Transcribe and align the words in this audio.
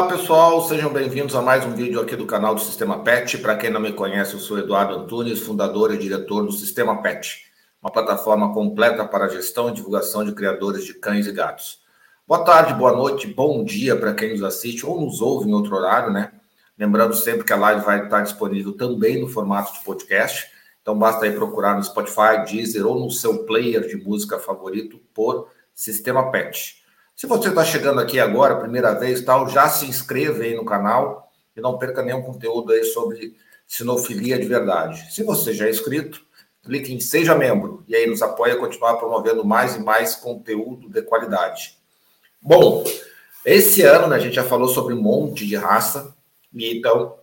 Olá 0.00 0.08
pessoal, 0.08 0.66
sejam 0.66 0.90
bem-vindos 0.90 1.34
a 1.34 1.42
mais 1.42 1.62
um 1.62 1.74
vídeo 1.74 2.00
aqui 2.00 2.16
do 2.16 2.24
canal 2.24 2.54
do 2.54 2.60
Sistema 2.62 3.04
PET. 3.04 3.36
Para 3.36 3.54
quem 3.54 3.68
não 3.68 3.78
me 3.78 3.92
conhece, 3.92 4.32
eu 4.32 4.40
sou 4.40 4.58
Eduardo 4.58 4.94
Antunes, 4.94 5.40
fundador 5.40 5.92
e 5.92 5.98
diretor 5.98 6.42
do 6.42 6.52
Sistema 6.52 7.02
PET, 7.02 7.44
uma 7.82 7.92
plataforma 7.92 8.54
completa 8.54 9.04
para 9.04 9.26
a 9.26 9.28
gestão 9.28 9.68
e 9.68 9.74
divulgação 9.74 10.24
de 10.24 10.32
criadores 10.32 10.86
de 10.86 10.94
cães 10.94 11.26
e 11.26 11.32
gatos. 11.32 11.82
Boa 12.26 12.42
tarde, 12.42 12.72
boa 12.72 12.96
noite, 12.96 13.26
bom 13.26 13.62
dia 13.62 13.94
para 13.94 14.14
quem 14.14 14.30
nos 14.30 14.42
assiste 14.42 14.86
ou 14.86 14.98
nos 14.98 15.20
ouve 15.20 15.50
em 15.50 15.52
outro 15.52 15.76
horário, 15.76 16.10
né? 16.10 16.32
Lembrando 16.78 17.14
sempre 17.14 17.44
que 17.44 17.52
a 17.52 17.56
live 17.56 17.84
vai 17.84 18.02
estar 18.02 18.22
disponível 18.22 18.72
também 18.72 19.20
no 19.20 19.28
formato 19.28 19.74
de 19.74 19.84
podcast. 19.84 20.48
Então 20.80 20.98
basta 20.98 21.26
aí 21.26 21.32
procurar 21.32 21.76
no 21.76 21.84
Spotify, 21.84 22.42
Deezer 22.48 22.86
ou 22.86 22.98
no 22.98 23.10
seu 23.10 23.44
player 23.44 23.86
de 23.86 23.96
música 23.96 24.38
favorito 24.38 24.98
por 25.12 25.50
Sistema 25.74 26.30
PET. 26.30 26.79
Se 27.20 27.26
você 27.26 27.50
está 27.50 27.62
chegando 27.62 28.00
aqui 28.00 28.18
agora, 28.18 28.56
primeira 28.56 28.94
vez, 28.94 29.20
tal, 29.20 29.46
já 29.46 29.68
se 29.68 29.84
inscreva 29.84 30.42
aí 30.42 30.54
no 30.54 30.64
canal 30.64 31.30
e 31.54 31.60
não 31.60 31.76
perca 31.76 32.02
nenhum 32.02 32.22
conteúdo 32.22 32.72
aí 32.72 32.82
sobre 32.82 33.36
sinofilia 33.66 34.38
de 34.38 34.46
verdade. 34.46 35.12
Se 35.12 35.22
você 35.22 35.52
já 35.52 35.66
é 35.66 35.70
inscrito, 35.70 36.22
clique 36.64 36.94
em 36.94 36.98
Seja 36.98 37.34
Membro 37.34 37.84
e 37.86 37.94
aí 37.94 38.06
nos 38.06 38.22
apoia 38.22 38.54
a 38.54 38.56
continuar 38.56 38.94
promovendo 38.94 39.44
mais 39.44 39.76
e 39.76 39.80
mais 39.80 40.16
conteúdo 40.16 40.88
de 40.88 41.02
qualidade. 41.02 41.76
Bom, 42.40 42.84
esse 43.44 43.82
ano 43.82 44.06
né, 44.06 44.16
a 44.16 44.18
gente 44.18 44.36
já 44.36 44.44
falou 44.44 44.68
sobre 44.68 44.94
um 44.94 45.02
monte 45.02 45.46
de 45.46 45.56
raça, 45.56 46.16
e 46.54 46.78
então 46.78 47.18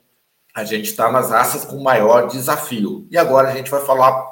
a 0.53 0.63
gente 0.63 0.91
está 0.91 1.11
nas 1.11 1.31
raças 1.31 1.65
com 1.65 1.81
maior 1.81 2.27
desafio. 2.27 3.07
E 3.09 3.17
agora 3.17 3.49
a 3.49 3.55
gente 3.55 3.71
vai 3.71 3.83
falar 3.83 4.27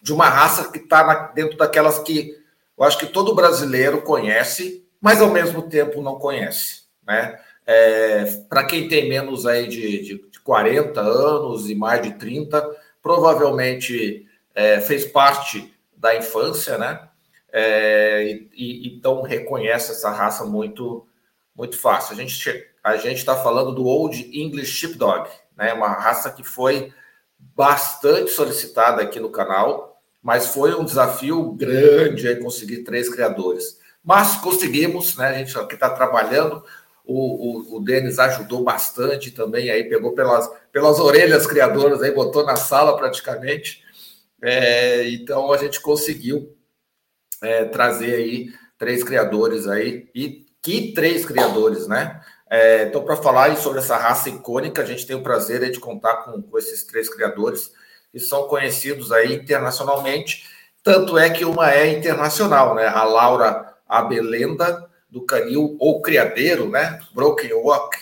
de 0.00 0.14
uma 0.14 0.30
raça 0.30 0.72
que 0.72 0.78
está 0.78 1.30
dentro 1.34 1.58
daquelas 1.58 1.98
que 1.98 2.37
eu 2.78 2.84
acho 2.84 2.98
que 2.98 3.06
todo 3.06 3.34
brasileiro 3.34 4.02
conhece, 4.02 4.86
mas 5.00 5.20
ao 5.20 5.30
mesmo 5.30 5.62
tempo 5.62 6.00
não 6.00 6.18
conhece. 6.18 6.82
Né? 7.06 7.38
É, 7.66 8.24
Para 8.48 8.64
quem 8.64 8.88
tem 8.88 9.08
menos 9.08 9.46
aí 9.46 9.66
de, 9.66 10.02
de, 10.02 10.30
de 10.30 10.40
40 10.40 11.00
anos 11.00 11.68
e 11.68 11.74
mais 11.74 12.02
de 12.02 12.14
30, 12.14 12.64
provavelmente 13.02 14.26
é, 14.54 14.80
fez 14.80 15.04
parte 15.04 15.74
da 15.96 16.16
infância, 16.16 16.78
né? 16.78 17.08
É, 17.50 18.24
e, 18.24 18.48
e, 18.54 18.96
então 18.96 19.22
reconhece 19.22 19.92
essa 19.92 20.10
raça 20.10 20.44
muito 20.44 21.06
muito 21.56 21.80
fácil. 21.80 22.12
A 22.12 22.16
gente 22.16 22.66
a 22.84 22.96
gente 22.96 23.18
está 23.18 23.34
falando 23.36 23.74
do 23.74 23.84
Old 23.84 24.30
English 24.32 24.72
Sheepdog, 24.72 25.28
né? 25.56 25.72
Uma 25.72 25.88
raça 25.88 26.30
que 26.30 26.44
foi 26.44 26.92
bastante 27.38 28.30
solicitada 28.30 29.02
aqui 29.02 29.18
no 29.18 29.30
canal 29.30 29.87
mas 30.22 30.48
foi 30.48 30.74
um 30.74 30.84
desafio 30.84 31.52
grande 31.52 32.28
aí 32.28 32.36
conseguir 32.36 32.78
três 32.78 33.08
criadores. 33.08 33.78
Mas 34.02 34.36
conseguimos, 34.36 35.16
né? 35.16 35.28
A 35.28 35.34
gente 35.34 35.56
aqui 35.58 35.74
está 35.74 35.90
trabalhando. 35.90 36.62
O, 37.04 37.74
o, 37.74 37.76
o 37.76 37.80
Denis 37.80 38.18
ajudou 38.18 38.62
bastante 38.62 39.30
também, 39.30 39.70
aí 39.70 39.84
pegou 39.84 40.12
pelas, 40.12 40.50
pelas 40.70 40.98
orelhas 40.98 41.46
criadoras, 41.46 42.02
aí 42.02 42.10
botou 42.10 42.44
na 42.44 42.56
sala 42.56 42.96
praticamente. 42.96 43.82
É, 44.42 45.08
então 45.08 45.52
a 45.52 45.56
gente 45.56 45.80
conseguiu 45.80 46.54
é, 47.42 47.64
trazer 47.64 48.14
aí 48.14 48.52
três 48.76 49.02
criadores 49.02 49.66
aí, 49.66 50.08
e 50.14 50.46
que 50.62 50.92
três 50.92 51.24
criadores, 51.24 51.86
né? 51.86 52.20
É, 52.50 52.84
então, 52.84 53.04
para 53.04 53.16
falar 53.16 53.54
sobre 53.56 53.78
essa 53.78 53.96
raça 53.96 54.28
icônica, 54.30 54.80
a 54.80 54.84
gente 54.84 55.06
tem 55.06 55.16
o 55.16 55.22
prazer 55.22 55.70
de 55.70 55.78
contar 55.80 56.18
com, 56.18 56.40
com 56.40 56.58
esses 56.58 56.84
três 56.84 57.08
criadores 57.08 57.72
que 58.10 58.18
são 58.18 58.48
conhecidos 58.48 59.12
aí 59.12 59.34
internacionalmente. 59.34 60.48
Tanto 60.82 61.18
é 61.18 61.28
que 61.28 61.44
uma 61.44 61.72
é 61.72 61.92
internacional, 61.92 62.74
né? 62.74 62.86
A 62.86 63.04
Laura 63.04 63.74
Abelenda, 63.86 64.88
do 65.10 65.24
Canil, 65.24 65.76
ou 65.78 66.00
Criadeiro, 66.00 66.68
né? 66.68 67.00
Broken 67.12 67.52
Walk, 67.54 67.96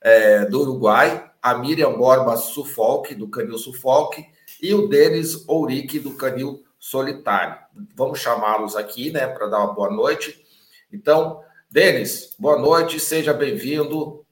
é, 0.00 0.44
do 0.44 0.60
Uruguai. 0.60 1.28
A 1.42 1.54
Miriam 1.54 1.96
Borba 1.96 2.36
Suffolk, 2.36 3.14
do 3.14 3.28
Canil 3.28 3.56
Suffolk. 3.56 4.24
E 4.62 4.74
o 4.74 4.88
Denis 4.88 5.48
Ourique, 5.48 5.98
do 5.98 6.14
Canil 6.14 6.62
Solitário. 6.78 7.58
Vamos 7.94 8.20
chamá-los 8.20 8.76
aqui, 8.76 9.10
né? 9.10 9.26
Para 9.26 9.46
dar 9.46 9.58
uma 9.58 9.72
boa 9.72 9.90
noite. 9.90 10.44
Então, 10.92 11.42
Denis, 11.70 12.34
boa 12.38 12.58
noite, 12.58 13.00
seja 13.00 13.32
bem-vindo. 13.32 14.24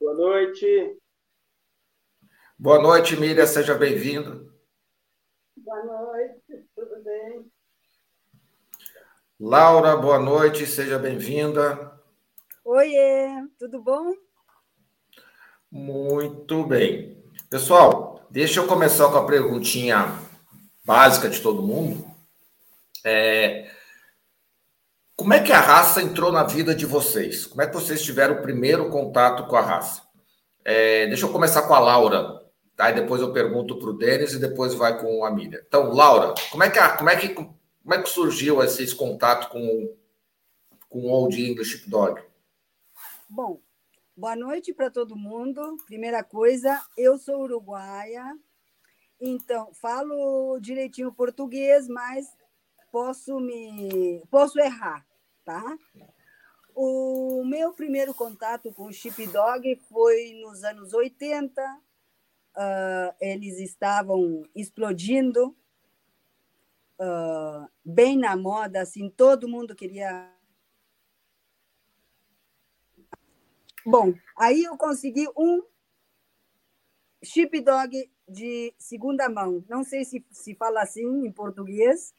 Boa 0.00 0.14
noite. 0.14 0.99
Boa 2.62 2.78
noite, 2.78 3.16
Miriam, 3.16 3.46
seja 3.46 3.74
bem-vinda. 3.74 4.38
Boa 5.56 5.82
noite, 5.82 6.68
tudo 6.76 7.02
bem? 7.02 7.50
Laura, 9.40 9.96
boa 9.96 10.18
noite, 10.18 10.66
seja 10.66 10.98
bem-vinda. 10.98 11.98
Oiê, 12.62 13.30
tudo 13.58 13.82
bom? 13.82 14.12
Muito 15.72 16.62
bem. 16.64 17.24
Pessoal, 17.48 18.26
deixa 18.28 18.60
eu 18.60 18.66
começar 18.66 19.08
com 19.08 19.16
a 19.16 19.26
perguntinha 19.26 20.18
básica 20.84 21.30
de 21.30 21.40
todo 21.40 21.62
mundo. 21.62 22.04
É... 23.02 23.70
Como 25.16 25.32
é 25.32 25.42
que 25.42 25.52
a 25.52 25.60
raça 25.60 26.02
entrou 26.02 26.30
na 26.30 26.44
vida 26.44 26.74
de 26.74 26.84
vocês? 26.84 27.46
Como 27.46 27.62
é 27.62 27.66
que 27.66 27.72
vocês 27.72 28.02
tiveram 28.02 28.34
o 28.34 28.42
primeiro 28.42 28.90
contato 28.90 29.46
com 29.46 29.56
a 29.56 29.62
raça? 29.62 30.02
É... 30.62 31.06
Deixa 31.06 31.24
eu 31.24 31.32
começar 31.32 31.62
com 31.62 31.72
a 31.72 31.78
Laura. 31.78 32.39
Tá? 32.80 32.90
E 32.90 32.94
depois 32.94 33.20
eu 33.20 33.30
pergunto 33.30 33.78
para 33.78 33.90
o 33.90 33.92
Denis 33.92 34.32
e 34.32 34.38
depois 34.38 34.72
vai 34.72 34.98
com 34.98 35.22
a 35.22 35.30
Miriam. 35.30 35.60
Então, 35.68 35.92
Laura, 35.92 36.32
como 36.50 36.62
é 36.62 36.70
que, 36.70 36.78
como 36.96 37.10
é 37.10 37.16
que, 37.16 37.34
como 37.34 37.54
é 37.92 38.02
que 38.02 38.08
surgiu 38.08 38.62
esse 38.62 38.96
contato 38.96 39.50
com, 39.50 39.94
com 40.88 41.00
o 41.00 41.10
Old 41.10 41.38
English 41.38 41.86
Dog? 41.90 42.22
Bom, 43.28 43.60
boa 44.16 44.34
noite 44.34 44.72
para 44.72 44.88
todo 44.88 45.14
mundo. 45.14 45.76
Primeira 45.84 46.24
coisa, 46.24 46.82
eu 46.96 47.18
sou 47.18 47.42
uruguaia, 47.42 48.24
então 49.20 49.74
falo 49.74 50.58
direitinho 50.58 51.12
português, 51.12 51.86
mas 51.86 52.28
posso 52.90 53.38
me 53.38 54.22
posso 54.30 54.58
errar, 54.58 55.06
tá? 55.44 55.62
O 56.74 57.44
meu 57.44 57.74
primeiro 57.74 58.14
contato 58.14 58.72
com 58.72 58.86
o 58.86 58.92
Chip 58.92 59.26
Dog 59.26 59.78
foi 59.90 60.32
nos 60.40 60.64
anos 60.64 60.94
80, 60.94 61.60
uh, 62.56 63.14
eles 63.20 63.58
estavam 63.58 64.42
explodindo, 64.54 65.56
uh, 66.98 67.68
bem 67.84 68.16
na 68.16 68.36
moda, 68.36 68.80
assim, 68.80 69.08
todo 69.10 69.48
mundo 69.48 69.74
queria. 69.74 70.32
Bom, 73.84 74.14
aí 74.36 74.64
eu 74.64 74.76
consegui 74.76 75.26
um 75.36 75.62
dog 77.64 78.10
de 78.28 78.74
segunda 78.78 79.28
mão. 79.28 79.64
Não 79.68 79.82
sei 79.82 80.04
se 80.04 80.24
se 80.30 80.54
fala 80.54 80.82
assim 80.82 81.26
em 81.26 81.32
português. 81.32 82.14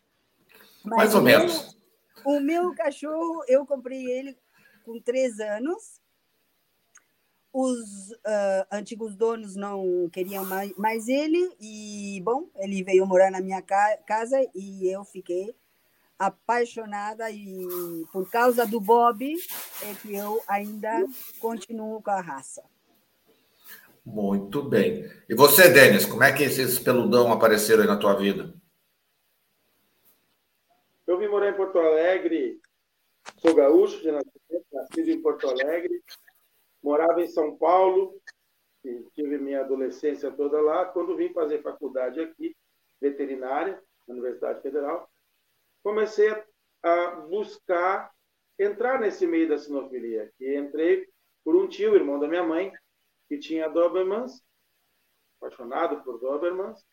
Mais 0.84 1.14
ou 1.14 1.22
menos. 1.22 1.78
O 2.26 2.40
meu 2.40 2.74
cachorro, 2.76 3.44
eu 3.48 3.66
comprei 3.66 4.06
ele 4.06 4.38
com 4.84 5.00
três 5.00 5.40
anos 5.40 6.01
os 7.54 8.12
uh, 8.12 8.66
antigos 8.72 9.16
donos 9.16 9.56
não 9.56 10.10
queriam 10.12 10.46
mais, 10.46 10.76
mais, 10.78 11.08
ele 11.08 11.52
e 11.60 12.22
bom 12.24 12.50
ele 12.56 12.84
veio 12.84 13.06
morar 13.06 13.30
na 13.30 13.42
minha 13.42 13.62
ca 13.62 13.98
casa 14.06 14.38
e 14.56 14.88
eu 14.88 15.04
fiquei 15.04 15.54
apaixonada 16.18 17.30
e 17.30 17.66
por 18.12 18.30
causa 18.30 18.66
do 18.66 18.80
Bob 18.80 19.36
é 19.84 19.94
que 20.02 20.16
eu 20.16 20.42
ainda 20.48 21.06
continuo 21.40 22.02
com 22.02 22.12
a 22.12 22.22
raça. 22.22 22.64
Muito 24.06 24.64
bem. 24.64 25.10
E 25.28 25.36
você 25.36 25.70
Denis 25.70 26.06
como 26.06 26.24
é 26.24 26.32
que 26.32 26.44
esses 26.44 26.80
peludão 26.80 27.32
apareceram 27.32 27.82
aí 27.82 27.88
na 27.88 27.98
tua 27.98 28.16
vida? 28.16 28.54
Eu 31.06 31.18
vim 31.18 31.28
morar 31.28 31.50
em 31.50 31.56
Porto 31.56 31.78
Alegre 31.78 32.62
sou 33.40 33.54
gaúcho 33.54 34.02
de 34.02 34.12
nascimento 34.12 34.66
nascido 34.72 35.10
em 35.10 35.22
Porto 35.22 35.48
Alegre 35.50 36.02
morava 36.84 37.22
em 37.22 37.28
São 37.28 37.58
Paulo, 37.58 38.20
tive 39.14 39.38
minha 39.38 39.62
adolescência 39.62 40.32
toda 40.32 40.60
lá. 40.62 40.86
Quando 40.86 41.16
vim 41.16 41.34
fazer 41.34 41.62
faculdade 41.62 42.20
aqui, 42.20 42.56
veterinária, 43.00 43.82
na 44.08 44.14
Universidade 44.14 44.62
Federal, 44.62 45.10
comecei 45.84 46.30
a 46.84 47.12
buscar 47.30 48.12
entrar 48.58 49.00
nesse 49.00 49.26
meio 49.28 49.48
da 49.48 49.58
sinofilia. 49.58 50.32
E 50.40 50.56
entrei 50.56 51.08
por 51.44 51.56
um 51.56 51.68
tio, 51.68 51.96
irmão 51.96 52.20
da 52.20 52.28
minha 52.28 52.44
mãe, 52.44 52.72
que 53.28 53.38
tinha 53.38 53.70
Dobermans, 53.70 54.44
apaixonado 55.40 56.04
por 56.04 56.20
Dobermans, 56.20 56.86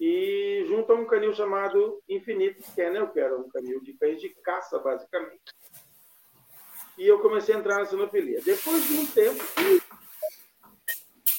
e 0.00 0.64
junto 0.66 0.92
a 0.92 0.96
um 0.96 1.06
canil 1.06 1.32
chamado 1.32 2.02
Infinite 2.08 2.62
Kennel, 2.74 3.12
que 3.12 3.20
era 3.20 3.38
um 3.38 3.48
canil 3.48 3.80
de 3.82 3.92
cães 3.94 4.20
de 4.20 4.30
caça, 4.42 4.78
basicamente 4.78 5.40
e 6.98 7.06
eu 7.06 7.20
comecei 7.20 7.54
a 7.54 7.58
entrar 7.58 7.78
na 7.78 7.86
sinofilia. 7.86 8.40
Depois 8.42 8.86
de 8.86 8.94
um 8.94 9.06
tempo, 9.06 9.42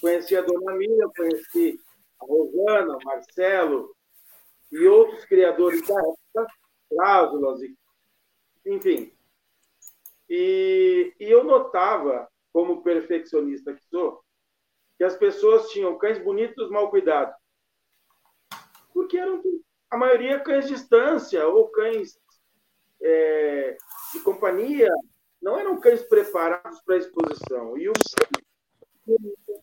conheci 0.01 0.35
a 0.35 0.41
dona 0.41 0.75
Miriam, 0.75 1.11
conheci 1.15 1.79
a 2.21 2.25
Rosana, 2.25 2.97
o 2.97 3.03
Marcelo 3.03 3.95
e 4.71 4.87
outros 4.87 5.23
criadores 5.25 5.85
da 5.87 5.99
época, 5.99 6.53
cláusulas, 6.89 7.59
enfim. 8.65 9.13
E, 10.29 11.13
e 11.19 11.25
eu 11.25 11.43
notava, 11.43 12.27
como 12.51 12.83
perfeccionista 12.83 13.73
que 13.73 13.83
sou, 13.89 14.23
que 14.97 15.03
as 15.03 15.15
pessoas 15.15 15.69
tinham 15.69 15.97
cães 15.97 16.17
bonitos 16.17 16.69
mal 16.69 16.89
cuidados. 16.89 17.35
Porque 18.93 19.17
eram 19.17 19.41
a 19.89 19.97
maioria 19.97 20.39
cães 20.39 20.67
de 20.67 20.73
distância 20.73 21.47
ou 21.47 21.69
cães 21.69 22.19
é, 23.01 23.77
de 24.13 24.19
companhia, 24.21 24.89
não 25.43 25.59
eram 25.59 25.79
cães 25.79 26.01
preparados 26.03 26.81
para 26.81 26.95
a 26.95 26.97
exposição. 26.97 27.77
E 27.77 27.89
o, 27.89 27.93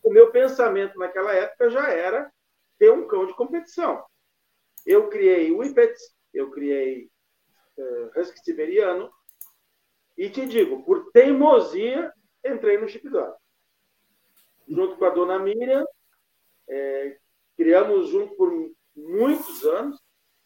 o 0.03 0.11
meu 0.11 0.31
pensamento 0.31 0.97
naquela 0.97 1.33
época 1.33 1.71
já 1.71 1.89
era 1.89 2.31
ter 2.77 2.91
um 2.91 3.07
cão 3.07 3.25
de 3.25 3.33
competição. 3.33 4.05
Eu 4.85 5.09
criei 5.09 5.51
Whippets, 5.51 6.15
eu 6.31 6.51
criei 6.51 7.09
uh, 7.77 8.19
Husky 8.19 8.39
Siberiano, 8.43 9.11
e 10.15 10.29
te 10.29 10.45
digo, 10.45 10.83
por 10.83 11.11
teimosia, 11.11 12.13
entrei 12.45 12.77
no 12.77 12.87
Chipdog. 12.87 13.33
Junto 14.67 14.97
com 14.97 15.05
a 15.05 15.09
dona 15.09 15.39
Miriam, 15.39 15.83
é, 16.69 17.17
criamos 17.57 18.09
junto 18.09 18.35
por 18.35 18.51
muitos 18.95 19.65
anos. 19.65 19.99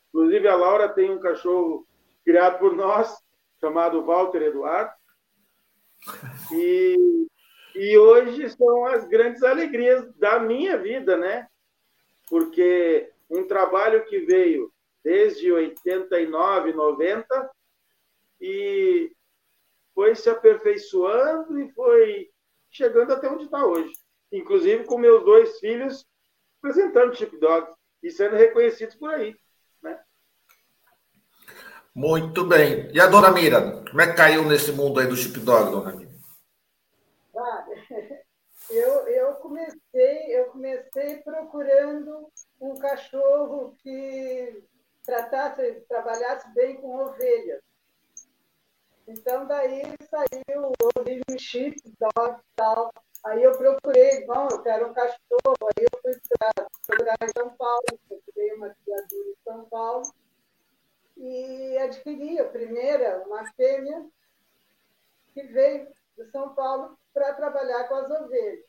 Inclusive, 0.10 0.48
a 0.48 0.56
Laura 0.56 0.88
tem 0.88 1.12
um 1.12 1.20
cachorro 1.20 1.86
criado 2.24 2.58
por 2.58 2.74
nós, 2.74 3.14
chamado 3.60 4.06
Walter 4.06 4.44
Eduardo. 4.44 4.95
E, 6.52 7.28
e 7.76 7.98
hoje 7.98 8.50
são 8.50 8.86
as 8.86 9.08
grandes 9.08 9.44
alegrias 9.44 10.14
da 10.16 10.40
minha 10.40 10.78
vida, 10.78 11.18
né? 11.18 11.48
Porque 12.30 13.12
um 13.30 13.46
trabalho 13.48 14.06
que 14.06 14.20
veio 14.20 14.72
desde 15.04 15.52
89, 15.52 16.74
90 16.74 17.52
e 18.42 19.12
foi 19.94 20.16
se 20.16 20.30
aperfeiçoando 20.30 21.60
e 21.60 21.72
foi 21.74 22.30
chegando 22.70 23.14
até 23.14 23.30
onde 23.30 23.46
está 23.46 23.66
hoje. 23.66 23.94
Inclusive 24.32 24.84
com 24.86 24.98
meus 24.98 25.24
dois 25.24 25.60
filhos 25.60 26.06
apresentando 26.60 27.16
Chip 27.16 27.38
Dog 27.38 27.72
e 28.02 28.10
sendo 28.12 28.36
reconhecidos 28.36 28.96
por 28.96 29.12
aí. 29.12 29.36
Muito 31.96 32.46
bem. 32.46 32.92
E 32.94 33.00
a 33.00 33.08
dona 33.08 33.32
Mira, 33.32 33.82
como 33.90 34.02
é 34.02 34.08
que 34.08 34.18
caiu 34.18 34.44
nesse 34.44 34.74
mundo 34.74 35.00
aí 35.00 35.08
do 35.08 35.16
Chip 35.16 35.40
Dog, 35.40 35.72
dona 35.72 35.96
Mira? 35.96 36.12
Ah, 37.38 37.66
eu, 38.70 39.08
eu, 39.08 39.34
comecei, 39.36 40.38
eu 40.38 40.48
comecei 40.48 41.18
procurando 41.24 42.30
um 42.60 42.76
cachorro 42.76 43.78
que 43.82 44.62
tratasse, 45.06 45.86
trabalhasse 45.88 46.54
bem 46.54 46.76
com 46.76 46.98
ovelhas. 46.98 47.62
Então, 49.08 49.46
daí 49.48 49.84
saiu 50.10 50.72
o 50.72 51.40
chip, 51.40 51.78
dog 51.98 52.42
tal. 52.58 52.92
Aí 53.24 53.42
eu 53.42 53.52
procurei, 53.54 54.26
bom, 54.26 54.50
eu 54.52 54.62
quero 54.64 54.90
um 54.90 54.94
cachorro. 54.94 55.70
Aí 55.78 55.86
eu 55.86 56.00
fui 56.02 56.14
procurar 56.86 57.16
em 57.22 57.32
São 57.38 57.56
Paulo, 57.56 57.86
procurei 58.10 58.54
uma 58.54 58.76
criatura 58.84 59.30
em 59.30 59.36
São 59.44 59.66
Paulo. 59.70 60.04
E 61.18 61.78
adquiri 61.78 62.40
a 62.40 62.50
primeira, 62.50 63.24
uma 63.26 63.46
fêmea, 63.54 64.06
que 65.34 65.44
veio 65.44 65.88
de 66.18 66.32
São 66.32 66.54
Paulo 66.56 66.98
para 67.14 67.34
trabalhar 67.34 67.88
com 67.88 67.96
as 67.96 68.12
ovelhas. 68.12 68.66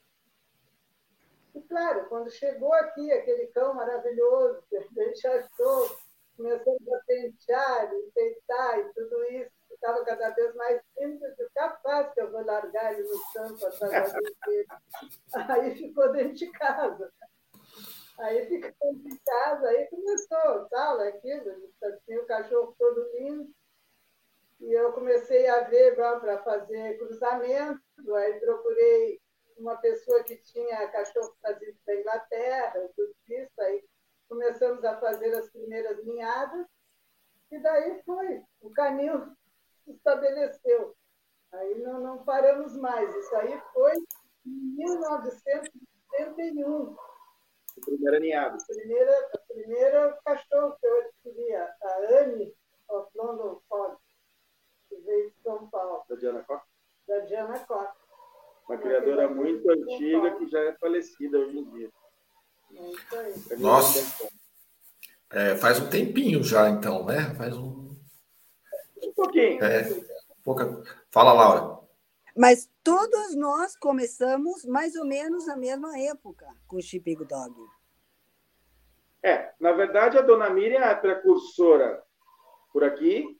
E, 1.54 1.62
claro, 1.62 2.06
quando 2.08 2.30
chegou 2.30 2.72
aqui 2.74 3.10
aquele 3.12 3.46
cão 3.48 3.74
maravilhoso, 3.74 4.62
a 4.74 5.02
gente 5.02 5.26
achou, 5.26 5.96
começamos 6.36 6.92
a 6.92 6.98
pentear, 7.06 7.94
enfeitar 7.94 8.78
e 8.80 8.92
tudo 8.92 9.24
isso, 9.30 9.50
ficava 9.68 10.04
cada 10.04 10.30
vez 10.30 10.54
mais 10.54 10.82
simples, 10.98 11.34
capaz 11.54 12.12
que 12.12 12.20
eu 12.20 12.30
vou 12.30 12.44
largar 12.44 12.92
ele 12.92 13.08
no 13.08 13.20
campo 13.32 13.66
atrás 13.66 14.12
dele. 14.12 14.66
Aí 15.48 15.74
ficou 15.76 16.12
dentro 16.12 16.34
de 16.34 16.50
casa. 16.52 17.10
Aí 18.18 18.48
dentro 18.48 18.94
de 18.94 19.18
casa, 19.18 19.68
aí 19.68 19.86
começou 19.88 20.66
tal, 20.70 21.00
aquilo, 21.00 21.70
assim, 21.82 22.16
o 22.16 22.26
cachorro 22.26 22.74
todo 22.78 23.10
lindo. 23.14 23.50
E 24.60 24.72
eu 24.72 24.92
comecei 24.92 25.46
a 25.48 25.64
ver 25.64 25.94
para 25.94 26.42
fazer 26.42 26.98
cruzamento, 26.98 27.82
aí 28.14 28.40
procurei 28.40 29.20
uma 29.58 29.76
pessoa 29.76 30.24
que 30.24 30.36
tinha 30.36 30.88
cachorro 30.88 31.36
trazido 31.42 31.76
da 31.86 31.94
Inglaterra, 31.94 32.88
tudo 32.96 33.14
aí 33.60 33.84
começamos 34.28 34.84
a 34.84 34.98
fazer 34.98 35.32
as 35.34 35.48
primeiras 35.50 35.98
linhadas, 36.04 36.66
e 37.50 37.58
daí 37.58 38.00
foi, 38.02 38.42
o 38.60 38.70
canil 38.70 39.34
se 39.84 39.92
estabeleceu. 39.92 40.94
Aí 41.52 41.80
não, 41.80 42.00
não 42.00 42.24
paramos 42.24 42.76
mais, 42.76 43.14
isso 43.14 43.36
aí 43.36 43.62
foi 43.72 43.92
em 44.44 44.76
1971. 44.76 46.96
A 47.76 47.84
primeira 47.84 48.18
ninhada. 48.18 48.56
A 48.56 48.66
primeira, 48.66 49.30
a 49.34 49.38
primeira 49.38 50.18
cachorro 50.24 50.76
que 50.80 50.86
eu 50.86 50.98
adquiri, 51.00 51.54
a 51.54 51.76
Anne 52.20 52.54
of 52.88 53.10
London 53.14 53.60
Ford, 53.68 53.96
que 54.88 54.96
veio 54.96 55.30
de 55.30 55.36
São 55.42 55.68
Paulo. 55.68 56.04
Da 56.08 56.16
Diana 56.16 56.42
Costa? 56.42 56.66
Da 57.06 57.18
Diana 57.20 57.58
Costa. 57.60 58.06
Uma 58.68 58.78
criadora 58.78 59.28
muito 59.28 59.70
antiga 59.70 60.36
que 60.38 60.48
já 60.48 60.60
é 60.60 60.72
falecida 60.74 61.38
hoje 61.38 61.58
em 61.58 61.70
dia. 61.70 61.90
É 63.50 63.56
Nossa. 63.56 64.28
É, 65.30 65.56
faz 65.56 65.80
um 65.80 65.88
tempinho 65.88 66.42
já, 66.42 66.68
então, 66.68 67.04
né? 67.04 67.34
Faz 67.36 67.56
um. 67.56 67.94
Um 69.02 69.12
pouquinho. 69.14 69.62
É, 69.62 69.88
pouca... 70.42 70.82
Fala, 71.10 71.32
Laura. 71.32 71.76
Mas 72.36 72.68
todos 72.82 73.34
nós 73.34 73.76
começamos 73.76 74.64
mais 74.64 74.94
ou 74.94 75.06
menos 75.06 75.46
na 75.46 75.56
mesma 75.56 75.98
época 75.98 76.46
com 76.66 76.76
o 76.76 76.82
Chip 76.82 77.14
Dog. 77.24 77.54
É, 79.26 79.52
na 79.58 79.72
verdade, 79.72 80.16
a 80.16 80.22
dona 80.22 80.48
Miriam 80.48 80.78
é 80.78 80.92
a 80.92 80.94
precursora 80.94 82.00
por 82.72 82.84
aqui, 82.84 83.36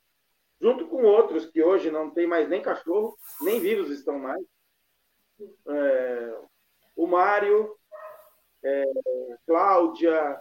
junto 0.60 0.88
com 0.88 1.04
outros 1.04 1.46
que 1.46 1.62
hoje 1.62 1.92
não 1.92 2.10
tem 2.10 2.26
mais 2.26 2.48
nem 2.48 2.60
cachorro, 2.60 3.16
nem 3.40 3.60
vivos 3.60 3.88
estão 3.90 4.18
mais 4.18 4.44
é, 5.68 6.38
o 6.96 7.06
Mário, 7.06 7.72
é, 8.64 8.84
Cláudia, 9.46 10.40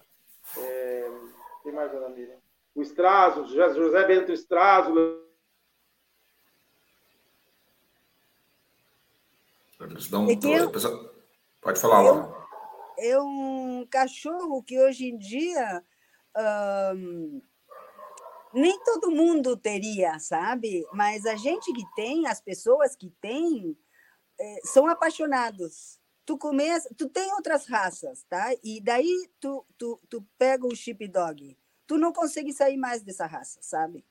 é, 0.57 1.11
quem 1.61 1.71
mais, 1.71 1.91
dona 1.91 2.09
Miriam? 2.09 2.39
O 2.73 2.81
Estraso, 2.81 3.45
José 3.45 4.03
Bento 4.07 4.31
Estraso. 4.31 4.95
Pode 11.61 11.79
falar, 11.79 12.01
Laura. 12.01 12.34
É 12.99 13.19
um 13.19 13.85
cachorro 13.89 14.63
que 14.63 14.79
hoje 14.79 15.05
em 15.05 15.17
dia 15.17 15.83
nem 18.53 18.79
todo 18.83 19.11
mundo 19.11 19.57
teria, 19.57 20.17
sabe? 20.17 20.85
Mas 20.93 21.25
a 21.25 21.35
gente 21.35 21.71
que 21.73 21.83
tem, 21.95 22.25
as 22.27 22.39
pessoas 22.39 22.95
que 22.95 23.11
têm, 23.21 23.77
é, 24.39 24.59
são 24.63 24.87
apaixonados. 24.87 25.99
Tu 26.25 26.37
começa, 26.37 26.89
tu 26.97 27.07
tem 27.09 27.31
outras 27.33 27.67
raças, 27.67 28.23
tá? 28.29 28.53
E 28.63 28.81
daí 28.81 29.29
tu, 29.39 29.65
tu, 29.77 30.01
tu 30.09 30.25
pega 30.37 30.65
o 30.65 30.75
chip 30.75 31.07
dog. 31.07 31.55
Tu 31.85 31.97
não 31.97 32.11
consegue 32.11 32.51
sair 32.51 32.77
mais 32.77 33.03
dessa 33.03 33.27
raça, 33.27 33.59
sabe? 33.61 34.03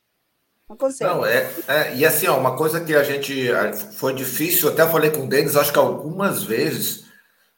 Não 0.68 0.76
consegue. 0.76 1.10
Não, 1.10 1.26
é, 1.26 1.50
é, 1.66 1.96
e 1.96 2.06
assim, 2.06 2.26
ó, 2.26 2.38
uma 2.38 2.56
coisa 2.56 2.84
que 2.84 2.94
a 2.94 3.02
gente 3.02 3.48
foi 3.96 4.14
difícil, 4.14 4.68
até 4.68 4.86
falei 4.86 5.10
com 5.10 5.24
o 5.24 5.28
Denis, 5.28 5.56
acho 5.56 5.72
que 5.72 5.78
algumas 5.78 6.44
vezes, 6.44 7.06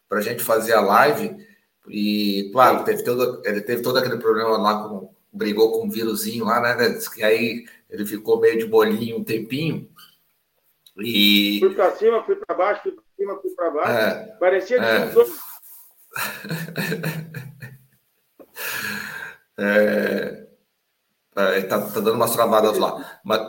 para 0.09 0.19
a 0.19 0.23
gente 0.23 0.43
fazer 0.43 0.73
a 0.73 0.81
live, 0.81 1.37
e 1.89 2.51
claro, 2.53 2.85
teve 2.85 3.03
todo, 3.03 3.43
ele 3.45 3.61
teve 3.61 3.83
todo 3.83 3.99
aquele 3.99 4.19
problema 4.19 4.57
lá 4.57 4.83
com. 4.83 5.15
brigou 5.33 5.73
com 5.73 5.87
um 5.87 5.91
vírusinho 5.91 6.45
lá, 6.45 6.61
né? 6.61 6.99
Que 7.15 7.23
aí 7.23 7.65
ele 7.89 8.05
ficou 8.05 8.41
meio 8.41 8.59
de 8.59 8.67
bolinho 8.67 9.19
um 9.19 9.25
tempinho. 9.25 9.89
E... 10.99 11.59
Fui 11.61 11.75
para 11.75 11.93
cima, 11.93 12.25
fui 12.25 12.37
para 12.37 12.57
baixo, 12.57 12.83
fui 12.83 12.93
para 12.93 13.05
cima, 13.17 13.39
fui 13.41 13.51
para 13.51 13.71
baixo. 13.71 13.91
É, 13.91 14.37
Parecia 14.39 14.81
de 14.81 14.87
é. 14.87 15.13
é, 19.59 20.47
é, 21.37 21.63
tá, 21.63 21.81
tá 21.81 22.01
dando 22.01 22.15
umas 22.15 22.33
travadas 22.33 22.79
lá. 22.79 23.21
Mas, 23.23 23.43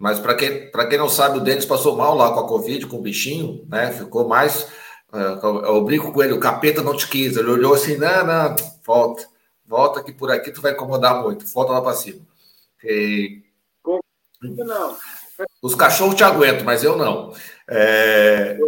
mas 0.00 0.20
para 0.20 0.36
quem, 0.36 0.70
quem 0.70 0.98
não 0.98 1.08
sabe, 1.08 1.38
o 1.38 1.40
Denis 1.40 1.66
passou 1.66 1.96
mal 1.96 2.16
lá 2.16 2.32
com 2.32 2.40
a 2.40 2.48
Covid, 2.48 2.86
com 2.86 2.98
o 2.98 3.02
bichinho, 3.02 3.66
né? 3.68 3.90
Ficou 3.90 4.28
mais. 4.28 4.68
É, 5.14 5.68
eu 5.68 5.84
brinco 5.84 6.12
com 6.12 6.22
ele, 6.22 6.32
o 6.32 6.40
capeta 6.40 6.82
não 6.82 6.96
te 6.96 7.08
quis. 7.08 7.36
Ele 7.36 7.48
olhou 7.48 7.74
assim: 7.74 7.96
não, 7.96 8.26
não, 8.26 8.56
volta, 8.84 9.28
volta 9.64 10.02
que 10.02 10.12
por 10.12 10.30
aqui 10.30 10.50
tu 10.50 10.60
vai 10.60 10.72
incomodar 10.72 11.22
muito, 11.22 11.46
volta 11.46 11.72
lá 11.72 11.80
para 11.80 11.94
cima. 11.94 12.20
E... 12.82 13.44
Não. 14.42 14.98
Os 15.62 15.74
cachorros 15.74 16.16
te 16.16 16.24
aguentam, 16.24 16.64
mas 16.64 16.82
eu 16.82 16.96
não. 16.96 17.32
É... 17.68 18.58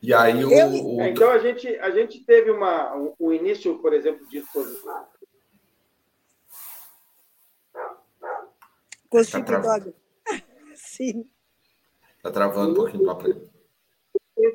E 0.00 0.14
aí 0.14 0.44
o, 0.44 0.48
o... 0.48 1.02
É, 1.02 1.10
então 1.10 1.30
a 1.30 1.38
gente, 1.38 1.68
a 1.80 1.90
gente 1.90 2.20
teve 2.20 2.50
uma, 2.50 2.94
um, 2.96 3.14
um 3.20 3.32
início, 3.32 3.78
por 3.78 3.92
exemplo, 3.92 4.26
de 4.28 4.38
exposição. 4.38 5.06
O 9.10 9.24
Chip 9.24 9.44
Dog. 9.44 9.94
Sim. 10.74 11.28
Está 12.16 12.30
travando 12.30 12.72
um 12.72 12.74
pouquinho 12.74 13.04
para 13.04 13.20
frente. 13.20 13.57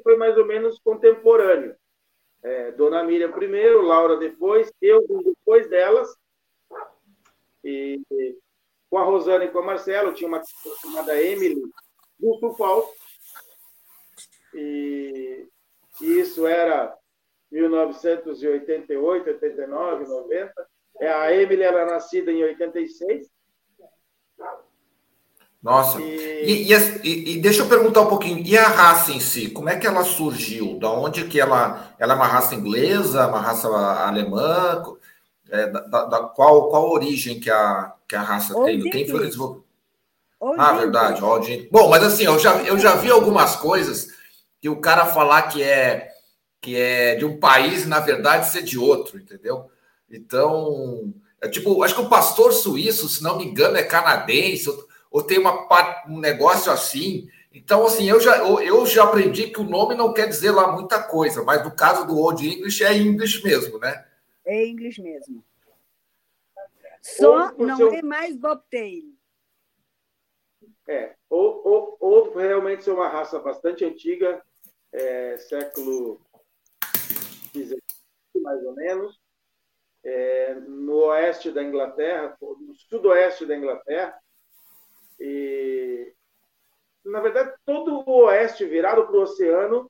Foi 0.04 0.18
mais 0.18 0.38
ou 0.38 0.46
menos 0.46 0.80
contemporâneo. 0.80 1.76
É, 2.44 2.72
Dona 2.72 3.04
Miriam 3.04 3.32
primeiro, 3.32 3.82
Laura 3.82 4.18
depois, 4.18 4.72
eu 4.82 5.02
depois 5.24 5.70
delas. 5.70 6.14
E 7.64 8.02
com 8.90 8.98
a 8.98 9.04
Rosana 9.04 9.46
e 9.46 9.50
com 9.50 9.60
a 9.60 9.66
Marcela, 9.66 10.14
tinha 10.14 10.28
uma 10.28 10.42
chamada 10.82 11.20
Emily 11.22 11.62
do 12.20 12.40
Tupal. 12.40 12.94
E 14.54 15.48
isso 16.00 16.46
era 16.46 16.96
1988, 17.52 19.30
89, 19.30 20.06
90. 20.06 20.68
A 21.00 21.34
Emily 21.34 21.64
era 21.64 21.86
nascida 21.86 22.32
em 22.32 22.44
86. 22.44 23.30
Nossa. 25.64 26.00
E... 26.02 26.34
E, 26.44 26.74
e, 26.74 27.32
e, 27.32 27.40
deixa 27.40 27.62
eu 27.62 27.70
perguntar 27.70 28.02
um 28.02 28.08
pouquinho, 28.08 28.46
e 28.46 28.58
a 28.58 28.68
raça 28.68 29.14
em 29.14 29.20
si, 29.22 29.50
como 29.50 29.70
é 29.70 29.78
que 29.78 29.88
ela 29.88 30.04
surgiu? 30.04 30.78
Da 30.78 30.92
onde 30.92 31.24
que 31.24 31.40
ela, 31.40 31.96
ela 31.98 32.14
é 32.14 32.16
uma 32.18 32.28
raça 32.28 32.54
inglesa, 32.54 33.28
uma 33.28 33.40
raça 33.40 33.70
alemã? 33.70 34.84
É, 35.50 35.68
da, 35.68 35.80
da, 35.80 36.20
qual, 36.24 36.68
qual 36.68 36.88
a 36.88 36.92
origem 36.92 37.40
que 37.40 37.50
a, 37.50 37.94
que 38.08 38.16
a 38.16 38.22
raça 38.22 38.58
Old 38.58 38.82
tem? 38.82 38.92
Quem 38.92 39.08
foi 39.08 39.22
que 39.22 39.28
desenvolveu? 39.28 39.64
Ah, 40.58 40.74
verdade, 40.74 41.24
Old 41.24 41.70
Bom, 41.72 41.90
mas 41.90 42.04
assim, 42.04 42.24
eu 42.26 42.38
já, 42.38 42.62
eu 42.64 42.78
já 42.78 42.96
vi 42.96 43.10
algumas 43.10 43.56
coisas 43.56 44.10
que 44.60 44.68
o 44.68 44.82
cara 44.82 45.06
falar 45.06 45.44
que 45.44 45.64
é 45.64 46.10
que 46.60 46.78
é 46.78 47.16
de 47.16 47.26
um 47.26 47.40
país, 47.40 47.86
na 47.86 48.00
verdade, 48.00 48.50
ser 48.50 48.64
de 48.64 48.80
outro, 48.80 49.18
entendeu? 49.18 49.70
Então, 50.10 51.14
é 51.42 51.48
tipo, 51.50 51.84
acho 51.84 51.94
que 51.94 52.02
o 52.02 52.10
pastor 52.10 52.54
suíço, 52.54 53.08
se 53.10 53.22
não 53.22 53.38
me 53.38 53.46
engano, 53.46 53.76
é 53.76 53.84
canadense, 53.84 54.70
ou 55.14 55.22
tem 55.22 55.38
uma, 55.38 55.70
um 56.10 56.20
negócio 56.20 56.72
assim. 56.72 57.30
Então, 57.54 57.86
assim, 57.86 58.10
eu 58.10 58.20
já, 58.20 58.40
eu, 58.40 58.84
já 58.84 59.04
aprendi 59.04 59.52
que 59.52 59.62
o 59.62 59.64
nome 59.64 59.94
não 59.94 60.12
quer 60.12 60.28
dizer 60.28 60.50
lá 60.50 60.72
muita 60.72 61.04
coisa, 61.04 61.44
mas 61.44 61.64
no 61.64 61.74
caso 61.74 62.08
do 62.08 62.18
Old 62.18 62.44
English 62.44 62.84
é 62.84 62.98
English 62.98 63.44
mesmo, 63.44 63.78
né? 63.78 64.08
É 64.44 64.66
English 64.66 65.00
mesmo. 65.00 65.46
Só 67.00 67.52
não 67.52 67.78
seu... 67.78 67.94
é 67.94 68.02
mais 68.02 68.36
bobtail. 68.36 69.14
É, 70.88 71.14
ou, 71.30 71.62
ou, 71.64 71.98
ou 72.00 72.36
realmente 72.36 72.84
ser 72.84 72.92
uma 72.92 73.08
raça 73.08 73.38
bastante 73.38 73.86
antiga, 73.86 74.42
é, 74.92 75.38
século 75.38 76.20
XVII, 77.52 77.80
mais 78.42 78.64
ou 78.66 78.74
menos, 78.74 79.22
é, 80.04 80.56
no 80.56 81.06
oeste 81.06 81.52
da 81.52 81.62
Inglaterra, 81.62 82.36
no 82.42 82.76
sudoeste 82.90 83.46
da 83.46 83.56
Inglaterra, 83.56 84.20
e, 85.20 86.14
na 87.06 87.20
verdade, 87.20 87.54
todo 87.66 88.04
o 88.08 88.26
oeste 88.26 88.66
virado 88.66 89.06
para 89.06 89.16
o 89.16 89.22
oceano 89.22 89.90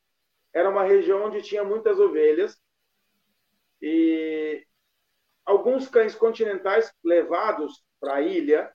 era 0.54 0.70
uma 0.70 0.84
região 0.84 1.26
onde 1.26 1.42
tinha 1.42 1.64
muitas 1.64 2.00
ovelhas, 2.00 2.62
e 3.82 4.66
alguns 5.46 5.88
cães 5.90 6.16
continentais 6.16 6.94
levados 7.04 7.84
para 8.00 8.16
a 8.16 8.22
ilha 8.22 8.74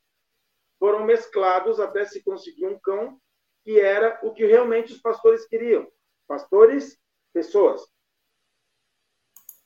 foram 0.79 1.05
mesclados 1.05 1.81
até 1.81 2.05
se 2.05 2.23
conseguir 2.23 2.67
um 2.67 2.79
cão 2.79 3.21
que 3.65 3.81
era 3.81 4.19
o 4.23 4.33
que 4.33 4.45
realmente 4.47 4.93
os 4.93 5.01
pastores 5.01 5.47
queriam. 5.47 5.91
Pastores, 6.27 6.99
pessoas. 7.33 7.83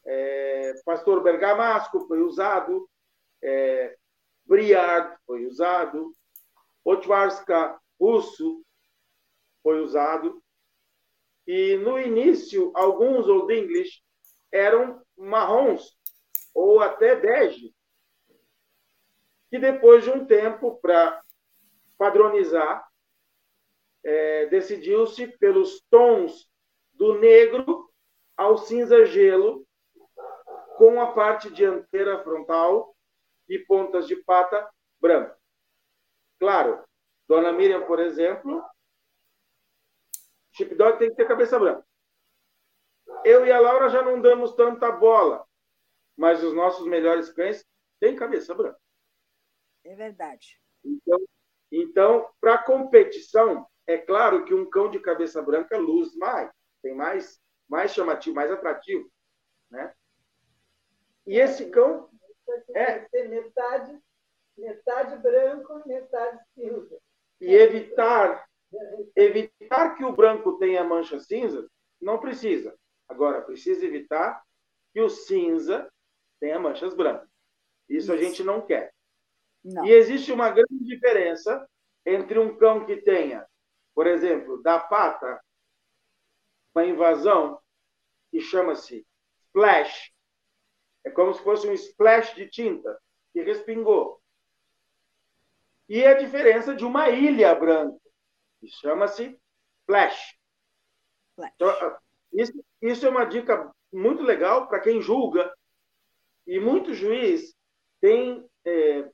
É, 0.04 0.74
pastor 0.84 1.22
Bergamasco 1.22 2.06
foi 2.06 2.20
usado, 2.20 2.88
é, 3.42 3.96
Briard 4.44 5.16
foi 5.26 5.46
usado, 5.46 6.12
Otwarska 6.84 7.80
russo 8.00 8.64
foi 9.62 9.80
usado. 9.80 10.42
E 11.46 11.76
no 11.76 11.98
início, 11.98 12.72
alguns 12.74 13.28
Old 13.28 13.52
English 13.52 14.02
eram 14.50 15.02
marrons 15.16 15.96
ou 16.54 16.80
até 16.80 17.16
bege. 17.16 17.74
E 19.50 19.58
depois 19.58 20.04
de 20.04 20.10
um 20.10 20.24
tempo, 20.24 20.78
para 20.80 21.22
padronizar, 21.98 22.86
é, 24.04 24.46
decidiu-se 24.46 25.26
pelos 25.38 25.80
tons 25.90 26.50
do 26.92 27.18
negro 27.18 27.90
ao 28.36 28.58
cinza 28.58 29.04
gelo, 29.04 29.66
com 30.76 31.00
a 31.00 31.12
parte 31.12 31.50
dianteira 31.50 32.22
frontal 32.22 32.96
e 33.48 33.58
pontas 33.58 34.06
de 34.08 34.16
pata 34.16 34.68
branca. 35.00 35.41
Claro, 36.42 36.84
Dona 37.28 37.52
Miriam, 37.52 37.86
por 37.86 38.00
exemplo, 38.00 38.64
Chipdog 40.50 40.98
tem 40.98 41.08
que 41.08 41.14
ter 41.14 41.28
cabeça 41.28 41.56
branca. 41.56 41.86
Eu 43.24 43.46
e 43.46 43.52
a 43.52 43.60
Laura 43.60 43.88
já 43.88 44.02
não 44.02 44.20
damos 44.20 44.52
tanta 44.56 44.90
bola, 44.90 45.46
mas 46.16 46.42
os 46.42 46.52
nossos 46.52 46.84
melhores 46.88 47.30
cães 47.30 47.64
têm 48.00 48.16
cabeça 48.16 48.52
branca. 48.56 48.80
É 49.84 49.94
verdade. 49.94 50.60
Então, 50.84 51.18
então 51.70 52.34
para 52.40 52.58
competição, 52.58 53.64
é 53.86 53.96
claro 53.96 54.44
que 54.44 54.52
um 54.52 54.68
cão 54.68 54.90
de 54.90 54.98
cabeça 54.98 55.40
branca 55.40 55.78
luz 55.78 56.12
mais, 56.16 56.50
tem 56.82 56.92
mais, 56.92 57.40
mais 57.68 57.94
chamativo, 57.94 58.34
mais 58.34 58.50
atrativo, 58.50 59.08
né? 59.70 59.94
E 61.24 61.38
esse 61.38 61.70
cão 61.70 62.10
é 62.74 63.28
metade, 63.28 63.96
metade 64.56 65.16
branco, 65.22 65.82
metade 65.86 66.38
cinza. 66.54 66.98
E 67.40 67.54
evitar 67.54 68.46
evitar 69.14 69.96
que 69.96 70.04
o 70.04 70.12
branco 70.12 70.58
tenha 70.58 70.84
mancha 70.84 71.18
cinza, 71.20 71.68
não 72.00 72.18
precisa. 72.18 72.74
Agora, 73.08 73.42
precisa 73.42 73.84
evitar 73.84 74.42
que 74.92 75.00
o 75.00 75.08
cinza 75.08 75.90
tenha 76.40 76.58
manchas 76.58 76.94
brancas. 76.94 77.28
Isso, 77.88 78.10
Isso. 78.10 78.12
a 78.12 78.16
gente 78.16 78.42
não 78.42 78.64
quer. 78.64 78.92
Não. 79.64 79.84
E 79.84 79.92
existe 79.92 80.32
uma 80.32 80.50
grande 80.50 80.84
diferença 80.84 81.68
entre 82.04 82.38
um 82.38 82.56
cão 82.56 82.84
que 82.84 82.96
tenha, 82.96 83.46
por 83.94 84.06
exemplo, 84.06 84.60
da 84.62 84.78
pata, 84.80 85.40
uma 86.74 86.84
invasão 86.84 87.60
que 88.30 88.40
chama-se 88.40 89.06
splash. 89.46 90.12
É 91.04 91.10
como 91.10 91.34
se 91.34 91.42
fosse 91.42 91.68
um 91.68 91.72
splash 91.72 92.34
de 92.34 92.48
tinta 92.48 92.98
que 93.32 93.42
respingou. 93.42 94.21
E 95.92 96.06
a 96.06 96.14
diferença 96.14 96.74
de 96.74 96.86
uma 96.86 97.10
ilha 97.10 97.54
branca, 97.54 98.00
que 98.58 98.66
chama-se 98.66 99.38
flash. 99.84 100.38
flash. 101.36 101.52
Então, 101.54 101.98
isso, 102.32 102.64
isso 102.80 103.06
é 103.06 103.10
uma 103.10 103.26
dica 103.26 103.70
muito 103.92 104.22
legal 104.22 104.68
para 104.68 104.80
quem 104.80 105.02
julga. 105.02 105.54
E 106.46 106.58
muito 106.58 106.94
juiz 106.94 107.54
tem 108.00 108.48
é, 108.64 109.06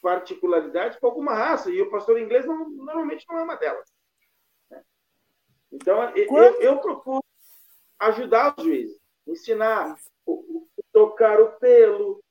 particularidades 0.00 0.98
com 0.98 1.06
alguma 1.06 1.34
raça, 1.34 1.70
e 1.70 1.82
o 1.82 1.90
pastor 1.90 2.18
inglês 2.18 2.46
não, 2.46 2.66
normalmente 2.70 3.26
não 3.28 3.36
é 3.36 3.42
uma 3.42 3.56
delas. 3.56 3.92
Né? 4.70 4.82
Então, 5.70 6.16
eu, 6.16 6.62
eu, 6.62 6.80
procuro 6.80 7.22
ajudar 7.98 8.54
os 8.56 8.64
juízes, 8.64 8.98
ensinar, 9.26 9.98
o, 10.24 10.32
o, 10.32 10.68
tocar 10.94 11.38
o 11.38 11.52
pelo. 11.58 12.24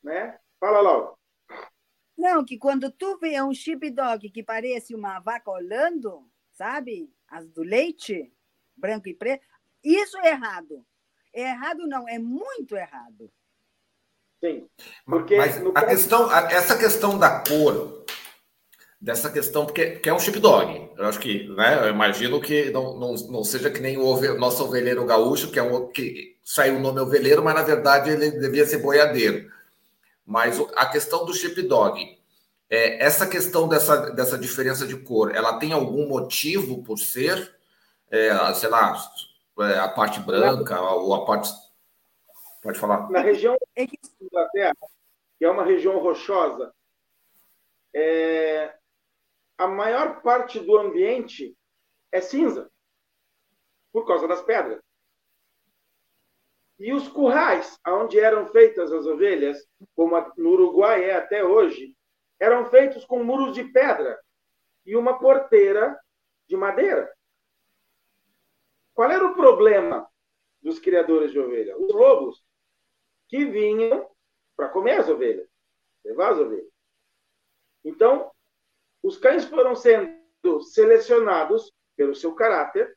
Né? 0.00 0.38
Fala, 0.60 0.80
Laura. 0.80 1.20
Não, 2.22 2.44
que 2.44 2.56
quando 2.56 2.88
tu 2.88 3.18
vê 3.18 3.42
um 3.42 3.52
sheepdog 3.52 4.30
que 4.30 4.44
parece 4.44 4.94
uma 4.94 5.18
vaca 5.18 5.50
olhando, 5.50 6.24
sabe? 6.52 7.12
As 7.26 7.48
do 7.48 7.64
leite, 7.64 8.32
branco 8.76 9.08
e 9.08 9.14
preto, 9.14 9.44
isso 9.82 10.16
é 10.18 10.28
errado. 10.28 10.86
É 11.34 11.50
errado 11.50 11.84
não, 11.88 12.08
é 12.08 12.20
muito 12.20 12.76
errado. 12.76 13.28
Sim. 14.38 14.68
Porque 15.04 15.36
Mas 15.36 15.56
a 15.56 15.72
caso... 15.72 15.86
questão, 15.88 16.32
essa 16.32 16.78
questão 16.78 17.18
da 17.18 17.40
cor, 17.40 18.04
dessa 19.00 19.28
questão, 19.28 19.66
porque, 19.66 19.86
porque 19.86 20.08
é 20.08 20.14
um 20.14 20.20
sheepdog. 20.20 20.92
Eu 20.96 21.06
acho 21.06 21.18
que, 21.18 21.48
né? 21.48 21.88
Eu 21.88 21.90
imagino 21.90 22.40
que 22.40 22.70
não, 22.70 22.96
não, 23.00 23.14
não 23.14 23.42
seja 23.42 23.68
que 23.68 23.80
nem 23.80 23.98
o 23.98 24.06
ove, 24.06 24.28
nosso 24.34 24.62
ovelheiro 24.62 25.04
gaúcho, 25.04 25.50
que 25.50 25.58
é 25.58 25.62
um 25.64 25.88
que 25.88 26.38
saiu 26.44 26.76
o 26.76 26.80
nome 26.80 27.00
ovelheiro, 27.00 27.42
mas 27.42 27.56
na 27.56 27.62
verdade 27.64 28.10
ele 28.10 28.30
devia 28.30 28.64
ser 28.64 28.78
boiadeiro. 28.78 29.50
Mas 30.24 30.58
a 30.76 30.86
questão 30.86 31.24
do 31.24 31.34
sheepdog, 31.34 32.11
é, 32.72 33.04
essa 33.04 33.28
questão 33.28 33.68
dessa, 33.68 34.10
dessa 34.12 34.38
diferença 34.38 34.86
de 34.86 34.96
cor, 34.96 35.36
ela 35.36 35.58
tem 35.58 35.74
algum 35.74 36.08
motivo 36.08 36.82
por 36.82 36.98
ser, 36.98 37.54
é, 38.10 38.54
sei 38.54 38.70
lá, 38.70 38.96
é, 39.60 39.78
a 39.78 39.88
parte 39.90 40.20
branca 40.20 40.80
ou 40.80 41.14
a 41.14 41.26
parte. 41.26 41.50
Pode 42.62 42.78
falar. 42.78 43.10
Na 43.10 43.20
região 43.20 43.58
da 43.76 43.86
Inglaterra, 44.22 44.74
que 45.38 45.44
é 45.44 45.50
uma 45.50 45.64
região 45.64 45.98
rochosa, 45.98 46.72
é, 47.94 48.74
a 49.58 49.66
maior 49.66 50.22
parte 50.22 50.58
do 50.58 50.78
ambiente 50.78 51.54
é 52.10 52.22
cinza, 52.22 52.70
por 53.92 54.06
causa 54.06 54.26
das 54.26 54.40
pedras. 54.40 54.80
E 56.78 56.94
os 56.94 57.06
currais, 57.06 57.78
onde 57.86 58.18
eram 58.18 58.50
feitas 58.50 58.90
as 58.90 59.04
ovelhas, 59.04 59.58
como 59.94 60.18
no 60.38 60.52
Uruguai 60.52 61.04
é 61.04 61.16
até 61.16 61.44
hoje, 61.44 61.94
eram 62.42 62.68
feitos 62.68 63.04
com 63.04 63.22
muros 63.22 63.54
de 63.54 63.62
pedra 63.62 64.20
e 64.84 64.96
uma 64.96 65.16
porteira 65.16 65.96
de 66.48 66.56
madeira. 66.56 67.08
Qual 68.92 69.08
era 69.08 69.24
o 69.24 69.34
problema 69.36 70.10
dos 70.60 70.80
criadores 70.80 71.30
de 71.30 71.38
ovelha? 71.38 71.78
Os 71.78 71.94
lobos 71.94 72.44
que 73.28 73.44
vinham 73.44 74.10
para 74.56 74.68
comer 74.70 74.98
as 74.98 75.08
ovelhas, 75.08 75.48
levar 76.04 76.32
as 76.32 76.38
ovelhas. 76.40 76.72
Então, 77.84 78.28
os 79.04 79.16
cães 79.16 79.44
foram 79.44 79.76
sendo 79.76 80.60
selecionados 80.62 81.72
pelo 81.96 82.12
seu 82.12 82.34
caráter, 82.34 82.92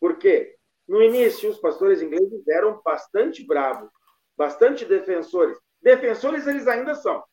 porque 0.00 0.58
no 0.88 1.00
início 1.00 1.48
os 1.48 1.60
pastores 1.60 2.02
ingleses 2.02 2.46
eram 2.48 2.82
bastante 2.82 3.46
bravos, 3.46 3.88
bastante 4.36 4.84
defensores. 4.84 5.56
Defensores 5.80 6.48
eles 6.48 6.66
ainda 6.66 6.96
são, 6.96 7.24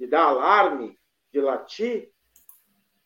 de 0.00 0.06
dar 0.06 0.24
alarme, 0.24 0.98
de 1.30 1.42
latir, 1.42 2.10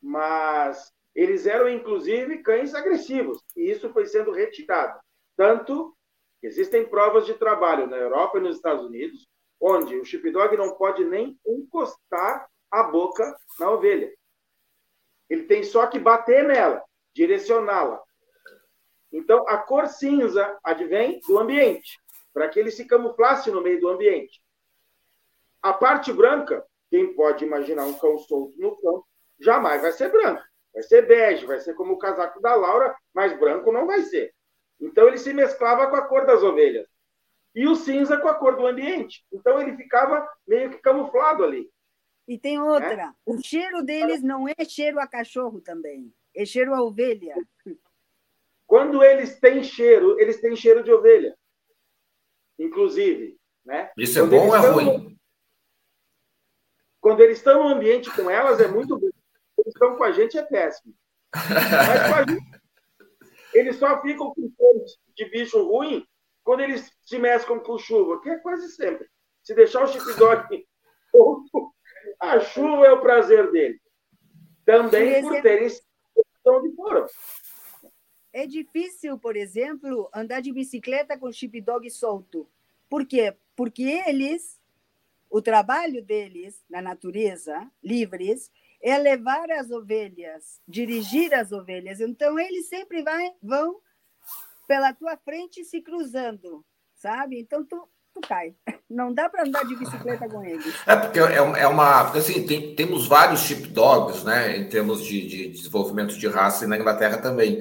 mas 0.00 0.92
eles 1.12 1.44
eram 1.44 1.68
inclusive 1.68 2.38
cães 2.38 2.72
agressivos, 2.72 3.42
e 3.56 3.68
isso 3.68 3.92
foi 3.92 4.06
sendo 4.06 4.30
retirado. 4.30 4.96
Tanto 5.36 5.92
que 6.40 6.46
existem 6.46 6.88
provas 6.88 7.26
de 7.26 7.34
trabalho 7.34 7.88
na 7.88 7.96
Europa 7.96 8.38
e 8.38 8.40
nos 8.40 8.56
Estados 8.56 8.84
Unidos, 8.86 9.28
onde 9.60 9.96
o 9.96 10.04
sheepdog 10.04 10.56
não 10.56 10.76
pode 10.76 11.04
nem 11.04 11.36
encostar 11.44 12.48
a 12.70 12.84
boca 12.84 13.36
na 13.58 13.70
ovelha. 13.70 14.14
Ele 15.28 15.44
tem 15.44 15.64
só 15.64 15.88
que 15.88 15.98
bater 15.98 16.44
nela, 16.46 16.80
direcioná-la. 17.12 18.00
Então, 19.12 19.48
a 19.48 19.58
cor 19.58 19.88
cinza 19.88 20.56
advém 20.62 21.20
do 21.26 21.38
ambiente, 21.38 21.98
para 22.32 22.48
que 22.48 22.60
ele 22.60 22.70
se 22.70 22.84
camuflasse 22.84 23.50
no 23.50 23.62
meio 23.62 23.80
do 23.80 23.88
ambiente. 23.88 24.40
A 25.60 25.72
parte 25.72 26.12
branca, 26.12 26.64
quem 26.94 27.12
pode 27.12 27.44
imaginar 27.44 27.86
um 27.86 27.94
cão 27.94 28.16
solto 28.16 28.56
no 28.56 28.76
campo, 28.76 29.04
jamais 29.40 29.82
vai 29.82 29.90
ser 29.90 30.12
branco. 30.12 30.40
Vai 30.72 30.80
ser 30.84 31.04
bege, 31.04 31.44
vai 31.44 31.58
ser 31.58 31.74
como 31.74 31.94
o 31.94 31.98
casaco 31.98 32.40
da 32.40 32.54
Laura, 32.54 32.96
mas 33.12 33.36
branco 33.36 33.72
não 33.72 33.84
vai 33.84 34.02
ser. 34.02 34.32
Então, 34.80 35.08
ele 35.08 35.18
se 35.18 35.32
mesclava 35.32 35.88
com 35.88 35.96
a 35.96 36.06
cor 36.06 36.24
das 36.24 36.40
ovelhas. 36.44 36.86
E 37.52 37.66
o 37.66 37.74
cinza 37.74 38.16
com 38.16 38.28
a 38.28 38.34
cor 38.34 38.56
do 38.56 38.64
ambiente. 38.64 39.26
Então, 39.32 39.60
ele 39.60 39.76
ficava 39.76 40.24
meio 40.46 40.70
que 40.70 40.78
camuflado 40.78 41.42
ali. 41.42 41.68
E 42.28 42.38
tem 42.38 42.60
outra, 42.60 43.02
é? 43.02 43.12
o 43.26 43.42
cheiro 43.42 43.82
deles 43.82 44.22
não 44.22 44.48
é 44.48 44.64
cheiro 44.64 45.00
a 45.00 45.06
cachorro 45.06 45.60
também, 45.60 46.14
é 46.34 46.46
cheiro 46.46 46.74
a 46.74 46.80
ovelha. 46.80 47.34
Quando 48.68 49.02
eles 49.02 49.40
têm 49.40 49.64
cheiro, 49.64 50.18
eles 50.20 50.40
têm 50.40 50.54
cheiro 50.54 50.84
de 50.84 50.92
ovelha. 50.92 51.36
Inclusive, 52.56 53.36
né? 53.64 53.90
Isso 53.98 54.16
é 54.16 54.22
Quando 54.22 54.30
bom 54.30 54.48
ou 54.48 54.56
é 54.56 54.70
ruim? 54.70 55.14
Quando 57.04 57.20
eles 57.20 57.36
estão 57.36 57.62
no 57.62 57.68
ambiente 57.68 58.10
com 58.16 58.30
elas, 58.30 58.58
é 58.60 58.66
muito 58.66 58.98
bom. 58.98 59.10
Quando 59.54 59.68
estão 59.68 59.94
com 59.94 60.04
a 60.04 60.10
gente, 60.10 60.38
é 60.38 60.42
péssimo. 60.42 60.94
Mas 61.34 62.08
com 62.08 62.14
a 62.14 62.26
gente, 62.26 62.60
eles 63.52 63.76
só 63.76 64.00
ficam 64.00 64.32
com 64.34 64.40
cheiro 64.40 64.84
de 65.14 65.24
bicho 65.26 65.62
ruim 65.68 66.02
quando 66.42 66.60
eles 66.60 66.90
se 67.04 67.18
mesclam 67.18 67.60
com 67.60 67.76
chuva, 67.76 68.22
que 68.22 68.30
é 68.30 68.38
quase 68.38 68.70
sempre. 68.70 69.06
Se 69.42 69.54
deixar 69.54 69.84
o 69.84 69.86
chip 69.86 70.02
dog 70.14 70.66
a 72.18 72.40
chuva 72.40 72.86
é 72.86 72.92
o 72.92 73.02
prazer 73.02 73.52
dele. 73.52 73.78
Também 74.64 75.20
por 75.20 75.42
terem 75.42 75.68
onde 76.46 76.74
foram. 76.74 77.06
É 78.32 78.46
difícil, 78.46 79.18
por 79.18 79.36
exemplo, 79.36 80.08
andar 80.14 80.40
de 80.40 80.50
bicicleta 80.50 81.18
com 81.18 81.30
chip 81.30 81.60
dog 81.60 81.90
solto. 81.90 82.48
Por 82.88 83.04
quê? 83.04 83.36
Porque 83.54 84.02
eles, 84.06 84.58
o 85.34 85.42
trabalho 85.42 86.00
deles 86.00 86.62
na 86.70 86.80
natureza, 86.80 87.68
livres, 87.82 88.52
é 88.80 88.96
levar 88.96 89.50
as 89.50 89.68
ovelhas, 89.68 90.60
dirigir 90.68 91.34
as 91.34 91.50
ovelhas. 91.50 92.00
Então, 92.00 92.38
eles 92.38 92.68
sempre 92.68 93.02
vai, 93.02 93.32
vão 93.42 93.80
pela 94.68 94.94
tua 94.94 95.16
frente 95.16 95.64
se 95.64 95.80
cruzando, 95.80 96.64
sabe? 96.94 97.40
Então, 97.40 97.64
tu, 97.64 97.88
tu 98.14 98.20
cai. 98.20 98.54
Não 98.88 99.12
dá 99.12 99.28
para 99.28 99.42
andar 99.42 99.64
de 99.64 99.74
bicicleta 99.74 100.28
com 100.28 100.44
eles. 100.44 100.72
É 100.86 100.94
porque 100.94 101.18
é, 101.18 101.62
é 101.62 101.66
uma. 101.66 102.12
Assim, 102.12 102.46
tem, 102.46 102.76
temos 102.76 103.08
vários 103.08 103.40
chip 103.40 103.66
dogs, 103.66 104.24
né? 104.24 104.56
Em 104.56 104.68
termos 104.68 105.04
de, 105.04 105.26
de 105.26 105.48
desenvolvimento 105.48 106.16
de 106.16 106.28
raça 106.28 106.64
e 106.64 106.68
na 106.68 106.78
Inglaterra 106.78 107.18
também. 107.18 107.60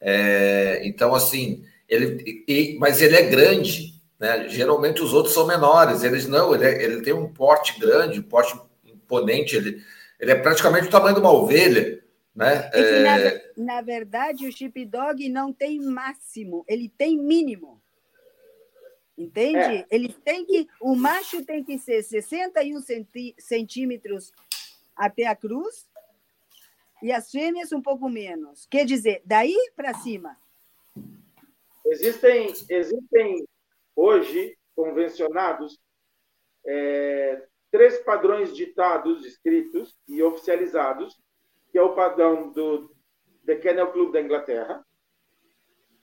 É, 0.00 0.80
então, 0.82 1.14
assim, 1.14 1.64
ele, 1.88 2.44
e, 2.48 2.76
mas 2.80 3.00
ele 3.00 3.14
é 3.14 3.30
grande, 3.30 3.95
né? 4.18 4.48
Geralmente 4.48 5.02
os 5.02 5.12
outros 5.12 5.34
são 5.34 5.46
menores. 5.46 6.02
Eles 6.02 6.26
não, 6.26 6.54
ele, 6.54 6.64
é, 6.64 6.82
ele 6.82 7.02
tem 7.02 7.12
um 7.12 7.32
porte 7.32 7.78
grande, 7.78 8.20
um 8.20 8.22
porte 8.22 8.58
imponente. 8.84 9.56
Ele, 9.56 9.82
ele 10.18 10.30
é 10.30 10.34
praticamente 10.34 10.86
o 10.86 10.90
tamanho 10.90 11.14
de 11.14 11.20
uma 11.20 11.32
ovelha. 11.32 12.02
Né? 12.34 12.70
É... 12.72 13.02
Na, 13.56 13.74
na 13.74 13.80
verdade, 13.80 14.46
o 14.46 14.52
chip 14.52 14.84
dog 14.84 15.28
não 15.28 15.52
tem 15.52 15.80
máximo, 15.80 16.64
ele 16.68 16.92
tem 16.96 17.18
mínimo. 17.18 17.80
Entende? 19.16 19.58
É. 19.58 19.86
Ele 19.90 20.12
tem 20.12 20.44
que. 20.44 20.68
O 20.78 20.94
macho 20.94 21.42
tem 21.42 21.64
que 21.64 21.78
ser 21.78 22.02
61 22.02 22.82
centímetros 23.38 24.30
até 24.94 25.26
a 25.26 25.34
cruz 25.34 25.86
e 27.02 27.10
as 27.10 27.30
fêmeas 27.30 27.72
um 27.72 27.80
pouco 27.80 28.10
menos. 28.10 28.66
Quer 28.70 28.84
dizer, 28.84 29.22
daí 29.24 29.56
para 29.74 29.94
cima. 29.94 30.36
Existem, 31.86 32.52
existem 32.68 33.46
hoje 33.96 34.56
convencionados 34.74 35.80
é, 36.66 37.46
três 37.70 37.98
padrões 38.00 38.54
ditados, 38.54 39.24
escritos 39.24 39.96
e 40.06 40.22
oficializados, 40.22 41.18
que 41.72 41.78
é 41.78 41.82
o 41.82 41.94
padrão 41.94 42.52
do 42.52 42.94
The 43.46 43.56
Kennel 43.56 43.90
Club 43.92 44.12
da 44.12 44.20
Inglaterra, 44.20 44.84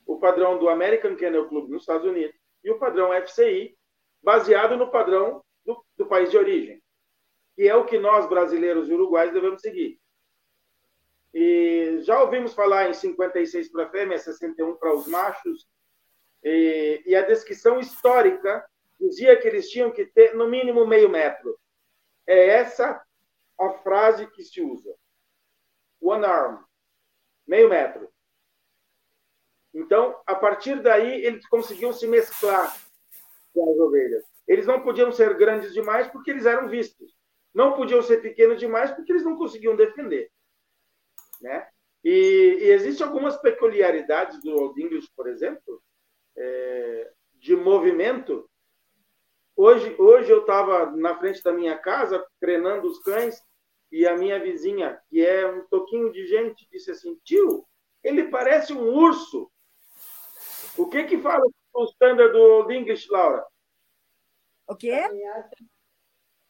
o 0.06 0.18
padrão 0.18 0.58
do 0.58 0.68
American 0.68 1.16
Kennel 1.16 1.48
Club 1.48 1.70
nos 1.70 1.82
Estados 1.82 2.06
Unidos 2.06 2.36
e 2.62 2.70
o 2.70 2.78
padrão 2.78 3.10
FCI, 3.22 3.76
baseado 4.22 4.76
no 4.76 4.90
padrão 4.90 5.44
do, 5.64 5.84
do 5.96 6.06
país 6.06 6.30
de 6.30 6.38
origem, 6.38 6.82
que 7.54 7.68
é 7.68 7.76
o 7.76 7.84
que 7.84 7.98
nós, 7.98 8.28
brasileiros 8.28 8.88
e 8.88 8.92
uruguais, 8.94 9.32
devemos 9.32 9.60
seguir. 9.60 9.98
E 11.32 11.98
já 12.02 12.22
ouvimos 12.22 12.54
falar 12.54 12.88
em 12.88 12.94
56 12.94 13.70
para 13.70 13.90
fêmea, 13.90 14.18
61 14.18 14.76
para 14.76 14.94
os 14.94 15.06
machos, 15.06 15.66
e, 16.44 17.02
e, 17.06 17.16
a 17.16 17.22
descrição 17.22 17.80
histórica 17.80 18.64
dizia 19.00 19.36
que 19.40 19.48
eles 19.48 19.70
tinham 19.70 19.90
que 19.90 20.04
ter 20.04 20.34
no 20.34 20.46
mínimo 20.46 20.86
meio 20.86 21.08
metro. 21.08 21.58
É 22.26 22.48
essa 22.48 23.02
a 23.58 23.70
frase 23.78 24.26
que 24.30 24.44
se 24.44 24.60
usa. 24.60 24.94
One 26.00 26.24
arm, 26.24 26.62
meio 27.46 27.68
metro. 27.68 28.12
Então, 29.72 30.20
a 30.26 30.34
partir 30.34 30.82
daí, 30.82 31.24
eles 31.24 31.46
conseguiam 31.48 31.92
se 31.92 32.06
mesclar 32.06 32.76
com 33.52 33.72
as 33.72 33.78
ovelhas. 33.78 34.24
Eles 34.46 34.66
não 34.66 34.82
podiam 34.82 35.10
ser 35.10 35.34
grandes 35.36 35.72
demais 35.72 36.06
porque 36.08 36.30
eles 36.30 36.44
eram 36.44 36.68
vistos. 36.68 37.16
Não 37.54 37.72
podiam 37.72 38.02
ser 38.02 38.20
pequenos 38.20 38.58
demais 38.58 38.90
porque 38.90 39.12
eles 39.12 39.24
não 39.24 39.36
conseguiam 39.36 39.74
defender. 39.74 40.30
Né? 41.40 41.66
E, 42.04 42.58
e 42.60 42.70
existem 42.70 43.06
algumas 43.06 43.36
peculiaridades 43.38 44.40
do 44.42 44.54
Old 44.54 44.80
English, 44.80 45.10
por 45.16 45.26
exemplo, 45.26 45.82
é, 46.36 47.12
de 47.34 47.56
movimento. 47.56 48.48
Hoje, 49.56 49.94
hoje 49.98 50.30
eu 50.30 50.40
estava 50.40 50.90
na 50.90 51.16
frente 51.18 51.42
da 51.42 51.52
minha 51.52 51.78
casa, 51.78 52.26
treinando 52.40 52.88
os 52.88 52.98
cães, 53.00 53.42
e 53.94 54.08
a 54.08 54.16
minha 54.16 54.40
vizinha, 54.40 55.00
que 55.08 55.24
é 55.24 55.46
um 55.48 55.64
toquinho 55.68 56.10
de 56.12 56.26
gente, 56.26 56.68
disse 56.68 56.90
assim: 56.90 57.14
tio, 57.22 57.64
ele 58.02 58.24
parece 58.24 58.72
um 58.72 58.92
urso. 58.92 59.48
O 60.76 60.88
que 60.88 61.04
que 61.04 61.18
fala 61.18 61.44
o 61.72 61.84
standard 61.84 62.32
do 62.32 62.38
Old 62.38 62.74
English, 62.74 63.08
Laura? 63.08 63.46
O 64.66 64.74
quê? 64.74 65.04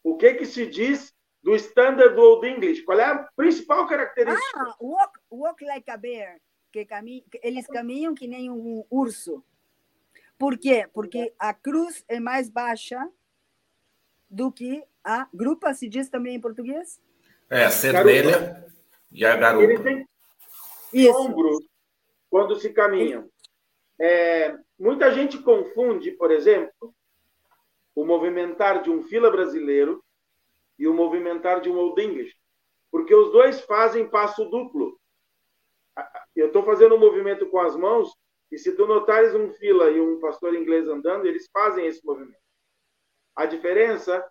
O 0.03 0.17
que 0.17 0.33
que 0.33 0.45
se 0.45 0.65
diz 0.65 1.13
do 1.43 1.53
standard 1.55 2.15
do 2.15 2.21
Old 2.21 2.47
English? 2.47 2.81
Qual 2.81 2.99
é 2.99 3.05
a 3.05 3.29
principal 3.35 3.87
característica? 3.87 4.59
Ah, 4.59 4.75
walk, 4.81 5.19
walk 5.29 5.63
like 5.65 5.91
a 5.91 5.97
bear. 5.97 6.41
Que 6.71 6.87
eles 7.43 7.67
caminham 7.67 8.15
que 8.15 8.27
nem 8.27 8.49
um 8.49 8.83
urso. 8.89 9.45
Por 10.37 10.57
quê? 10.57 10.87
Porque 10.93 11.33
a 11.39 11.53
cruz 11.53 12.03
é 12.07 12.19
mais 12.19 12.49
baixa 12.49 12.99
do 14.29 14.51
que 14.51 14.83
a 15.03 15.27
grupa, 15.33 15.73
se 15.73 15.87
diz 15.87 16.09
também 16.09 16.35
em 16.35 16.41
português? 16.41 16.99
É, 17.49 17.65
a 17.65 17.71
cervelha 17.71 18.65
e 19.11 19.25
a 19.25 19.35
garupa. 19.35 19.63
Ele 19.63 19.83
tem 20.91 21.09
ombros 21.09 21.65
quando 22.29 22.55
se 22.55 22.73
caminham. 22.73 23.29
É, 23.99 24.57
muita 24.77 25.11
gente 25.11 25.37
confunde, 25.37 26.11
por 26.11 26.31
exemplo, 26.31 26.93
o 27.93 28.03
movimentar 28.03 28.81
de 28.81 28.89
um 28.89 29.03
fila 29.03 29.31
brasileiro 29.31 30.03
e 30.77 30.87
o 30.87 30.93
movimentar 30.93 31.61
de 31.61 31.69
um 31.69 31.77
Old 31.77 32.01
English, 32.01 32.35
porque 32.91 33.15
os 33.15 33.31
dois 33.31 33.61
fazem 33.61 34.09
passo 34.09 34.43
duplo. 34.45 34.99
Eu 36.35 36.47
estou 36.47 36.63
fazendo 36.63 36.95
um 36.95 36.99
movimento 36.99 37.45
com 37.49 37.59
as 37.59 37.73
mãos 37.77 38.13
e 38.51 38.57
se 38.57 38.75
tu 38.75 38.85
notares 38.85 39.33
um 39.33 39.51
fila 39.53 39.89
e 39.89 39.99
um 39.99 40.19
pastor 40.19 40.53
inglês 40.55 40.87
andando, 40.87 41.25
eles 41.25 41.49
fazem 41.51 41.87
esse 41.87 42.05
movimento. 42.05 42.39
A 43.35 43.45
diferença 43.45 44.25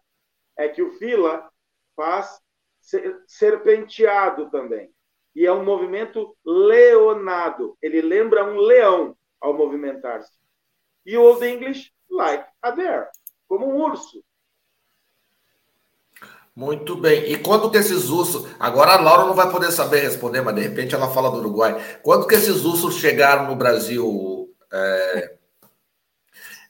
é 0.57 0.69
que 0.69 0.83
o 0.83 0.93
fila 0.93 1.51
faz 1.97 2.41
serpenteado 3.27 4.51
também. 4.51 4.93
E 5.35 5.47
é 5.47 5.53
um 5.53 5.65
movimento 5.65 6.37
leonado. 6.45 7.77
Ele 7.83 8.01
lembra 8.01 8.45
um 8.45 8.57
leão 8.57 9.17
ao 9.41 9.53
movimentar-se. 9.53 10.33
E 11.05 11.17
o 11.17 11.23
Old 11.23 11.45
English, 11.45 11.93
like 12.09 12.49
a 12.63 12.71
bear, 12.71 13.11
como 13.49 13.67
um 13.67 13.83
urso. 13.83 14.25
Muito 16.57 16.97
bem. 16.97 17.33
E 17.33 17.39
quando 17.39 17.71
que 17.71 17.79
esses 17.79 18.09
ursos. 18.09 18.47
Agora 18.61 18.93
a 18.93 19.01
Laura 19.01 19.27
não 19.27 19.35
vai 19.35 19.51
poder 19.51 19.73
saber 19.73 20.01
responder, 20.01 20.41
mas 20.41 20.55
de 20.55 20.61
repente 20.61 20.95
ela 20.95 21.13
fala 21.13 21.31
do 21.31 21.39
Uruguai. 21.39 21.99
Quando 22.03 22.27
que 22.27 22.35
esses 22.35 22.65
ursos 22.65 22.97
chegaram 22.97 23.49
no 23.49 23.57
Brasil? 23.57 24.55
É, 24.73 25.35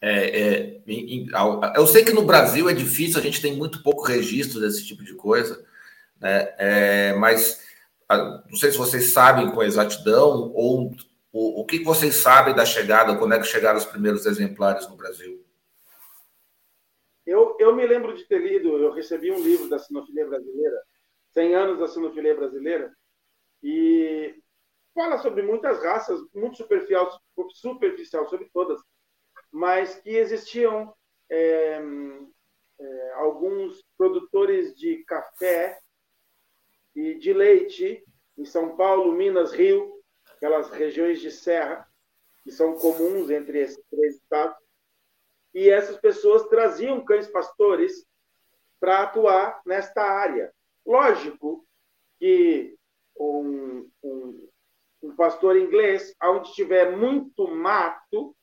é, 0.01 0.41
é, 0.41 0.81
em, 0.87 1.23
em, 1.23 1.29
eu 1.77 1.87
sei 1.87 2.05
que 2.05 2.13
no 2.13 2.27
Brasil 2.27 2.69
é 2.69 2.75
difícil, 2.75 3.19
a 3.19 3.23
gente 3.23 3.41
tem 3.41 3.57
muito 3.57 3.83
pouco 3.83 4.07
registro 4.07 4.61
desse 4.61 4.85
tipo 4.87 5.03
de 5.03 5.15
coisa, 5.15 5.65
né? 6.21 6.53
É, 6.59 7.15
mas 7.15 7.61
não 8.11 8.57
sei 8.57 8.71
se 8.71 8.77
vocês 8.77 9.13
sabem 9.13 9.51
com 9.51 9.63
exatidão 9.63 10.53
ou 10.55 10.95
o, 11.33 11.63
o 11.63 11.65
que 11.65 11.83
vocês 11.83 12.17
sabem 12.17 12.55
da 12.55 12.67
chegada, 12.67 13.17
quando 13.17 13.35
é 13.35 13.39
que 13.39 13.47
chegaram 13.47 13.79
os 13.79 13.87
primeiros 13.87 14.27
exemplares 14.27 14.89
no 14.89 14.97
Brasil. 14.97 15.43
Eu, 17.27 17.57
eu 17.59 17.75
me 17.75 17.87
lembro 17.87 18.15
de 18.15 18.27
ter 18.27 18.39
lido, 18.39 18.77
eu 18.77 18.93
recebi 18.93 19.31
um 19.31 19.41
livro 19.41 19.69
da 19.69 19.79
sinofilia 19.79 20.27
brasileira, 20.27 20.83
100 21.33 21.55
anos 21.55 21.79
da 21.79 21.89
sinofilia 21.89 22.35
brasileira, 22.35 22.95
e 23.63 24.35
fala 24.95 25.19
sobre 25.19 25.43
muitas 25.43 25.83
raças, 25.83 26.21
muito 26.35 26.57
superficial, 26.57 27.11
superficial 27.53 28.29
sobre 28.29 28.49
todas, 28.53 28.81
mas 29.51 29.95
que 30.01 30.11
existiam 30.11 30.95
é, 31.31 31.81
é, 32.79 33.13
alguns 33.15 33.83
produtores 33.97 34.75
de 34.75 35.03
café 35.05 35.79
e 36.95 37.15
de 37.15 37.33
leite 37.33 38.05
em 38.37 38.45
São 38.45 38.77
Paulo, 38.77 39.13
Minas, 39.13 39.53
Rio, 39.53 40.03
aquelas 40.37 40.71
regiões 40.71 41.21
de 41.21 41.31
serra 41.31 41.89
que 42.43 42.51
são 42.51 42.75
comuns 42.75 43.31
entre 43.31 43.61
esses 43.61 43.83
três 43.91 44.17
estados, 44.17 44.64
e 45.55 45.71
essas 45.71 45.97
pessoas 45.97 46.49
traziam 46.49 47.05
cães 47.05 47.29
pastores 47.29 48.05
para 48.81 49.03
atuar 49.03 49.63
nesta 49.65 50.03
área. 50.03 50.53
Lógico 50.85 51.65
que 52.19 52.77
um, 53.17 53.89
um, 54.03 54.49
um 55.03 55.17
pastor 55.17 55.57
inglês, 55.57 56.15
onde 56.23 56.53
tiver 56.53 56.97
muito 56.97 57.49
mato, 57.49 58.37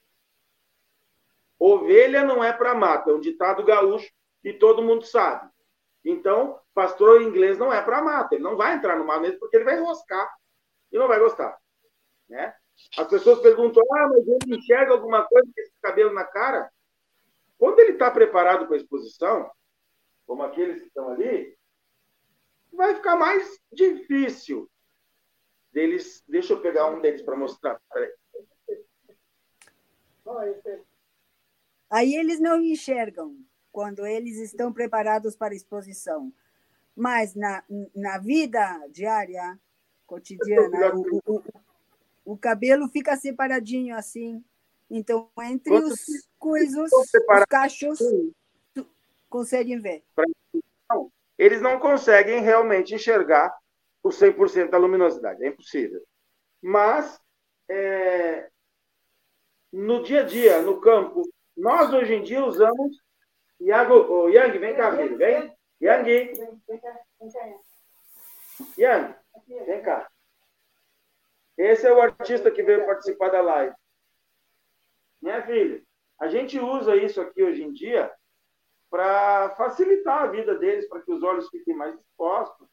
ovelha 1.60 2.24
não 2.24 2.43
é 2.43 2.54
para 2.54 2.74
mato, 2.74 3.12
é 3.12 3.13
um 3.13 3.19
ditado 3.19 3.63
gaúcho 3.63 4.10
e 4.43 4.54
todo 4.54 4.82
mundo 4.82 5.06
sabe. 5.06 5.52
Então, 6.04 6.60
pastor 6.74 7.21
inglês 7.21 7.58
não 7.58 7.71
é 7.71 7.82
para 7.82 8.02
mato, 8.02 8.34
ele 8.34 8.43
não 8.43 8.56
vai 8.56 8.74
entrar 8.74 8.97
no 8.97 9.06
mato 9.06 9.21
mesmo 9.21 9.39
porque 9.39 9.58
ele 9.58 9.65
vai 9.65 9.78
enroscar 9.78 10.34
e 10.91 10.97
não 10.97 11.08
vai 11.08 11.19
gostar. 11.19 11.60
Né? 12.28 12.56
As 12.97 13.08
pessoas 13.08 13.41
perguntam, 13.41 13.84
ah, 13.91 14.08
mas 14.08 14.28
ele 14.28 14.58
enxerga 14.58 14.93
alguma 14.93 15.24
coisa 15.26 15.47
com 15.54 15.62
esse 15.62 15.74
cabelo 15.82 16.13
na 16.13 16.24
cara? 16.24 16.71
Quando 17.62 17.78
ele 17.78 17.91
está 17.91 18.10
preparado 18.10 18.65
para 18.65 18.76
a 18.76 18.80
exposição, 18.80 19.47
como 20.26 20.41
aqueles 20.41 20.80
que 20.82 20.88
estão 20.88 21.10
ali, 21.10 21.56
vai 22.74 22.95
ficar 22.95 23.15
mais 23.15 23.56
difícil 23.71 24.67
deles. 25.71 26.24
Deixa 26.28 26.54
eu 26.54 26.60
pegar 26.60 26.88
um 26.88 27.00
deles 27.00 27.21
para 27.21 27.38
mostrar. 27.38 27.80
Aí 31.88 32.15
eles 32.15 32.39
não 32.39 32.60
enxergam 32.60 33.38
quando 33.71 34.08
eles 34.08 34.38
estão 34.38 34.74
preparados 34.74 35.36
para 35.36 35.54
a 35.54 35.56
exposição. 35.56 36.34
Mas 36.95 37.36
na, 37.36 37.63
na 37.93 38.17
vida 38.17 38.88
diária, 38.89 39.56
cotidiana, 40.08 40.95
o, 40.95 41.21
o, 41.28 41.43
o 42.26 42.36
cabelo 42.36 42.89
fica 42.89 43.15
separadinho 43.15 43.95
assim, 43.95 44.43
então, 44.93 45.32
entre 45.39 45.71
Quanto 45.71 45.88
os 45.88 46.27
coisas, 46.38 46.91
os 46.91 47.45
cachos 47.47 47.97
conseguem 49.30 49.80
ver. 49.80 50.04
Eles 51.38 51.62
não 51.62 51.80
conseguem 51.80 52.41
realmente 52.41 52.93
enxergar 52.93 53.58
o 54.04 54.10
100% 54.10 54.69
da 54.69 54.77
luminosidade, 54.77 55.43
é 55.45 55.47
impossível. 55.47 56.04
Mas, 56.62 57.19
é, 57.69 58.49
no 59.71 60.04
dia 60.04 60.21
a 60.21 60.25
dia, 60.25 60.62
no 60.62 60.82
campo, 60.82 61.23
nós 61.56 61.93
hoje 61.93 62.13
em 62.13 62.23
dia 62.23 62.43
usamos. 62.43 62.97
Iago, 63.62 63.93
oh, 63.93 64.27
Yang, 64.27 64.58
vem 64.58 64.75
cá, 64.75 64.97
filho, 64.97 65.17
vem. 65.17 65.56
Yang. 65.80 66.34
Yang, 68.77 69.15
vem 69.47 69.82
cá. 69.84 70.12
Esse 71.58 71.88
é 71.88 71.93
o 71.93 72.01
artista 72.01 72.51
que 72.51 72.63
veio 72.63 72.86
participar 72.86 73.30
da 73.30 73.41
live 73.41 73.75
né, 75.22 75.42
filho? 75.44 75.84
A 76.20 76.28
gente 76.28 76.60
usa 76.60 76.96
isso 76.96 77.20
aqui 77.22 77.44
hoje 77.44 77.64
em 77.64 77.72
dia 77.74 78.12
para 78.90 79.56
facilitar 79.56 80.24
a 80.24 80.28
vida 80.28 80.56
deles, 80.56 80.88
para 80.88 81.02
que 81.02 81.12
os 81.12 81.24
olhos 81.24 81.50
fiquem 81.50 81.76
mais 81.76 81.96
expostos, 81.96 82.68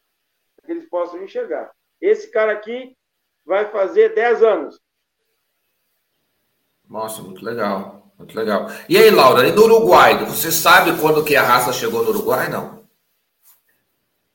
para 0.56 0.66
que 0.66 0.72
eles 0.72 0.88
possam 0.88 1.22
enxergar. 1.22 1.70
Esse 2.00 2.30
cara 2.30 2.52
aqui 2.52 2.96
vai 3.44 3.70
fazer 3.70 4.14
10 4.14 4.42
anos. 4.42 4.80
Nossa, 6.88 7.22
muito 7.22 7.44
legal, 7.44 8.12
muito 8.18 8.36
legal. 8.36 8.66
E 8.88 8.96
aí, 8.96 9.10
Laura, 9.10 9.46
e 9.46 9.52
no 9.52 9.62
Uruguai, 9.62 10.24
você 10.24 10.50
sabe 10.50 10.98
quando 11.00 11.24
que 11.24 11.36
a 11.36 11.42
raça 11.42 11.72
chegou 11.72 12.02
no 12.02 12.10
Uruguai, 12.10 12.48
não? 12.48 12.88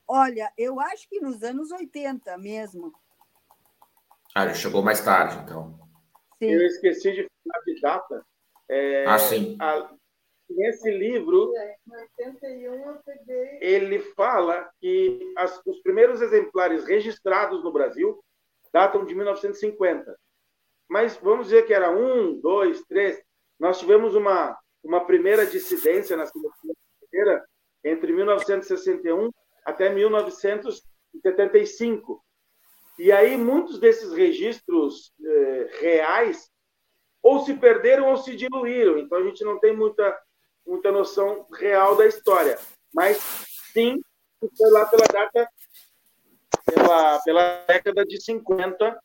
Olha, 0.08 0.52
eu 0.58 0.80
acho 0.80 1.10
que 1.10 1.20
nos 1.20 1.44
anos 1.44 1.72
80 1.72 2.38
mesmo. 2.38 2.94
Ah, 4.36 4.46
ele 4.46 4.56
chegou 4.56 4.82
mais 4.84 5.02
tarde, 5.02 5.38
então. 5.44 5.83
Sim. 6.44 6.52
Eu 6.52 6.66
esqueci 6.66 7.14
de 7.14 7.28
falar 7.44 7.64
de 7.66 7.82
data. 7.82 8.26
É, 8.70 9.06
ah, 9.06 9.20
sim. 9.20 9.58
A, 9.60 9.94
nesse 10.50 10.90
livro, 10.92 11.54
ele 13.62 14.00
fala 14.16 14.70
que 14.80 15.34
as, 15.38 15.62
os 15.66 15.82
primeiros 15.82 16.22
exemplares 16.22 16.86
registrados 16.86 17.64
no 17.64 17.72
Brasil 17.72 18.20
datam 18.72 19.06
de 19.06 19.16
1950. 19.16 20.16
Mas 20.90 21.16
vamos 21.18 21.48
dizer 21.48 21.66
que 21.66 21.74
era 21.74 21.92
um, 21.92 22.40
dois, 22.40 22.82
três. 22.84 23.20
Nós 23.60 23.80
tivemos 23.80 24.16
uma, 24.16 24.58
uma 24.84 25.06
primeira 25.06 25.46
dissidência 25.46 26.16
na 26.18 26.26
segunda-feira 26.26 27.46
entre 27.84 28.14
1961 28.14 29.30
até 29.66 29.90
1975. 29.90 32.24
E 32.98 33.12
aí 33.12 33.38
muitos 33.38 33.80
desses 33.80 34.14
registros 34.14 35.12
eh, 35.24 35.70
reais 35.80 36.52
ou 37.22 37.44
se 37.46 37.54
perderam 37.54 38.10
ou 38.10 38.18
se 38.18 38.36
diluíram. 38.36 39.00
Então 39.00 39.18
a 39.18 39.24
gente 39.24 39.44
não 39.44 39.60
tem 39.60 39.76
muita, 39.76 40.20
muita 40.66 40.92
noção 40.92 41.48
real 41.54 41.96
da 41.96 42.06
história. 42.06 42.60
Mas 42.94 43.18
sim, 43.72 44.02
foi 44.58 44.70
lá 44.70 44.86
pela 44.86 45.06
data, 45.06 45.50
pela, 46.66 47.20
pela 47.22 47.64
década 47.68 48.06
de 48.06 48.22
50, 48.22 49.00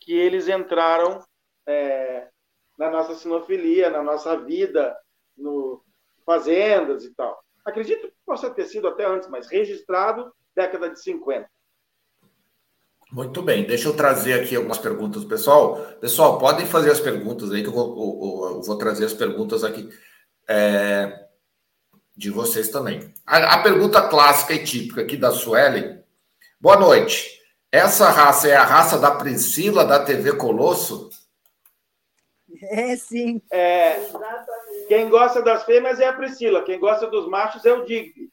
que 0.00 0.12
eles 0.12 0.48
entraram 0.48 1.24
é, 1.66 2.28
na 2.76 2.90
nossa 2.90 3.14
sinofilia, 3.14 3.88
na 3.88 4.02
nossa 4.02 4.36
vida, 4.36 4.96
no 5.36 5.82
fazendas 6.26 7.04
e 7.04 7.14
tal. 7.14 7.42
Acredito 7.64 8.08
que 8.08 8.14
possa 8.26 8.50
ter 8.50 8.66
sido 8.66 8.88
até 8.88 9.04
antes, 9.04 9.28
mas 9.28 9.48
registrado 9.48 10.32
década 10.54 10.90
de 10.90 11.00
50. 11.00 11.48
Muito 13.12 13.42
bem, 13.42 13.66
deixa 13.66 13.88
eu 13.88 13.96
trazer 13.96 14.34
aqui 14.34 14.54
algumas 14.54 14.78
perguntas, 14.78 15.24
pessoal. 15.24 15.76
Pessoal, 16.00 16.38
podem 16.38 16.64
fazer 16.64 16.90
as 16.90 17.00
perguntas 17.00 17.50
aí, 17.50 17.62
que 17.62 17.68
eu 17.68 17.72
vou, 17.72 18.54
eu 18.54 18.62
vou 18.62 18.78
trazer 18.78 19.04
as 19.04 19.12
perguntas 19.12 19.64
aqui 19.64 19.88
é, 20.48 21.26
de 22.16 22.30
vocês 22.30 22.68
também. 22.68 23.12
A, 23.26 23.54
a, 23.54 23.62
pergunta 23.62 24.08
clássica 24.08 24.54
e 24.54 24.62
típica 24.62 25.00
aqui 25.00 25.16
da 25.16 25.32
Suelen. 25.32 26.04
Boa 26.60 26.76
noite. 26.76 27.40
Essa 27.72 28.10
raça 28.10 28.48
é 28.48 28.54
a 28.54 28.64
raça 28.64 28.96
da 28.96 29.10
Priscila 29.10 29.84
da 29.84 30.04
TV 30.04 30.34
Colosso? 30.34 31.08
É, 32.62 32.96
sim. 32.96 33.42
É, 33.50 34.06
quem 34.86 35.08
gosta 35.08 35.42
das 35.42 35.64
fêmeas 35.64 35.98
é 35.98 36.06
a 36.06 36.12
Priscila, 36.12 36.64
quem 36.64 36.78
gosta 36.78 37.06
dos 37.08 37.28
machos 37.28 37.64
é 37.64 37.72
o 37.72 37.84
Digby. 37.84 38.30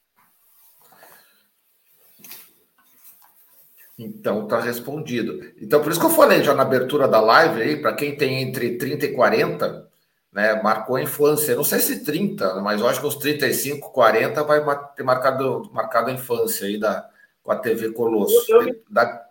Então 3.98 4.44
está 4.44 4.60
respondido. 4.60 5.54
Então, 5.60 5.82
por 5.82 5.92
isso 5.92 6.00
que 6.00 6.06
eu 6.06 6.12
falei 6.12 6.44
já 6.44 6.54
na 6.54 6.62
abertura 6.62 7.08
da 7.08 7.20
live 7.20 7.62
aí, 7.62 7.82
para 7.82 7.94
quem 7.94 8.16
tem 8.16 8.44
entre 8.44 8.78
30 8.78 9.06
e 9.08 9.14
40, 9.14 9.90
né, 10.32 10.62
marcou 10.62 10.98
a 10.98 11.02
infância. 11.02 11.56
Não 11.56 11.64
sei 11.64 11.80
se 11.80 12.04
30, 12.06 12.62
mas 12.62 12.80
eu 12.80 12.88
acho 12.88 13.02
que 13.02 13.08
uns 13.08 13.16
35, 13.16 13.92
40 13.92 14.44
vai 14.44 14.64
ter 14.96 15.04
marcado, 15.04 15.70
marcado 15.74 16.12
a 16.12 16.14
infância 16.14 16.68
aí 16.68 16.80
da, 16.80 17.10
com 17.42 17.52
a 17.52 17.56
TV 17.56 17.92
Colosso. 17.92 18.46
Eu, 18.50 18.68
eu, 18.68 18.84
da... 18.88 19.26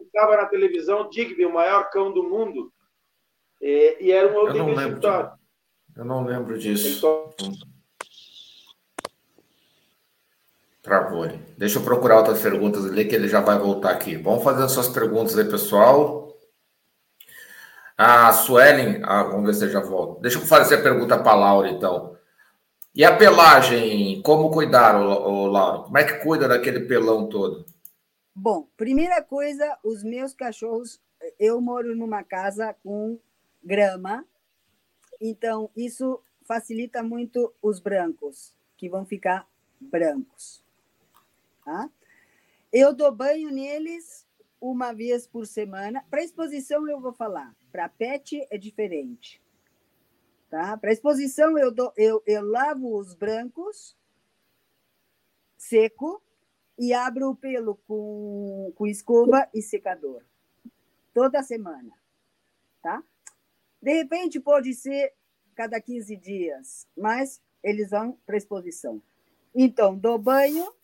estava 0.00 0.36
na 0.36 0.46
televisão 0.46 1.08
Digby, 1.10 1.44
o 1.44 1.52
maior 1.52 1.90
cão 1.90 2.12
do 2.12 2.22
mundo, 2.22 2.72
e, 3.60 3.96
e 4.00 4.12
era 4.12 4.32
um 4.32 4.36
outro 4.36 4.56
eu 4.56 4.66
não 4.66 4.74
lembro 4.74 5.00
Eu 5.96 6.04
não 6.04 6.24
lembro 6.24 6.56
disso. 6.56 6.98
Então, 6.98 7.34
Travou. 10.82 11.28
Deixa 11.56 11.78
eu 11.78 11.84
procurar 11.84 12.18
outras 12.18 12.40
perguntas 12.40 12.86
ali, 12.86 13.04
que 13.04 13.14
ele 13.14 13.28
já 13.28 13.40
vai 13.40 13.58
voltar 13.58 13.90
aqui. 13.90 14.16
Vamos 14.16 14.44
fazer 14.44 14.62
as 14.62 14.72
suas 14.72 14.88
perguntas 14.88 15.36
aí, 15.36 15.44
pessoal. 15.44 16.28
A 17.96 18.32
Suelen, 18.32 19.02
ah, 19.02 19.24
vamos 19.24 19.46
ver 19.46 19.54
se 19.54 19.64
ele 19.64 19.72
já 19.72 19.80
volta. 19.80 20.20
Deixa 20.20 20.38
eu 20.38 20.46
fazer 20.46 20.76
a 20.76 20.82
pergunta 20.82 21.18
para 21.18 21.32
a 21.32 21.34
Laura, 21.34 21.68
então. 21.68 22.16
E 22.94 23.04
a 23.04 23.16
pelagem, 23.16 24.22
como 24.22 24.50
cuidar, 24.50 24.96
o, 24.96 25.46
Laura? 25.46 25.82
Como 25.82 25.98
é 25.98 26.04
que 26.04 26.22
cuida 26.22 26.46
daquele 26.46 26.80
pelão 26.80 27.28
todo? 27.28 27.66
Bom, 28.34 28.68
primeira 28.76 29.20
coisa, 29.20 29.76
os 29.82 30.04
meus 30.04 30.32
cachorros, 30.32 31.00
eu 31.40 31.60
moro 31.60 31.96
numa 31.96 32.22
casa 32.22 32.74
com 32.84 33.18
grama, 33.62 34.24
então 35.20 35.68
isso 35.76 36.20
facilita 36.44 37.02
muito 37.02 37.52
os 37.60 37.80
brancos, 37.80 38.54
que 38.76 38.88
vão 38.88 39.04
ficar 39.04 39.46
brancos. 39.80 40.62
Tá? 41.68 41.90
Eu 42.72 42.94
dou 42.94 43.14
banho 43.14 43.50
neles 43.50 44.26
uma 44.58 44.94
vez 44.94 45.26
por 45.26 45.46
semana. 45.46 46.02
Para 46.08 46.24
exposição 46.24 46.88
eu 46.88 46.98
vou 46.98 47.12
falar, 47.12 47.54
para 47.70 47.90
pet 47.90 48.46
é 48.50 48.56
diferente. 48.56 49.38
Tá? 50.48 50.78
Para 50.78 50.92
exposição 50.92 51.58
eu, 51.58 51.70
dou, 51.70 51.92
eu, 51.94 52.22
eu 52.26 52.42
lavo 52.42 52.96
os 52.96 53.12
brancos 53.12 53.94
seco 55.58 56.22
e 56.78 56.94
abro 56.94 57.32
o 57.32 57.36
pelo 57.36 57.74
com, 57.86 58.72
com 58.74 58.86
escova 58.86 59.46
e 59.52 59.60
secador. 59.60 60.22
Toda 61.12 61.42
semana. 61.42 61.92
Tá? 62.80 63.04
De 63.82 63.92
repente 63.92 64.40
pode 64.40 64.72
ser 64.72 65.12
cada 65.54 65.78
15 65.78 66.16
dias, 66.16 66.88
mas 66.96 67.42
eles 67.62 67.90
vão 67.90 68.18
para 68.24 68.38
exposição. 68.38 69.02
Então, 69.54 69.94
dou 69.98 70.16
banho 70.18 70.77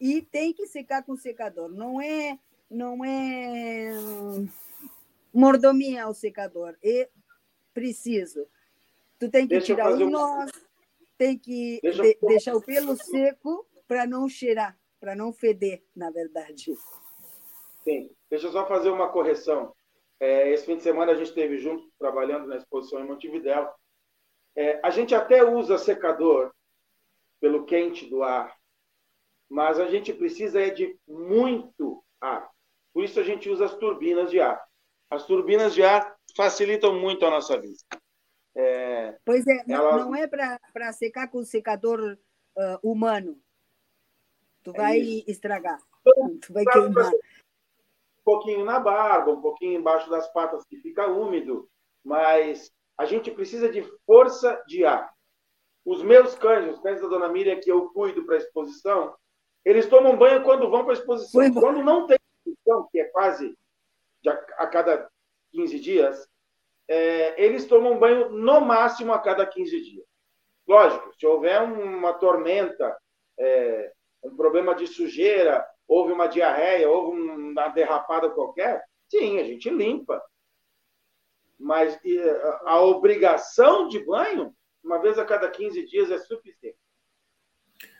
e 0.00 0.22
tem 0.22 0.52
que 0.52 0.66
secar 0.66 1.02
com 1.02 1.16
secador. 1.16 1.68
Não 1.68 2.00
é, 2.00 2.38
não 2.70 3.04
é 3.04 3.90
mordomia 5.32 6.08
o 6.08 6.14
secador. 6.14 6.76
É 6.82 7.08
preciso. 7.72 8.46
Tu 9.18 9.30
tem 9.30 9.42
que 9.42 9.54
Deixa 9.54 9.66
tirar 9.66 9.92
o 9.92 10.10
nós, 10.10 10.50
tem 11.16 11.38
que 11.38 11.80
Deixa 11.82 12.02
de, 12.02 12.18
eu... 12.20 12.28
deixar 12.28 12.56
o 12.56 12.62
pelo 12.62 12.96
seco 13.02 13.66
para 13.86 14.06
não 14.06 14.28
cheirar, 14.28 14.78
para 15.00 15.14
não 15.14 15.32
feder, 15.32 15.82
na 15.94 16.10
verdade. 16.10 16.74
Sim. 17.84 18.10
Deixa 18.30 18.46
eu 18.48 18.52
só 18.52 18.66
fazer 18.66 18.90
uma 18.90 19.10
correção. 19.10 19.74
É, 20.18 20.50
esse 20.50 20.64
fim 20.64 20.76
de 20.76 20.82
semana 20.82 21.12
a 21.12 21.14
gente 21.14 21.28
esteve 21.28 21.58
junto, 21.58 21.90
trabalhando 21.98 22.46
na 22.46 22.56
exposição 22.56 23.00
em 23.00 23.06
Montevidéu. 23.06 23.70
É, 24.56 24.80
a 24.82 24.90
gente 24.90 25.14
até 25.14 25.44
usa 25.44 25.76
secador 25.76 26.52
pelo 27.40 27.64
quente 27.64 28.08
do 28.08 28.22
ar, 28.22 28.56
mas 29.48 29.78
a 29.78 29.88
gente 29.88 30.12
precisa 30.12 30.60
é 30.60 30.70
de 30.70 30.98
muito 31.06 32.02
ar. 32.20 32.50
Por 32.92 33.04
isso 33.04 33.18
a 33.18 33.22
gente 33.22 33.48
usa 33.48 33.66
as 33.66 33.74
turbinas 33.76 34.30
de 34.30 34.40
ar. 34.40 34.62
As 35.10 35.26
turbinas 35.26 35.74
de 35.74 35.82
ar 35.82 36.16
facilitam 36.36 36.98
muito 36.98 37.24
a 37.26 37.30
nossa 37.30 37.60
vida. 37.60 37.76
É, 38.56 39.18
pois 39.24 39.46
é, 39.46 39.64
elas... 39.68 40.04
não 40.04 40.14
é 40.14 40.28
para 40.28 40.92
secar 40.92 41.28
com 41.28 41.44
secador 41.44 42.16
uh, 42.56 42.88
humano. 42.88 43.38
Tu 44.62 44.70
é 44.70 44.76
vai 44.76 44.98
estragar. 45.26 45.80
Tu 46.40 46.52
vai 46.52 46.64
queimar. 46.64 47.06
Um 47.08 48.24
pouquinho 48.24 48.64
na 48.64 48.78
barba, 48.78 49.32
um 49.32 49.42
pouquinho 49.42 49.78
embaixo 49.78 50.08
das 50.08 50.32
patas 50.32 50.64
que 50.64 50.78
fica 50.78 51.06
úmido, 51.06 51.68
mas 52.02 52.72
a 52.96 53.04
gente 53.04 53.30
precisa 53.30 53.68
de 53.68 53.82
força 54.06 54.62
de 54.66 54.84
ar. 54.84 55.12
Os 55.84 56.02
meus 56.02 56.34
cães, 56.34 56.72
os 56.72 56.80
cães 56.80 57.00
da 57.00 57.08
Dona 57.08 57.28
Miriam 57.28 57.60
que 57.60 57.70
eu 57.70 57.90
cuido 57.90 58.24
para 58.24 58.36
a 58.36 58.38
exposição, 58.38 59.14
eles 59.64 59.86
tomam 59.86 60.16
banho 60.16 60.42
quando 60.42 60.70
vão 60.70 60.84
para 60.84 60.92
a 60.92 60.96
exposição. 60.96 61.54
Quando 61.54 61.82
não 61.82 62.06
tem 62.06 62.18
exposição, 62.36 62.88
que 62.90 63.00
é 63.00 63.04
quase 63.04 63.56
a 64.56 64.66
cada 64.66 65.10
15 65.52 65.80
dias, 65.80 66.28
é, 66.88 67.42
eles 67.42 67.66
tomam 67.66 67.98
banho 67.98 68.30
no 68.30 68.60
máximo 68.60 69.12
a 69.12 69.18
cada 69.18 69.46
15 69.46 69.80
dias. 69.80 70.06
Lógico, 70.66 71.12
se 71.18 71.26
houver 71.26 71.62
uma 71.62 72.14
tormenta, 72.14 72.96
é, 73.38 73.92
um 74.22 74.36
problema 74.36 74.74
de 74.74 74.86
sujeira, 74.86 75.66
houve 75.86 76.12
uma 76.12 76.26
diarreia, 76.26 76.88
houve 76.88 77.18
uma 77.20 77.68
derrapada 77.68 78.30
qualquer, 78.30 78.82
sim, 79.08 79.38
a 79.38 79.44
gente 79.44 79.68
limpa. 79.70 80.22
Mas 81.58 81.98
a 82.64 82.80
obrigação 82.82 83.88
de 83.88 84.04
banho, 84.04 84.54
uma 84.82 84.98
vez 84.98 85.18
a 85.18 85.24
cada 85.24 85.50
15 85.50 85.86
dias, 85.86 86.10
é 86.10 86.18
suficiente. 86.18 86.78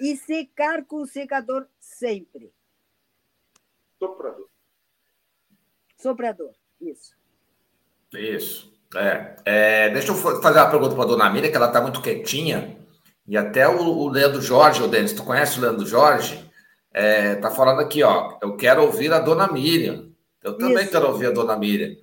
E 0.00 0.16
secar 0.16 0.84
com 0.84 1.02
o 1.02 1.06
secador 1.06 1.66
sempre. 1.80 2.52
Soprador. 3.98 4.48
Soprador, 5.96 6.52
isso. 6.80 7.14
Isso. 8.12 8.72
É, 8.96 9.36
é, 9.44 9.90
deixa 9.90 10.12
eu 10.12 10.14
fazer 10.14 10.58
uma 10.58 10.70
pergunta 10.70 10.94
para 10.94 11.04
a 11.04 11.08
dona 11.08 11.30
Miriam, 11.30 11.50
que 11.50 11.56
ela 11.56 11.68
está 11.68 11.80
muito 11.80 12.00
quietinha. 12.00 12.78
E 13.26 13.36
até 13.36 13.66
o, 13.68 13.80
o 13.80 14.08
Leandro 14.08 14.40
Jorge, 14.40 14.82
o 14.82 14.88
Denis, 14.88 15.12
tu 15.12 15.24
conhece 15.24 15.58
o 15.58 15.62
Leandro 15.62 15.86
Jorge? 15.86 16.48
É, 16.92 17.34
tá 17.36 17.50
falando 17.50 17.80
aqui, 17.80 18.02
ó. 18.02 18.38
Eu 18.40 18.56
quero 18.56 18.82
ouvir 18.82 19.12
a 19.12 19.18
dona 19.18 19.50
Miriam. 19.50 20.10
Eu 20.42 20.56
também 20.56 20.82
Isso. 20.82 20.92
quero 20.92 21.08
ouvir 21.08 21.26
a 21.26 21.30
dona 21.30 21.56
Miriam. 21.56 21.96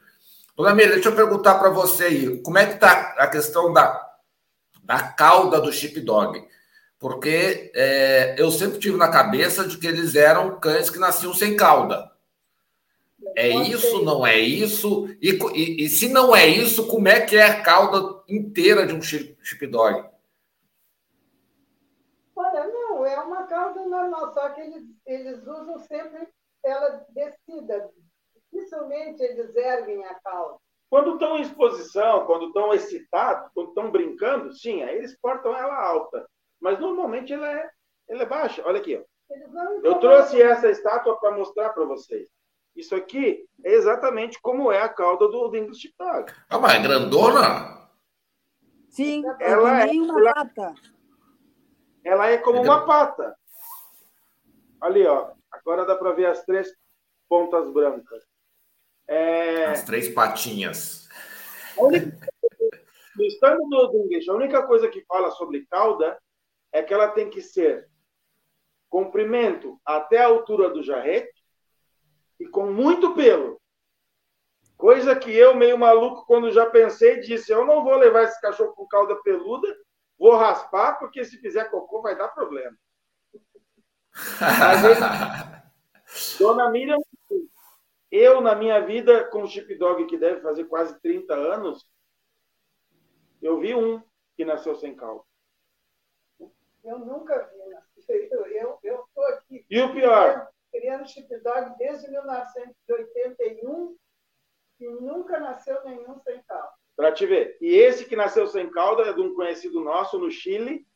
Dona 0.58 0.74
Miriam, 0.74 0.96
deixa 0.96 1.10
eu 1.10 1.16
perguntar 1.16 1.56
para 1.56 1.70
você 1.70 2.06
aí, 2.06 2.42
como 2.42 2.58
é 2.58 2.66
que 2.66 2.80
tá 2.80 3.16
a 3.18 3.28
questão 3.28 3.72
da, 3.72 4.16
da 4.84 5.02
cauda 5.04 5.62
do 5.62 5.72
chip 5.72 6.00
dog? 6.02 6.44
Porque 7.02 7.72
é, 7.74 8.36
eu 8.38 8.52
sempre 8.52 8.78
tive 8.78 8.96
na 8.96 9.10
cabeça 9.10 9.68
de 9.68 9.76
que 9.80 9.88
eles 9.88 10.14
eram 10.14 10.60
cães 10.60 10.88
que 10.88 11.00
nasciam 11.00 11.34
sem 11.34 11.58
cauda. 11.58 12.12
É 13.36 13.50
isso, 13.50 14.04
não 14.04 14.24
é 14.26 14.38
isso? 14.38 15.08
E, 15.20 15.32
e, 15.32 15.86
e, 15.86 15.90
se 15.90 16.10
não 16.10 16.36
é 16.36 16.46
isso, 16.46 16.88
como 16.88 17.08
é 17.08 17.20
que 17.22 17.36
é 17.36 17.44
a 17.44 17.64
cauda 17.64 18.22
inteira 18.30 18.86
de 18.86 18.94
um 18.94 19.02
chip 19.02 19.66
dog? 19.66 20.08
Olha, 22.36 22.68
não, 22.68 23.04
é 23.04 23.20
uma 23.20 23.48
cauda 23.48 23.84
normal, 23.84 24.32
só 24.32 24.50
que 24.50 24.62
eles, 24.62 24.84
eles 25.08 25.40
usam 25.42 25.80
sempre 25.80 26.28
ela 26.64 27.04
descida. 27.10 27.90
Dificilmente 28.52 29.24
eles 29.24 29.56
erguem 29.56 30.06
a 30.06 30.14
cauda. 30.20 30.60
Quando 30.88 31.14
estão 31.14 31.40
em 31.40 31.42
exposição, 31.42 32.28
quando 32.28 32.48
estão 32.48 32.72
excitados, 32.72 33.50
quando 33.56 33.70
estão 33.70 33.90
brincando, 33.90 34.54
sim, 34.54 34.84
aí 34.84 34.98
eles 34.98 35.18
portam 35.20 35.58
ela 35.58 35.84
alta. 35.84 36.30
Mas 36.62 36.80
normalmente 36.80 37.34
ela 37.34 37.52
é, 37.52 37.70
ela 38.08 38.22
é 38.22 38.26
baixa. 38.26 38.62
Olha 38.66 38.80
aqui. 38.80 38.96
Ó. 38.96 39.12
Eu 39.84 39.96
trouxe 39.96 40.42
essa 40.42 40.70
estátua 40.70 41.20
para 41.20 41.36
mostrar 41.36 41.70
para 41.70 41.86
vocês. 41.86 42.28
Isso 42.76 42.96
aqui 42.96 43.46
é 43.64 43.74
exatamente 43.74 44.40
como 44.42 44.72
é 44.72 44.82
a 44.82 44.90
cauda 44.90 45.28
do 45.28 45.56
English 45.56 45.94
Dog. 45.98 46.32
Ah, 46.50 46.60
mas 46.60 46.74
é 46.76 46.82
grandona? 46.82 47.90
Sim, 48.90 49.24
ela 49.40 49.84
é 49.84 49.92
uma 49.92 50.20
ela, 50.20 50.34
pata. 50.34 50.74
Ela 52.04 52.30
é 52.30 52.38
como 52.38 52.60
é 52.60 52.62
uma 52.62 52.86
pata. 52.86 53.36
Ali, 54.80 55.06
ó. 55.06 55.32
Agora 55.52 55.86
dá 55.86 55.96
para 55.96 56.14
ver 56.14 56.28
as 56.28 56.44
três 56.46 56.74
pontas 57.28 57.72
brancas. 57.72 58.24
É... 59.08 59.66
As 59.66 59.84
três 59.84 60.10
patinhas. 60.10 61.10
no 61.78 63.24
estando 63.26 63.68
do 63.68 63.98
English, 64.06 64.30
a 64.30 64.34
única 64.34 64.66
coisa 64.66 64.88
que 64.88 65.04
fala 65.06 65.32
sobre 65.32 65.66
cauda 65.66 66.18
é 66.72 66.82
que 66.82 66.94
ela 66.94 67.10
tem 67.10 67.30
que 67.30 67.42
ser 67.42 67.90
comprimento 68.90 69.80
até 69.86 70.20
a 70.20 70.28
altura 70.28 70.70
do 70.70 70.84
jarrete 70.84 71.44
e 72.40 72.48
com 72.48 72.72
muito 72.72 73.14
pelo. 73.14 73.60
Coisa 74.78 75.16
que 75.16 75.32
eu, 75.32 75.56
meio 75.56 75.78
maluco, 75.78 76.26
quando 76.26 76.52
já 76.52 76.66
pensei, 76.70 77.20
disse: 77.20 77.52
eu 77.52 77.66
não 77.66 77.84
vou 77.84 77.96
levar 77.96 78.24
esse 78.24 78.42
cachorro 78.42 78.74
com 78.74 78.88
cauda 78.88 79.16
peluda, 79.22 79.68
vou 80.18 80.36
raspar, 80.36 80.98
porque 80.98 81.24
se 81.24 81.38
fizer 81.38 81.66
cocô 81.66 82.02
vai 82.02 82.18
dar 82.18 82.30
problema. 82.30 82.76
Mas 84.40 84.82
Dona 86.40 86.70
Miriam, 86.70 86.98
eu, 88.12 88.42
na 88.42 88.56
minha 88.56 88.82
vida, 88.82 89.24
com 89.26 89.44
o 89.44 89.48
chip 89.48 89.74
dog, 89.76 90.06
que 90.08 90.18
deve 90.18 90.42
fazer 90.42 90.66
quase 90.66 91.00
30 91.00 91.34
anos, 91.34 91.88
eu 93.42 93.60
vi 93.60 93.74
um 93.74 94.04
que 94.36 94.44
nasceu 94.44 94.76
sem 94.76 94.96
cauda. 94.96 95.24
Eu 96.84 97.00
nunca 97.00 97.50
vi, 97.50 97.58
eu 98.58 98.80
estou 98.84 99.26
aqui. 99.28 99.66
E 99.70 99.82
o 99.82 99.94
pior? 99.94 100.52
criando 100.72 101.06
dog 101.44 101.78
desde 101.78 102.10
1981 102.10 103.96
e 104.80 104.88
nunca 104.88 105.40
nasceu 105.40 105.84
nenhum 105.84 106.20
sem 106.22 106.42
cauda. 106.44 106.72
Para 106.96 107.12
te 107.12 107.26
ver. 107.26 107.58
E 107.62 107.76
esse 107.76 108.06
que 108.06 108.16
nasceu 108.16 108.48
sem 108.48 108.70
cauda 108.72 109.04
é 109.04 109.14
de 109.14 109.22
um 109.22 109.36
conhecido 109.36 109.82
nosso 109.82 110.18
no 110.18 110.32
Chile. 110.32 110.88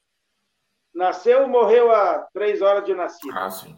Nasceu 0.94 1.44
e 1.44 1.48
morreu 1.48 1.92
há 1.92 2.20
três 2.34 2.62
horas 2.62 2.86
de 2.86 2.94
nascido. 2.94 3.38
Ah, 3.38 3.52
sim. 3.52 3.76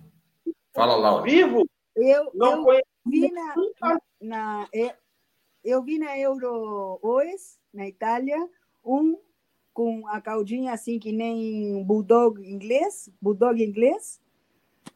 Fala, 0.73 0.95
Laura. 0.95 1.23
Vivo? 1.23 1.67
Eu, 1.95 2.31
não 2.33 2.71
eu 2.71 2.81
vi 3.05 3.31
na, 3.31 3.55
na, 3.81 3.99
na, 4.21 4.67
eu 5.63 5.81
vi 5.81 5.97
na 5.97 6.17
Euro 6.17 6.99
OES, 7.01 7.59
na 7.73 7.87
Itália, 7.87 8.37
um 8.85 9.19
com 9.77 10.07
a 10.07 10.19
caudinha 10.19 10.73
assim 10.73 10.97
que 10.97 11.11
nem 11.11 11.83
bulldog 11.83 12.41
inglês, 12.41 13.11
bulldog 13.21 13.63
inglês. 13.63 14.19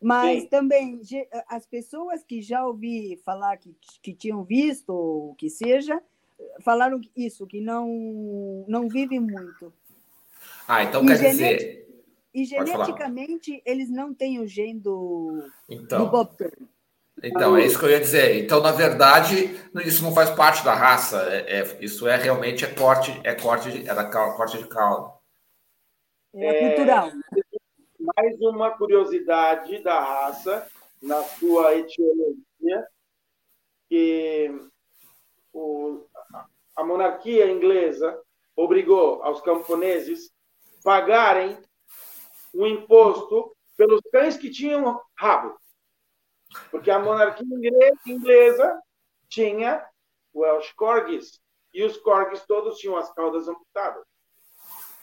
Mas 0.02 0.42
Sim. 0.42 0.48
também 0.48 1.02
as 1.48 1.68
pessoas 1.68 2.24
que 2.24 2.42
já 2.42 2.66
ouvi 2.66 3.16
falar 3.24 3.58
que, 3.58 3.76
que 4.02 4.12
tinham 4.12 4.44
visto, 4.44 4.90
ou 4.90 5.36
que 5.36 5.52
seja, 5.52 6.02
falaram 6.62 7.00
isso, 7.16 7.46
que 7.46 7.62
não, 7.62 8.66
não 8.68 8.90
vive 8.90 9.20
muito. 9.20 9.72
Ah, 10.68 10.84
então 10.84 11.04
e 11.04 11.08
quer 11.10 11.30
dizer. 11.30 11.88
E 12.34 12.44
geneticamente 12.44 13.62
eles 13.64 13.88
não 13.88 14.16
têm 14.16 14.40
o 14.40 14.48
gene 14.48 14.80
do, 14.80 15.48
então, 15.70 16.06
do 16.06 16.10
Bob 16.10 16.36
Então, 17.24 17.56
é 17.56 17.66
isso 17.66 17.78
que 17.78 17.86
eu 17.86 17.90
ia 17.90 18.00
dizer. 18.00 18.44
Então, 18.44 18.62
na 18.62 18.72
verdade, 18.72 19.56
isso 19.86 20.04
não 20.04 20.14
faz 20.14 20.30
parte 20.32 20.64
da 20.66 20.74
raça. 20.74 21.22
É, 21.30 21.60
é 21.60 21.78
isso 21.80 22.08
é 22.08 22.16
realmente 22.16 22.66
é 22.66 22.74
corte, 22.74 23.20
é 23.24 23.36
corte 23.36 23.72
de, 23.72 23.88
é 23.88 23.94
da 23.94 24.06
corte 24.06 24.58
de 24.58 24.68
cauda. 24.68 25.14
É, 26.34 26.70
cultural. 26.70 27.12
Mais 28.00 28.42
uma 28.42 28.72
curiosidade 28.72 29.84
da 29.84 30.00
raça 30.00 30.68
na 31.02 31.24
sua 31.24 31.76
etiologia, 31.76 32.88
que 33.90 34.50
o, 35.54 36.06
a 36.76 36.84
monarquia 36.84 37.52
inglesa 37.52 38.20
obrigou 38.56 39.22
aos 39.24 39.42
camponeses 39.42 40.32
pagarem 40.84 41.58
um 42.54 42.66
imposto 42.66 43.56
pelos 43.78 44.02
cães 44.12 44.38
que 44.38 44.50
tinham 44.50 45.00
rabo. 45.16 45.61
Porque 46.70 46.92
a 46.92 47.00
monarquia 47.00 47.46
inglesa 48.06 48.82
tinha 49.30 49.86
Welsh 50.34 50.74
Corgis, 50.74 51.40
e 51.74 51.84
os 51.84 51.98
Corgis 51.98 52.46
todos 52.46 52.78
tinham 52.78 52.98
as 52.98 53.14
caudas 53.14 53.48
amputadas. 53.48 54.04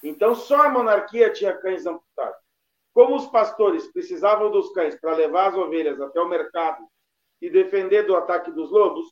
Então, 0.02 0.34
só 0.34 0.62
a 0.62 0.68
monarquia 0.68 1.32
tinha 1.32 1.56
cães 1.56 1.86
amputados. 1.86 2.38
Como 2.92 3.16
os 3.16 3.26
pastores 3.26 3.86
precisavam 3.92 4.50
dos 4.50 4.72
cães 4.72 4.98
para 5.00 5.14
levar 5.14 5.48
as 5.48 5.54
ovelhas 5.54 6.00
até 6.00 6.20
o 6.20 6.28
mercado 6.28 6.84
e 7.40 7.48
defender 7.48 8.04
do 8.04 8.16
ataque 8.16 8.50
dos 8.50 8.70
lobos, 8.70 9.06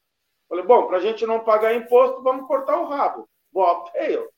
falei, 0.48 0.64
bom, 0.64 0.86
para 0.86 0.98
a 0.98 1.00
gente 1.00 1.26
não 1.26 1.44
pagar 1.44 1.74
imposto, 1.74 2.22
vamos 2.22 2.46
cortar 2.46 2.78
o 2.78 2.88
rabo. 2.88 3.28
Bobtail. 3.52 4.28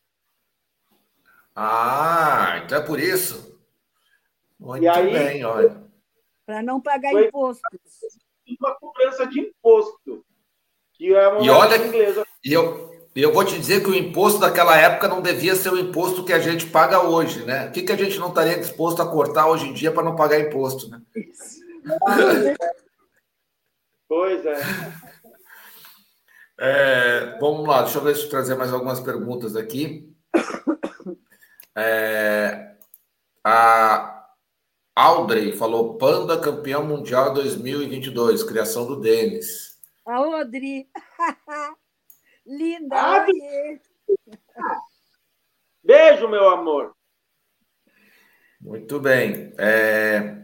Ah, 1.54 2.60
então 2.62 2.78
é 2.78 2.86
por 2.86 3.00
isso. 3.00 3.58
Muito 4.58 4.84
e 4.84 4.88
aí, 4.88 5.12
bem, 5.12 5.44
olha. 5.44 5.87
Para 6.48 6.62
não 6.62 6.80
pagar 6.80 7.10
foi 7.12 7.26
impostos. 7.26 7.60
Uma 8.58 8.74
cobrança 8.76 9.26
de 9.26 9.38
imposto. 9.38 10.24
Que 10.94 11.14
é 11.14 11.28
uma 11.28 11.44
e 11.44 11.50
olha, 11.50 11.76
inglesa. 11.76 12.26
E 12.42 12.50
eu, 12.50 12.90
eu 13.14 13.34
vou 13.34 13.44
te 13.44 13.58
dizer 13.58 13.82
que 13.82 13.90
o 13.90 13.94
imposto 13.94 14.40
daquela 14.40 14.74
época 14.74 15.08
não 15.08 15.20
devia 15.20 15.54
ser 15.54 15.70
o 15.70 15.78
imposto 15.78 16.24
que 16.24 16.32
a 16.32 16.38
gente 16.38 16.64
paga 16.64 17.02
hoje, 17.02 17.44
né? 17.44 17.68
O 17.68 17.72
que, 17.72 17.82
que 17.82 17.92
a 17.92 17.96
gente 17.96 18.18
não 18.18 18.30
estaria 18.30 18.58
disposto 18.58 19.02
a 19.02 19.06
cortar 19.06 19.46
hoje 19.46 19.68
em 19.68 19.74
dia 19.74 19.92
para 19.92 20.02
não 20.02 20.16
pagar 20.16 20.40
imposto, 20.40 20.88
né? 20.88 21.02
Pois 24.08 24.46
é. 24.46 24.62
é. 26.58 27.38
Vamos 27.38 27.68
lá, 27.68 27.82
deixa 27.82 27.98
eu 27.98 28.02
ver 28.02 28.16
se 28.16 28.22
eu 28.22 28.30
trazer 28.30 28.54
mais 28.54 28.72
algumas 28.72 29.00
perguntas 29.00 29.54
aqui. 29.54 30.10
É, 31.76 32.74
a 33.44 34.17
Audrey 34.98 35.52
falou: 35.52 35.94
Panda 35.96 36.40
campeão 36.40 36.84
mundial 36.84 37.32
2022, 37.32 38.42
criação 38.42 38.84
do 38.84 39.00
Denis. 39.00 39.78
A 40.04 40.16
Audrey. 40.16 40.88
Linda! 42.44 42.96
Ah, 42.96 43.26
Beijo, 45.84 46.26
meu 46.26 46.48
amor. 46.48 46.96
Muito 48.60 48.98
bem. 48.98 49.54
É... 49.56 50.36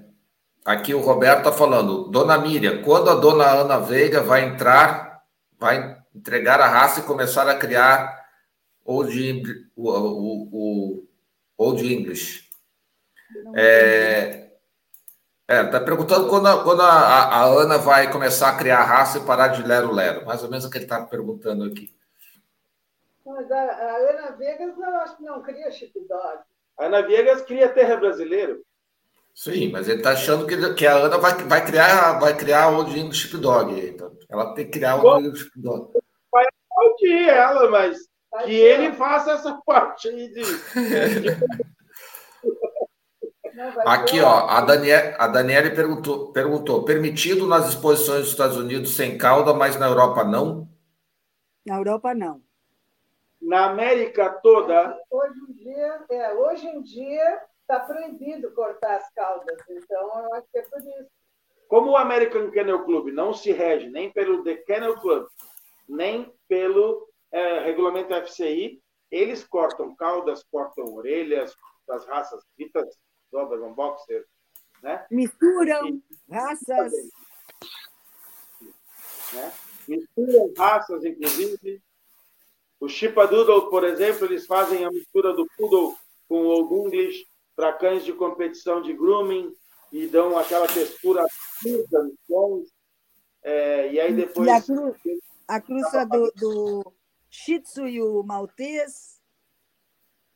Aqui 0.65 0.95
o 0.95 1.01
Roberto 1.01 1.39
está 1.39 1.53
falando. 1.53 2.09
Dona 2.09 2.39
Miriam, 2.39 2.81
quando 2.83 3.11
a 3.11 3.17
dona 3.17 3.51
Ana 3.51 3.79
Veiga 3.79 4.23
vai 4.23 4.45
entrar, 4.45 5.25
vai 5.59 6.01
entregar 6.15 6.61
a 6.61 6.69
raça 6.69 7.01
e 7.01 7.05
começar 7.05 7.49
a 7.49 7.59
criar 7.59 8.25
Old, 8.85 9.69
o, 9.75 9.91
o, 9.91 10.49
o 10.53 11.09
Old 11.57 11.93
English? 11.93 12.49
É, 13.57 14.44
é, 15.47 15.63
tá 15.65 15.79
perguntando 15.79 16.29
quando, 16.29 16.47
a, 16.47 16.65
quando 16.65 16.81
a, 16.81 16.87
a, 16.89 17.45
Ana 17.45 17.77
vai 17.77 18.11
começar 18.11 18.49
a 18.49 18.57
criar 18.57 18.83
raça 18.83 19.19
e 19.19 19.25
parar 19.27 19.49
de 19.49 19.63
lero-lero. 19.63 20.25
Mais 20.25 20.43
ou 20.43 20.49
menos 20.49 20.65
o 20.65 20.71
que 20.71 20.79
ele 20.79 20.85
está 20.85 21.03
perguntando 21.03 21.65
aqui. 21.65 21.95
Mas 23.27 23.51
a, 23.51 23.57
a, 23.57 23.97
Ana 24.11 24.31
Vegas, 24.39 24.75
eu 24.79 24.97
acho 24.97 25.17
que 25.19 25.23
não 25.23 25.43
cria 25.43 25.71
chipdog. 25.71 26.39
A 26.79 26.87
Ana 26.87 27.03
Vegas 27.03 27.43
cria 27.43 27.69
terra 27.69 27.97
brasileiro. 27.97 28.63
Sim, 29.35 29.71
mas 29.71 29.89
ele 29.89 29.99
está 29.99 30.13
achando 30.13 30.47
que, 30.47 30.75
que 30.75 30.87
a 30.87 30.97
Ana 30.97 31.19
vai, 31.19 31.35
vai 31.35 31.67
criar 31.67 32.19
vai 32.21 32.37
criar 32.37 32.71
o 32.71 32.79
Odin 32.79 33.09
do 33.09 33.15
chipdog. 33.15 33.73
Então, 33.87 34.17
ela 34.31 34.55
tem 34.55 34.65
que 34.65 34.73
criar 34.73 34.97
o 34.97 35.07
Odin 35.07 35.31
do 35.31 35.37
chipdog. 35.37 35.93
Vai 36.33 36.47
aplaudir 36.71 37.29
ela, 37.29 37.71
mas 37.71 37.99
vai 38.31 38.45
que 38.45 38.53
ser. 38.53 38.57
ele 38.57 38.93
faça 38.93 39.33
essa 39.33 39.61
parte 39.67 40.09
aí 40.09 40.33
de... 40.33 40.43
Aqui, 43.87 44.21
ó, 44.21 44.47
a, 44.49 44.61
Daniel, 44.61 45.15
a 45.19 45.27
Daniele 45.29 45.71
perguntou, 45.71 46.33
perguntou: 46.33 46.85
permitido 46.85 47.47
nas 47.47 47.69
exposições 47.69 48.21
dos 48.21 48.31
Estados 48.31 48.57
Unidos 48.57 48.97
sem 48.97 49.17
cauda, 49.17 49.55
mas 49.55 49.79
na 49.79 49.87
Europa 49.87 50.25
não? 50.25 50.69
Na 51.67 51.77
Europa 51.77 52.15
não 52.15 52.43
na 53.45 53.67
América 53.67 54.31
toda. 54.43 54.99
Hoje 55.11 55.39
em 55.49 55.53
dia, 55.53 56.05
é, 56.11 56.35
hoje 56.35 56.67
em 56.67 56.83
dia 56.83 57.43
está 57.61 57.81
proibido 57.81 58.51
cortar 58.53 58.97
as 58.97 59.11
caudas, 59.13 59.59
então 59.69 60.25
eu 60.25 60.35
acho 60.35 60.47
que 60.51 60.59
é 60.59 60.63
por 60.63 60.81
isso. 60.81 61.11
Como 61.69 61.93
o 61.93 61.97
American 61.97 62.51
Kennel 62.51 62.85
Club 62.85 63.09
não 63.09 63.33
se 63.33 63.53
rege 63.53 63.89
nem 63.89 64.13
pelo 64.13 64.43
The 64.43 64.57
Kennel 64.57 64.99
Club, 65.01 65.27
nem 65.89 66.33
pelo 66.49 67.09
é, 67.31 67.61
regulamento 67.61 68.15
FCI, 68.15 68.83
eles 69.11 69.45
cortam 69.45 69.95
caudas, 69.95 70.45
cortam 70.51 70.95
orelhas 70.95 71.55
das 71.87 72.07
raças 72.07 72.43
ditas 72.59 72.87
Doberman 73.35 73.73
Boxer, 73.73 74.25
né? 74.81 75.05
Misturam 75.11 75.89
e, 75.89 76.03
raças. 76.31 76.93
Né? 79.33 79.53
Misturam 79.89 80.53
raças, 80.57 81.05
inclusive, 81.05 81.83
o 82.79 82.89
Chipadoodle, 82.89 83.69
por 83.69 83.83
exemplo, 83.83 84.27
eles 84.27 84.47
fazem 84.47 84.85
a 84.85 84.91
mistura 84.91 85.33
do 85.33 85.47
Poodle 85.57 85.97
com 86.29 86.43
o 86.43 86.47
Old 86.47 86.75
English 86.75 87.27
para 87.57 87.73
cães 87.73 88.05
de 88.05 88.13
competição 88.13 88.81
de 88.81 88.93
grooming 88.93 89.53
e 89.93 90.07
dão 90.07 90.39
aquela 90.39 90.69
textura 90.69 91.25
curta 91.61 92.03
nos 92.03 92.15
cães. 92.29 92.69
É, 93.43 93.93
e 93.93 94.01
aí 94.01 94.15
depois... 94.15 94.47
E 94.47 94.51
a, 94.51 94.63
cru, 94.63 94.97
a 95.49 95.61
cruza 95.61 96.05
do, 96.07 96.33
do 96.37 96.93
Shih 97.29 97.61
Tzu 97.61 97.89
e 97.89 98.01
o 98.01 98.23
Maltês... 98.23 99.14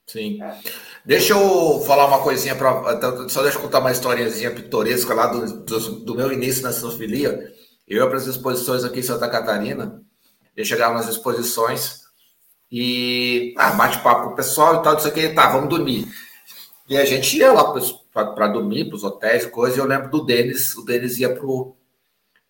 Sim. 0.08 0.42
É. 0.42 0.58
Deixa 1.04 1.34
eu 1.34 1.80
falar 1.86 2.06
uma 2.06 2.22
coisinha 2.22 2.56
para. 2.56 2.94
Então, 2.94 3.28
só 3.28 3.42
deixa 3.42 3.58
eu 3.58 3.62
contar 3.62 3.78
uma 3.78 3.92
historiazinha 3.92 4.50
pitoresca 4.50 5.14
lá 5.14 5.28
do, 5.28 5.64
do, 5.64 5.78
do 6.00 6.14
meu 6.16 6.32
início 6.32 6.62
na 6.62 6.72
sinofilia. 6.72 7.52
Eu 7.86 8.02
ia 8.02 8.08
para 8.08 8.16
as 8.16 8.26
exposições 8.26 8.82
aqui 8.82 9.00
em 9.00 9.02
Santa 9.02 9.28
Catarina. 9.28 10.02
Eu 10.56 10.64
chegava 10.64 10.94
nas 10.94 11.08
exposições, 11.08 12.08
e 12.70 13.54
ah, 13.56 13.72
bate-papo 13.72 14.26
com 14.26 14.32
o 14.32 14.36
pessoal 14.36 14.76
e 14.76 14.82
tal, 14.82 14.96
isso 14.96 15.08
aqui, 15.08 15.28
tá, 15.30 15.48
vamos 15.48 15.70
dormir. 15.70 16.06
E 16.88 16.96
a 16.96 17.04
gente 17.04 17.36
ia 17.36 17.52
lá 17.52 17.72
para 18.12 18.48
dormir, 18.48 18.86
para 18.86 18.96
os 18.96 19.04
hotéis 19.04 19.44
e 19.44 19.50
coisa, 19.50 19.76
e 19.76 19.80
eu 19.80 19.86
lembro 19.86 20.10
do 20.10 20.24
Denis, 20.24 20.74
o 20.76 20.84
Denis 20.84 21.18
ia 21.18 21.38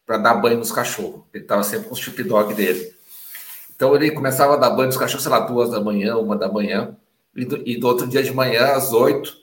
para 0.07 0.19
dar 0.19 0.35
banho 0.35 0.59
nos 0.59 0.73
cachorros. 0.73 1.23
Ele 1.33 1.45
estava 1.45 1.63
sempre 1.63 1.89
com 1.89 1.95
o 1.95 1.97
chip 1.97 2.23
dog 2.23 2.53
dele. 2.55 2.95
Então 3.75 3.95
ele 3.95 4.11
começava 4.11 4.55
a 4.55 4.57
dar 4.57 4.71
banho 4.71 4.87
nos 4.87 4.97
cachorros, 4.97 5.23
sei 5.23 5.31
lá, 5.31 5.41
duas 5.41 5.71
da 5.71 5.81
manhã, 5.81 6.17
uma 6.17 6.37
da 6.37 6.51
manhã, 6.51 6.97
e 7.39 7.45
do, 7.45 7.69
e 7.69 7.77
do 7.79 7.87
outro 7.87 8.07
dia 8.07 8.23
de 8.23 8.33
manhã, 8.33 8.73
às 8.73 8.93
oito, 8.93 9.37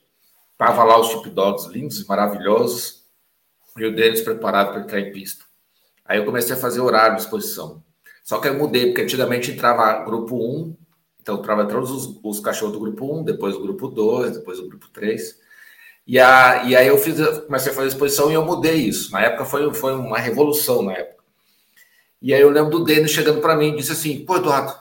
tava 0.58 0.84
lá 0.84 1.00
os 1.00 1.08
chip 1.08 1.30
dogs 1.30 1.68
lindos 1.70 2.02
e 2.02 2.08
maravilhosos, 2.08 3.04
e 3.78 3.86
o 3.86 3.96
Denis 3.96 4.22
preparado 4.22 4.72
para 4.72 4.82
entrar 4.82 5.00
em 5.00 5.12
pista. 5.12 5.46
Aí 6.06 6.18
eu 6.18 6.26
comecei 6.26 6.56
a 6.56 6.60
fazer 6.60 6.82
horário 6.82 7.16
de 7.16 7.22
exposição. 7.22 7.84
Só 8.24 8.40
que 8.40 8.48
eu 8.48 8.54
mudei, 8.54 8.88
porque 8.88 9.02
antigamente 9.02 9.52
entrava 9.52 10.04
grupo 10.04 10.36
1, 10.36 10.76
então 11.22 11.38
entrava 11.38 11.66
todos 11.66 11.92
os, 11.92 12.20
os 12.24 12.40
cachorros 12.40 12.74
do 12.74 12.80
grupo 12.80 13.20
1, 13.20 13.24
depois 13.24 13.56
o 13.56 13.62
grupo 13.62 13.88
2, 13.88 14.38
depois 14.38 14.60
o 14.60 14.68
grupo 14.68 14.88
3. 14.90 15.40
E, 16.08 16.20
a, 16.20 16.64
e 16.64 16.76
aí 16.76 16.88
eu 16.88 16.98
fiz, 16.98 17.18
comecei 17.46 17.72
a 17.72 17.76
fazer 17.76 17.88
exposição 17.88 18.30
e 18.30 18.36
eu 18.36 18.46
mudei 18.46 18.76
isso. 18.76 19.12
Na 19.12 19.22
época 19.22 19.46
foi, 19.46 19.74
foi 19.74 19.94
uma 19.94 20.20
revolução 20.20 20.82
na 20.84 20.94
época. 20.94 21.24
E 22.22 22.34
aí 22.34 22.42
eu 22.42 22.50
lembro 22.50 22.72
do 22.72 22.84
Denis 22.84 23.12
chegando 23.12 23.42
para 23.42 23.56
mim 23.56 23.74
e 23.74 23.78
disse 23.78 23.92
assim: 23.92 24.24
Pô, 24.26 24.38
Eduardo, 24.38 24.74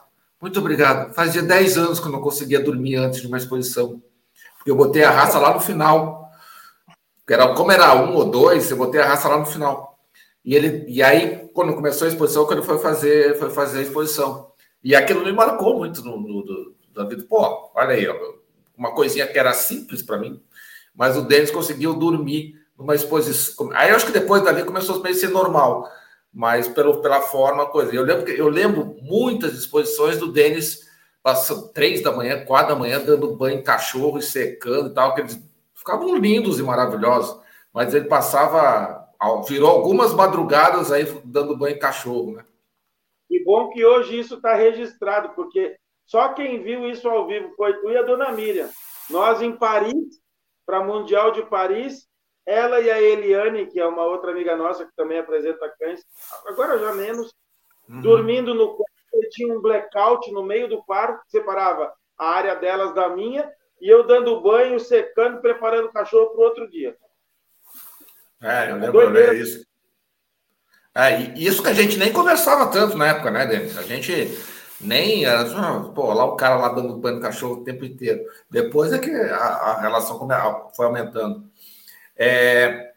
muito 0.44 0.60
obrigado. 0.60 1.14
Fazia 1.14 1.42
10 1.42 1.78
anos 1.78 1.98
que 1.98 2.06
eu 2.06 2.12
não 2.12 2.20
conseguia 2.20 2.60
dormir 2.60 2.96
antes 2.96 3.22
de 3.22 3.26
uma 3.26 3.38
exposição. 3.38 4.02
Porque 4.58 4.70
eu 4.70 4.76
botei 4.76 5.02
a 5.02 5.10
raça 5.10 5.38
lá 5.38 5.54
no 5.54 5.60
final. 5.60 6.28
Era, 7.26 7.54
como 7.54 7.72
era 7.72 7.94
um 7.94 8.14
ou 8.14 8.26
dois, 8.26 8.70
eu 8.70 8.76
botei 8.76 9.00
a 9.00 9.06
raça 9.06 9.26
lá 9.26 9.38
no 9.38 9.46
final. 9.46 9.98
E, 10.44 10.54
ele, 10.54 10.84
e 10.86 11.02
aí, 11.02 11.48
quando 11.54 11.74
começou 11.74 12.04
a 12.04 12.10
exposição, 12.10 12.44
quando 12.44 12.62
foi 12.62 12.78
fazer, 12.78 13.38
foi 13.38 13.48
fazer 13.48 13.78
a 13.78 13.82
exposição. 13.84 14.50
E 14.82 14.94
aquilo 14.94 15.24
me 15.24 15.32
marcou 15.32 15.78
muito 15.78 16.02
no, 16.02 16.20
no, 16.20 16.74
na 16.94 17.04
vida. 17.04 17.24
Pô, 17.26 17.70
olha 17.74 17.94
aí, 17.94 18.06
ó, 18.06 18.14
uma 18.76 18.94
coisinha 18.94 19.26
que 19.26 19.38
era 19.38 19.54
simples 19.54 20.02
para 20.02 20.18
mim, 20.18 20.42
mas 20.94 21.16
o 21.16 21.22
Denis 21.22 21.50
conseguiu 21.50 21.94
dormir 21.94 22.54
numa 22.78 22.94
exposição. 22.94 23.70
Aí 23.72 23.88
eu 23.88 23.96
acho 23.96 24.04
que 24.04 24.12
depois 24.12 24.44
dali 24.44 24.62
começou 24.62 25.02
a 25.02 25.14
ser 25.14 25.28
normal, 25.28 25.90
mas 26.34 26.66
pelo, 26.66 27.00
pela 27.00 27.20
forma, 27.20 27.66
coisa. 27.66 27.94
Eu 27.94 28.02
lembro, 28.02 28.28
eu 28.28 28.48
lembro 28.48 28.96
muitas 29.00 29.54
exposições 29.54 30.18
do 30.18 30.32
Denis 30.32 30.92
passando 31.22 31.68
três 31.68 32.02
da 32.02 32.12
manhã, 32.12 32.44
quatro 32.44 32.74
da 32.74 32.78
manhã, 32.78 33.00
dando 33.00 33.36
banho 33.36 33.60
em 33.60 33.62
cachorro 33.62 34.18
e 34.18 34.22
secando 34.22 34.90
e 34.90 34.94
tal, 34.94 35.14
que 35.14 35.20
eles 35.20 35.40
ficavam 35.72 36.16
lindos 36.16 36.58
e 36.58 36.62
maravilhosos, 36.62 37.40
mas 37.72 37.94
ele 37.94 38.06
passava, 38.06 39.08
virou 39.48 39.70
algumas 39.70 40.12
madrugadas 40.12 40.90
aí 40.90 41.04
dando 41.24 41.56
banho 41.56 41.76
em 41.76 41.78
cachorro, 41.78 42.32
né? 42.32 42.44
E 43.30 43.42
bom 43.42 43.70
que 43.70 43.84
hoje 43.84 44.18
isso 44.18 44.34
está 44.34 44.54
registrado, 44.54 45.30
porque 45.30 45.76
só 46.04 46.34
quem 46.34 46.62
viu 46.62 46.88
isso 46.90 47.08
ao 47.08 47.26
vivo 47.26 47.54
foi 47.56 47.72
tu 47.80 47.90
e 47.90 47.96
a 47.96 48.02
dona 48.02 48.32
Miriam. 48.32 48.68
Nós 49.08 49.40
em 49.40 49.52
Paris, 49.52 49.94
para 50.66 50.84
Mundial 50.84 51.30
de 51.30 51.42
Paris, 51.46 52.06
ela 52.46 52.80
e 52.80 52.90
a 52.90 53.00
Eliane, 53.00 53.66
que 53.66 53.80
é 53.80 53.86
uma 53.86 54.04
outra 54.04 54.30
amiga 54.30 54.56
nossa 54.56 54.84
que 54.84 54.94
também 54.94 55.18
apresenta 55.18 55.72
cães, 55.78 56.04
agora 56.46 56.78
já 56.78 56.92
menos, 56.92 57.32
uhum. 57.88 58.00
dormindo 58.02 58.54
no 58.54 58.76
quarto, 58.76 59.30
tinha 59.30 59.54
um 59.54 59.60
blackout 59.60 60.30
no 60.32 60.42
meio 60.42 60.68
do 60.68 60.82
quarto 60.82 61.22
que 61.24 61.30
separava 61.30 61.92
a 62.18 62.26
área 62.26 62.54
delas 62.54 62.94
da 62.94 63.08
minha, 63.08 63.50
e 63.80 63.88
eu 63.88 64.06
dando 64.06 64.40
banho, 64.40 64.78
secando, 64.78 65.40
preparando 65.40 65.86
o 65.86 65.92
cachorro 65.92 66.30
para 66.30 66.40
o 66.40 66.44
outro 66.44 66.70
dia. 66.70 66.96
É, 68.42 68.70
eu 68.70 68.76
lembro, 68.76 69.10
né, 69.10 69.34
isso. 69.34 69.64
É, 70.94 71.18
isso 71.36 71.62
que 71.62 71.68
a 71.70 71.74
gente 71.74 71.96
nem 71.96 72.12
conversava 72.12 72.70
tanto 72.70 72.96
na 72.96 73.08
época, 73.08 73.30
né, 73.30 73.46
Denis? 73.46 73.76
A 73.76 73.82
gente 73.82 74.28
nem 74.80 75.24
era, 75.24 75.44
pô, 75.94 76.12
lá 76.12 76.24
o 76.24 76.36
cara 76.36 76.56
lá 76.56 76.68
dando 76.68 76.96
banho 76.96 77.16
no 77.16 77.22
cachorro 77.22 77.54
o 77.54 77.64
tempo 77.64 77.84
inteiro. 77.84 78.24
Depois 78.50 78.92
é 78.92 78.98
que 78.98 79.10
a, 79.10 79.36
a 79.36 79.80
relação 79.80 80.28
foi 80.76 80.86
aumentando. 80.86 81.50
É, 82.16 82.92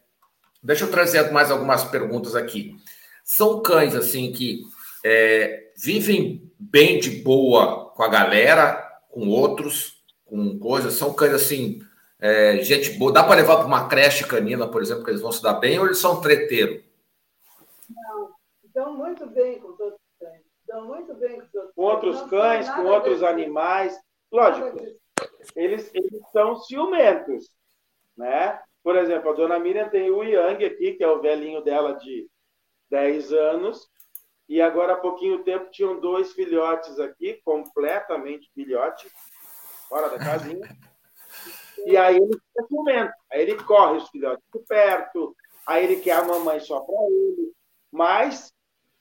deixa 0.61 0.85
eu 0.85 0.91
trazer 0.91 1.31
mais 1.31 1.51
algumas 1.51 1.83
perguntas 1.83 2.35
aqui. 2.35 2.75
São 3.23 3.61
cães, 3.61 3.95
assim, 3.95 4.31
que 4.31 4.61
é, 5.03 5.71
vivem 5.77 6.51
bem 6.59 6.99
de 6.99 7.09
boa 7.21 7.89
com 7.91 8.03
a 8.03 8.07
galera, 8.07 8.75
com 9.09 9.27
outros, 9.27 10.03
com 10.25 10.57
coisas. 10.59 10.93
São 10.93 11.13
cães, 11.13 11.33
assim, 11.33 11.81
é, 12.19 12.57
gente 12.63 12.91
boa. 12.91 13.11
Dá 13.11 13.23
para 13.23 13.35
levar 13.35 13.57
para 13.57 13.65
uma 13.65 13.87
creche 13.87 14.25
canina, 14.25 14.67
por 14.67 14.81
exemplo, 14.81 15.03
que 15.03 15.11
eles 15.11 15.21
vão 15.21 15.31
se 15.31 15.41
dar 15.41 15.53
bem, 15.53 15.79
ou 15.79 15.85
eles 15.85 15.99
são 15.99 16.21
treteiro? 16.21 16.83
Não, 17.89 18.31
estão 18.63 18.95
muito 18.95 19.25
bem 19.27 19.59
com 19.59 19.73
todos 19.73 19.93
os 19.93 20.19
cães. 20.19 20.41
Estão 20.61 20.85
muito 20.85 21.13
bem 21.15 21.39
com 21.39 21.47
todos 21.47 21.71
Com 21.73 21.81
outros 21.83 22.21
cães, 22.29 22.69
com 22.69 22.83
outros 22.85 23.23
animais. 23.23 23.97
Lógico, 24.31 24.77
eles, 25.55 25.89
eles 25.93 26.21
são 26.31 26.55
ciumentos, 26.61 27.49
né? 28.17 28.59
Por 28.87 28.95
exemplo, 28.95 29.31
a 29.31 29.33
dona 29.33 29.59
Miriam 29.59 29.89
tem 29.89 30.09
o 30.09 30.23
Yang 30.23 30.63
aqui, 30.63 30.93
que 30.93 31.03
é 31.03 31.07
o 31.09 31.19
velhinho 31.19 31.61
dela 31.61 31.95
de 31.95 32.25
10 32.89 33.33
anos, 33.33 33.85
e 34.47 34.61
agora 34.61 34.93
há 34.93 34.95
pouquinho 34.95 35.43
tempo 35.43 35.69
tinham 35.69 35.99
dois 35.99 36.31
filhotes 36.31 36.97
aqui, 36.97 37.41
completamente 37.43 38.49
filhotes, 38.55 39.11
fora 39.89 40.07
da 40.07 40.17
casinha. 40.17 40.65
E 41.85 41.97
aí 41.97 42.15
ele 42.15 42.31
fica 42.31 42.65
comendo. 42.69 43.11
Aí 43.29 43.41
ele 43.41 43.61
corre 43.61 43.97
os 43.97 44.07
filhotes 44.07 44.45
por 44.49 44.63
perto, 44.65 45.35
aí 45.65 45.83
ele 45.83 45.97
quer 45.97 46.13
a 46.13 46.23
mamãe 46.23 46.61
só 46.61 46.79
para 46.79 46.95
ele. 47.11 47.51
Mas, 47.91 48.53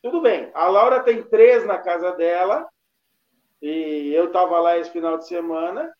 tudo 0.03 0.21
bem. 0.21 0.51
A 0.53 0.67
Laura 0.67 0.99
tem 0.99 1.23
três 1.23 1.65
na 1.65 1.79
casa 1.79 2.11
dela, 2.11 2.69
e 3.63 4.13
eu 4.13 4.25
estava 4.25 4.59
lá 4.59 4.77
esse 4.77 4.91
final 4.91 5.17
de 5.17 5.29
semana, 5.29 5.95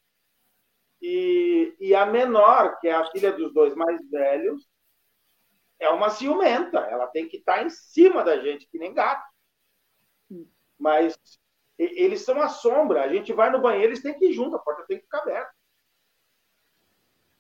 e, 1.09 1.77
e 1.79 1.95
a 1.95 2.05
menor, 2.05 2.81
que 2.81 2.89
é 2.89 2.93
a 2.93 3.09
filha 3.13 3.31
dos 3.31 3.55
dois 3.55 3.77
mais 3.77 3.97
velhos, 4.11 4.69
é 5.79 5.89
uma 5.89 6.11
ciumenta. 6.11 6.79
Ela 6.79 7.07
tem 7.07 7.29
que 7.29 7.37
estar 7.37 7.59
tá 7.59 7.63
em 7.63 7.71
cima 7.71 8.25
da 8.25 8.37
gente, 8.41 8.67
que 8.69 8.77
nem 8.77 8.93
gato. 8.93 9.25
Mas 10.77 11.17
eles 11.79 12.23
são 12.23 12.41
a 12.41 12.49
sombra. 12.49 13.05
A 13.05 13.09
gente 13.09 13.33
vai 13.33 13.51
no 13.51 13.61
banheiro, 13.61 13.93
eles 13.93 14.03
têm 14.03 14.19
que 14.19 14.31
ir 14.31 14.33
junto, 14.33 14.57
a 14.57 14.59
porta 14.59 14.85
tem 14.89 14.99
que 14.99 15.05
ficar 15.05 15.19
aberta. 15.19 15.53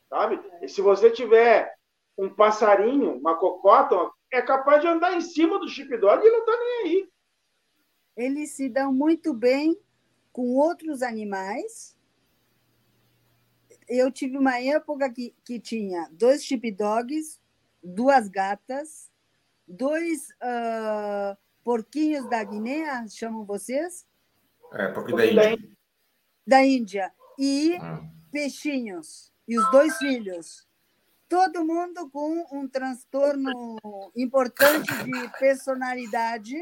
Sabe? 0.08 0.40
E 0.62 0.68
se 0.68 0.80
você 0.80 1.10
tiver 1.10 1.74
um 2.16 2.32
passarinho, 2.32 3.18
uma 3.18 3.34
cocota, 3.34 3.96
é 4.30 4.40
capaz 4.42 4.80
de 4.80 4.86
andar 4.86 5.12
em 5.16 5.20
cima 5.20 5.58
do 5.58 5.68
chip 5.68 5.96
dog 5.96 6.24
e 6.24 6.30
não 6.30 6.38
está 6.38 6.56
nem 6.56 6.82
aí. 6.84 7.10
Eles 8.16 8.52
se 8.52 8.68
dão 8.68 8.92
muito 8.92 9.34
bem 9.34 9.76
com 10.32 10.54
outros 10.54 11.02
animais 11.02 11.95
eu 13.88 14.10
tive 14.10 14.36
uma 14.36 14.60
época 14.60 15.08
que, 15.10 15.34
que 15.44 15.60
tinha 15.60 16.08
dois 16.12 16.46
dogs, 16.76 17.40
duas 17.82 18.28
gatas, 18.28 19.10
dois 19.66 20.28
uh, 20.42 21.36
porquinhos 21.62 22.28
da 22.28 22.42
Guiné, 22.42 23.08
chamam 23.08 23.44
vocês? 23.44 24.06
É, 24.72 24.88
porquinho 24.88 25.16
da 25.16 25.26
Índia. 25.26 25.76
Da 26.46 26.64
Índia. 26.64 27.12
E 27.38 27.78
hum. 27.78 28.10
peixinhos. 28.30 29.32
E 29.46 29.58
os 29.58 29.70
dois 29.70 29.96
filhos. 29.98 30.66
Todo 31.28 31.64
mundo 31.64 32.08
com 32.10 32.46
um 32.52 32.68
transtorno 32.68 33.76
importante 34.16 34.92
de 35.04 35.38
personalidade. 35.38 36.56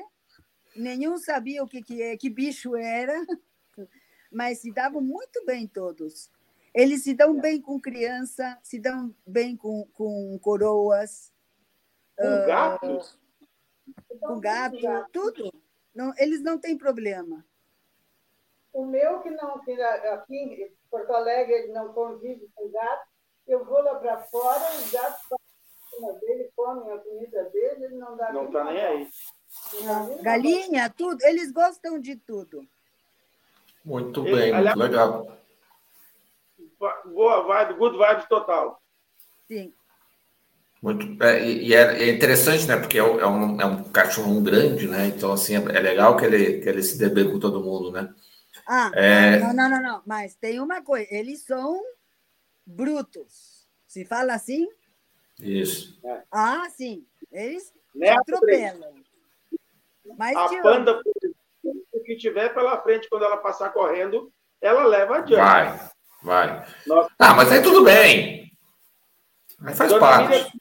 Nenhum 0.75 1.19
sabia 1.19 1.63
o 1.63 1.69
que, 1.69 1.83
que, 1.83 2.03
é, 2.03 2.17
que 2.17 2.31
bicho 2.31 2.75
era, 2.75 3.15
mas 4.33 4.61
se 4.61 4.73
davam 4.73 5.01
muito 5.01 5.45
bem 5.45 5.67
todos. 5.67 6.31
Eles 6.75 7.05
se 7.05 7.15
dão 7.15 7.41
bem 7.41 7.63
com 7.63 7.81
criança, 7.81 8.59
se 8.61 8.81
dão 8.81 9.15
bem 9.25 9.57
com, 9.57 9.87
com 9.93 10.37
coroas. 10.43 11.33
Com 12.19 12.27
uh, 12.27 12.47
gatos? 12.47 13.19
Com 14.21 14.41
gato, 14.41 14.77
tudo. 15.13 15.53
Não, 15.95 16.13
eles 16.19 16.43
não 16.43 16.59
têm 16.59 16.77
problema. 16.77 17.47
O 18.73 18.85
meu, 18.85 19.21
que 19.21 19.31
não, 19.31 19.61
que 19.61 19.81
aqui 19.81 20.37
em 20.37 20.73
Porto 20.91 21.13
Alegre 21.13 21.55
ele 21.55 21.73
não 21.73 21.93
convive 21.93 22.51
com 22.57 22.69
gato, 22.69 23.07
eu 23.47 23.65
vou 23.65 23.81
lá 23.81 23.95
para 23.95 24.23
fora, 24.25 24.77
os 24.77 24.91
gatos 24.91 25.23
passam 25.29 26.19
dele, 26.19 26.51
comem 26.57 26.93
a 26.93 26.99
comida 26.99 27.45
dele, 27.51 27.85
ele 27.85 27.97
não 27.97 28.17
dá 28.17 28.33
Não 28.33 28.47
está 28.47 28.65
nem 28.65 28.81
aí. 28.81 29.09
Galinha, 30.23 30.91
tudo. 30.91 31.23
Eles 31.23 31.53
gostam 31.53 32.01
de 32.01 32.17
tudo. 32.17 32.67
Muito 33.85 34.23
bem, 34.25 34.49
ele, 34.49 34.63
muito 34.63 34.79
legal 34.79 35.44
boa 36.79 37.43
vibe, 37.43 37.79
good 37.79 37.97
vibe 37.97 38.29
total. 38.29 38.81
Sim. 39.47 39.73
Muito, 40.83 41.23
é, 41.25 41.43
e 41.43 41.75
é, 41.75 42.03
é, 42.03 42.11
interessante, 42.11 42.67
né? 42.67 42.77
Porque 42.77 42.99
é, 42.99 43.01
é 43.01 43.27
um, 43.27 43.61
é 43.61 43.65
um 43.65 43.85
cachorro 43.85 44.39
grande, 44.43 44.87
né? 44.87 45.07
Então, 45.07 45.33
assim, 45.33 45.55
é, 45.55 45.81
legal 45.81 46.15
que 46.15 46.27
ele, 46.27 46.61
que 46.61 46.69
ele 46.69 46.83
se 46.83 46.99
dê 46.99 47.09
bem 47.09 47.31
com 47.31 47.39
todo 47.39 47.65
mundo, 47.65 47.91
né? 47.91 48.15
Ah, 48.67 48.91
é... 48.95 49.39
não, 49.39 49.55
não, 49.55 49.71
não, 49.71 49.83
não. 49.83 50.03
Mas 50.07 50.35
tem 50.35 50.61
uma 50.61 50.83
coisa, 50.83 51.07
eles 51.11 51.41
são 51.41 51.83
brutos. 52.67 53.67
Se 53.87 54.05
fala 54.05 54.35
assim? 54.35 54.69
Isso. 55.41 55.99
Ah, 56.31 56.69
sim. 56.69 57.07
Eles 57.33 57.73
né, 57.95 58.11
atropelam. 58.11 58.95
Mas 60.19 60.37
a 60.37 60.63
panda, 60.63 61.01
o 61.93 62.01
que 62.01 62.17
tiver 62.17 62.53
pela 62.53 62.81
frente, 62.83 63.09
quando 63.09 63.25
ela 63.25 63.39
passar 63.39 63.73
correndo, 63.73 64.31
ela 64.61 64.85
leva 64.85 65.17
adiante. 65.17 65.41
Vai. 65.41 65.91
Vai. 66.25 66.67
Nossa. 66.87 67.11
Ah, 67.19 67.35
mas 67.35 67.53
aí 67.53 67.63
tudo 67.63 67.85
bem. 67.85 68.51
Aí 69.61 69.75
faz 69.75 69.93
parte. 69.99 70.59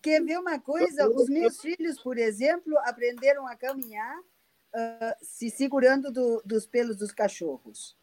Quer 0.00 0.24
ver 0.24 0.38
uma 0.38 0.58
coisa? 0.58 1.06
Os 1.10 1.28
meus 1.28 1.60
filhos, 1.60 2.00
por 2.00 2.16
exemplo, 2.16 2.76
aprenderam 2.78 3.46
a 3.46 3.54
caminhar 3.54 4.18
uh, 4.18 5.14
se 5.20 5.50
segurando 5.50 6.10
do, 6.10 6.40
dos 6.42 6.66
pelos 6.66 6.96
dos 6.96 7.12
cachorros. 7.12 7.94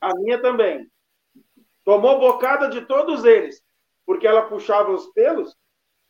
A 0.00 0.12
minha 0.16 0.42
também. 0.42 0.90
Tomou 1.84 2.18
bocada 2.18 2.68
de 2.68 2.80
todos 2.84 3.24
eles, 3.24 3.62
porque 4.04 4.26
ela 4.26 4.42
puxava 4.42 4.90
os 4.90 5.06
pelos 5.12 5.56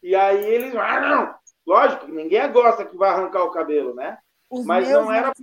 e 0.03 0.15
aí 0.15 0.43
eles. 0.43 0.75
Ah, 0.75 1.01
não! 1.01 1.35
Lógico, 1.67 2.09
ninguém 2.09 2.51
gosta 2.51 2.87
que 2.87 2.97
vai 2.97 3.11
arrancar 3.11 3.45
o 3.45 3.51
cabelo, 3.51 3.95
né? 3.95 4.19
Os 4.49 4.65
Mas 4.65 4.89
não 4.89 5.13
era, 5.13 5.29
era 5.29 5.35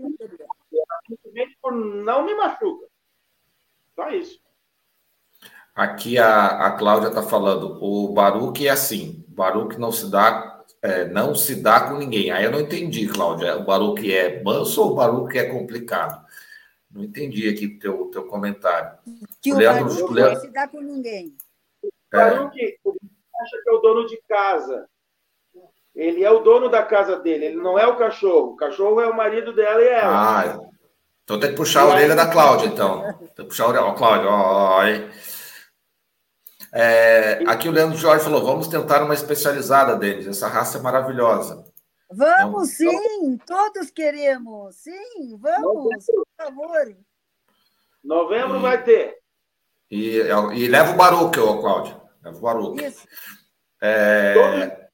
simplesmente 1.08 1.56
por 1.62 1.72
não 1.72 2.26
me 2.26 2.34
machuca. 2.34 2.88
Só 3.96 4.10
isso. 4.10 4.47
Aqui 5.78 6.18
a, 6.18 6.48
a 6.48 6.72
Cláudia 6.72 7.10
está 7.10 7.22
falando, 7.22 7.78
o 7.84 8.12
Baruque 8.12 8.68
é 8.68 8.72
assim, 8.72 9.24
o 9.30 9.36
Baruque 9.36 9.80
não 9.80 9.92
se 9.92 10.10
dá, 10.10 10.64
é, 10.82 11.06
não 11.06 11.36
se 11.36 11.62
dá 11.62 11.82
com 11.82 11.98
ninguém. 11.98 12.32
Aí 12.32 12.46
eu 12.46 12.52
não 12.52 12.60
entendi, 12.60 13.08
Cláudia. 13.08 13.56
O 13.58 13.64
Baruque 13.64 14.12
é 14.12 14.42
manso 14.42 14.82
ou 14.82 14.94
o 14.94 14.96
Baruque 14.96 15.38
é 15.38 15.46
complicado? 15.52 16.26
Não 16.90 17.04
entendi 17.04 17.48
aqui 17.48 17.68
o 17.68 17.80
teu, 17.80 18.06
teu 18.06 18.26
comentário. 18.26 18.98
Que 19.40 19.54
o, 19.54 19.58
Leandro, 19.58 19.94
Baruque 19.94 20.14
Leandro... 20.16 20.34
não 20.34 20.42
se 20.42 20.52
dá 20.52 20.68
com 20.68 20.82
ninguém. 20.82 21.38
O 21.84 21.90
Baruque 22.12 22.60
é. 22.60 22.74
acha 23.40 23.62
que 23.64 23.70
é 23.70 23.72
o 23.72 23.78
dono 23.78 24.08
de 24.08 24.20
casa. 24.28 24.90
Ele 25.94 26.24
é 26.24 26.32
o 26.32 26.40
dono 26.40 26.70
da 26.70 26.82
casa 26.82 27.20
dele, 27.20 27.46
ele 27.46 27.58
não 27.58 27.78
é 27.78 27.86
o 27.86 27.98
cachorro. 27.98 28.54
O 28.54 28.56
cachorro 28.56 29.00
é 29.00 29.08
o 29.08 29.16
marido 29.16 29.54
dela 29.54 29.80
e 29.80 29.88
ela. 29.90 30.42
Ah, 30.42 30.60
então 31.24 31.40
tem 31.40 31.52
que 31.52 31.56
puxar 31.56 31.82
a 31.82 31.90
orelha 31.90 32.16
da 32.16 32.32
Cláudia, 32.32 32.66
então. 32.66 33.04
Tem 33.36 33.46
que 33.46 33.50
puxar 33.50 33.66
a 33.66 33.68
orelha. 33.68 33.86
Ó, 33.86 33.94
Cláudia, 33.94 34.28
ó, 34.28 34.78
ó, 34.78 34.80
aí. 34.80 35.08
É, 36.74 37.44
aqui 37.48 37.70
o 37.70 37.72
Leandro 37.72 37.98
Jorge 37.98 38.24
falou: 38.24 38.44
vamos 38.44 38.68
tentar 38.68 39.04
uma 39.04 39.14
especializada, 39.14 39.96
Denis. 39.96 40.28
Essa 40.28 40.48
raça 40.48 40.78
é 40.78 40.82
maravilhosa. 40.82 41.66
Vamos, 42.10 42.70
sim, 42.70 43.38
todos 43.46 43.92
queremos. 43.92 44.76
Sim, 44.76 45.38
vamos, 45.38 46.06
por 46.06 46.28
favor. 46.38 46.96
Novembro 48.04 48.58
e, 48.58 48.62
vai 48.62 48.84
ter. 48.84 49.18
E, 49.92 50.22
e 50.56 50.68
leva 50.68 50.94
o 50.94 50.96
Baruque, 50.96 51.40
ô, 51.40 51.60
Cláudio. 51.60 52.02
Leva 52.24 52.38
o 52.38 52.42
Baruque. 52.42 52.86
Isso. 52.86 53.06
É... 53.82 54.34
Todos 54.34 54.88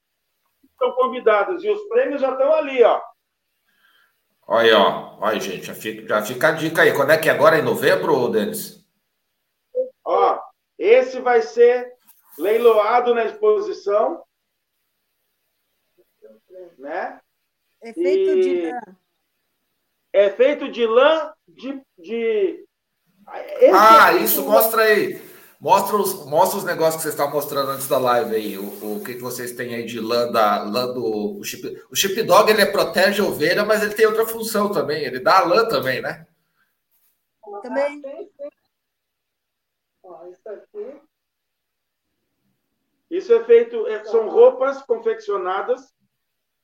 estão 0.71 0.91
convidados 0.93 1.63
e 1.63 1.69
os 1.69 1.81
prêmios 1.87 2.21
já 2.21 2.31
estão 2.31 2.53
ali, 2.53 2.83
ó. 2.83 2.99
Olha 4.47 4.65
aí, 4.65 4.73
ó. 4.73 5.17
Olha, 5.19 5.39
gente, 5.39 5.65
já 5.65 5.73
fica, 5.73 6.07
já 6.07 6.21
fica 6.21 6.49
a 6.49 6.51
dica 6.51 6.81
aí. 6.81 6.93
Quando 6.93 7.11
é 7.11 7.17
que 7.17 7.29
é 7.29 7.31
agora? 7.31 7.57
Em 7.57 7.61
novembro, 7.61 8.29
Denis? 8.29 8.82
Esse 10.83 11.21
vai 11.21 11.41
ser 11.41 11.93
leiloado 12.37 13.15
na 13.15 13.23
exposição. 13.23 14.21
Né? 16.77 17.21
É 17.81 17.93
feito 17.93 18.29
e... 18.31 18.41
de 18.41 18.71
lã. 18.71 18.81
É 20.11 20.29
feito 20.29 20.69
de 20.69 20.85
lã 20.85 21.33
de. 21.47 21.81
de... 21.97 22.65
Esse 23.61 23.73
ah, 23.73 24.13
é 24.13 24.17
isso 24.17 24.43
mostra 24.43 24.81
aí. 24.81 25.21
Mostra 25.57 25.95
os, 25.95 26.25
mostra 26.25 26.57
os 26.57 26.65
negócios 26.65 26.97
que 26.97 27.03
vocês 27.03 27.13
estavam 27.13 27.33
mostrando 27.33 27.71
antes 27.71 27.87
da 27.87 27.97
live 27.97 28.35
aí. 28.35 28.57
O, 28.57 28.97
o 28.97 29.03
que, 29.05 29.15
que 29.15 29.21
vocês 29.21 29.53
têm 29.53 29.73
aí 29.73 29.85
de 29.85 30.01
lã, 30.01 30.29
da, 30.29 30.63
lã 30.63 30.93
do. 30.93 31.39
O 31.39 31.43
chip, 31.45 31.81
o 31.89 31.95
chip 31.95 32.21
dog 32.23 32.51
ele 32.51 32.65
protege 32.65 33.21
a 33.21 33.25
ovelha, 33.25 33.63
mas 33.63 33.81
ele 33.81 33.93
tem 33.93 34.05
outra 34.05 34.27
função 34.27 34.69
também. 34.69 35.05
Ele 35.05 35.21
dá 35.21 35.39
a 35.39 35.45
lã 35.45 35.65
também, 35.65 36.01
né? 36.01 36.27
Também. 37.61 38.01
Ó, 40.03 40.27
isso 40.27 40.49
aqui. 40.49 40.62
Isso 43.13 43.31
é 43.31 43.43
feito, 43.43 43.85
é, 43.85 44.03
são 44.05 44.27
roupas 44.27 44.81
confeccionadas 44.81 45.93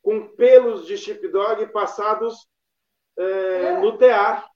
com 0.01 0.29
pelos 0.29 0.87
de 0.87 1.27
dog 1.27 1.63
passados 1.67 2.49
é, 3.15 3.23
é. 3.23 3.79
no 3.79 3.95
tear. 3.99 4.49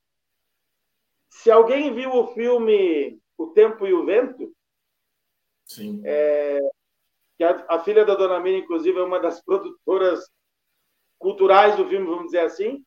Se 1.29 1.51
alguém 1.51 1.93
viu 1.93 2.11
o 2.11 2.33
filme 2.33 3.21
O 3.37 3.51
Tempo 3.51 3.85
e 3.85 3.93
o 3.93 4.03
Vento, 4.03 4.51
Sim. 5.65 6.01
É, 6.03 6.59
que 7.37 7.43
a, 7.43 7.63
a, 7.69 7.79
filha 7.83 8.03
da 8.03 8.15
Dona 8.15 8.39
Miriam, 8.39 8.63
inclusive, 8.63 8.97
é 8.97 9.03
uma 9.03 9.19
das 9.19 9.43
produtoras 9.43 10.27
culturais 11.19 11.75
do 11.75 11.87
filme, 11.87 12.07
vamos 12.07 12.25
dizer 12.25 12.39
assim, 12.39 12.83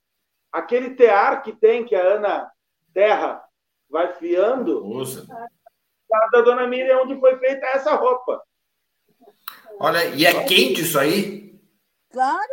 aquele 0.51 0.97
tear 0.97 1.45
que 1.45 1.53
tem, 1.53 1.85
que 1.85 1.95
a 1.95 2.03
Ana 2.03 2.51
Terra 2.93 3.45
vai 3.89 4.15
fiando, 4.15 4.85
Usa. 4.85 5.25
da 6.33 6.41
Dona 6.41 6.67
Miriam, 6.67 7.03
onde 7.03 7.21
foi 7.21 7.39
feita 7.39 7.67
essa 7.67 7.95
roupa. 7.95 8.43
Olha, 9.79 10.05
e 10.07 10.25
é 10.25 10.45
quente 10.45 10.81
isso 10.81 10.99
aí? 10.99 11.59
Claro, 12.11 12.49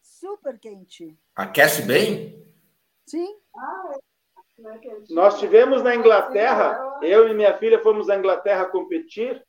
super 0.00 0.58
quente. 0.58 1.18
Aquece 1.34 1.82
bem? 1.82 2.46
Sim. 3.06 3.36
Nós 5.10 5.38
tivemos 5.40 5.82
na 5.82 5.96
Inglaterra, 5.96 6.98
eu 7.02 7.28
e 7.28 7.34
minha 7.34 7.56
filha 7.58 7.82
fomos 7.82 8.08
à 8.08 8.16
Inglaterra 8.16 8.66
competir, 8.66 9.44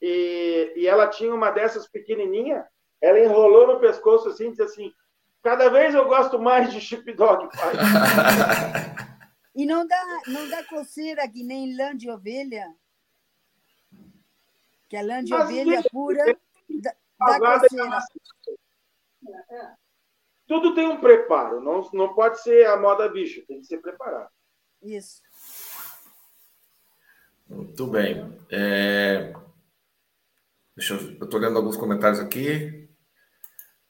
e, 0.00 0.72
e 0.76 0.86
ela 0.86 1.08
tinha 1.08 1.34
uma 1.34 1.50
dessas 1.50 1.88
pequenininha, 1.88 2.66
ela 3.00 3.18
enrolou 3.18 3.66
no 3.66 3.80
pescoço 3.80 4.28
assim 4.28 4.46
e 4.46 4.50
disse 4.50 4.62
assim, 4.62 4.92
cada 5.42 5.68
vez 5.70 5.94
eu 5.94 6.06
gosto 6.06 6.38
mais 6.38 6.72
de 6.72 6.80
chip 6.80 7.12
dog, 7.14 7.48
pai. 7.56 7.72
e 9.56 9.66
não 9.66 9.86
dá, 9.86 10.20
não 10.26 10.48
dá 10.48 10.62
coceira 10.64 11.26
que 11.28 11.42
nem 11.42 11.76
lã 11.76 11.96
de 11.96 12.08
ovelha? 12.10 12.72
Que 14.88 14.96
a 14.96 15.02
lã 15.02 15.24
de 15.24 15.30
Mas, 15.30 15.44
ovelha 15.44 15.82
pura 15.90 16.36
dá 17.20 17.60
coceira. 17.60 17.98
Tudo 20.46 20.74
tem 20.74 20.88
um 20.88 21.00
preparo, 21.00 21.60
não, 21.60 21.88
não 21.92 22.14
pode 22.14 22.40
ser 22.42 22.66
a 22.66 22.76
moda 22.76 23.08
bicho, 23.08 23.46
tem 23.46 23.60
que 23.60 23.66
ser 23.66 23.78
preparado. 23.78 24.28
Isso. 24.82 25.22
Muito 27.48 27.86
bem. 27.86 28.36
É... 28.50 29.32
Deixa 30.76 30.94
eu 30.94 31.24
estou 31.24 31.38
lendo 31.38 31.56
alguns 31.56 31.76
comentários 31.76 32.20
aqui. 32.20 32.88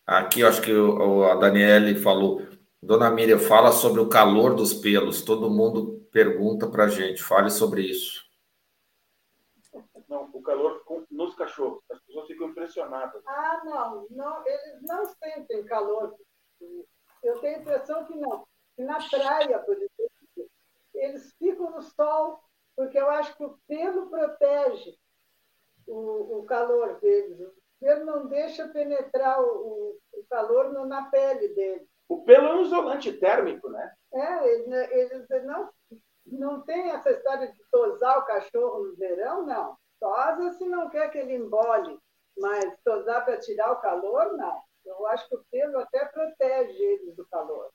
Aqui 0.07 0.41
eu 0.41 0.49
acho 0.49 0.61
que 0.61 0.73
o, 0.73 1.25
a 1.25 1.35
Daniele 1.37 1.95
falou. 2.01 2.47
Dona 2.83 3.11
Miriam, 3.11 3.39
fala 3.39 3.71
sobre 3.71 4.01
o 4.01 4.09
calor 4.09 4.55
dos 4.55 4.75
pelos. 4.75 5.23
Todo 5.23 5.51
mundo 5.51 6.09
pergunta 6.11 6.69
para 6.69 6.85
a 6.85 6.89
gente. 6.89 7.23
Fale 7.23 7.51
sobre 7.51 7.83
isso. 7.83 8.25
Não, 10.09 10.29
o 10.33 10.43
calor 10.43 10.83
nos 11.11 11.35
cachorros. 11.35 11.81
Impressionadas. 12.91 13.23
Ah, 13.27 13.63
não. 13.65 14.07
não 14.11 14.47
eles 14.47 14.83
não 14.83 15.05
sentem 15.07 15.65
calor. 15.65 16.15
Eu 17.23 17.41
tenho 17.41 17.57
a 17.57 17.61
impressão 17.61 18.05
que 18.07 18.17
não. 18.17 18.47
na 18.79 18.99
praia, 19.09 19.59
por 19.61 19.77
exemplo, 19.77 20.51
eles 20.95 21.33
ficam 21.39 21.71
no 21.71 21.83
sol, 21.83 22.43
porque 22.77 22.99
eu 22.99 23.09
acho 23.11 23.37
que 23.37 23.45
o 23.45 23.59
pelo 23.67 24.11
protege 24.11 24.99
o, 25.87 26.39
o 26.39 26.45
calor 26.45 26.99
deles. 27.01 27.41
O 27.41 27.55
pelo 27.81 28.05
não 28.05 28.27
deixa 28.27 28.69
penetrar 28.69 29.41
o, 29.41 29.99
o 30.13 30.25
calor 30.29 30.73
no, 30.73 30.87
na 30.87 31.11
pele 31.11 31.49
deles. 31.55 31.89
O 32.09 32.25
pelo 32.25 32.49
é 32.49 32.55
um 32.55 32.63
isolante 32.63 33.13
térmico, 33.13 33.71
né? 33.71 33.95
É, 34.13 34.49
eles, 34.53 34.91
eles 34.91 35.45
não, 35.45 35.71
não 36.27 36.63
tem 36.63 36.91
essa 36.91 37.11
história 37.11 37.53
de 37.53 37.59
tosar 37.71 38.19
o 38.19 38.25
cachorro 38.25 38.85
no 38.85 38.97
verão, 38.97 39.47
não. 39.47 39.77
Tosa 40.01 40.53
se 40.53 40.67
não 40.67 40.89
quer 40.89 41.11
que 41.11 41.19
ele 41.19 41.35
embole, 41.35 41.99
mas 42.41 42.65
tosar 42.85 43.25
para 43.25 43.39
tirar 43.39 43.73
o 43.73 43.81
calor, 43.81 44.37
não. 44.37 44.61
Eu 44.85 45.07
acho 45.09 45.29
que 45.29 45.37
o 45.37 45.45
pelo 45.51 45.79
até 45.79 46.05
protege 46.07 46.83
eles 46.83 47.15
do 47.15 47.27
calor. 47.27 47.71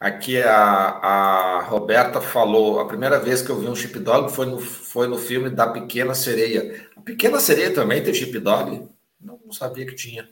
Aqui 0.00 0.42
a, 0.42 0.56
a 0.56 1.60
Roberta 1.62 2.20
falou, 2.20 2.80
a 2.80 2.88
primeira 2.88 3.20
vez 3.20 3.40
que 3.40 3.50
eu 3.50 3.56
vi 3.56 3.68
um 3.68 3.76
chip 3.76 3.96
dog 4.00 4.32
foi 4.32 4.46
no, 4.46 4.58
foi 4.58 5.06
no 5.06 5.16
filme 5.16 5.48
da 5.48 5.68
Pequena 5.68 6.14
Sereia. 6.14 6.90
A 6.96 7.00
Pequena 7.00 7.38
Sereia 7.38 7.72
também 7.72 8.02
tem 8.02 8.12
chip 8.12 8.36
dog? 8.40 8.88
Não, 9.20 9.38
não 9.44 9.52
sabia 9.52 9.86
que 9.86 9.94
tinha. 9.94 10.28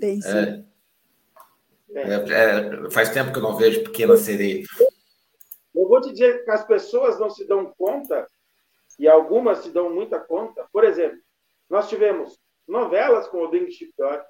Tem 0.00 0.20
sim. 0.22 0.64
É, 1.92 2.00
é, 2.02 2.86
é, 2.86 2.90
faz 2.90 3.10
tempo 3.10 3.32
que 3.32 3.38
eu 3.38 3.42
não 3.42 3.56
vejo 3.56 3.84
Pequena 3.84 4.16
Sereia. 4.16 4.64
Eu 5.74 5.88
vou 5.88 6.00
te 6.00 6.12
dizer 6.12 6.44
que 6.44 6.50
as 6.50 6.64
pessoas 6.64 7.18
não 7.18 7.28
se 7.28 7.46
dão 7.46 7.74
conta, 7.76 8.26
e 8.98 9.08
algumas 9.08 9.58
se 9.58 9.70
dão 9.70 9.92
muita 9.92 10.20
conta. 10.20 10.66
Por 10.72 10.84
exemplo, 10.84 11.18
nós 11.70 11.88
tivemos 11.88 12.36
novelas 12.66 13.28
com 13.28 13.44
o 13.44 13.48
Ding 13.48 13.70
Chip 13.70 13.92
Dog. 13.96 14.22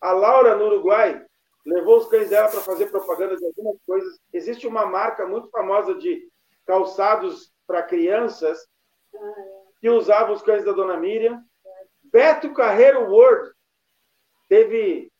A 0.00 0.12
Laura, 0.12 0.54
no 0.56 0.66
Uruguai, 0.66 1.24
levou 1.64 1.96
os 1.96 2.06
cães 2.08 2.28
dela 2.28 2.50
para 2.50 2.60
fazer 2.60 2.90
propaganda 2.90 3.34
de 3.34 3.44
algumas 3.46 3.78
coisas. 3.86 4.20
Existe 4.32 4.66
uma 4.66 4.84
marca 4.84 5.26
muito 5.26 5.48
famosa 5.48 5.94
de 5.94 6.28
calçados 6.66 7.50
para 7.66 7.82
crianças 7.82 8.68
que 9.80 9.88
usava 9.88 10.32
os 10.32 10.42
cães 10.42 10.64
da 10.64 10.72
Dona 10.72 10.98
Miriam. 10.98 11.42
Beto 12.04 12.52
Carreiro 12.52 13.10
World 13.10 13.52
teve 14.48 15.10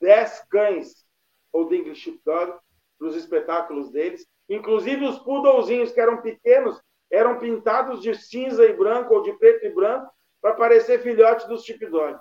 10 0.00 0.44
cães 0.50 1.06
ou 1.52 1.72
English 1.72 2.00
Sheepdog 2.00 2.58
para 2.98 3.08
os 3.08 3.14
espetáculos 3.14 3.90
deles. 3.90 4.26
Inclusive 4.48 5.06
os 5.06 5.18
poodlezinhos 5.20 5.92
que 5.92 6.00
eram 6.00 6.20
pequenos 6.20 6.80
eram 7.10 7.38
pintados 7.38 8.02
de 8.02 8.14
cinza 8.14 8.64
e 8.64 8.72
branco 8.72 9.14
ou 9.14 9.22
de 9.22 9.32
preto 9.34 9.64
e 9.64 9.70
branco 9.70 10.10
para 10.42 10.54
parecer 10.54 11.00
filhote 11.02 11.46
dos 11.46 11.62
Sheepdog. 11.64 12.18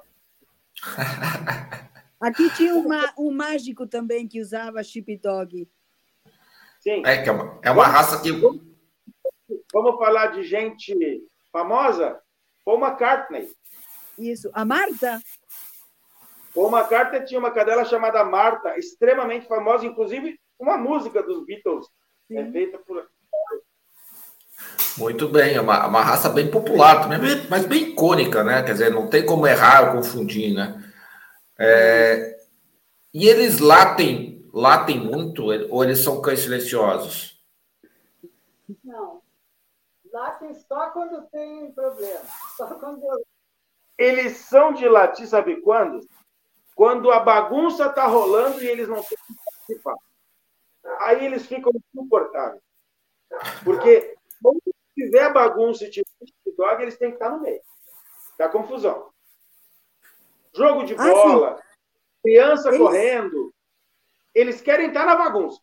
Aqui 2.22 2.56
tinha 2.56 2.76
uma, 2.76 3.12
um 3.18 3.32
mágico 3.32 3.88
também 3.88 4.28
que 4.28 4.40
usava 4.40 4.80
dog. 5.22 5.68
Sim. 6.80 7.04
É, 7.06 7.26
é, 7.26 7.32
uma, 7.32 7.60
é 7.64 7.72
uma 7.72 7.88
raça 7.88 8.22
que. 8.22 8.32
Vamos 9.74 9.98
falar 9.98 10.28
de 10.28 10.44
gente 10.44 11.26
famosa? 11.52 12.22
Paul 12.64 12.80
McCartney. 12.80 13.52
Isso. 14.18 14.52
A 14.54 14.64
Marta? 14.64 15.20
Paul 16.54 16.72
McCartney 16.72 17.26
tinha 17.26 17.40
uma 17.40 17.52
cadela 17.52 17.86
chamada 17.86 18.24
Marta, 18.24 18.78
extremamente 18.78 19.48
famosa, 19.48 19.86
inclusive 19.86 20.40
uma 20.60 20.78
música 20.78 21.24
dos 21.24 21.44
Beatles 21.46 21.88
Sim. 22.28 22.38
é 22.38 22.52
feita 22.52 22.78
por. 22.78 23.10
Muito 24.98 25.30
bem, 25.30 25.56
é 25.56 25.62
uma, 25.62 25.88
uma 25.88 26.02
raça 26.02 26.30
bem 26.30 26.50
popular 26.50 27.02
também, 27.02 27.48
mas 27.50 27.66
bem 27.66 27.90
icônica, 27.90 28.44
né? 28.44 28.62
Quer 28.64 28.74
dizer, 28.74 28.92
não 28.92 29.08
tem 29.08 29.26
como 29.26 29.48
errar 29.48 29.88
ou 29.88 29.98
confundir, 29.98 30.54
né? 30.54 30.84
É, 31.58 32.38
e 33.14 33.28
eles 33.28 33.60
latem, 33.60 34.50
latem 34.54 35.00
muito 35.00 35.46
ou 35.70 35.84
eles 35.84 36.00
são 36.00 36.22
cães 36.22 36.40
silenciosos? 36.40 37.42
Não. 38.84 39.22
Latem 40.12 40.54
só 40.54 40.90
quando 40.90 41.22
tem 41.30 41.72
problema. 41.72 42.22
Só 42.58 42.68
quando... 42.76 43.02
Eles 43.98 44.38
são 44.38 44.74
de 44.74 44.88
latir, 44.90 45.28
sabe 45.28 45.62
quando? 45.62 46.02
Quando 46.76 47.12
a 47.12 47.20
bagunça 47.20 47.88
está 47.88 48.08
rolando 48.08 48.62
e 48.62 48.68
eles 48.68 48.88
não 48.88 49.02
têm 49.04 49.18
que 49.28 49.36
participar. 49.46 49.96
Aí 51.00 51.26
eles 51.26 51.46
ficam 51.46 51.72
insuportáveis. 51.94 52.62
Porque 53.64 54.18
tiver 55.06 55.34
bagunça 55.34 55.86
e 55.86 55.90
tiver 55.90 56.06
dog, 56.58 56.82
eles 56.82 56.98
têm 56.98 57.10
que 57.10 57.16
estar 57.16 57.30
no 57.30 57.42
meio. 57.42 57.62
Dá 58.38 58.50
confusão. 58.50 59.12
Jogo 60.54 60.84
de 60.84 60.94
ah, 60.94 60.98
bola, 60.98 61.58
sim. 61.58 61.64
criança 62.24 62.70
eles... 62.70 62.80
correndo, 62.80 63.54
eles 64.34 64.62
querem 64.62 64.88
estar 64.88 65.06
na 65.06 65.16
bagunça. 65.16 65.62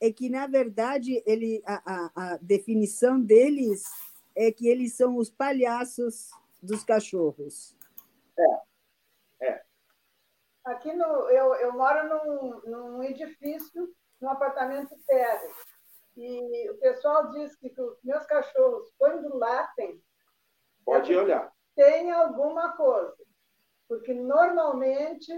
É 0.00 0.12
que, 0.12 0.28
na 0.28 0.46
verdade, 0.46 1.22
ele, 1.26 1.62
a, 1.64 1.82
a, 1.84 2.10
a 2.16 2.36
definição 2.38 3.20
deles 3.20 3.84
é 4.34 4.50
que 4.50 4.66
eles 4.66 4.96
são 4.96 5.16
os 5.16 5.30
palhaços 5.30 6.30
dos 6.60 6.82
cachorros. 6.82 7.76
É. 9.40 9.48
é. 9.48 9.62
Aqui 10.64 10.92
no, 10.92 11.04
eu, 11.04 11.54
eu 11.54 11.72
moro 11.72 12.08
num, 12.08 12.60
num 12.64 13.02
edifício, 13.04 13.94
num 14.20 14.30
apartamento 14.30 14.96
térreo. 15.06 15.54
E 16.16 16.70
o 16.70 16.76
pessoal 16.76 17.30
diz 17.30 17.56
que 17.56 17.72
os 17.80 18.02
meus 18.02 18.24
cachorros, 18.26 18.92
quando 18.98 19.36
latem, 19.36 20.02
pode 20.84 21.14
olhar. 21.14 21.52
Tem 21.74 22.10
alguma 22.10 22.76
coisa. 22.76 23.16
Porque 23.88 24.12
normalmente 24.12 25.32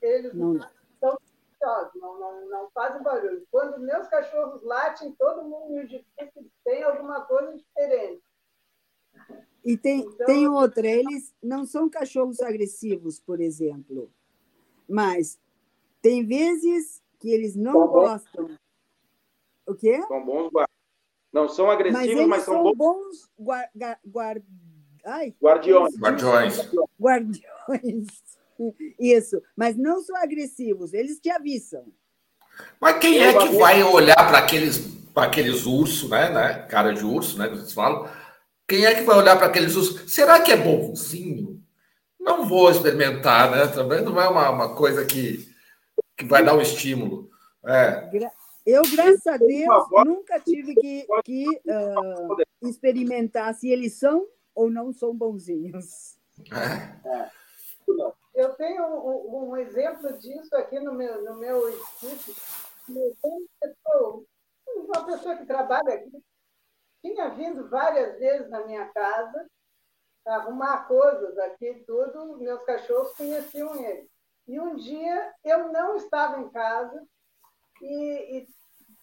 eles 0.00 0.34
não 0.34 0.58
são 1.00 1.18
não, 1.94 2.20
não, 2.20 2.48
não 2.48 2.70
fazem 2.70 3.02
barulho. 3.02 3.46
Quando 3.50 3.80
meus 3.80 4.06
cachorros 4.08 4.62
latem, 4.62 5.12
todo 5.18 5.48
mundo 5.48 5.74
me 5.74 5.86
diz 5.86 6.04
que 6.16 6.50
tem 6.64 6.82
alguma 6.82 7.22
coisa 7.22 7.56
diferente. 7.56 8.22
E 9.64 9.76
tem, 9.76 10.00
então, 10.00 10.26
tem 10.26 10.48
outra, 10.48 10.86
eles 10.86 11.34
não 11.42 11.66
são 11.66 11.90
cachorros 11.90 12.40
agressivos, 12.40 13.18
por 13.18 13.40
exemplo, 13.40 14.10
mas 14.88 15.38
tem 16.00 16.24
vezes 16.24 17.02
que 17.18 17.30
eles 17.30 17.56
não 17.56 17.88
gostam 17.88 18.56
o 19.68 19.74
quê? 19.74 20.02
São 20.08 20.24
bons 20.24 20.50
guardas. 20.50 20.74
Não 21.32 21.48
são 21.48 21.70
agressivos, 21.70 22.14
mas, 22.14 22.26
mas 22.26 22.42
são, 22.42 22.54
são, 22.54 22.62
bons, 22.64 22.76
bons 22.76 23.30
guarda, 23.38 23.98
guarda, 24.04 24.44
ai, 25.04 25.34
guardiões. 25.40 25.94
Guardiões. 25.98 26.70
Guardiões. 26.98 28.06
Isso, 28.98 29.40
mas 29.54 29.76
não 29.76 30.00
são 30.00 30.16
agressivos, 30.16 30.92
eles 30.94 31.20
te 31.20 31.30
avisam. 31.30 31.92
Mas 32.80 32.98
quem 32.98 33.20
é 33.20 33.38
que 33.38 33.56
vai 33.56 33.82
olhar 33.82 34.16
para 34.16 34.38
aqueles, 34.38 34.88
aqueles 35.14 35.66
ursos, 35.66 36.10
né, 36.10 36.30
né? 36.30 36.66
Cara 36.68 36.92
de 36.92 37.04
urso, 37.04 37.38
né? 37.38 37.48
Que 37.48 37.56
vocês 37.56 37.72
falam. 37.72 38.08
Quem 38.66 38.84
é 38.84 38.94
que 38.94 39.02
vai 39.02 39.16
olhar 39.16 39.36
para 39.36 39.46
aqueles 39.46 39.76
ursos? 39.76 40.12
Será 40.12 40.40
que 40.40 40.50
é 40.50 40.56
bonzinho? 40.56 41.62
Não 42.18 42.46
vou 42.46 42.70
experimentar, 42.70 43.50
né? 43.50 43.66
Também 43.68 44.02
não 44.02 44.20
é 44.20 44.28
uma, 44.28 44.50
uma 44.50 44.74
coisa 44.74 45.04
que, 45.04 45.48
que 46.16 46.24
vai 46.24 46.44
dar 46.44 46.54
um 46.54 46.60
estímulo. 46.60 47.30
É. 47.64 48.08
Eu, 48.70 48.82
graças 48.82 49.26
a 49.26 49.38
Deus, 49.38 49.88
nunca 50.04 50.38
tive 50.40 50.74
que, 50.74 51.06
que 51.24 51.48
uh, 51.48 52.68
experimentar 52.68 53.54
se 53.54 53.70
eles 53.70 53.94
são 53.94 54.28
ou 54.54 54.68
não 54.68 54.92
são 54.92 55.16
bonzinhos. 55.16 56.18
É. 56.52 57.30
Eu 58.34 58.52
tenho 58.56 58.84
um, 58.84 59.52
um, 59.52 59.56
exemplo 59.56 60.12
disso 60.18 60.54
aqui 60.54 60.78
no 60.80 60.92
meu, 60.92 61.24
no 61.24 61.38
meu 61.38 61.66
edifício. 61.70 62.34
Uma 64.66 65.06
pessoa 65.06 65.36
que 65.38 65.46
trabalha 65.46 65.94
aqui 65.94 66.22
tinha 67.00 67.30
vindo 67.30 67.70
várias 67.70 68.18
vezes 68.18 68.50
na 68.50 68.66
minha 68.66 68.84
casa 68.90 69.48
arrumar 70.26 70.86
coisas 70.86 71.38
aqui, 71.38 71.82
tudo. 71.86 72.36
Meus 72.36 72.62
cachorros 72.64 73.16
conheciam 73.16 73.74
ele. 73.82 74.10
E 74.46 74.60
um 74.60 74.76
dia 74.76 75.34
eu 75.42 75.72
não 75.72 75.96
estava 75.96 76.38
em 76.38 76.50
casa 76.50 77.02
e, 77.80 78.38
e 78.38 78.57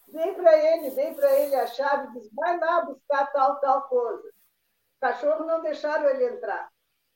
Dei 0.08 0.32
para 0.34 0.56
ele, 0.56 0.90
dei 0.90 1.14
para 1.14 1.40
ele 1.40 1.54
a 1.56 1.66
chave, 1.66 2.12
disse, 2.12 2.30
vai 2.34 2.58
lá 2.58 2.84
buscar 2.84 3.26
tal, 3.32 3.60
tal 3.60 3.82
coisa. 3.88 4.28
O 4.28 5.00
cachorro 5.00 5.44
não 5.44 5.60
deixaram 5.60 6.08
ele 6.08 6.26
entrar. 6.26 6.70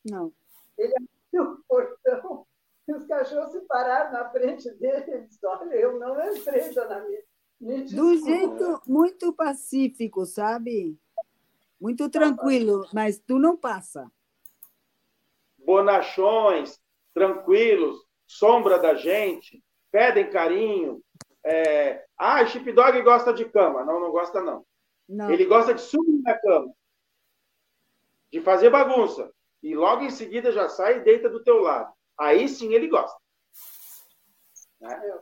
Não. 0.04 0.32
Ele 0.76 0.94
abriu 0.96 1.52
o 1.52 1.64
portão 1.68 2.46
e 2.88 2.92
os 2.92 3.06
cachorros 3.06 3.52
se 3.52 3.60
pararam 3.62 4.12
na 4.12 4.28
frente 4.30 4.70
dele. 4.72 5.04
Ele 5.08 5.26
disse, 5.26 5.44
olha, 5.46 5.74
eu 5.74 5.98
não 5.98 6.34
entrei, 6.34 6.74
dona 6.74 7.00
Mia. 7.00 7.24
Do 7.60 8.16
jeito 8.16 8.82
muito 8.86 9.32
pacífico, 9.34 10.24
sabe? 10.24 10.98
Muito 11.80 12.08
tranquilo, 12.08 12.86
mas 12.92 13.18
tu 13.18 13.38
não 13.38 13.56
passa. 13.56 14.10
Bonachões, 15.58 16.80
tranquilos, 17.12 18.04
sombra 18.26 18.78
da 18.78 18.94
gente, 18.94 19.62
pedem 19.90 20.30
carinho, 20.30 21.02
é, 21.44 22.04
ah, 22.18 22.44
Chip 22.46 22.70
Dog 22.72 23.00
gosta 23.02 23.32
de 23.32 23.44
cama. 23.46 23.84
Não, 23.84 24.00
não 24.00 24.10
gosta, 24.10 24.40
não. 24.40 24.64
não. 25.08 25.30
Ele 25.30 25.44
gosta 25.44 25.74
de 25.74 25.80
subir 25.80 26.20
na 26.22 26.36
cama, 26.38 26.72
de 28.32 28.40
fazer 28.40 28.70
bagunça. 28.70 29.30
E 29.62 29.74
logo 29.74 30.02
em 30.02 30.10
seguida 30.10 30.52
já 30.52 30.68
sai 30.68 30.98
e 30.98 31.04
deita 31.04 31.28
do 31.28 31.42
teu 31.42 31.60
lado. 31.60 31.92
Aí 32.18 32.48
sim 32.48 32.72
ele 32.72 32.88
gosta. 32.88 33.18
Né? 34.80 35.18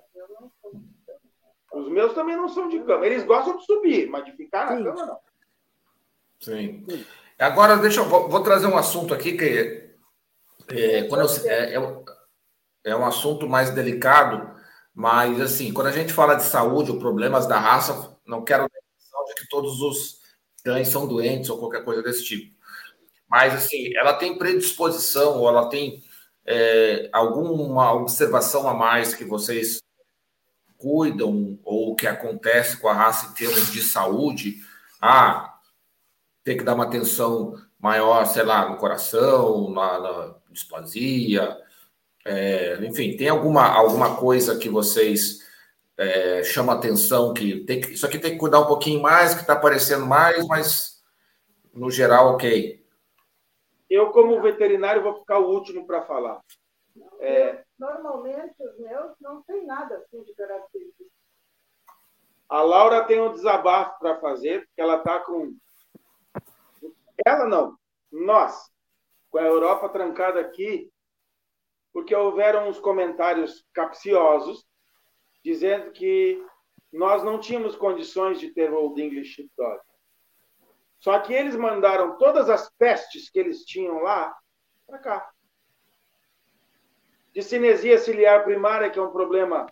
Os 1.73 1.89
meus 1.89 2.15
também 2.15 2.37
não 2.37 2.49
são 2.49 2.69
de 2.69 2.81
cama. 2.83 3.07
Eles 3.07 3.25
gostam 3.25 3.57
de 3.57 3.65
subir, 3.65 4.09
mas 4.09 4.25
de 4.25 4.33
ficar 4.33 4.67
na 4.67 4.83
cama, 4.83 5.07
não. 5.07 5.21
Sim. 6.41 6.87
Agora, 7.39 7.77
deixa 7.77 8.01
eu 8.01 8.05
vou, 8.05 8.29
vou 8.29 8.43
trazer 8.43 8.67
um 8.67 8.77
assunto 8.77 9.13
aqui 9.13 9.37
que 9.37 9.89
é, 10.71 11.05
quando 11.05 11.23
eu, 11.23 11.51
é, 11.51 11.75
é, 11.75 12.91
é 12.91 12.97
um 12.97 13.05
assunto 13.05 13.49
mais 13.49 13.71
delicado 13.71 14.58
mas, 14.99 15.41
assim, 15.41 15.73
quando 15.73 15.87
a 15.87 15.93
gente 15.93 16.13
fala 16.13 16.35
de 16.35 16.43
saúde 16.43 16.91
ou 16.91 16.99
problemas 16.99 17.47
da 17.47 17.57
raça, 17.57 18.19
não 18.27 18.43
quero 18.43 18.65
dar 18.65 19.21
a 19.21 19.25
de 19.29 19.35
que 19.37 19.49
todos 19.49 19.81
os 19.81 20.19
cães 20.65 20.89
são 20.89 21.07
doentes 21.07 21.49
ou 21.51 21.57
qualquer 21.57 21.85
coisa 21.85 22.03
desse 22.03 22.25
tipo. 22.25 22.53
Mas, 23.29 23.55
assim, 23.55 23.97
ela 23.97 24.15
tem 24.15 24.37
predisposição 24.37 25.39
ou 25.39 25.49
ela 25.49 25.69
tem 25.69 26.03
é, 26.45 27.09
alguma 27.13 27.93
observação 27.93 28.69
a 28.69 28.75
mais 28.75 29.15
que 29.15 29.25
vocês 29.25 29.81
cuidam 30.77 31.61
ou 31.63 31.95
que 31.95 32.09
acontece 32.09 32.79
com 32.79 32.89
a 32.89 32.95
raça 32.95 33.27
em 33.27 33.35
termos 33.35 33.71
de 33.71 33.81
saúde? 33.81 34.57
Ah, 35.01 35.61
tem 36.43 36.57
que 36.57 36.65
dar 36.65 36.75
uma 36.75 36.87
atenção 36.87 37.55
maior, 37.79 38.25
sei 38.25 38.43
lá, 38.43 38.69
no 38.69 38.77
coração, 38.77 39.71
na, 39.71 40.01
na 40.01 40.35
displasia, 40.51 41.57
é, 42.25 42.85
enfim, 42.85 43.17
tem 43.17 43.29
alguma, 43.29 43.67
alguma 43.67 44.17
coisa 44.17 44.59
que 44.59 44.69
vocês 44.69 45.47
é, 45.97 46.43
chamam 46.45 46.77
atenção 46.77 47.35
que, 47.35 47.65
tem 47.65 47.81
que 47.81 47.93
isso 47.93 48.07
aqui 48.07 48.19
tem 48.19 48.33
que 48.33 48.39
cuidar 48.39 48.61
um 48.61 48.67
pouquinho 48.67 49.03
mais, 49.03 49.35
que 49.35 49.41
está 49.41 49.55
aparecendo 49.55 50.07
mais, 50.07 50.47
mas 50.47 51.03
no 51.73 51.91
geral, 51.91 52.35
ok. 52.35 52.85
Eu, 53.89 54.11
como 54.11 54.41
veterinário, 54.43 55.03
vou 55.03 55.21
ficar 55.21 55.39
o 55.39 55.51
último 55.51 55.87
para 55.87 56.03
falar. 56.03 56.41
É... 57.21 57.65
Normalmente, 57.79 58.55
os 58.59 58.79
meus 58.79 59.13
não 59.21 59.43
tem 59.43 59.65
nada 59.65 59.97
assim 59.99 60.23
de 60.25 60.35
característica. 60.35 61.05
A 62.49 62.63
Laura 62.63 63.05
tem 63.05 63.21
um 63.21 63.33
desabafo 63.33 63.99
para 64.01 64.19
fazer, 64.21 64.67
porque 64.67 64.81
ela 64.81 64.97
está 64.97 65.21
com. 65.21 65.55
Ela 67.25 67.47
não, 67.47 67.77
nós, 68.11 68.71
com 69.31 69.39
a 69.39 69.43
Europa 69.43 69.89
trancada 69.91 70.41
aqui, 70.41 70.91
porque 71.93 72.15
houveram 72.15 72.69
uns 72.69 72.79
comentários 72.79 73.67
capciosos 73.73 74.67
dizendo 75.43 75.91
que 75.93 76.43
nós 76.93 77.23
não 77.23 77.39
tínhamos 77.39 77.77
condições 77.77 78.41
de 78.41 78.51
ter 78.51 78.73
Old 78.73 79.01
English 79.01 79.35
Sheepdog. 79.35 79.81
Só 80.99 81.19
que 81.21 81.33
eles 81.33 81.55
mandaram 81.55 82.17
todas 82.19 82.51
as 82.51 82.71
pestes 82.77 83.31
que 83.31 83.39
eles 83.39 83.65
tinham 83.65 84.03
lá 84.03 84.37
para 84.87 84.99
cá. 84.99 85.31
De 87.33 87.43
cinesia 87.43 87.99
ciliar 87.99 88.43
primária, 88.45 88.91
que 88.91 88.99
é 88.99 89.03
um 89.03 89.13
problema 89.13 89.67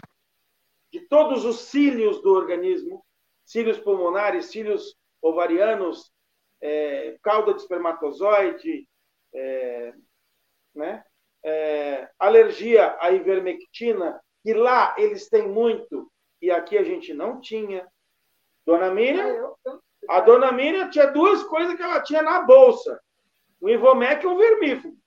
de 0.91 1.01
todos 1.01 1.45
os 1.45 1.63
cílios 1.63 2.23
do 2.23 2.33
organismo, 2.33 3.05
cílios 3.45 3.79
pulmonares, 3.79 4.47
cílios 4.47 4.97
ovarianos, 5.21 6.13
é, 6.61 7.19
cauda 7.23 7.53
de 7.55 7.61
espermatozoide, 7.61 8.89
é, 9.35 9.95
né? 10.75 11.05
É, 11.47 12.11
alergia 12.19 12.97
à 13.01 13.13
ivermectina, 13.13 14.21
que 14.43 14.53
lá 14.53 14.97
eles 14.99 15.29
têm 15.29 15.49
muito 15.49 16.11
e 16.43 16.51
aqui 16.51 16.77
a 16.77 16.83
gente 16.83 17.15
não 17.15 17.41
tinha. 17.41 17.87
Dona 18.67 18.91
Miriam, 18.93 19.55
a 20.11 20.21
dona 20.21 20.51
Miriam 20.51 20.91
tinha 20.91 21.07
duas 21.07 21.45
coisas 21.45 21.77
que 21.77 21.83
ela 21.83 22.03
tinha 22.03 22.21
na 22.21 22.43
bolsa: 22.43 23.01
o 23.61 23.69
Ivomec 23.69 24.25
e 24.25 24.27
o 24.27 24.37
vermífugo. 24.37 24.99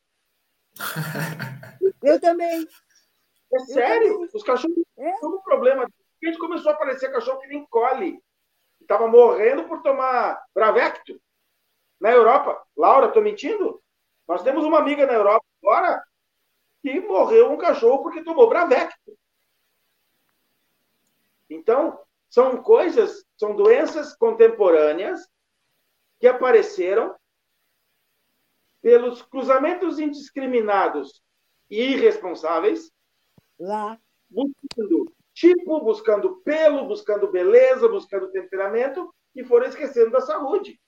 Eu 2.01 2.21
também. 2.21 2.65
É 3.53 3.59
sério? 3.59 4.13
Também. 4.13 4.29
Os 4.33 4.43
cachorros 4.43 4.77
é? 4.97 5.25
um 5.25 5.41
problema. 5.41 5.83
A 5.83 6.25
gente 6.25 6.39
começou 6.39 6.71
a 6.71 6.75
aparecer 6.75 7.11
cachorro 7.11 7.39
que 7.41 7.47
nem 7.47 7.65
cole. 7.65 8.23
Estava 8.79 9.07
morrendo 9.07 9.65
por 9.65 9.81
tomar 9.81 10.41
Bravecto. 10.55 11.21
Na 11.99 12.11
Europa. 12.11 12.65
Laura, 12.77 13.07
estou 13.07 13.21
mentindo? 13.21 13.81
Nós 14.25 14.41
temos 14.41 14.63
uma 14.63 14.79
amiga 14.79 15.05
na 15.05 15.13
Europa 15.13 15.45
agora 15.61 16.01
que 16.81 16.99
morreu 17.01 17.51
um 17.51 17.57
cachorro 17.57 18.03
porque 18.03 18.23
tomou 18.23 18.49
Bravecto. 18.49 19.17
Então, 21.49 21.99
são 22.29 22.61
coisas, 22.61 23.25
são 23.37 23.55
doenças 23.55 24.15
contemporâneas 24.15 25.27
que 26.19 26.27
apareceram 26.27 27.15
pelos 28.81 29.21
cruzamentos 29.21 29.99
indiscriminados 29.99 31.21
e 31.69 31.93
irresponsáveis, 31.93 32.91
lá 33.59 33.99
buscando 34.29 35.11
tipo, 35.33 35.79
buscando 35.81 36.37
pelo, 36.41 36.85
buscando 36.85 37.31
beleza, 37.31 37.87
buscando 37.87 38.31
temperamento 38.31 39.13
e 39.35 39.43
foram 39.43 39.67
esquecendo 39.67 40.11
da 40.11 40.21
saúde. 40.21 40.79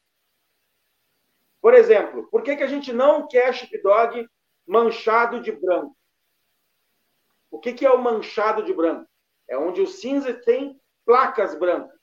Por 1.62 1.74
exemplo, 1.74 2.28
por 2.30 2.44
que, 2.44 2.56
que 2.56 2.64
a 2.64 2.68
gente 2.68 2.92
não 2.92 3.28
quer 3.28 3.54
dog 3.82 4.28
manchado 4.72 5.42
de 5.42 5.52
branco? 5.52 5.98
O 7.50 7.60
que, 7.60 7.74
que 7.74 7.86
é 7.86 7.92
o 7.92 8.02
manchado 8.02 8.64
de 8.64 8.74
branco? 8.74 9.06
É 9.46 9.58
onde 9.58 9.82
o 9.82 9.88
cinza 9.88 10.34
tem 10.34 10.80
placas 11.06 11.60
brancas. 11.60 12.00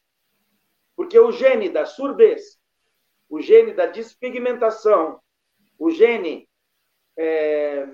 Porque 0.94 1.18
o 1.18 1.32
gene 1.32 1.70
da 1.70 1.86
surdez, 1.86 2.60
o 3.26 3.40
gene 3.40 3.72
da 3.72 3.86
despigmentação, 3.86 5.18
o 5.78 5.90
gene 5.90 6.46
é, 7.16 7.88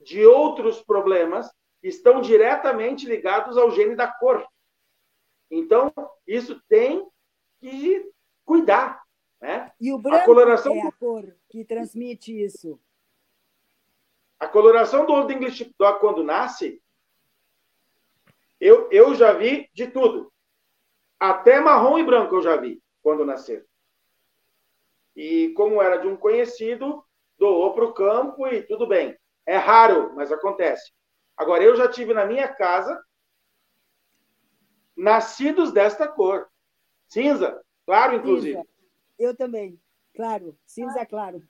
de 0.00 0.24
outros 0.24 0.82
problemas 0.82 1.50
estão 1.82 2.22
diretamente 2.22 3.06
ligados 3.06 3.58
ao 3.58 3.70
gene 3.70 3.94
da 3.94 4.10
cor. 4.10 4.48
Então, 5.50 5.92
isso 6.26 6.58
tem 6.70 7.06
que 7.60 8.10
cuidar. 8.46 9.04
Né? 9.42 9.70
E 9.78 9.92
o 9.92 9.98
branco 9.98 10.22
a 10.22 10.24
coloração 10.24 10.74
é 10.74 10.86
a 10.86 10.92
cor 10.92 11.36
que 11.50 11.66
transmite 11.66 12.32
isso. 12.32 12.80
A 14.38 14.46
coloração 14.46 15.06
do 15.06 15.12
Old 15.12 15.32
English 15.32 15.72
Dog 15.78 16.00
quando 16.00 16.22
nasce, 16.22 16.82
eu, 18.60 18.90
eu 18.90 19.14
já 19.14 19.32
vi 19.32 19.68
de 19.72 19.86
tudo. 19.86 20.32
Até 21.18 21.60
marrom 21.60 21.98
e 21.98 22.04
branco 22.04 22.34
eu 22.34 22.42
já 22.42 22.56
vi 22.56 22.82
quando 23.02 23.24
nascer. 23.24 23.66
E 25.14 25.52
como 25.56 25.80
era 25.80 25.96
de 25.96 26.06
um 26.06 26.16
conhecido, 26.16 27.02
doou 27.38 27.72
para 27.72 27.84
o 27.84 27.94
campo 27.94 28.46
e 28.46 28.62
tudo 28.62 28.86
bem. 28.86 29.16
É 29.46 29.56
raro, 29.56 30.14
mas 30.14 30.30
acontece. 30.30 30.92
Agora, 31.36 31.62
eu 31.62 31.76
já 31.76 31.88
tive 31.88 32.12
na 32.12 32.26
minha 32.26 32.48
casa 32.48 33.02
nascidos 34.96 35.72
desta 35.72 36.08
cor. 36.08 36.48
Cinza, 37.06 37.62
claro, 37.84 38.14
inclusive. 38.14 38.56
Cinza. 38.56 38.68
Eu 39.18 39.36
também, 39.36 39.80
claro. 40.14 40.58
Cinza 40.66 41.06
claro. 41.06 41.42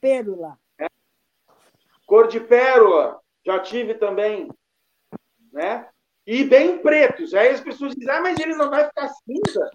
Pérola. 0.00 0.58
Cor 2.10 2.26
de 2.26 2.40
pérola, 2.40 3.20
já 3.46 3.60
tive 3.60 3.94
também. 3.94 4.50
Né? 5.52 5.88
E 6.26 6.42
bem 6.42 6.78
pretos. 6.78 7.32
Aí 7.32 7.50
as 7.50 7.60
pessoas 7.60 7.94
dizem, 7.94 8.12
ah, 8.12 8.20
mas 8.20 8.36
ele 8.40 8.56
não 8.56 8.68
vai 8.68 8.84
ficar 8.88 9.08
cinza. 9.10 9.70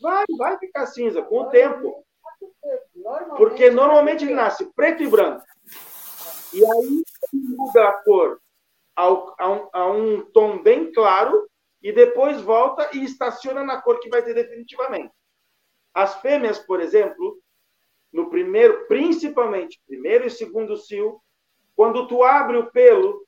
Vai, 0.00 0.24
vai 0.38 0.56
ficar 0.56 0.86
cinza 0.86 1.20
com 1.20 1.40
o 1.40 1.50
tempo. 1.50 2.06
Porque 3.36 3.70
normalmente 3.70 4.24
ele 4.24 4.34
nasce 4.34 4.72
preto 4.72 5.02
e 5.02 5.08
branco. 5.08 5.44
E 6.52 6.64
aí 6.64 7.02
muda 7.32 7.88
a 7.88 7.92
cor 8.04 8.40
ao, 8.94 9.34
a, 9.36 9.50
um, 9.50 9.68
a 9.72 9.90
um 9.90 10.24
tom 10.26 10.62
bem 10.62 10.92
claro 10.92 11.50
e 11.82 11.90
depois 11.90 12.40
volta 12.40 12.88
e 12.96 13.02
estaciona 13.02 13.64
na 13.64 13.82
cor 13.82 13.98
que 13.98 14.08
vai 14.08 14.22
ter 14.22 14.32
definitivamente. 14.32 15.12
As 15.92 16.20
fêmeas, 16.20 16.60
por 16.60 16.80
exemplo, 16.80 17.36
no 18.12 18.30
primeiro, 18.30 18.86
principalmente 18.86 19.82
primeiro 19.88 20.24
e 20.24 20.30
segundo 20.30 20.76
cio, 20.76 21.20
quando 21.82 22.06
tu 22.06 22.22
abre 22.22 22.56
o 22.58 22.70
pelo 22.70 23.26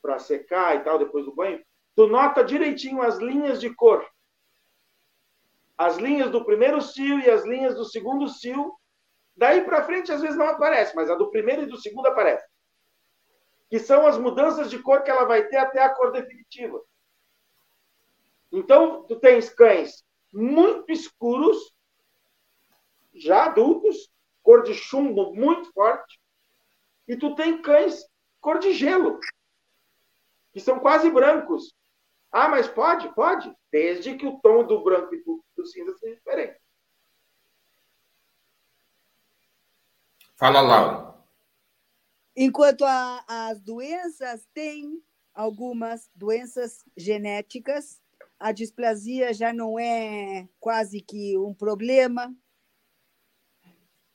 para 0.00 0.18
secar 0.18 0.76
e 0.76 0.80
tal 0.80 0.98
depois 0.98 1.26
do 1.26 1.34
banho, 1.34 1.62
tu 1.94 2.06
nota 2.06 2.42
direitinho 2.42 3.02
as 3.02 3.18
linhas 3.18 3.60
de 3.60 3.68
cor. 3.74 4.02
As 5.76 5.98
linhas 5.98 6.30
do 6.30 6.42
primeiro 6.42 6.80
cio 6.80 7.20
e 7.20 7.28
as 7.28 7.44
linhas 7.44 7.74
do 7.74 7.84
segundo 7.84 8.26
cio, 8.28 8.74
daí 9.36 9.60
para 9.60 9.84
frente 9.84 10.10
às 10.10 10.22
vezes 10.22 10.38
não 10.38 10.48
aparece, 10.48 10.96
mas 10.96 11.10
a 11.10 11.14
do 11.14 11.30
primeiro 11.30 11.64
e 11.64 11.66
do 11.66 11.76
segundo 11.76 12.06
aparece 12.06 12.48
que 13.68 13.78
são 13.78 14.06
as 14.06 14.16
mudanças 14.16 14.70
de 14.70 14.78
cor 14.82 15.02
que 15.02 15.10
ela 15.10 15.26
vai 15.26 15.46
ter 15.46 15.58
até 15.58 15.82
a 15.82 15.94
cor 15.94 16.12
definitiva. 16.12 16.82
Então, 18.50 19.04
tu 19.04 19.16
tens 19.20 19.50
cães 19.50 20.02
muito 20.32 20.90
escuros, 20.90 21.74
já 23.14 23.44
adultos, 23.44 24.10
cor 24.42 24.62
de 24.62 24.72
chumbo 24.72 25.34
muito 25.34 25.70
forte, 25.74 26.18
e 27.10 27.16
tu 27.16 27.34
tem 27.34 27.60
cães 27.60 28.08
cor 28.40 28.60
de 28.60 28.72
gelo, 28.72 29.18
que 30.52 30.60
são 30.60 30.78
quase 30.78 31.10
brancos. 31.10 31.74
Ah, 32.30 32.48
mas 32.48 32.68
pode? 32.68 33.12
Pode, 33.16 33.52
desde 33.72 34.16
que 34.16 34.24
o 34.24 34.38
tom 34.38 34.64
do 34.64 34.84
branco 34.84 35.12
e 35.12 35.24
do, 35.24 35.44
do 35.56 35.66
cinza 35.66 35.92
seja 35.98 36.14
diferente. 36.14 36.60
Fala, 40.36 40.60
Laura. 40.60 41.12
Enquanto 42.36 42.84
a, 42.84 43.24
as 43.26 43.60
doenças 43.60 44.46
têm 44.54 45.02
algumas 45.34 46.08
doenças 46.14 46.84
genéticas, 46.96 48.00
a 48.38 48.52
displasia 48.52 49.34
já 49.34 49.52
não 49.52 49.80
é 49.80 50.48
quase 50.60 51.00
que 51.00 51.36
um 51.36 51.52
problema. 51.52 52.32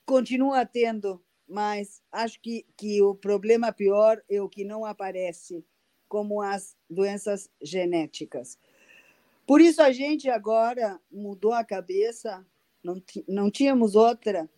Continua 0.06 0.66
tendo, 0.66 1.25
mas 1.48 2.02
acho 2.12 2.41
que, 2.41 2.66
que 2.78 3.02
o 3.02 3.16
problema 3.16 3.72
pior 3.72 4.22
é 4.30 4.41
o 4.41 4.50
que 4.50 4.64
não 4.64 4.86
aparece, 4.86 5.66
como 6.08 6.41
as 6.41 6.76
doenças 6.89 7.50
genéticas. 7.62 8.58
Por 9.46 9.62
isso 9.62 9.82
a 9.82 9.91
gente 9.91 10.30
agora 10.30 11.00
mudou 11.12 11.54
a 11.54 11.64
cabeça, 11.64 12.46
não, 12.84 13.02
não 13.28 13.52
tínhamos 13.52 13.96
outra, 13.96 14.50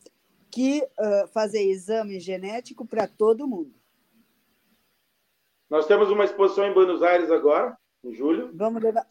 que 0.50 0.82
uh, 0.82 1.28
fazer 1.28 1.64
exame 1.64 2.20
genético 2.20 2.86
para 2.86 3.08
todo 3.08 3.48
mundo. 3.48 3.76
Nós 5.70 5.86
temos 5.86 6.10
uma 6.10 6.24
exposição 6.24 6.66
em 6.66 6.74
Buenos 6.74 7.04
Aires 7.04 7.30
agora, 7.30 7.78
em 8.04 8.14
julho. 8.14 8.52
Vamos 8.56 8.82
levar. 8.82 9.06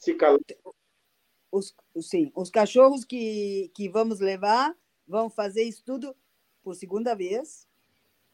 Os, 1.53 1.74
sim, 2.01 2.33
os 2.35 2.51
cachorros 2.51 3.05
que, 3.05 3.70
que 3.74 3.89
vamos 3.89 4.20
levar 4.20 4.74
vão 5.07 5.29
fazer 5.29 5.62
estudo 5.64 6.16
por 6.62 6.74
segunda 6.74 7.14
vez, 7.14 7.66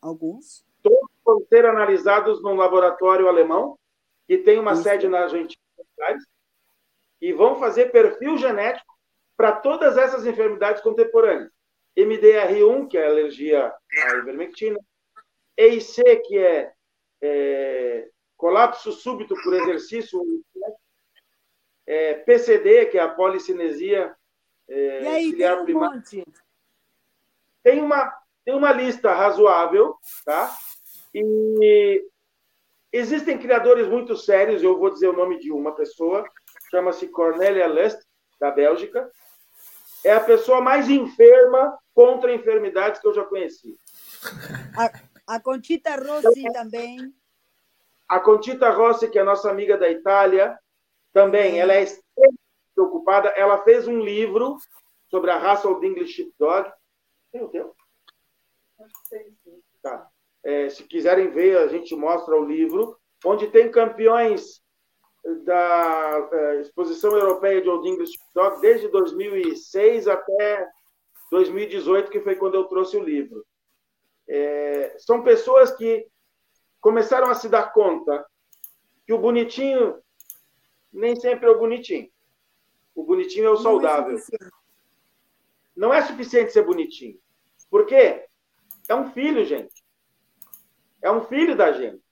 alguns. 0.03 0.67
Todos 0.83 1.09
vão 1.25 1.41
ser 1.49 1.65
analisados 1.65 2.43
num 2.43 2.57
laboratório 2.57 3.29
alemão, 3.29 3.79
que 4.27 4.37
tem 4.37 4.59
uma 4.59 4.73
Isso. 4.73 4.83
sede 4.83 5.09
na 5.09 5.21
Argentina, 5.21 5.63
e 7.21 7.33
vão 7.33 7.55
fazer 7.55 7.93
perfil 7.93 8.37
genético 8.37 8.93
para 9.37 9.53
todas 9.53 9.97
essas 9.97 10.27
enfermidades 10.27 10.83
contemporâneas. 10.83 11.51
MDR1, 11.97 12.89
que 12.89 12.99
é 12.99 13.07
alergia 13.07 13.69
à 13.69 14.17
ivermectina, 14.17 14.79
EIC, 15.57 16.03
que 16.27 16.39
é, 16.39 16.73
é 17.21 18.09
colapso 18.37 18.91
súbito 18.91 19.35
por 19.43 19.55
exercício, 19.55 20.21
é, 21.87 22.15
PCD, 22.15 22.87
que 22.87 22.99
é 22.99 23.03
a 23.03 23.09
policinesia 23.09 24.17
é, 24.69 25.03
e 25.03 25.07
aí, 25.07 25.37
tem 25.37 25.53
um 25.53 25.65
primária. 25.65 25.97
Monte. 25.97 26.25
Tem 27.63 27.81
uma, 27.81 28.22
tem 28.45 28.55
uma 28.55 28.73
lista 28.73 29.13
razoável, 29.13 29.97
tá? 30.25 30.55
E 31.15 32.05
existem 32.93 33.39
criadores 33.39 33.89
muito 33.89 34.17
sérios, 34.17 34.63
eu 34.63 34.79
vou 34.79 34.91
dizer 34.91 35.09
o 35.09 35.17
nome 35.17 35.39
de 35.39 35.53
uma 35.53 35.75
pessoa, 35.75 36.25
chama-se 36.71 37.09
Cornélia 37.09 37.67
Lest, 37.67 38.03
da 38.41 38.51
Bélgica, 38.51 39.11
é 40.05 40.13
a 40.13 40.21
pessoa 40.21 40.61
mais 40.61 40.89
enferma 40.89 41.79
contra 41.95 42.35
enfermidades 42.35 43.01
que 43.01 43.07
eu 43.07 43.15
já 43.15 43.25
conheci. 43.25 43.79
A, 44.77 45.37
a 45.37 45.41
Conchita 45.41 45.95
Rossi 45.97 46.43
também. 46.53 47.15
A 48.09 48.19
Conchita 48.19 48.71
Rossi, 48.71 49.09
que 49.09 49.19
é 49.19 49.23
nossa 49.23 49.49
amiga 49.49 49.79
da 49.79 49.89
Itália, 49.89 50.59
também, 51.13 51.61
ela 51.61 51.75
é 51.75 51.83
extremamente 51.83 52.41
preocupada. 52.75 53.29
Ela 53.31 53.63
fez 53.63 53.87
um 53.87 54.01
livro 54.01 54.57
sobre 55.09 55.31
a 55.31 55.39
raça 55.39 55.69
Old 55.69 55.87
English 55.87 56.15
Sheepdog. 56.15 56.73
Tem 57.31 57.43
o 57.43 57.49
teu? 57.49 57.75
Tá. 59.83 60.09
É, 60.45 60.69
se 60.69 60.85
quiserem 60.85 61.31
ver, 61.31 61.59
a 61.59 61.69
gente 61.69 61.95
mostra 61.95 62.37
o 62.37 62.45
livro, 62.45 62.97
onde 63.25 63.49
tem 63.49 63.71
campeões 63.71 64.63
da 65.45 66.29
é, 66.33 66.61
Exposição 66.61 67.17
Europeia 67.17 67.61
de 67.61 67.69
Old 67.69 67.89
English 67.89 68.19
Dog 68.35 68.61
desde 68.61 68.89
2006 68.89 70.09
até 70.09 70.69
2018, 71.31 72.11
que 72.11 72.21
foi 72.21 72.35
quando 72.37 72.55
eu 72.55 72.65
trouxe 72.65 72.97
o 72.97 73.05
livro. 73.05 73.45
É, 74.29 74.97
são 74.99 75.23
pessoas 75.23 75.75
que 75.75 76.07
começaram 76.81 77.31
a 77.31 77.35
se 77.35 77.49
dar 77.49 77.73
conta 77.73 78.25
que 79.07 79.13
o 79.13 79.19
bonitinho 79.19 80.03
nem 80.93 81.17
sempre 81.17 81.47
é 81.47 81.51
o 81.51 81.59
bonitinho. 81.59 82.11
O 82.95 83.05
bonitinho 83.05 83.47
é 83.47 83.51
o 83.51 83.57
saudável. 83.57 84.19
Não 85.75 85.95
é 85.95 86.03
suficiente 86.03 86.53
ser 86.53 86.63
bonitinho. 86.63 87.19
Por 87.71 87.87
quê? 87.87 88.27
É 88.93 88.95
um 88.95 89.11
filho, 89.11 89.43
gente. 89.43 89.73
É 91.01 91.11
um 91.11 91.23
filho 91.23 91.57
da 91.57 91.73
gente. 91.73 92.03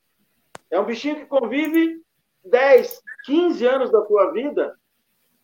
É 0.70 0.80
um 0.80 0.86
bichinho 0.86 1.16
que 1.16 1.26
convive 1.26 2.02
10, 2.42 3.02
15 3.26 3.66
anos 3.66 3.92
da 3.92 4.00
tua 4.00 4.32
vida 4.32 4.74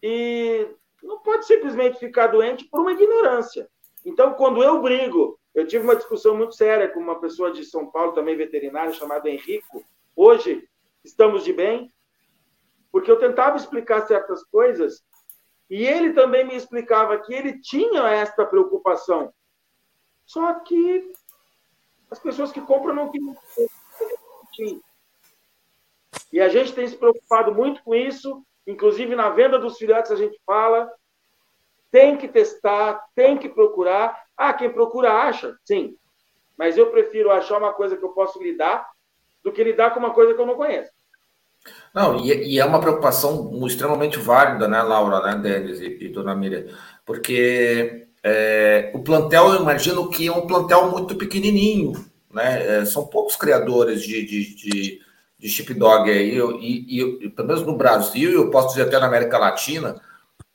e 0.02 0.66
não 1.02 1.18
pode 1.18 1.44
simplesmente 1.44 1.98
ficar 1.98 2.28
doente 2.28 2.64
por 2.64 2.80
uma 2.80 2.92
ignorância. 2.92 3.68
Então, 4.02 4.32
quando 4.32 4.62
eu 4.62 4.80
brigo 4.80 5.38
Eu 5.54 5.66
tive 5.66 5.84
uma 5.84 5.96
discussão 5.96 6.36
muito 6.36 6.54
séria 6.54 6.88
com 6.88 7.00
uma 7.00 7.18
pessoa 7.18 7.50
de 7.50 7.64
São 7.64 7.90
Paulo, 7.90 8.12
também 8.12 8.36
veterinário, 8.36 8.92
chamado 8.92 9.26
Henrico. 9.26 9.82
Hoje, 10.14 10.68
estamos 11.02 11.44
de 11.44 11.52
bem, 11.52 11.90
porque 12.92 13.10
eu 13.10 13.18
tentava 13.18 13.56
explicar 13.56 14.06
certas 14.06 14.44
coisas 14.44 15.02
e 15.70 15.84
ele 15.86 16.12
também 16.12 16.46
me 16.46 16.54
explicava 16.54 17.18
que 17.18 17.32
ele 17.32 17.58
tinha 17.60 18.08
esta 18.08 18.44
preocupação. 18.44 19.32
Só 20.26 20.60
que 20.60 21.12
as 22.10 22.18
pessoas 22.18 22.52
que 22.52 22.60
compram 22.60 22.94
não 22.94 23.10
tinham. 23.10 23.36
E 26.32 26.40
a 26.40 26.48
gente 26.48 26.72
tem 26.72 26.86
se 26.86 26.96
preocupado 26.96 27.54
muito 27.54 27.82
com 27.82 27.94
isso, 27.94 28.42
inclusive 28.66 29.14
na 29.14 29.30
venda 29.30 29.58
dos 29.58 29.76
filhotes 29.76 30.10
a 30.10 30.16
gente 30.16 30.40
fala, 30.44 30.90
tem 31.90 32.16
que 32.16 32.28
testar, 32.28 33.04
tem 33.14 33.36
que 33.38 33.48
procurar. 33.48 34.24
Ah, 34.36 34.52
quem 34.52 34.70
procura 34.70 35.12
acha, 35.12 35.56
sim. 35.64 35.96
Mas 36.56 36.76
eu 36.76 36.90
prefiro 36.90 37.30
achar 37.30 37.58
uma 37.58 37.72
coisa 37.72 37.96
que 37.96 38.04
eu 38.04 38.10
posso 38.10 38.42
lidar 38.42 38.88
do 39.42 39.52
que 39.52 39.62
lidar 39.62 39.92
com 39.92 40.00
uma 40.00 40.12
coisa 40.12 40.34
que 40.34 40.40
eu 40.40 40.46
não 40.46 40.56
conheço. 40.56 40.90
Não, 41.94 42.16
e, 42.16 42.54
e 42.54 42.58
é 42.58 42.64
uma 42.64 42.80
preocupação 42.80 43.50
extremamente 43.66 44.18
válida, 44.18 44.68
né, 44.68 44.82
Laura, 44.82 45.20
né, 45.20 45.36
Denis 45.36 45.80
e, 45.80 46.04
e 46.04 46.08
Dona 46.08 46.34
Miriam? 46.34 46.66
Porque 47.04 48.08
é, 48.28 48.90
o 48.92 48.98
plantel, 48.98 49.54
eu 49.54 49.60
imagino 49.60 50.10
que 50.10 50.26
é 50.26 50.32
um 50.32 50.48
plantel 50.48 50.90
muito 50.90 51.14
pequenininho, 51.14 51.92
né? 52.34 52.80
É, 52.80 52.84
são 52.84 53.06
poucos 53.06 53.36
criadores 53.36 54.02
de, 54.02 54.26
de, 54.26 54.54
de, 54.56 55.00
de 55.38 55.48
chipdog 55.48 56.10
aí, 56.10 56.36
e, 56.36 57.00
e, 57.00 57.30
pelo 57.30 57.46
menos 57.46 57.62
no 57.62 57.76
Brasil, 57.76 58.32
eu 58.32 58.50
posso 58.50 58.70
dizer 58.70 58.88
até 58.88 58.98
na 58.98 59.06
América 59.06 59.38
Latina, 59.38 59.94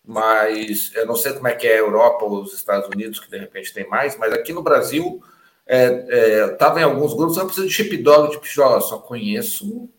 mas 0.05 0.91
eu 0.95 1.05
não 1.05 1.15
sei 1.15 1.31
como 1.31 1.47
é 1.47 1.53
que 1.53 1.65
é 1.65 1.75
a 1.75 1.79
Europa 1.79 2.25
ou 2.25 2.41
os 2.41 2.53
Estados 2.53 2.89
Unidos, 2.89 3.21
que 3.21 3.31
de 3.31 3.37
repente 3.37 3.73
tem 3.73 3.87
mais, 3.87 4.17
mas 4.17 4.33
aqui 4.33 4.51
no 4.51 4.61
Brasil, 4.61 5.23
é, 5.65 5.85
é, 6.09 6.41
eu 6.41 6.51
estava 6.51 6.81
em 6.81 6.83
alguns 6.83 7.13
grupos, 7.13 7.37
eu 7.37 7.45
preciso 7.45 7.67
de 7.67 7.73
chipdog, 7.73 8.31
tipo, 8.31 8.61
ó, 8.63 8.81
só 8.81 8.97
conheço, 8.97 9.89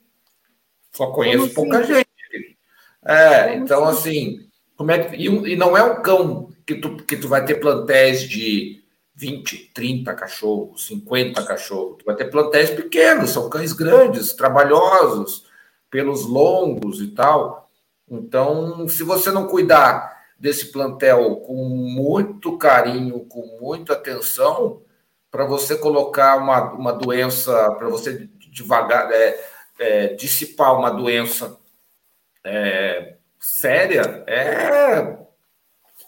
só 0.92 1.06
conheço 1.06 1.54
Como 1.54 1.70
pouca 1.70 1.78
assim? 1.78 1.94
gente. 1.94 2.58
É, 3.02 3.44
Como 3.44 3.64
então 3.64 3.84
assim, 3.86 4.46
como 4.76 4.90
é 4.90 4.98
que, 4.98 5.16
e, 5.16 5.24
e, 5.24 5.56
não 5.56 5.74
é 5.74 5.82
um 5.82 6.02
cão 6.02 6.51
que 6.66 6.76
tu, 6.76 6.96
que 6.96 7.16
tu 7.16 7.28
vai 7.28 7.44
ter 7.44 7.56
plantéis 7.56 8.22
de 8.22 8.82
20, 9.14 9.72
30 9.74 10.14
cachorros, 10.14 10.86
50 10.86 11.44
cachorros, 11.44 11.98
tu 11.98 12.04
vai 12.04 12.16
ter 12.16 12.30
plantéis 12.30 12.70
pequenos, 12.70 13.30
são 13.30 13.48
cães 13.50 13.72
grandes, 13.72 14.32
trabalhosos, 14.32 15.44
pelos 15.90 16.24
longos 16.24 17.00
e 17.00 17.08
tal. 17.08 17.70
Então, 18.10 18.88
se 18.88 19.02
você 19.02 19.30
não 19.30 19.46
cuidar 19.46 20.20
desse 20.38 20.72
plantel 20.72 21.36
com 21.36 21.54
muito 21.54 22.58
carinho, 22.58 23.20
com 23.26 23.58
muita 23.60 23.92
atenção, 23.92 24.82
para 25.30 25.44
você 25.44 25.76
colocar 25.76 26.36
uma, 26.36 26.72
uma 26.72 26.92
doença, 26.92 27.70
para 27.72 27.88
você 27.88 28.28
devagar 28.50 29.10
é, 29.12 29.44
é, 29.78 30.06
dissipar 30.14 30.76
uma 30.78 30.90
doença 30.90 31.58
é, 32.44 33.16
séria, 33.38 34.24
é 34.26 35.21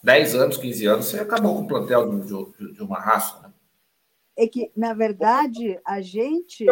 10 0.04 0.34
anos, 0.34 0.58
15 0.58 0.86
anos, 0.86 1.06
você 1.06 1.18
acabou 1.18 1.56
com 1.56 1.62
o 1.62 1.66
plantel 1.66 2.10
de, 2.10 2.26
de, 2.26 2.72
de 2.74 2.82
uma 2.82 3.00
raça. 3.00 3.40
Né? 3.40 3.54
É 4.36 4.46
que, 4.46 4.70
na 4.76 4.92
verdade, 4.92 5.80
a 5.82 6.02
gente, 6.02 6.66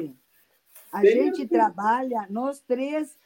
a 0.93 1.03
gente 1.03 1.47
trabalha, 1.49 2.27
nós 2.29 2.61
três 2.61 3.17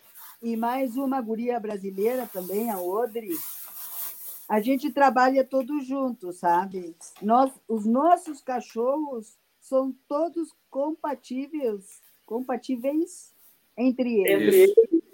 e 0.40 0.56
mais 0.56 0.96
uma 0.96 1.20
guria 1.20 1.58
brasileira 1.58 2.30
também, 2.32 2.70
a 2.70 2.78
Odri. 2.78 3.36
A 4.48 4.60
gente 4.60 4.92
trabalha 4.92 5.42
todos 5.42 5.84
juntos, 5.84 6.36
sabe? 6.36 6.94
Nós, 7.20 7.50
os 7.66 7.84
nossos 7.84 8.40
cachorros 8.40 9.36
são 9.60 9.92
todos 10.06 10.54
compatíveis, 10.70 12.00
compatíveis 12.24 13.34
entre 13.76 14.20
eles. 14.20 14.54
Entre 14.54 14.84
eles. 14.92 15.04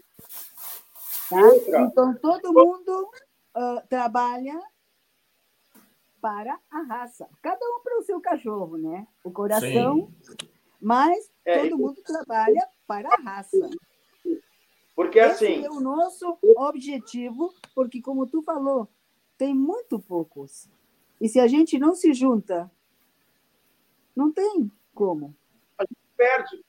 Tá? 1.31 1.81
Então, 1.81 2.15
todo 2.17 2.53
mundo 2.53 3.09
uh, 3.57 3.89
trabalha 3.89 4.61
para 6.23 6.57
a 6.71 6.83
raça. 6.83 7.29
Cada 7.43 7.67
um 7.67 7.81
para 7.83 7.99
o 7.99 8.03
seu 8.05 8.21
cachorro, 8.21 8.79
né? 8.79 9.09
O 9.25 9.31
coração, 9.33 10.09
Sim. 10.23 10.49
mas 10.81 11.29
é, 11.45 11.65
todo 11.65 11.77
mundo 11.77 12.01
trabalha 12.01 12.65
para 12.87 13.13
a 13.13 13.21
raça. 13.21 13.69
Porque 14.95 15.19
Esse 15.19 15.47
assim. 15.47 15.65
é 15.65 15.69
o 15.69 15.81
nosso 15.81 16.39
objetivo, 16.43 17.53
porque, 17.75 18.01
como 18.01 18.27
tu 18.27 18.41
falou, 18.43 18.89
tem 19.37 19.53
muito 19.53 19.99
poucos. 19.99 20.71
E 21.21 21.29
se 21.29 21.41
a 21.41 21.49
gente 21.49 21.77
não 21.77 21.95
se 21.95 22.15
junta, 22.15 22.71
não 24.15 24.31
tem 24.31 24.71
como. 24.95 25.35
A 25.77 25.83
gente 25.83 26.01
perde. 26.17 26.65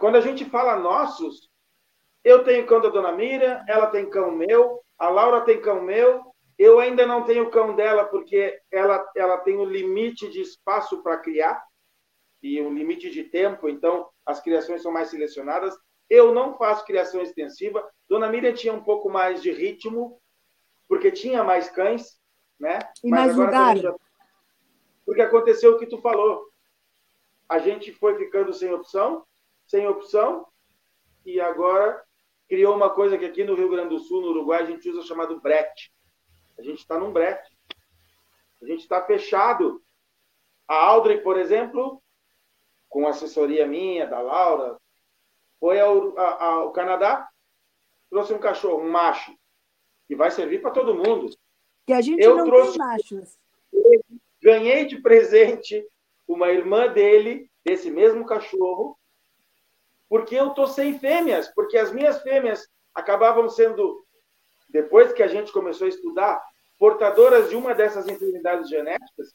Quando 0.00 0.16
a 0.16 0.20
gente 0.20 0.44
fala 0.44 0.76
nossos, 0.76 1.48
eu 2.24 2.42
tenho 2.42 2.66
cão 2.66 2.80
da 2.80 2.88
dona 2.88 3.12
Mira, 3.12 3.64
ela 3.68 3.86
tem 3.86 4.10
cão 4.10 4.32
meu, 4.32 4.82
a 4.98 5.08
Laura 5.08 5.42
tem 5.42 5.60
cão 5.60 5.82
meu, 5.82 6.31
eu 6.62 6.78
ainda 6.78 7.04
não 7.04 7.24
tenho 7.24 7.50
cão 7.50 7.74
dela 7.74 8.04
porque 8.04 8.60
ela, 8.70 9.10
ela 9.16 9.38
tem 9.38 9.56
o 9.56 9.62
um 9.62 9.64
limite 9.64 10.28
de 10.28 10.40
espaço 10.40 11.02
para 11.02 11.18
criar 11.18 11.60
e 12.40 12.60
o 12.60 12.68
um 12.68 12.74
limite 12.74 13.10
de 13.10 13.24
tempo, 13.24 13.68
então 13.68 14.08
as 14.24 14.40
criações 14.40 14.80
são 14.80 14.92
mais 14.92 15.08
selecionadas. 15.08 15.74
Eu 16.08 16.32
não 16.32 16.56
faço 16.56 16.84
criação 16.84 17.20
extensiva. 17.20 17.84
Dona 18.08 18.28
Miriam 18.28 18.52
tinha 18.52 18.72
um 18.72 18.84
pouco 18.84 19.10
mais 19.10 19.42
de 19.42 19.50
ritmo, 19.50 20.20
porque 20.86 21.10
tinha 21.10 21.42
mais 21.42 21.68
cães, 21.68 22.20
né? 22.60 22.78
E 23.02 23.10
Mas 23.10 23.34
mais 23.34 23.36
lugar. 23.36 23.76
Já... 23.78 23.94
Porque 25.04 25.22
aconteceu 25.22 25.72
o 25.72 25.78
que 25.80 25.86
tu 25.86 26.00
falou. 26.00 26.48
A 27.48 27.58
gente 27.58 27.92
foi 27.92 28.16
ficando 28.16 28.52
sem 28.52 28.72
opção, 28.72 29.24
sem 29.66 29.88
opção, 29.88 30.46
e 31.26 31.40
agora 31.40 32.00
criou 32.48 32.76
uma 32.76 32.90
coisa 32.90 33.18
que 33.18 33.24
aqui 33.24 33.42
no 33.42 33.56
Rio 33.56 33.68
Grande 33.68 33.88
do 33.88 33.98
Sul, 33.98 34.20
no 34.20 34.28
Uruguai, 34.28 34.62
a 34.62 34.66
gente 34.66 34.88
usa 34.88 35.02
chamado 35.02 35.40
brete. 35.40 35.92
A 36.58 36.62
gente 36.62 36.78
está 36.78 36.98
num 36.98 37.12
brete. 37.12 37.50
A 38.62 38.66
gente 38.66 38.80
está 38.80 39.02
fechado. 39.04 39.82
A 40.68 40.76
Audrey, 40.76 41.20
por 41.20 41.38
exemplo, 41.38 42.02
com 42.88 43.06
assessoria 43.06 43.66
minha, 43.66 44.06
da 44.06 44.20
Laura, 44.20 44.78
foi 45.58 45.80
ao, 45.80 46.18
a, 46.18 46.44
ao 46.44 46.72
Canadá, 46.72 47.28
trouxe 48.10 48.34
um 48.34 48.38
cachorro, 48.38 48.82
um 48.82 48.90
macho, 48.90 49.34
que 50.06 50.14
vai 50.14 50.30
servir 50.30 50.60
para 50.60 50.70
todo 50.70 50.94
mundo. 50.94 51.30
Que 51.86 51.92
a 51.92 52.00
gente 52.00 52.22
eu 52.22 52.36
não 52.36 52.44
trouxe, 52.44 52.78
tem 52.78 52.86
machos. 52.86 53.38
Ganhei 54.42 54.84
de 54.86 55.00
presente 55.00 55.86
uma 56.26 56.50
irmã 56.50 56.88
dele, 56.88 57.50
desse 57.64 57.90
mesmo 57.90 58.26
cachorro, 58.26 58.98
porque 60.08 60.34
eu 60.34 60.50
tô 60.50 60.66
sem 60.66 60.98
fêmeas, 60.98 61.48
porque 61.54 61.78
as 61.78 61.92
minhas 61.92 62.20
fêmeas 62.22 62.68
acabavam 62.94 63.48
sendo, 63.48 64.04
depois 64.72 65.12
que 65.12 65.22
a 65.22 65.28
gente 65.28 65.52
começou 65.52 65.86
a 65.86 65.90
estudar, 65.90 66.42
portadoras 66.78 67.50
de 67.50 67.54
uma 67.54 67.74
dessas 67.74 68.08
enfermidades 68.08 68.68
genéticas, 68.68 69.34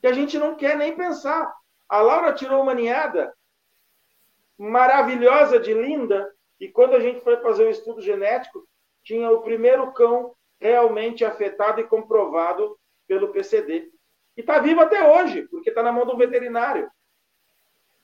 que 0.00 0.06
a 0.06 0.12
gente 0.12 0.38
não 0.38 0.56
quer 0.56 0.76
nem 0.76 0.96
pensar. 0.96 1.54
A 1.88 2.00
Laura 2.00 2.32
tirou 2.32 2.62
uma 2.62 2.74
ninhada 2.74 3.32
maravilhosa 4.58 5.60
de 5.60 5.74
linda, 5.74 6.32
e 6.58 6.68
quando 6.68 6.94
a 6.94 7.00
gente 7.00 7.20
foi 7.20 7.36
fazer 7.38 7.66
o 7.66 7.70
estudo 7.70 8.00
genético, 8.00 8.66
tinha 9.04 9.30
o 9.30 9.42
primeiro 9.42 9.92
cão 9.92 10.34
realmente 10.58 11.24
afetado 11.24 11.80
e 11.80 11.86
comprovado 11.86 12.78
pelo 13.06 13.28
PCD. 13.28 13.90
E 14.36 14.40
está 14.40 14.58
vivo 14.60 14.80
até 14.80 15.02
hoje, 15.06 15.42
porque 15.48 15.68
está 15.68 15.82
na 15.82 15.92
mão 15.92 16.06
do 16.06 16.16
veterinário. 16.16 16.90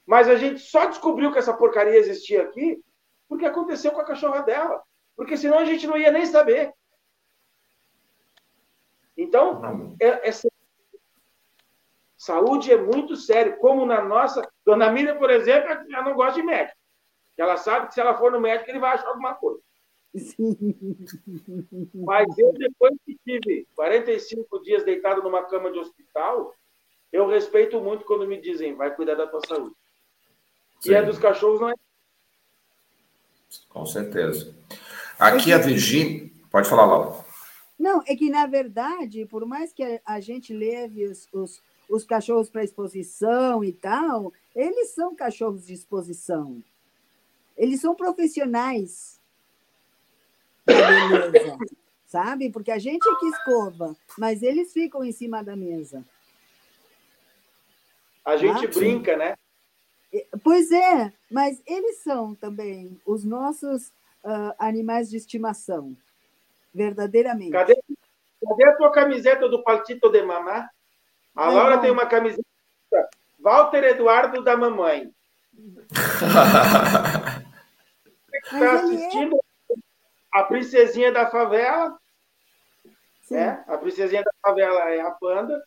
Mas 0.05 0.29
a 0.29 0.37
gente 0.37 0.61
só 0.61 0.87
descobriu 0.87 1.33
que 1.33 1.39
essa 1.39 1.55
porcaria 1.55 1.97
existia 1.97 2.43
aqui 2.43 2.83
porque 3.29 3.47
aconteceu 3.47 3.93
com 3.93 4.01
a 4.01 4.07
cachorra 4.07 4.43
dela. 4.43 4.83
Porque 5.19 5.37
senão 5.37 5.59
a 5.59 5.65
gente 5.65 5.85
não 5.85 5.99
ia 5.99 6.13
nem 6.13 6.25
saber. 6.25 6.73
Então, 9.17 9.97
é, 10.01 10.29
é 10.29 10.33
Saúde 12.17 12.71
é 12.71 12.77
muito 12.77 13.17
sério, 13.17 13.59
como 13.59 13.85
na 13.85 14.01
nossa. 14.01 14.49
Dona 14.65 14.93
Miriam, 14.93 15.19
por 15.19 15.29
exemplo, 15.29 15.71
ela 15.71 16.05
não 16.05 16.15
gosta 16.15 16.41
de 16.41 16.47
médico. 16.47 16.79
Ela 17.37 17.57
sabe 17.57 17.89
que 17.89 17.95
se 17.95 18.01
ela 18.01 18.17
for 18.17 18.31
no 18.31 18.41
médico, 18.41 18.71
ele 18.71 18.79
vai 18.79 18.95
achar 18.95 19.09
alguma 19.09 19.35
coisa. 19.35 19.61
Mas 21.95 22.39
eu, 22.39 22.53
depois 22.53 22.95
que 23.05 23.19
tive 23.25 23.67
45 23.75 24.63
dias 24.63 24.85
deitado 24.85 25.21
numa 25.21 25.45
cama 25.47 25.73
de 25.73 25.81
hospital, 25.81 26.55
eu 27.13 27.27
respeito 27.27 27.81
muito 27.81 28.05
quando 28.05 28.27
me 28.27 28.41
dizem, 28.41 28.77
vai 28.77 28.95
cuidar 28.95 29.17
da 29.17 29.27
tua 29.27 29.41
saúde. 29.47 29.75
Sim. 30.81 30.93
E 30.93 30.97
a 30.97 31.03
dos 31.03 31.19
cachorros 31.19 31.61
não 31.61 31.71
é. 31.71 31.75
Com 33.69 33.85
certeza. 33.85 34.55
Aqui 35.19 35.53
a 35.53 35.59
Virgínia. 35.59 36.31
Pode 36.51 36.69
falar, 36.69 36.87
Laura. 36.87 37.25
Não, 37.79 38.03
é 38.07 38.17
que, 38.17 38.31
na 38.31 38.47
verdade, 38.47 39.27
por 39.27 39.47
mais 39.47 39.73
que 39.73 40.01
a 40.05 40.21
gente 40.21 40.53
leve 40.53 41.05
os, 41.05 41.29
os 41.33 41.63
os 41.89 42.05
cachorros 42.05 42.51
para 42.51 42.63
exposição 42.63 43.65
e 43.65 43.73
tal, 43.73 44.33
eles 44.55 44.91
são 44.91 45.15
cachorros 45.15 45.67
de 45.67 45.73
exposição. 45.73 46.63
Eles 47.57 47.81
são 47.81 47.95
profissionais 47.95 49.19
da 50.67 51.29
beleza, 51.31 51.59
sabe? 52.07 52.51
Porque 52.51 52.71
a 52.71 52.79
gente 52.79 53.09
é 53.09 53.15
que 53.17 53.27
escova, 53.27 53.97
mas 54.19 54.43
eles 54.43 54.73
ficam 54.73 55.03
em 55.03 55.13
cima 55.13 55.43
da 55.43 55.57
mesa. 55.57 56.05
A 58.25 58.37
gente 58.37 58.67
ah, 58.67 58.69
brinca, 58.69 59.13
sim. 59.13 59.19
né? 59.19 59.35
Pois 60.43 60.71
é, 60.71 61.13
mas 61.31 61.61
eles 61.67 61.99
são 61.99 62.35
também 62.35 63.01
os 63.07 63.25
nossos 63.25 63.91
uh, 64.25 64.55
animais 64.59 65.09
de 65.11 65.17
estimação, 65.17 65.97
verdadeiramente. 66.73 67.53
Cadê, 67.53 67.79
cadê 68.47 68.65
a 68.65 68.77
tua 68.77 68.91
camiseta 68.93 69.49
do 69.49 69.63
Paltito 69.63 70.11
de 70.11 70.23
Mamá? 70.23 70.69
A 71.35 71.51
Laura 71.51 71.79
tem 71.79 71.91
uma 71.91 72.07
camiseta 72.07 72.43
Walter 73.39 73.85
Eduardo 73.85 74.43
da 74.43 74.57
Mamãe. 74.57 75.13
Está 78.45 78.73
assistindo 78.73 79.37
é... 79.37 79.75
a 80.33 80.43
Princesinha 80.45 81.13
da 81.13 81.31
Favela, 81.31 81.99
né? 83.31 83.65
A 83.67 83.77
Princesinha 83.77 84.23
da 84.23 84.31
Favela 84.43 84.91
é 84.91 85.01
a 85.01 85.11
Panda, 85.11 85.63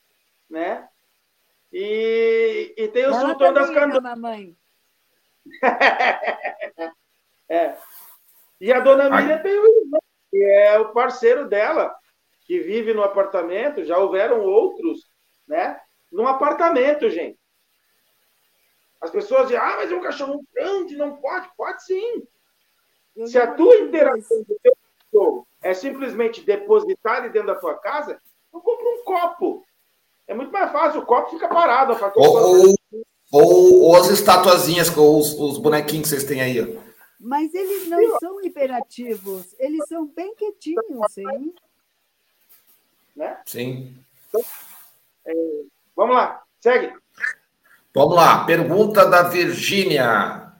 né? 0.49 0.88
E, 1.72 2.74
e 2.78 2.88
tem 2.89 3.04
o 3.06 3.08
Ela 3.08 3.22
Sultão 3.22 3.54
das 3.54 3.70
Candôs. 3.70 4.04
mamãe. 4.04 4.58
é. 7.49 7.78
E 8.62 8.72
a 8.72 8.80
dona 8.80 9.09
Miriam 9.09 9.39
tem 9.39 9.57
o 9.57 9.80
irmão, 9.82 10.01
que 10.30 10.43
é 10.43 10.78
o 10.78 10.93
parceiro 10.93 11.49
dela, 11.49 11.93
que 12.45 12.59
vive 12.59 12.93
no 12.93 13.03
apartamento. 13.03 13.84
Já 13.84 13.97
houveram 13.97 14.45
outros, 14.45 15.09
né? 15.47 15.82
Num 16.12 16.28
apartamento, 16.28 17.09
gente. 17.09 17.39
As 19.01 19.09
pessoas 19.09 19.47
dizem, 19.47 19.57
ah, 19.57 19.78
mas 19.78 19.91
é 19.91 19.95
um 19.95 20.01
cachorro 20.01 20.45
grande, 20.53 20.95
não 20.95 21.18
pode. 21.18 21.49
Pode 21.57 21.84
sim. 21.84 22.24
Eu 23.16 23.26
Se 23.26 23.39
a 23.39 23.51
tua 23.51 23.78
interação 23.78 24.43
do 24.43 24.55
teu 24.62 24.74
cachorro 24.99 25.47
é 25.64 25.74
simplesmente 25.74 26.43
depositar 26.43 27.18
ele 27.24 27.30
dentro 27.30 27.47
da 27.47 27.55
tua 27.55 27.80
casa, 27.80 28.22
não 28.53 28.62
compra 28.62 28.86
um 28.86 29.03
copo. 29.03 29.66
É 30.28 30.36
muito 30.36 30.51
mais 30.51 30.72
fácil, 30.72 31.01
o 31.01 31.05
copo 31.05 31.32
fica 31.32 31.47
parado. 31.47 31.97
Ou, 32.16 32.38
ou, 32.38 32.76
ou, 33.32 33.82
ou, 33.86 33.95
as 33.95 34.07
estatuazinhas 34.09 34.89
com 34.89 35.18
os, 35.18 35.34
os, 35.34 35.57
bonequinhos 35.57 36.03
que 36.03 36.09
vocês 36.09 36.24
têm 36.24 36.41
aí. 36.41 36.80
Mas 37.24 37.53
eles 37.53 37.88
não 37.88 38.19
são 38.19 38.43
hiperativos, 38.43 39.55
eles 39.59 39.88
são 39.88 40.07
bem 40.07 40.34
quietinhos, 40.34 41.05
sim. 41.11 41.53
Né? 43.15 43.39
Sim. 43.45 43.95
Então, 44.28 44.41
é, 45.26 45.34
vamos 45.95 46.15
lá, 46.15 46.41
segue. 46.59 46.93
Vamos 47.93 48.15
lá, 48.15 48.43
pergunta 48.45 49.05
da 49.05 49.24
Virgínia. 49.24 50.51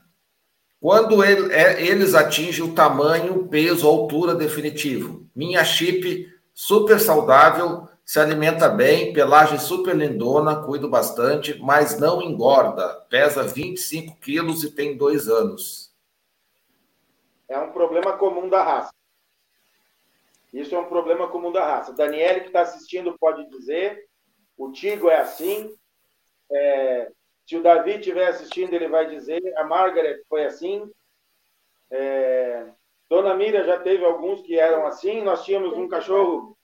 Quando 0.80 1.24
ele, 1.24 1.51
é, 1.51 1.84
eles 1.84 2.14
atingem 2.14 2.64
o 2.64 2.76
tamanho, 2.76 3.47
peso, 3.47 3.88
altura 3.88 4.36
definitivo? 4.36 5.28
Minha 5.36 5.64
chip 5.64 6.32
super 6.53 6.99
saudável, 6.99 7.88
se 8.05 8.20
alimenta 8.20 8.70
bem, 8.70 9.14
pelagem 9.14 9.57
super 9.57 9.95
lindona, 9.95 10.57
cuido 10.57 10.89
bastante, 10.89 11.57
mas 11.59 11.97
não 11.99 12.22
engorda. 12.22 13.03
Pesa 13.09 13.43
25 13.43 14.18
quilos 14.20 14.64
e 14.64 14.70
tem 14.70 14.95
dois 14.95 15.28
anos. 15.28 15.91
É 17.52 17.60
um 17.60 17.74
problema 17.74 18.18
comum 18.18 18.47
da 18.47 18.64
raça. 18.64 18.93
Isso 20.54 20.74
é 20.74 20.80
um 20.80 20.86
problema 20.86 21.28
comum 21.28 21.52
da 21.52 21.66
raça. 21.66 21.91
Daniele, 21.91 22.41
que 22.41 22.47
está 22.47 22.62
assistindo, 22.62 23.18
pode 23.20 23.45
dizer. 23.49 24.08
O 24.58 24.72
Tigo 24.72 25.10
é 25.10 25.20
assim. 25.20 25.76
É, 26.49 27.12
se 27.45 27.58
o 27.58 27.62
Davi 27.62 27.95
estiver 27.95 28.28
assistindo, 28.28 28.74
ele 28.74 28.88
vai 28.88 29.10
dizer. 29.10 29.41
A 29.58 29.66
Margaret 29.66 30.22
foi 30.30 30.45
assim. 30.45 30.89
É, 31.89 32.68
Dona 33.10 33.34
Mira 33.34 33.66
já 33.66 33.78
teve 33.78 34.06
alguns 34.06 34.41
que 34.43 34.58
eram 34.58 34.88
assim. 34.88 35.22
Nós 35.22 35.43
tínhamos 35.43 35.78
um 35.78 35.89
cachorro 35.89 36.58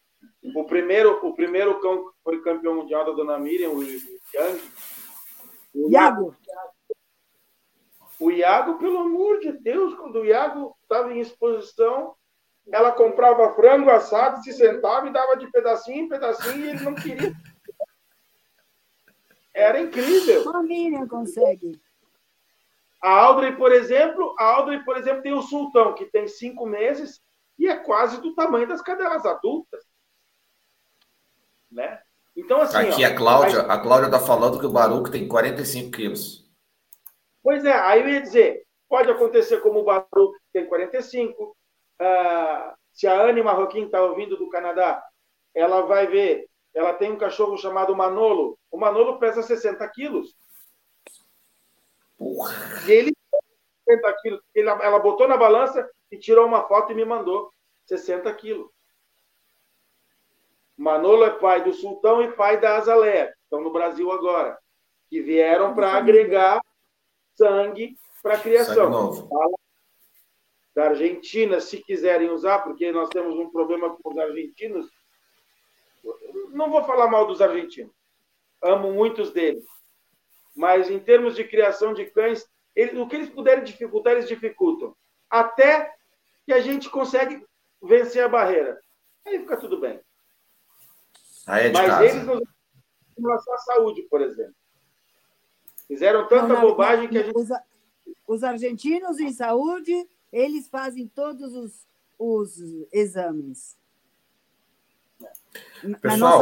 o 0.56 0.64
primeiro, 0.64 1.26
o 1.28 1.34
primeiro 1.34 1.82
cão 1.82 2.06
que 2.06 2.16
foi 2.24 2.42
campeão 2.42 2.76
mundial 2.76 3.06
da 3.06 3.12
Dona 3.12 3.38
Miriam, 3.38 3.72
o 3.72 3.84
Yang. 3.84 4.62
O 5.74 5.90
Iago. 5.90 6.36
O 8.20 8.32
Iago, 8.32 8.78
pelo 8.78 9.00
amor 9.00 9.40
de 9.40 9.52
Deus, 9.52 9.94
quando 9.96 10.20
o 10.20 10.26
Iago 10.26 10.77
estava 10.88 11.14
em 11.14 11.20
exposição, 11.20 12.16
ela 12.72 12.92
comprava 12.92 13.54
frango 13.54 13.90
assado, 13.90 14.42
se 14.44 14.54
sentava 14.54 15.08
e 15.08 15.14
dava 15.14 15.38
de 15.38 15.50
pedacinho 15.52 16.06
em 16.06 16.10
pedacinho 16.10 16.66
e 16.66 16.70
ele 16.70 16.84
não 16.84 16.96
queria. 16.96 17.34
Era 19.54 19.80
incrível. 19.80 20.50
A 20.56 20.62
Miriam 20.62 21.08
consegue. 21.08 21.82
A 23.02 23.10
Audrey, 23.10 23.56
por 23.56 23.72
exemplo, 23.72 24.36
a 24.40 24.44
Audrey, 24.44 24.84
por 24.84 24.98
exemplo, 24.98 25.22
tem 25.22 25.34
o 25.34 25.42
Sultão, 25.42 25.94
que 25.94 26.06
tem 26.06 26.28
cinco 26.28 26.66
meses 26.66 27.22
e 27.58 27.68
é 27.68 27.76
quase 27.76 28.22
do 28.22 28.36
tamanho 28.36 28.68
das 28.68 28.82
cadelas 28.82 29.26
adultas 29.26 29.86
né? 31.72 32.00
Então, 32.36 32.62
assim. 32.62 32.78
Aqui 32.78 33.04
ó, 33.04 33.08
a 33.08 33.16
Cláudia, 33.16 33.62
a 33.62 33.80
Cláudia 33.80 34.06
está 34.08 34.20
falando 34.20 34.60
que 34.60 34.66
o 34.66 34.72
Baruco 34.72 35.12
tem 35.12 35.28
45 35.28 35.92
quilos. 35.92 36.46
Pois 37.42 37.64
é, 37.64 37.74
aí 37.74 38.02
eu 38.02 38.10
ia 38.10 38.22
dizer, 38.22 38.67
pode 38.88 39.10
acontecer 39.10 39.62
como 39.62 39.80
o 39.80 39.84
Baruco 39.84 40.36
tem 40.52 40.66
45. 40.66 41.44
Uh, 41.44 41.56
ah, 42.00 42.76
se 42.94 43.08
a 43.08 43.22
Anne 43.22 43.44
Marroquim 43.44 43.86
está 43.86 44.02
ouvindo 44.02 44.38
do 44.38 44.50
Canadá, 44.50 45.04
ela 45.54 45.82
vai 45.82 46.08
ver, 46.08 46.48
ela 46.74 46.94
tem 46.94 47.12
um 47.12 47.18
cachorro 47.18 47.58
chamado 47.58 47.96
Manolo. 47.96 48.58
O 48.72 48.78
Manolo 48.78 49.20
pesa 49.20 49.42
60 49.42 49.88
quilos. 49.90 50.36
Porra. 52.18 52.54
E 52.88 52.92
ele 52.92 53.18
60 53.88 54.14
quilos. 54.22 54.42
ela 54.56 55.00
botou 55.00 55.28
na 55.28 55.38
balança 55.38 55.90
e 56.12 56.18
tirou 56.18 56.46
uma 56.46 56.68
foto 56.68 56.92
e 56.92 56.96
me 56.96 57.06
mandou 57.06 57.52
60 57.86 58.32
quilos. 58.36 58.70
Manolo 60.78 61.24
é 61.24 61.32
pai 61.32 61.64
do 61.64 61.74
Sultão 61.74 62.22
e 62.22 62.32
pai 62.34 62.60
da 62.60 62.78
Azalea, 62.78 63.34
estão 63.44 63.62
no 63.62 63.72
Brasil 63.72 64.12
agora, 64.12 64.58
que 65.10 65.22
vieram 65.22 65.74
para 65.74 65.94
agregar 65.94 66.62
sangue 67.38 67.98
para 68.22 68.40
criação. 68.40 69.30
Da 70.76 70.90
Argentina, 70.90 71.60
se 71.60 71.82
quiserem 71.84 72.30
usar, 72.30 72.60
porque 72.60 72.92
nós 72.92 73.10
temos 73.10 73.36
um 73.36 73.50
problema 73.50 73.96
com 73.96 74.12
os 74.12 74.18
argentinos. 74.18 74.88
Não 76.52 76.70
vou 76.70 76.84
falar 76.84 77.08
mal 77.08 77.26
dos 77.26 77.42
argentinos, 77.42 77.94
amo 78.62 78.92
muitos 78.92 79.32
deles. 79.32 79.66
Mas 80.56 80.90
em 80.90 81.00
termos 81.00 81.36
de 81.36 81.44
criação 81.44 81.94
de 81.94 82.06
cães, 82.06 82.48
eles, 82.76 82.96
o 82.96 83.08
que 83.08 83.16
eles 83.16 83.30
puderem 83.30 83.64
dificultar, 83.64 84.14
eles 84.14 84.28
dificultam. 84.28 84.96
Até 85.30 85.92
que 86.46 86.54
a 86.54 86.62
gente 86.62 86.90
consegue 86.90 87.44
vencer 87.82 88.24
a 88.24 88.30
barreira. 88.30 88.80
Aí 89.26 89.40
fica 89.40 89.58
tudo 89.58 89.80
bem. 89.80 90.00
Aí 91.48 91.68
é 91.68 91.72
Mas 91.72 91.88
casa. 91.88 92.06
eles 92.06 92.24
não 92.24 92.38
em 92.38 93.22
relação 93.22 93.54
à 93.54 93.58
saúde, 93.58 94.04
por 94.04 94.22
exemplo. 94.22 94.56
Fizeram 95.88 96.28
tanta 96.28 96.54
não, 96.54 96.62
bobagem 96.62 97.08
que 97.08 97.18
a 97.18 97.24
gente. 97.24 97.38
Os, 97.38 97.50
os, 98.28 98.44
argentinos 98.44 99.20
em 99.20 99.32
saúde, 99.32 100.08
eles 100.32 100.68
fazem 100.68 101.08
todos 101.08 101.54
os, 101.54 101.88
os 102.20 102.62
exames. 102.92 103.78
Pessoal, 106.02 106.42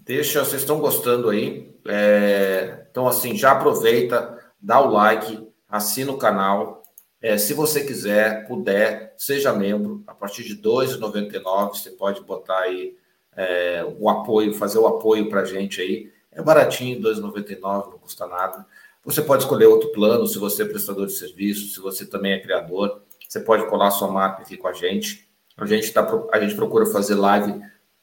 deixa, 0.00 0.44
vocês 0.44 0.62
estão 0.62 0.80
gostando 0.80 1.28
aí. 1.28 1.74
É, 1.86 2.86
então, 2.90 3.06
assim, 3.06 3.36
já 3.36 3.52
aproveita, 3.52 4.38
dá 4.60 4.80
o 4.80 4.90
like, 4.90 5.46
assina 5.68 6.10
o 6.10 6.18
canal. 6.18 6.82
É, 7.20 7.36
se 7.38 7.54
você 7.54 7.84
quiser, 7.84 8.46
puder, 8.46 9.14
seja 9.16 9.52
membro. 9.52 10.02
A 10.06 10.14
partir 10.14 10.42
de 10.44 10.54
R$ 10.54 10.62
2,99, 10.62 11.70
você 11.70 11.90
pode 11.90 12.22
botar 12.22 12.60
aí 12.60 12.96
é, 13.36 13.84
o 13.98 14.08
apoio, 14.08 14.54
fazer 14.54 14.78
o 14.78 14.86
apoio 14.86 15.28
para 15.28 15.40
a 15.40 15.44
gente 15.44 15.80
aí. 15.80 16.13
É 16.34 16.42
baratinho, 16.42 16.98
R$ 16.98 17.14
2,99, 17.14 17.60
não 17.62 17.98
custa 17.98 18.26
nada. 18.26 18.66
Você 19.04 19.22
pode 19.22 19.44
escolher 19.44 19.66
outro 19.66 19.90
plano, 19.90 20.26
se 20.26 20.38
você 20.38 20.62
é 20.62 20.66
prestador 20.66 21.06
de 21.06 21.12
serviço, 21.12 21.72
se 21.72 21.80
você 21.80 22.06
também 22.06 22.32
é 22.32 22.40
criador, 22.40 23.02
você 23.28 23.38
pode 23.40 23.66
colar 23.66 23.90
sua 23.90 24.08
marca 24.08 24.42
aqui 24.42 24.56
com 24.56 24.66
a 24.66 24.72
gente. 24.72 25.28
A 25.56 25.66
gente, 25.66 25.92
tá, 25.92 26.06
a 26.32 26.40
gente 26.40 26.54
procura 26.54 26.86
fazer 26.86 27.14
live 27.14 27.60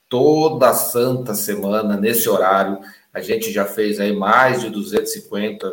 toda 0.07 0.73
santa 0.73 1.33
semana, 1.33 1.97
nesse 1.97 2.29
horário. 2.29 2.79
A 3.13 3.19
gente 3.19 3.51
já 3.51 3.65
fez 3.65 3.99
aí 3.99 4.15
mais 4.15 4.61
de 4.61 4.69
250, 4.69 5.69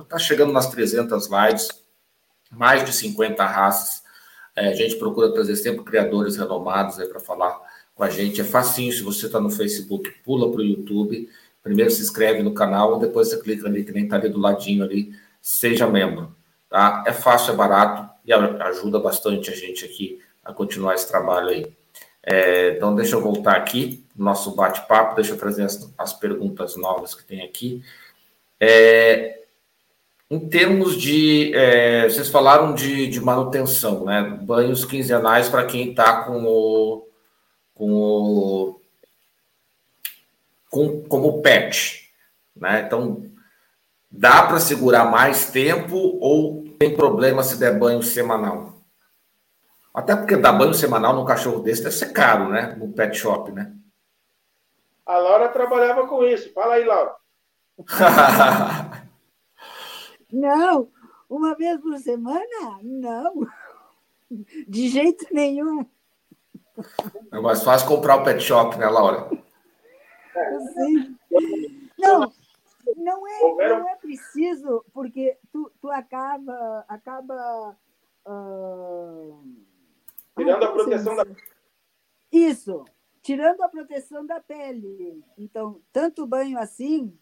está 0.00 0.18
chegando 0.18 0.52
nas 0.52 0.68
300 0.68 1.28
lives, 1.28 1.68
mais 2.50 2.84
de 2.84 2.92
50 2.92 3.44
raças. 3.44 4.02
É, 4.56 4.68
a 4.68 4.74
gente 4.74 4.96
procura 4.96 5.32
trazer 5.32 5.56
sempre 5.56 5.84
criadores 5.84 6.36
renomados 6.36 6.98
aí 6.98 7.08
para 7.08 7.20
falar 7.20 7.60
com 7.94 8.02
a 8.02 8.10
gente. 8.10 8.40
É 8.40 8.44
facinho, 8.44 8.92
se 8.92 9.02
você 9.02 9.26
está 9.26 9.40
no 9.40 9.50
Facebook, 9.50 10.10
pula 10.24 10.50
para 10.50 10.60
o 10.60 10.64
YouTube. 10.64 11.28
Primeiro 11.64 11.90
se 11.90 12.02
inscreve 12.02 12.42
no 12.42 12.52
canal, 12.52 12.98
depois 12.98 13.30
você 13.30 13.40
clica 13.40 13.66
ali, 13.66 13.82
que 13.82 13.90
nem 13.90 14.04
está 14.04 14.16
ali 14.16 14.28
do 14.28 14.38
ladinho 14.38 14.84
ali, 14.84 15.14
seja 15.40 15.88
membro. 15.88 16.36
Tá? 16.68 17.02
É 17.06 17.12
fácil, 17.12 17.54
é 17.54 17.56
barato 17.56 18.06
e 18.22 18.34
ajuda 18.34 19.00
bastante 19.00 19.50
a 19.50 19.56
gente 19.56 19.82
aqui 19.82 20.20
a 20.44 20.52
continuar 20.52 20.94
esse 20.94 21.08
trabalho 21.08 21.48
aí. 21.48 21.66
É, 22.22 22.72
então, 22.76 22.94
deixa 22.94 23.16
eu 23.16 23.22
voltar 23.22 23.56
aqui 23.56 24.04
no 24.14 24.26
nosso 24.26 24.54
bate-papo, 24.54 25.14
deixa 25.14 25.32
eu 25.32 25.38
trazer 25.38 25.64
as, 25.64 25.90
as, 25.96 26.12
perguntas 26.12 26.76
novas 26.76 27.14
que 27.14 27.24
tem 27.24 27.42
aqui. 27.42 27.82
É, 28.60 29.42
em 30.30 30.48
termos 30.48 31.00
de. 31.00 31.50
É, 31.54 32.08
vocês 32.08 32.28
falaram 32.28 32.74
de, 32.74 33.06
de, 33.08 33.20
manutenção, 33.20 34.04
né? 34.04 34.38
Banhos 34.42 34.84
quinzenais 34.84 35.48
para 35.48 35.64
quem 35.64 35.90
está 35.90 36.24
com 36.24 36.44
o, 36.44 37.08
com 37.74 37.92
o 37.92 38.80
com, 40.74 41.04
como 41.04 41.40
pet. 41.40 42.12
Né? 42.56 42.82
Então, 42.84 43.30
dá 44.10 44.42
para 44.42 44.58
segurar 44.58 45.04
mais 45.04 45.52
tempo 45.52 45.96
ou 45.96 46.64
tem 46.76 46.96
problema 46.96 47.44
se 47.44 47.56
der 47.56 47.78
banho 47.78 48.02
semanal? 48.02 48.74
Até 49.94 50.16
porque 50.16 50.36
dar 50.36 50.52
banho 50.52 50.74
semanal 50.74 51.14
num 51.14 51.24
cachorro 51.24 51.60
desse 51.60 51.84
deve 51.84 51.94
ser 51.94 52.12
caro, 52.12 52.48
né? 52.48 52.74
No 52.76 52.92
pet 52.92 53.16
shop, 53.16 53.52
né? 53.52 53.72
A 55.06 55.16
Laura 55.16 55.48
trabalhava 55.48 56.08
com 56.08 56.24
isso. 56.24 56.52
Fala 56.52 56.74
aí, 56.74 56.84
Laura. 56.84 57.14
Não, 60.32 60.88
uma 61.30 61.54
vez 61.54 61.80
por 61.80 61.96
semana? 61.98 62.80
Não. 62.82 63.46
De 64.66 64.88
jeito 64.88 65.26
nenhum. 65.30 65.86
É 67.30 67.38
mais 67.38 67.62
fácil 67.62 67.86
comprar 67.86 68.16
o 68.16 68.24
pet 68.24 68.42
shop, 68.42 68.76
né, 68.76 68.86
Laura? 68.88 69.43
Sim. 70.72 71.16
Não, 71.98 72.32
não 72.96 73.26
é, 73.26 73.68
não 73.68 73.88
é 73.88 73.96
preciso, 73.96 74.84
porque 74.92 75.38
tu, 75.52 75.70
tu 75.80 75.90
acaba. 75.90 76.84
acaba 76.88 77.76
uh... 78.26 79.42
Tirando 80.36 80.64
a 80.64 80.72
proteção 80.72 81.16
da. 81.16 81.24
Isso, 82.30 82.84
tirando 83.22 83.62
a 83.62 83.68
proteção 83.68 84.26
da 84.26 84.40
pele. 84.40 85.22
Então, 85.38 85.80
tanto 85.92 86.26
banho 86.26 86.58
assim, 86.58 87.16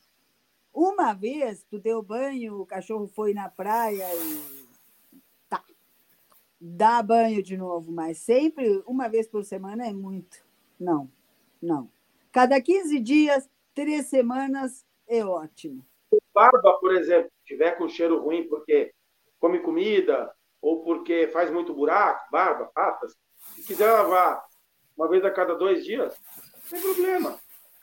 uma 0.72 1.12
vez 1.12 1.64
tu 1.64 1.78
deu 1.78 2.02
banho, 2.02 2.60
o 2.60 2.66
cachorro 2.66 3.06
foi 3.06 3.34
na 3.34 3.48
praia 3.48 4.06
e 4.14 4.66
tá. 5.48 5.62
Dá 6.58 7.02
banho 7.02 7.42
de 7.42 7.56
novo, 7.56 7.92
mas 7.92 8.18
sempre 8.18 8.82
uma 8.86 9.08
vez 9.08 9.28
por 9.28 9.44
semana 9.44 9.86
é 9.86 9.92
muito. 9.92 10.42
Não, 10.80 11.10
não. 11.60 11.90
Cada 12.32 12.58
15 12.60 12.98
dias, 12.98 13.48
três 13.74 14.06
semanas 14.06 14.86
é 15.06 15.22
ótimo. 15.22 15.84
Barba, 16.32 16.78
por 16.80 16.94
exemplo, 16.94 17.30
tiver 17.44 17.72
com 17.72 17.88
cheiro 17.88 18.22
ruim 18.22 18.48
porque 18.48 18.94
come 19.38 19.60
comida 19.60 20.32
ou 20.60 20.82
porque 20.82 21.28
faz 21.28 21.50
muito 21.50 21.74
buraco, 21.74 22.30
barba, 22.30 22.70
patas, 22.74 23.14
se 23.54 23.62
quiser 23.64 23.90
lavar 23.90 24.42
uma 24.96 25.08
vez 25.08 25.22
a 25.24 25.30
cada 25.30 25.54
dois 25.54 25.84
dias, 25.84 26.16
não 26.36 26.70
tem 26.70 26.80
problema. 26.80 27.38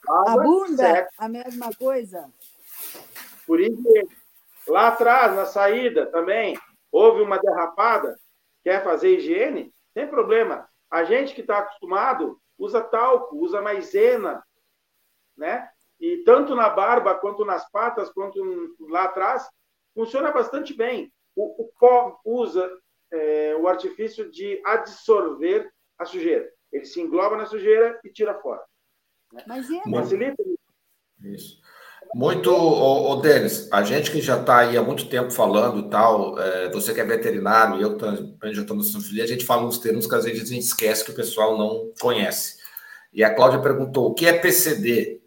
Água, 0.08 0.32
a 0.32 0.43
bunda, 0.43 0.78
certo. 0.78 1.10
a 1.18 1.30
mesma 1.30 1.70
coisa. 1.76 2.32
Por 3.45 3.60
isso, 3.60 3.84
lá 4.68 4.88
atrás, 4.88 5.36
na 5.36 5.45
saída 5.45 6.08
também, 6.08 6.58
houve 6.91 7.22
uma 7.22 7.38
derrapada, 7.38 8.18
quer 8.64 8.84
fazer 8.84 9.18
higiene, 9.18 9.72
sem 9.93 10.08
problema. 10.08 10.68
A 10.89 11.04
gente 11.04 11.36
que 11.36 11.41
está 11.41 11.60
acostumado 11.60 12.39
usa 12.60 12.82
talco, 12.82 13.38
usa 13.38 13.62
maisena, 13.62 14.43
né? 15.36 15.70
E 15.99 16.18
tanto 16.24 16.55
na 16.55 16.70
barba, 16.70 17.16
quanto 17.16 17.43
nas 17.43 17.70
patas, 17.72 18.10
quanto 18.10 18.76
lá 18.82 19.05
atrás, 19.05 19.49
funciona 19.93 20.32
bastante 20.32 20.74
bem. 20.74 21.12
O, 21.36 21.64
o 21.64 21.72
pó 21.80 22.20
usa 22.24 22.70
é, 23.12 23.55
o 23.55 23.68
artifício 23.68 24.30
de 24.30 24.62
absorver 24.66 25.72
a 25.97 26.05
sujeira. 26.05 26.49
Ele 26.72 26.86
se 26.86 27.01
engloba 27.01 27.36
na 27.36 27.45
sujeira 27.45 27.99
e 28.03 28.12
tira 28.12 28.39
fora. 28.39 28.64
Né? 29.34 29.43
Maisena. 29.47 29.84
Facilita. 29.91 30.43
Isso. 31.24 31.62
Muito, 32.14 32.51
ô, 32.51 33.12
ô 33.12 33.16
Denis, 33.18 33.72
a 33.72 33.84
gente 33.84 34.12
que 34.12 34.20
já 34.20 34.39
está 34.39 34.60
aí 34.60 34.76
há 34.76 34.82
muito 34.82 35.07
tempo 35.07 35.30
falando 35.32 35.86
e 35.86 35.89
tal, 35.89 36.39
é, 36.39 36.70
você 36.70 36.91
que 36.93 36.99
é 36.99 37.03
veterinário, 37.03 37.80
eu 37.80 37.97
também 37.97 38.53
já 38.53 38.62
estou 38.62 38.76
no 38.76 38.82
Sanfilia, 38.82 39.24
a 39.24 39.28
gente 39.28 39.45
fala 39.45 39.64
uns 39.64 39.78
termos 39.78 40.07
que 40.07 40.16
às 40.16 40.26
vezes 40.26 40.49
a 40.49 40.53
gente 40.53 40.64
esquece 40.64 41.05
que 41.05 41.12
o 41.12 41.16
pessoal 41.16 41.57
não 41.57 41.93
conhece. 42.01 42.57
E 43.14 43.24
a 43.24 43.34
Cláudia 43.34 43.62
perguntou, 43.62 44.07
o 44.07 44.14
que 44.16 44.26
é 44.26 44.34
PCD? 44.34 45.22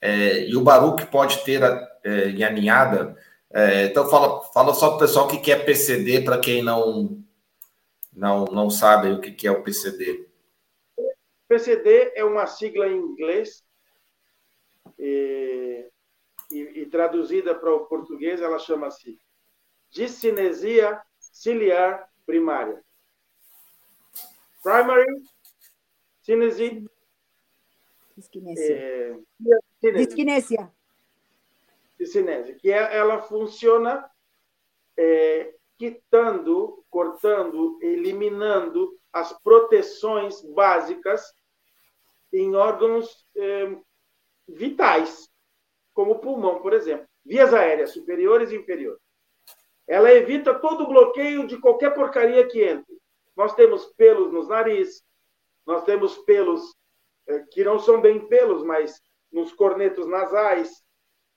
É, 0.00 0.48
e 0.48 0.56
o 0.56 0.62
Baruch 0.62 1.06
pode 1.06 1.44
ter 1.44 1.62
é, 2.04 2.28
em 2.30 2.42
aninhada? 2.42 3.16
É, 3.52 3.84
então 3.84 4.08
fala, 4.10 4.42
fala 4.52 4.74
só 4.74 4.88
para 4.88 4.96
o 4.96 5.00
pessoal 5.00 5.26
o 5.26 5.28
que 5.28 5.52
é 5.52 5.56
PCD, 5.56 6.22
para 6.22 6.38
quem 6.38 6.60
não, 6.60 7.22
não, 8.12 8.44
não 8.46 8.68
sabe 8.68 9.10
o 9.10 9.20
que 9.20 9.46
é 9.46 9.50
o 9.50 9.62
PCD. 9.62 10.26
PCD 11.48 12.12
é 12.16 12.24
uma 12.24 12.46
sigla 12.46 12.88
em 12.88 12.96
inglês, 12.96 13.64
e 14.98 15.86
e, 16.50 16.82
e 16.82 16.86
traduzida 16.86 17.54
para 17.54 17.74
o 17.74 17.86
português, 17.86 18.40
ela 18.40 18.58
chama-se 18.58 19.18
discinesia 19.90 21.00
ciliar 21.18 22.08
primária. 22.24 22.82
Primary 24.62 25.06
cinesia. 26.22 26.84
Disquinésia. 28.16 28.74
É, 29.82 29.90
disquinésia. 29.92 30.72
Disquinésia. 31.98 32.54
Que 32.54 32.72
é, 32.72 32.96
ela 32.96 33.22
funciona 33.22 34.10
é, 34.96 35.54
quitando, 35.78 36.84
cortando, 36.90 37.78
eliminando 37.82 38.98
as 39.12 39.32
proteções 39.40 40.42
básicas 40.42 41.32
em 42.32 42.54
órgãos 42.54 43.24
é, 43.36 43.76
vitais 44.48 45.30
como 45.96 46.12
o 46.12 46.18
pulmão, 46.18 46.60
por 46.60 46.74
exemplo. 46.74 47.08
Vias 47.24 47.54
aéreas 47.54 47.90
superiores 47.90 48.52
e 48.52 48.56
inferiores. 48.56 49.00
Ela 49.88 50.12
evita 50.12 50.54
todo 50.54 50.84
o 50.84 50.88
bloqueio 50.88 51.46
de 51.46 51.58
qualquer 51.58 51.94
porcaria 51.94 52.46
que 52.46 52.62
entre. 52.62 52.94
Nós 53.34 53.54
temos 53.54 53.86
pelos 53.96 54.30
nos 54.30 54.46
nariz, 54.46 55.02
nós 55.66 55.84
temos 55.84 56.18
pelos 56.18 56.76
é, 57.26 57.38
que 57.50 57.64
não 57.64 57.78
são 57.78 58.00
bem 58.00 58.28
pelos, 58.28 58.62
mas 58.62 59.00
nos 59.32 59.54
cornetos 59.54 60.06
nasais 60.06 60.82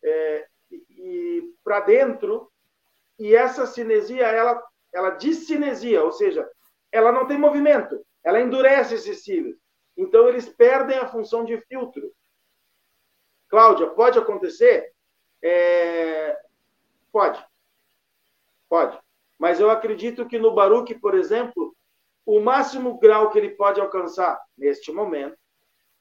é, 0.03 0.45
e, 0.69 0.83
e 0.89 1.53
para 1.63 1.79
dentro. 1.79 2.51
E 3.17 3.33
essa 3.33 3.65
cinesia, 3.65 4.27
ela, 4.27 4.61
ela 4.93 5.11
discinesia, 5.11 6.03
ou 6.03 6.11
seja, 6.11 6.49
ela 6.91 7.13
não 7.13 7.25
tem 7.25 7.37
movimento, 7.37 8.05
ela 8.25 8.41
endurece 8.41 8.95
esses 8.95 9.23
cílios. 9.23 9.57
Então, 9.95 10.27
eles 10.27 10.49
perdem 10.49 10.97
a 10.97 11.07
função 11.07 11.45
de 11.45 11.57
filtro. 11.61 12.11
Cláudia, 13.49 13.87
pode 13.87 14.17
acontecer? 14.19 14.93
É... 15.41 16.39
Pode. 17.11 17.43
Pode. 18.69 18.97
Mas 19.39 19.59
eu 19.59 19.71
acredito 19.71 20.27
que 20.27 20.37
no 20.37 20.53
Baruch, 20.53 20.93
por 20.95 21.15
exemplo, 21.15 21.75
o 22.25 22.39
máximo 22.39 22.99
grau 22.99 23.31
que 23.31 23.39
ele 23.39 23.49
pode 23.49 23.81
alcançar 23.81 24.39
neste 24.55 24.91
momento 24.91 25.35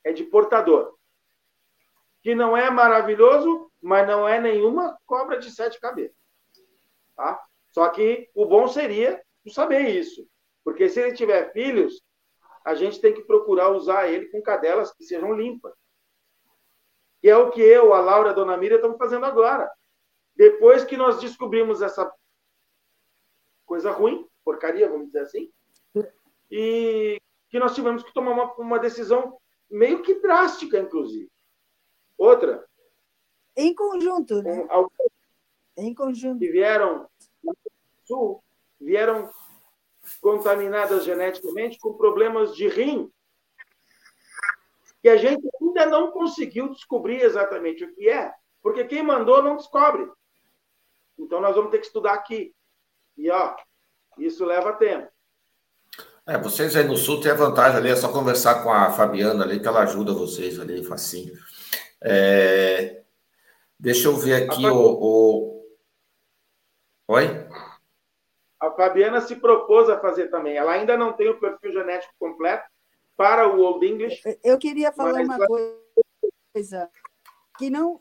é 0.05 0.12
de 0.12 0.25
portador. 0.25 0.95
Que 2.23 2.35
não 2.35 2.55
é 2.55 2.69
maravilhoso, 2.69 3.73
mas 3.81 4.07
não 4.07 4.29
é 4.29 4.39
nenhuma 4.39 4.99
cobra 5.07 5.39
de 5.39 5.51
sete 5.51 5.81
cabeças. 5.81 6.16
Tá? 7.16 7.43
Só 7.73 7.89
que 7.89 8.29
o 8.35 8.45
bom 8.45 8.69
seria 8.69 9.23
saber 9.49 9.89
isso. 9.89 10.29
Porque 10.62 10.89
se 10.89 11.01
ele 11.01 11.15
tiver 11.15 11.51
filhos, 11.53 12.03
a 12.62 12.75
gente 12.75 13.01
tem 13.01 13.15
que 13.15 13.23
procurar 13.23 13.70
usar 13.70 14.09
ele 14.09 14.27
com 14.27 14.43
cadelas 14.43 14.93
que 14.93 15.05
sejam 15.05 15.33
limpas 15.33 15.73
que 17.20 17.28
é 17.28 17.36
o 17.36 17.51
que 17.51 17.61
eu, 17.61 17.93
a 17.93 18.01
Laura, 18.01 18.31
a 18.31 18.32
Dona 18.32 18.57
Miriam 18.57 18.77
estamos 18.77 18.97
fazendo 18.97 19.24
agora. 19.24 19.70
Depois 20.36 20.85
que 20.85 20.97
nós 20.97 21.20
descobrimos 21.20 21.82
essa 21.82 22.11
coisa 23.66 23.90
ruim, 23.90 24.27
porcaria, 24.45 24.89
vamos 24.89 25.07
dizer 25.07 25.20
assim, 25.20 25.51
e 26.51 27.20
que 27.51 27.59
nós 27.59 27.74
tivemos 27.74 28.03
que 28.03 28.12
tomar 28.12 28.32
uma, 28.32 28.53
uma 28.55 28.78
decisão 28.78 29.39
meio 29.70 30.03
que 30.03 30.15
drástica, 30.20 30.78
inclusive. 30.78 31.31
Outra. 32.16 32.66
Em 33.57 33.74
conjunto, 33.74 34.43
né? 34.43 34.66
Alguns 34.69 34.93
em 35.77 35.95
conjunto. 35.95 36.40
Que 36.40 36.51
vieram 36.51 37.09
do 37.43 37.57
sul, 38.05 38.45
vieram 38.81 39.31
contaminadas 40.20 41.05
geneticamente 41.05 41.78
com 41.78 41.95
problemas 41.95 42.55
de 42.55 42.69
rim 42.69 43.11
que 45.09 45.12
a 45.12 45.16
gente 45.16 45.48
ainda 45.62 45.86
não 45.86 46.10
conseguiu 46.10 46.68
descobrir 46.68 47.22
exatamente 47.22 47.82
o 47.82 47.94
que 47.94 48.10
é, 48.10 48.30
porque 48.62 48.85
quem 48.85 49.02
mandou 49.02 49.43
não 49.43 49.56
descobre. 49.56 50.06
Então 51.18 51.40
nós 51.40 51.56
vamos 51.56 51.70
ter 51.70 51.78
que 51.78 51.86
estudar 51.86 52.12
aqui. 52.12 52.55
E 53.16 53.30
ó, 53.30 53.56
isso 54.18 54.44
leva 54.44 54.74
tempo. 54.74 55.09
É, 56.26 56.36
vocês 56.36 56.76
aí 56.76 56.85
no 56.85 56.97
sul 56.97 57.22
têm 57.22 57.32
a 57.32 57.35
vantagem 57.35 57.78
ali, 57.78 57.89
é 57.89 57.97
só 57.97 58.12
conversar 58.12 58.62
com 58.62 58.70
a 58.70 58.90
Fabiana 58.90 59.44
ali, 59.44 59.59
que 59.59 59.66
ela 59.66 59.82
ajuda 59.82 60.12
vocês 60.12 60.60
ali, 60.60 60.85
facinho. 60.85 61.32
É... 62.05 63.02
Deixa 63.80 64.09
eu 64.09 64.16
ver 64.16 64.43
aqui 64.43 64.66
o, 64.66 64.76
o, 64.76 65.64
Oi? 67.09 67.48
A 68.60 68.70
Fabiana 68.72 69.22
se 69.22 69.36
propôs 69.36 69.89
a 69.89 69.98
fazer 70.01 70.28
também. 70.28 70.56
Ela 70.56 70.72
ainda 70.72 70.98
não 70.98 71.14
tem 71.14 71.30
o 71.30 71.40
perfil 71.40 71.72
genético 71.72 72.12
completo, 72.18 72.68
para 73.19 73.53
o 73.53 73.61
Old 73.61 73.85
English. 73.85 74.23
Eu 74.45 74.57
queria 74.57 74.93
falar 74.93 75.23
uma 75.23 75.39
coisa 76.55 76.89
que 77.59 77.69
não. 77.69 78.01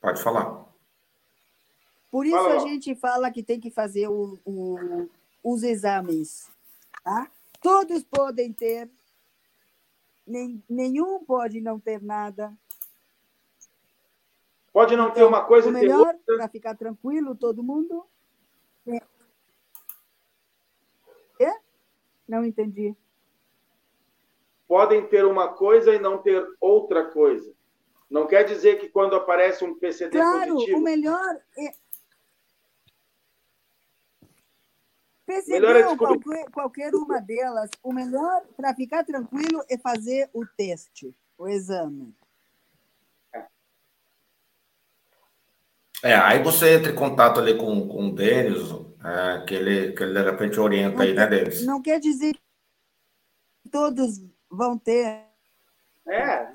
Pode 0.00 0.22
falar. 0.22 0.66
Por 2.10 2.24
isso 2.24 2.34
Fala. 2.34 2.56
a 2.56 2.58
gente 2.60 2.94
fala 2.94 3.30
que 3.30 3.42
tem 3.42 3.60
que 3.60 3.70
fazer 3.70 4.08
o, 4.08 4.38
o, 4.46 5.10
os 5.44 5.62
exames. 5.62 6.50
Tá? 7.04 7.30
Todos 7.60 8.02
podem 8.02 8.50
ter, 8.50 8.90
nem, 10.26 10.64
nenhum 10.68 11.22
pode 11.22 11.60
não 11.60 11.78
ter 11.78 12.00
nada. 12.02 12.56
Pode 14.72 14.96
não 14.96 15.10
ter 15.10 15.22
uma 15.22 15.44
coisa 15.44 15.68
o 15.68 15.72
melhor 15.72 16.16
para 16.24 16.48
ficar 16.48 16.74
tranquilo, 16.74 17.34
todo 17.34 17.62
mundo. 17.62 18.06
É? 21.38 21.60
Não 22.32 22.46
entendi. 22.46 22.96
Podem 24.66 25.06
ter 25.06 25.22
uma 25.26 25.48
coisa 25.48 25.94
e 25.94 25.98
não 25.98 26.16
ter 26.16 26.42
outra 26.58 27.04
coisa. 27.10 27.52
Não 28.08 28.26
quer 28.26 28.44
dizer 28.44 28.80
que 28.80 28.88
quando 28.88 29.14
aparece 29.14 29.62
um 29.62 29.78
PCD 29.78 30.16
claro, 30.16 30.54
positivo. 30.54 30.78
o 30.78 30.80
melhor 30.82 31.42
é. 31.58 31.72
PCD 35.26 35.60
melhor 35.60 35.76
é 35.76 35.86
ou 35.86 35.94
qualquer, 35.98 36.50
qualquer 36.50 36.94
uma 36.94 37.20
delas, 37.20 37.68
o 37.82 37.92
melhor 37.92 38.46
para 38.56 38.74
ficar 38.74 39.04
tranquilo 39.04 39.62
é 39.68 39.76
fazer 39.76 40.30
o 40.32 40.46
teste, 40.46 41.14
o 41.36 41.46
exame. 41.46 42.16
É, 46.02 46.14
aí 46.14 46.42
você 46.42 46.76
entra 46.76 46.92
em 46.92 46.96
contato 46.96 47.38
ali 47.38 47.58
com, 47.58 47.86
com 47.86 48.08
o 48.08 48.14
Denis, 48.14 48.72
é, 49.04 49.44
que, 49.46 49.54
ele, 49.54 49.92
que 49.92 50.02
ele 50.02 50.14
de 50.14 50.30
repente 50.30 50.60
orienta 50.60 50.96
não 50.96 51.02
aí, 51.02 51.14
né, 51.14 51.26
Denis? 51.26 51.64
Não 51.64 51.82
quer 51.82 51.98
dizer 51.98 52.34
que 52.34 53.68
todos 53.70 54.20
vão 54.50 54.78
ter. 54.78 55.24
É, 56.08 56.52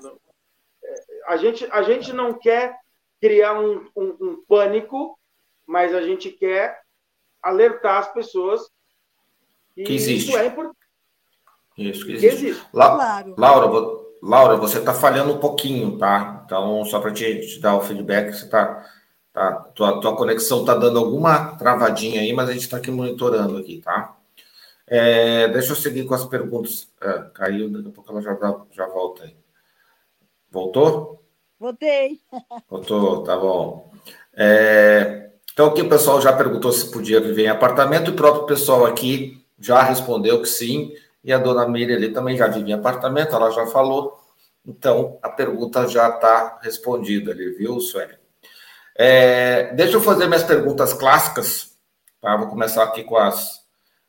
a 1.26 1.36
gente, 1.36 1.66
a 1.70 1.82
gente 1.82 2.12
não 2.12 2.34
quer 2.34 2.78
criar 3.20 3.58
um, 3.60 3.86
um, 3.96 4.16
um 4.20 4.44
pânico, 4.48 5.18
mas 5.66 5.94
a 5.94 6.00
gente 6.00 6.30
quer 6.30 6.80
alertar 7.42 7.98
as 7.98 8.12
pessoas 8.12 8.70
que, 9.74 9.82
que 9.82 9.94
existe. 9.94 10.28
Isso 10.28 10.38
é 10.38 10.46
importante. 10.46 10.78
Isso, 11.76 12.04
que 12.04 12.12
existe. 12.12 12.36
Que 12.36 12.46
existe. 12.46 12.66
La 12.72 12.94
claro. 12.94 13.34
Laura, 13.36 14.08
Laura, 14.22 14.56
você 14.56 14.78
está 14.78 14.92
falhando 14.92 15.34
um 15.34 15.38
pouquinho, 15.38 15.96
tá? 15.98 16.42
Então, 16.44 16.84
só 16.84 17.00
para 17.00 17.12
te, 17.12 17.40
te, 17.40 17.60
dar 17.60 17.76
o 17.76 17.80
feedback, 17.80 18.32
você 18.32 18.44
está 18.44 18.84
Tá? 19.38 19.52
Tua, 19.72 20.00
tua 20.00 20.16
conexão 20.16 20.62
está 20.62 20.74
dando 20.74 20.98
alguma 20.98 21.56
travadinha 21.56 22.20
aí, 22.20 22.32
mas 22.32 22.48
a 22.48 22.52
gente 22.52 22.62
está 22.62 22.78
aqui 22.78 22.90
monitorando 22.90 23.56
aqui, 23.56 23.80
tá? 23.80 24.16
É, 24.84 25.46
deixa 25.46 25.70
eu 25.70 25.76
seguir 25.76 26.06
com 26.06 26.14
as 26.14 26.24
perguntas. 26.24 26.90
É, 27.00 27.22
caiu, 27.32 27.70
daqui 27.70 27.88
a 27.88 27.92
pouco 27.92 28.10
ela 28.10 28.20
já, 28.20 28.36
já 28.72 28.86
volta 28.88 29.22
aí. 29.22 29.36
Voltou? 30.50 31.22
Voltei. 31.56 32.18
Voltou, 32.68 33.22
tá 33.22 33.36
bom. 33.36 33.92
É, 34.34 35.30
então, 35.52 35.66
aqui 35.66 35.82
o 35.82 35.88
pessoal 35.88 36.20
já 36.20 36.32
perguntou 36.32 36.72
se 36.72 36.90
podia 36.90 37.20
viver 37.20 37.44
em 37.44 37.48
apartamento, 37.48 38.10
e 38.10 38.14
o 38.14 38.16
próprio 38.16 38.44
pessoal 38.44 38.86
aqui 38.86 39.40
já 39.56 39.84
respondeu 39.84 40.42
que 40.42 40.48
sim, 40.48 40.92
e 41.22 41.32
a 41.32 41.38
dona 41.38 41.68
Miriam 41.68 41.94
ali 41.94 42.12
também 42.12 42.36
já 42.36 42.48
vive 42.48 42.70
em 42.70 42.74
apartamento, 42.74 43.36
ela 43.36 43.52
já 43.52 43.68
falou. 43.68 44.18
Então, 44.66 45.16
a 45.22 45.28
pergunta 45.28 45.86
já 45.86 46.08
está 46.08 46.58
respondida 46.60 47.30
ali, 47.30 47.50
viu, 47.50 47.78
Sueli? 47.78 48.18
É, 49.00 49.72
deixa 49.74 49.92
eu 49.92 50.00
fazer 50.00 50.26
minhas 50.26 50.42
perguntas 50.42 50.92
clássicas. 50.92 51.78
Tá? 52.20 52.36
Vou 52.36 52.48
começar 52.48 52.82
aqui 52.82 53.04
com 53.04 53.16
as 53.16 53.62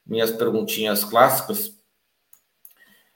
minhas 0.03 0.31
perguntinhas 0.31 1.03
clássicas. 1.03 1.77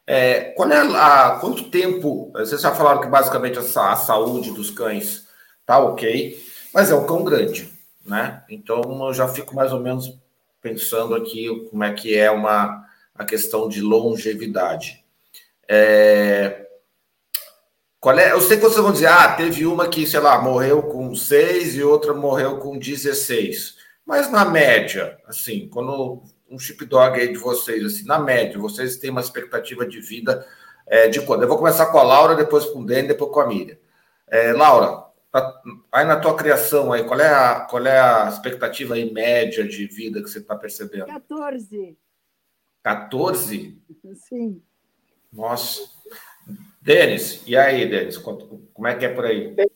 É, 0.05 0.53
é 0.53 1.39
quanto 1.39 1.71
tempo? 1.71 2.31
Vocês 2.33 2.61
já 2.61 2.75
falaram 2.75 3.01
que 3.01 3.07
basicamente 3.07 3.57
a, 3.57 3.91
a 3.91 3.95
saúde 3.95 4.51
dos 4.51 4.69
cães 4.69 5.27
tá 5.65 5.79
ok, 5.79 6.39
mas 6.73 6.91
é 6.91 6.95
um 6.95 7.07
cão 7.07 7.23
grande, 7.23 7.71
né? 8.05 8.43
Então 8.49 8.81
eu 9.07 9.13
já 9.13 9.27
fico 9.27 9.55
mais 9.55 9.71
ou 9.73 9.79
menos 9.79 10.15
pensando 10.61 11.15
aqui 11.15 11.67
como 11.69 11.83
é 11.83 11.93
que 11.93 12.15
é 12.15 12.29
uma 12.29 12.85
a 13.15 13.25
questão 13.25 13.67
de 13.67 13.81
longevidade. 13.81 15.03
É, 15.67 16.62
qual 18.03 18.19
é? 18.19 18.33
Eu 18.33 18.41
sei 18.41 18.57
que 18.57 18.63
vocês 18.63 18.83
vão 18.83 18.91
dizer, 18.91 19.07
ah, 19.07 19.33
teve 19.33 19.65
uma 19.65 19.87
que, 19.87 20.05
sei 20.05 20.19
lá, 20.19 20.41
morreu 20.41 20.83
com 20.83 21.15
6 21.15 21.75
e 21.75 21.83
outra 21.83 22.13
morreu 22.13 22.57
com 22.59 22.77
16. 22.77 23.77
Mas 24.05 24.29
na 24.29 24.43
média, 24.43 25.17
assim, 25.25 25.69
quando 25.69 26.21
um 26.49 26.59
chip 26.59 26.85
dog 26.85 27.17
aí 27.17 27.31
de 27.31 27.37
vocês, 27.37 27.81
assim, 27.85 28.03
na 28.03 28.19
média, 28.19 28.59
vocês 28.59 28.97
têm 28.97 29.09
uma 29.09 29.21
expectativa 29.21 29.87
de 29.87 30.01
vida 30.01 30.45
é, 30.85 31.07
de 31.07 31.21
quando? 31.21 31.43
Eu 31.43 31.47
vou 31.47 31.57
começar 31.57 31.85
com 31.85 31.97
a 31.97 32.03
Laura, 32.03 32.35
depois 32.35 32.65
com 32.65 32.81
o 32.81 32.85
Dani, 32.85 33.07
depois 33.07 33.31
com 33.31 33.39
a 33.39 33.47
Miriam. 33.47 33.77
É, 34.27 34.51
Laura, 34.51 35.05
tá, 35.31 35.61
aí 35.89 36.03
na 36.03 36.19
tua 36.19 36.35
criação 36.35 36.91
aí, 36.91 37.05
qual 37.05 37.21
é 37.21 37.33
a, 37.33 37.61
qual 37.61 37.87
é 37.87 38.01
a 38.01 38.27
expectativa 38.27 38.95
aí 38.95 39.13
média 39.13 39.65
de 39.65 39.87
vida 39.87 40.21
que 40.21 40.29
você 40.29 40.39
está 40.39 40.57
percebendo? 40.57 41.05
14. 41.05 41.97
14? 42.83 43.81
Sim. 44.27 44.61
Nossa. 45.31 45.83
Denis, 46.83 47.41
e 47.47 47.55
aí, 47.55 47.89
Denis, 47.89 48.17
como 48.17 48.85
é 48.85 48.93
que 48.93 49.05
é 49.05 49.13
por 49.13 49.23
aí? 49.23 49.55
Tem, 49.55 49.71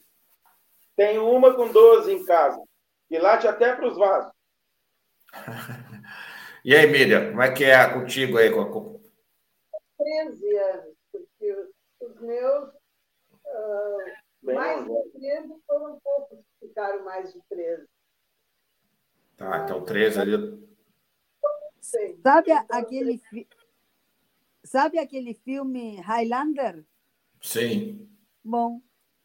tem 0.98 1.18
uma 1.18 1.56
com 1.56 1.72
12 1.72 2.12
em 2.12 2.26
casa, 2.26 2.62
e 3.10 3.18
late 3.18 3.48
até 3.48 3.74
para 3.74 3.88
os 3.88 3.98
vasos. 3.98 4.30
e 6.66 6.76
aí, 6.76 6.86
Miriam, 6.92 7.30
como 7.30 7.42
é 7.42 7.54
que 7.54 7.64
é 7.64 7.94
contigo 7.94 8.38
aí? 8.38 8.50
13 8.50 8.60
anos, 10.58 10.98
porque 11.10 11.70
os 12.02 12.20
meus 12.20 12.74
uh, 12.74 14.04
mais 14.42 14.84
de 14.84 15.10
13 15.18 15.48
foram 15.66 15.98
poucos 16.04 16.40
que 16.60 16.68
ficaram 16.68 17.06
mais 17.06 17.32
de 17.32 17.42
13. 17.50 17.88
Tá, 19.38 19.64
então 19.64 19.86
13 19.86 20.20
ali. 20.20 20.68
Sabe 22.22 22.52
aquele, 22.52 23.22
sabe 24.66 25.00
aquele 25.00 25.34
filme 25.34 26.02
Highlander? 26.02 26.84
Sim. 27.42 28.08
Bom, 28.44 28.82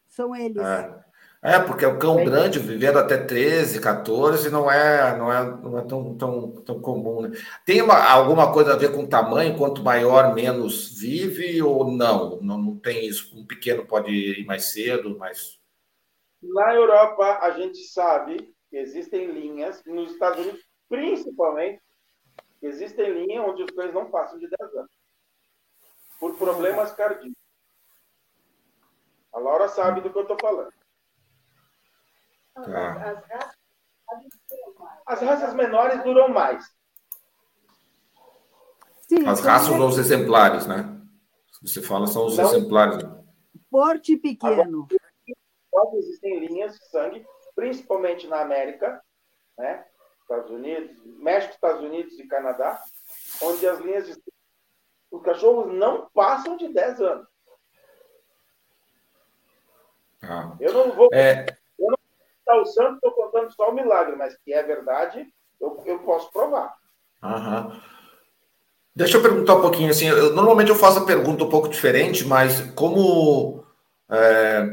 são 0.07 0.35
eles. 0.35 0.61
É. 0.61 1.03
É, 1.45 1.59
porque 1.59 1.85
o 1.85 1.99
cão 1.99 2.23
grande 2.23 2.57
vivendo 2.57 2.97
até 2.97 3.17
13, 3.17 3.81
14 3.81 4.49
não 4.49 4.71
é, 4.71 5.17
não 5.17 5.29
é, 5.29 5.43
não 5.43 5.77
é 5.77 5.81
tão, 5.81 6.17
tão, 6.17 6.51
tão 6.63 6.81
comum. 6.81 7.23
Né? 7.23 7.31
Tem 7.65 7.81
uma, 7.81 7.95
alguma 7.95 8.53
coisa 8.53 8.73
a 8.73 8.77
ver 8.77 8.93
com 8.93 9.03
o 9.03 9.09
tamanho? 9.09 9.57
Quanto 9.57 9.83
maior, 9.83 10.33
menos 10.33 10.97
vive 10.97 11.61
ou 11.61 11.91
não? 11.91 12.39
Não, 12.39 12.57
não 12.57 12.79
tem 12.79 13.05
isso. 13.05 13.37
Um 13.37 13.45
pequeno 13.45 13.85
pode 13.85 14.09
ir 14.09 14.45
mais 14.45 14.71
cedo, 14.71 15.17
mas. 15.19 15.59
Na 16.41 16.73
Europa, 16.73 17.39
a 17.41 17.51
gente 17.51 17.79
sabe 17.87 18.55
que 18.69 18.77
existem 18.77 19.29
linhas, 19.29 19.83
nos 19.85 20.13
Estados 20.13 20.39
Unidos, 20.39 20.61
principalmente, 20.87 21.81
existem 22.61 23.25
linhas 23.25 23.45
onde 23.49 23.63
os 23.63 23.71
cães 23.71 23.93
não 23.93 24.09
passam 24.09 24.39
de 24.39 24.47
10 24.47 24.75
anos. 24.75 24.91
Por 26.21 26.37
problemas 26.37 26.93
cardíacos. 26.93 27.42
A 29.33 29.39
Laura 29.39 29.67
sabe 29.67 30.01
do 30.01 30.11
que 30.11 30.17
eu 30.17 30.21
estou 30.21 30.37
falando. 30.39 30.73
Tá. 32.53 33.23
As 35.05 35.21
raças 35.21 35.53
menores 35.55 36.03
duram 36.03 36.29
mais. 36.29 36.63
Sim, 39.01 39.27
As 39.27 39.41
raças 39.41 39.67
são 39.67 39.87
os 39.87 39.97
exemplares, 39.97 40.67
né? 40.67 41.01
Você 41.61 41.81
fala 41.81 42.07
são 42.07 42.25
os 42.25 42.37
Não, 42.37 42.45
exemplares. 42.45 43.03
Porte 43.69 44.17
pequeno. 44.17 44.87
Agora, 45.73 45.97
existem 45.97 46.45
linhas 46.45 46.77
de 46.77 46.85
sangue, 46.89 47.25
principalmente 47.55 48.27
na 48.27 48.41
América, 48.41 49.03
né? 49.57 49.85
Estados 50.21 50.51
Unidos, 50.51 50.95
México, 51.05 51.53
Estados 51.53 51.81
Unidos 51.83 52.17
e 52.19 52.27
Canadá, 52.27 52.81
onde 53.41 53.67
as 53.67 53.79
linhas 53.79 54.07
de 54.07 54.21
os 55.11 55.21
cachorros 55.21 55.71
não 55.71 56.09
passam 56.09 56.57
de 56.57 56.67
10 56.69 56.99
anos. 57.01 57.27
Ah. 60.23 60.53
Eu 60.59 60.73
não 60.73 60.91
vou. 60.91 61.09
É... 61.13 61.45
Eu 61.77 61.91
não 61.91 61.97
vou 62.47 62.61
o 62.61 62.65
santo, 62.65 62.95
estou 62.95 63.11
contando 63.11 63.51
só 63.51 63.69
o 63.69 63.75
milagre, 63.75 64.15
mas 64.15 64.37
que 64.43 64.53
é 64.53 64.61
verdade, 64.63 65.27
eu, 65.59 65.81
eu 65.85 65.99
posso 65.99 66.31
provar. 66.31 66.75
Aham. 67.21 67.79
Deixa 68.95 69.17
eu 69.17 69.21
perguntar 69.21 69.55
um 69.55 69.61
pouquinho 69.61 69.89
assim. 69.89 70.07
Eu, 70.07 70.33
normalmente 70.33 70.69
eu 70.69 70.75
faço 70.75 70.99
a 70.99 71.05
pergunta 71.05 71.43
um 71.43 71.49
pouco 71.49 71.67
diferente, 71.67 72.25
mas 72.25 72.61
como 72.75 73.63
é, 74.09 74.67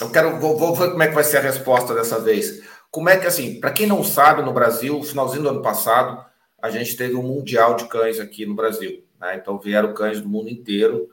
eu 0.00 0.10
quero 0.10 0.38
vou, 0.38 0.56
vou, 0.56 0.74
ver 0.74 0.90
como 0.90 1.02
é 1.02 1.08
que 1.08 1.14
vai 1.14 1.24
ser 1.24 1.38
a 1.38 1.42
resposta 1.42 1.94
dessa 1.94 2.18
vez. 2.18 2.62
Como 2.90 3.08
é 3.08 3.18
que 3.18 3.26
assim, 3.26 3.60
para 3.60 3.72
quem 3.72 3.86
não 3.86 4.02
sabe, 4.02 4.42
no 4.42 4.52
Brasil, 4.52 4.96
no 4.96 5.04
finalzinho 5.04 5.42
do 5.42 5.48
ano 5.50 5.62
passado, 5.62 6.24
a 6.60 6.70
gente 6.70 6.96
teve 6.96 7.14
um 7.14 7.22
mundial 7.22 7.74
de 7.74 7.86
cães 7.86 8.18
aqui 8.18 8.46
no 8.46 8.54
Brasil. 8.54 9.04
Né? 9.20 9.36
Então 9.36 9.58
vieram 9.58 9.92
cães 9.92 10.20
do 10.20 10.28
mundo 10.28 10.48
inteiro 10.48 11.08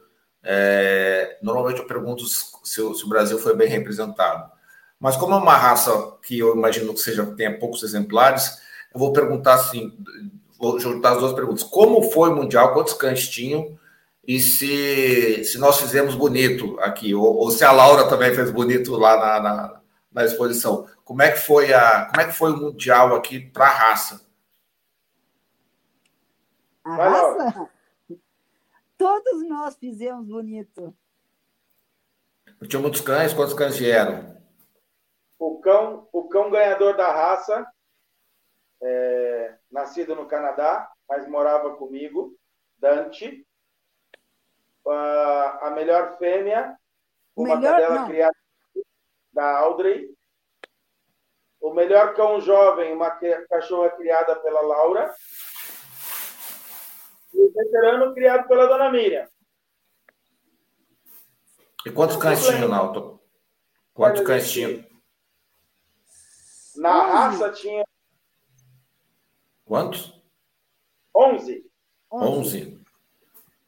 é, 0.49 1.37
normalmente 1.41 1.81
eu 1.81 1.85
pergunto 1.85 2.25
se, 2.25 2.81
o, 2.81 2.95
se, 2.95 3.03
o 3.03 3.09
Brasil 3.09 3.37
foi 3.37 3.53
bem 3.53 3.67
representado. 3.67 4.49
Mas 4.97 5.17
como 5.17 5.33
é 5.33 5.37
uma 5.37 5.57
raça 5.57 5.91
que 6.25 6.39
eu 6.39 6.55
imagino 6.55 6.93
que 6.93 7.01
seja 7.01 7.25
tenha 7.35 7.59
poucos 7.59 7.83
exemplares, 7.83 8.57
eu 8.93 8.97
vou 8.97 9.11
perguntar 9.11 9.55
assim, 9.55 9.93
vou 10.57 10.79
juntar 10.79 11.11
as 11.11 11.19
duas 11.19 11.33
perguntas. 11.33 11.63
Como 11.63 12.01
foi 12.11 12.29
o 12.29 12.35
Mundial? 12.35 12.73
Quantos 12.73 12.93
cães 12.93 13.27
tinham? 13.27 13.77
E 14.25 14.39
se, 14.39 15.43
se 15.43 15.57
nós 15.57 15.81
fizemos 15.81 16.15
bonito 16.15 16.79
aqui, 16.79 17.13
ou, 17.13 17.35
ou 17.35 17.51
se 17.51 17.65
a 17.65 17.71
Laura 17.73 18.07
também 18.07 18.33
fez 18.33 18.49
bonito 18.49 18.95
lá 18.95 19.17
na, 19.17 19.39
na, 19.41 19.81
na, 20.13 20.25
exposição. 20.25 20.87
Como 21.03 21.21
é 21.21 21.31
que 21.31 21.39
foi 21.39 21.73
a 21.73 22.05
como 22.05 22.21
é 22.21 22.25
que 22.25 22.33
foi 22.33 22.53
o 22.53 22.57
Mundial 22.57 23.15
aqui 23.15 23.39
para 23.39 23.65
a 23.65 23.69
raça? 23.69 24.25
A 26.85 26.95
raça? 26.95 27.69
Todos 28.97 29.47
nós 29.47 29.77
fizemos 29.77 30.27
bonito. 30.27 30.95
Tinha 32.67 32.81
muitos 32.81 33.01
cães, 33.01 33.33
quantos 33.33 33.53
cães 33.53 33.77
vieram? 33.77 34.37
o 35.39 35.59
cão, 35.59 36.07
o 36.11 36.27
cão 36.27 36.49
ganhador 36.49 36.95
da 36.95 37.11
raça, 37.11 37.65
é, 38.81 39.55
nascido 39.71 40.15
no 40.15 40.27
Canadá, 40.27 40.91
mas 41.07 41.27
morava 41.27 41.75
comigo, 41.75 42.35
Dante. 42.77 43.45
Uh, 44.85 45.59
a 45.61 45.71
melhor 45.75 46.17
fêmea, 46.17 46.77
uma 47.35 47.57
melhor, 47.57 47.71
cadela 47.73 47.95
não. 47.95 48.07
criada 48.07 48.37
da 49.33 49.57
Audrey. 49.59 50.15
O 51.59 51.73
melhor 51.73 52.13
cão 52.13 52.39
jovem, 52.39 52.93
uma 52.93 53.11
cachorra 53.49 53.89
criada 53.89 54.37
pela 54.37 54.61
Laura. 54.61 55.13
E 57.37 57.39
o 57.39 57.51
veterano 57.53 58.15
criado 58.15 58.47
pela 58.47 58.65
dona 58.65 58.91
Miriam. 58.91 59.29
E 61.85 61.91
quantos 61.91 62.17
cães 62.17 62.43
tinha, 62.43 62.67
Naldo? 62.67 63.21
Quantos 63.93 64.23
cães 64.23 64.51
tinha? 64.51 64.87
Na 66.75 67.05
raça 67.05 67.51
tinha. 67.51 67.85
Quantos? 69.63 70.19
Onze. 71.15 71.69
Onze. 72.11 72.83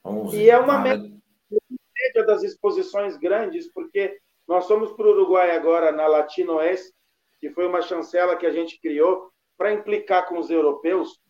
Onze. 0.03 0.37
E 0.37 0.49
é 0.49 0.57
uma 0.57 0.75
ah, 0.75 0.83
média 0.83 2.25
das 2.25 2.41
exposições 2.41 3.17
grandes, 3.17 3.71
porque 3.71 4.19
nós 4.47 4.67
fomos 4.67 4.91
para 4.93 5.05
o 5.05 5.11
Uruguai 5.11 5.55
agora, 5.55 5.91
na 5.91 6.07
Latino 6.07 6.55
Oeste, 6.55 6.91
que 7.39 7.51
foi 7.51 7.67
uma 7.67 7.83
chancela 7.83 8.35
que 8.35 8.47
a 8.47 8.51
gente 8.51 8.79
criou 8.79 9.31
para 9.55 9.73
implicar 9.73 10.27
com 10.27 10.39
os 10.39 10.49
europeus, 10.49 11.21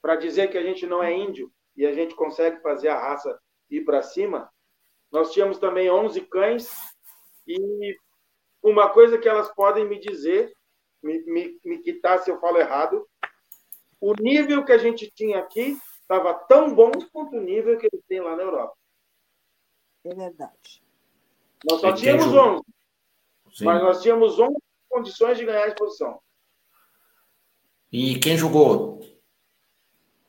para 0.00 0.14
dizer 0.14 0.48
que 0.48 0.58
a 0.58 0.62
gente 0.62 0.86
não 0.86 1.02
é 1.02 1.12
índio 1.12 1.52
e 1.76 1.86
a 1.86 1.92
gente 1.92 2.14
consegue 2.14 2.60
fazer 2.60 2.88
a 2.88 2.98
raça 2.98 3.38
ir 3.70 3.84
para 3.84 4.02
cima. 4.02 4.50
Nós 5.10 5.32
tínhamos 5.32 5.58
também 5.58 5.90
11 5.90 6.20
cães 6.22 6.70
e 7.46 7.96
uma 8.62 8.90
coisa 8.90 9.18
que 9.18 9.28
elas 9.28 9.52
podem 9.54 9.86
me 9.86 9.98
dizer, 9.98 10.52
me, 11.02 11.22
me, 11.24 11.60
me 11.64 11.78
quitar 11.78 12.18
se 12.18 12.30
eu 12.30 12.40
falo 12.40 12.58
errado, 12.58 13.06
o 14.00 14.14
nível 14.14 14.64
que 14.64 14.72
a 14.72 14.78
gente 14.78 15.10
tinha 15.10 15.38
aqui 15.38 15.78
estava 16.00 16.34
tão 16.34 16.74
bom 16.74 16.90
quanto 17.12 17.36
o 17.36 17.40
nível 17.40 17.78
que 17.78 17.86
eles 17.86 18.04
têm 18.06 18.20
lá 18.20 18.36
na 18.36 18.42
Europa. 18.42 18.76
É 20.04 20.14
verdade. 20.14 20.82
Nós 21.68 21.80
só 21.80 21.92
tínhamos 21.92 22.26
11, 22.26 22.62
Sim. 23.52 23.64
mas 23.64 23.82
nós 23.82 24.02
tínhamos 24.02 24.38
11 24.38 24.56
condições 24.88 25.38
de 25.38 25.44
ganhar 25.44 25.64
a 25.64 25.68
exposição. 25.68 26.20
E 27.90 28.18
quem 28.18 28.36
jogou? 28.36 29.00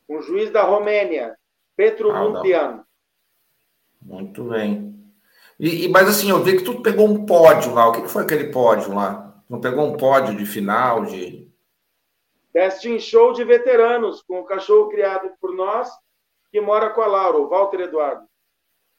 Um 0.10 0.22
juiz 0.22 0.52
da 0.52 0.64
Romênia, 0.64 1.38
Petro 1.76 2.12
ah, 2.12 2.24
Muntian. 2.24 2.86
Muito 4.02 4.44
bem. 4.46 4.96
E, 5.60 5.86
e, 5.86 5.90
mas 5.90 6.08
assim, 6.08 6.30
eu 6.30 6.44
vi 6.44 6.58
que 6.58 6.64
tu 6.64 6.82
pegou 6.82 7.08
um 7.08 7.26
pódio 7.26 7.74
lá. 7.74 7.88
O 7.88 7.92
que 7.92 8.08
foi 8.08 8.24
aquele 8.24 8.52
pódio 8.52 8.94
lá? 8.94 9.44
Não 9.50 9.60
pegou 9.60 9.86
um 9.86 9.98
pódio 9.98 10.36
de 10.36 10.46
final, 10.46 11.06
de. 11.06 11.48
Best 12.54 13.00
Show 13.00 13.34
de 13.34 13.44
veteranos, 13.44 14.22
com 14.24 14.40
o 14.40 14.46
cachorro 14.46 14.90
criado 14.90 15.32
por 15.40 15.56
nós, 15.56 15.90
que 16.52 16.60
mora 16.60 16.90
com 16.90 17.02
a 17.02 17.08
Laura, 17.08 17.38
o 17.38 17.50
Walter 17.50 17.82
Eduardo. 17.82 18.26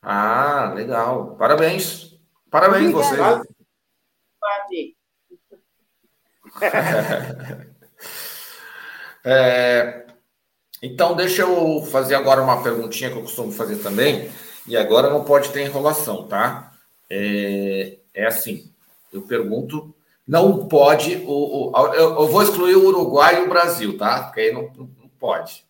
Ah, 0.02 0.72
legal. 0.74 1.36
Parabéns. 1.36 2.16
Parabéns 2.50 2.92
vocês. 2.92 3.20
é, 9.24 10.06
então, 10.82 11.16
deixa 11.16 11.42
eu 11.42 11.82
fazer 11.90 12.14
agora 12.14 12.42
uma 12.42 12.62
perguntinha 12.62 13.10
que 13.10 13.16
eu 13.16 13.22
costumo 13.22 13.52
fazer 13.52 13.76
também. 13.76 14.30
E 14.66 14.76
agora 14.76 15.10
não 15.10 15.24
pode 15.24 15.48
ter 15.50 15.62
enrolação, 15.62 16.28
tá? 16.28 16.72
É, 17.10 17.98
é 18.14 18.26
assim, 18.26 18.70
eu 19.12 19.22
pergunto, 19.22 19.94
não 20.26 20.68
pode, 20.68 21.16
o, 21.26 21.70
o 21.70 21.94
eu, 21.94 22.20
eu, 22.20 22.28
vou 22.28 22.42
excluir 22.42 22.76
o 22.76 22.86
Uruguai 22.86 23.40
e 23.40 23.44
o 23.44 23.48
Brasil, 23.48 23.96
tá? 23.96 24.24
Porque 24.24 24.40
aí 24.40 24.52
não, 24.52 24.70
não 24.76 25.08
pode. 25.18 25.64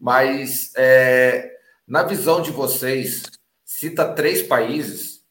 Mas 0.00 0.72
é, 0.76 1.50
na 1.86 2.04
visão 2.04 2.40
de 2.40 2.52
vocês, 2.52 3.24
cita 3.64 4.12
três 4.14 4.40
países, 4.40 5.24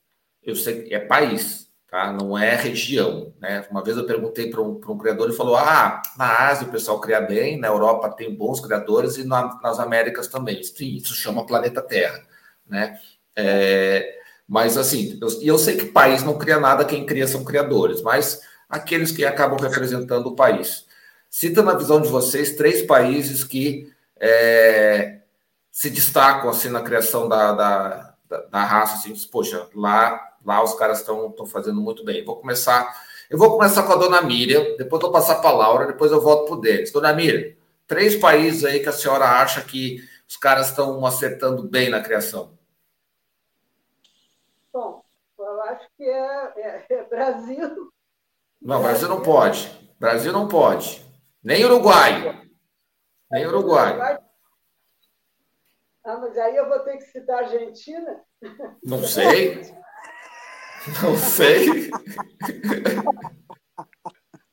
eu 0.44 0.56
sei 0.56 0.84
que 0.84 0.94
é 0.94 1.00
país, 1.00 1.67
tá? 1.90 2.12
Não 2.12 2.38
é 2.38 2.56
região, 2.56 3.34
né? 3.40 3.66
Uma 3.72 3.84
vez 3.84 3.98
eu 3.98 4.06
perguntei 4.06 4.50
para 4.50 4.62
um, 4.62 4.80
um 4.88 4.98
criador 4.98 5.30
e 5.30 5.36
falou: 5.36 5.56
ah, 5.58 6.02
na 6.18 6.48
Ásia 6.48 6.68
o 6.68 6.72
pessoal 6.72 7.00
cria 7.00 7.22
bem, 7.22 7.60
na 7.60 7.68
Europa 7.68 8.10
tem 8.10 8.36
bons 8.36 8.60
criadores 8.60 9.18
e 9.18 9.24
na, 9.24 9.60
nas 9.62 9.80
Américas 9.80 10.28
também. 10.28 10.64
Sim, 10.64 10.96
isso 10.96 11.14
chama 11.14 11.46
planeta 11.46 11.82
Terra 11.82 12.26
né? 12.70 13.00
É, 13.36 14.20
mas 14.48 14.78
assim, 14.78 15.18
eu, 15.22 15.28
eu 15.42 15.58
sei 15.58 15.78
que 15.78 15.86
país 15.86 16.24
não 16.24 16.38
cria 16.38 16.60
nada, 16.60 16.86
quem 16.86 17.06
cria 17.06 17.28
são 17.28 17.44
criadores, 17.44 18.02
mas 18.02 18.42
aqueles 18.70 19.12
que 19.12 19.26
acabam 19.26 19.60
representando 19.60 20.28
o 20.28 20.36
país. 20.36 20.86
Cita 21.30 21.62
na 21.62 21.74
visão 21.74 22.02
de 22.02 22.10
vocês 22.10 22.56
três 22.56 22.82
países 22.82 23.44
que 23.44 23.92
é, 24.20 25.20
se 25.72 25.90
destacam 25.90 26.50
assim 26.50 26.70
na 26.70 26.82
criação 26.82 27.28
da, 27.28 27.52
da, 27.54 28.16
da, 28.30 28.42
da 28.42 28.64
raça, 28.64 28.96
assim, 28.96 29.14
poxa, 29.30 29.68
lá, 29.76 30.20
lá 30.46 30.64
os 30.64 30.74
caras 30.76 31.00
estão 31.00 31.34
fazendo 31.46 31.82
muito 31.82 32.04
bem. 32.04 32.24
Vou 32.24 32.38
começar, 32.38 32.96
eu 33.30 33.38
vou 33.38 33.52
começar 33.52 33.84
com 33.84 33.94
a 33.94 33.98
dona 33.98 34.22
Miriam, 34.22 34.76
depois 34.78 35.02
vou 35.02 35.12
passar 35.12 35.36
para 35.36 35.50
a 35.50 35.54
Laura, 35.54 35.88
depois 35.88 36.12
eu 36.12 36.22
volto 36.22 36.46
para 36.48 36.56
o 36.56 36.62
Denis. 36.62 36.92
Dona 36.92 37.14
Miriam, 37.14 37.56
três 37.86 38.16
países 38.16 38.64
aí 38.64 38.80
que 38.80 38.90
a 38.90 38.94
senhora 38.94 39.26
acha 39.26 39.62
que 39.62 40.02
os 40.28 40.38
caras 40.38 40.70
estão 40.70 41.06
acertando 41.06 41.64
bem 41.64 41.90
na 41.90 42.02
criação? 42.02 42.58
Bom, 44.74 45.04
eu 45.40 45.62
acho 45.64 45.88
que 45.96 46.04
é, 46.04 46.54
é, 46.58 46.86
é 46.90 47.04
Brasil. 47.04 47.92
Não, 48.62 48.82
Brasil 48.82 49.08
não 49.08 49.22
pode. 49.22 49.72
Brasil 50.00 50.34
não 50.34 50.48
pode. 50.48 51.06
Nem 51.44 51.64
Uruguai. 51.64 52.46
Nem 53.32 53.48
Uruguai. 53.48 54.20
Ah, 56.04 56.18
mas 56.18 56.38
aí 56.38 56.56
eu 56.56 56.70
vou 56.70 56.80
ter 56.80 56.98
que 56.98 57.04
citar 57.04 57.38
a 57.38 57.48
Argentina? 57.48 58.24
Não 58.84 59.04
sei. 59.04 59.62
Não 61.02 61.16
sei. 61.18 61.90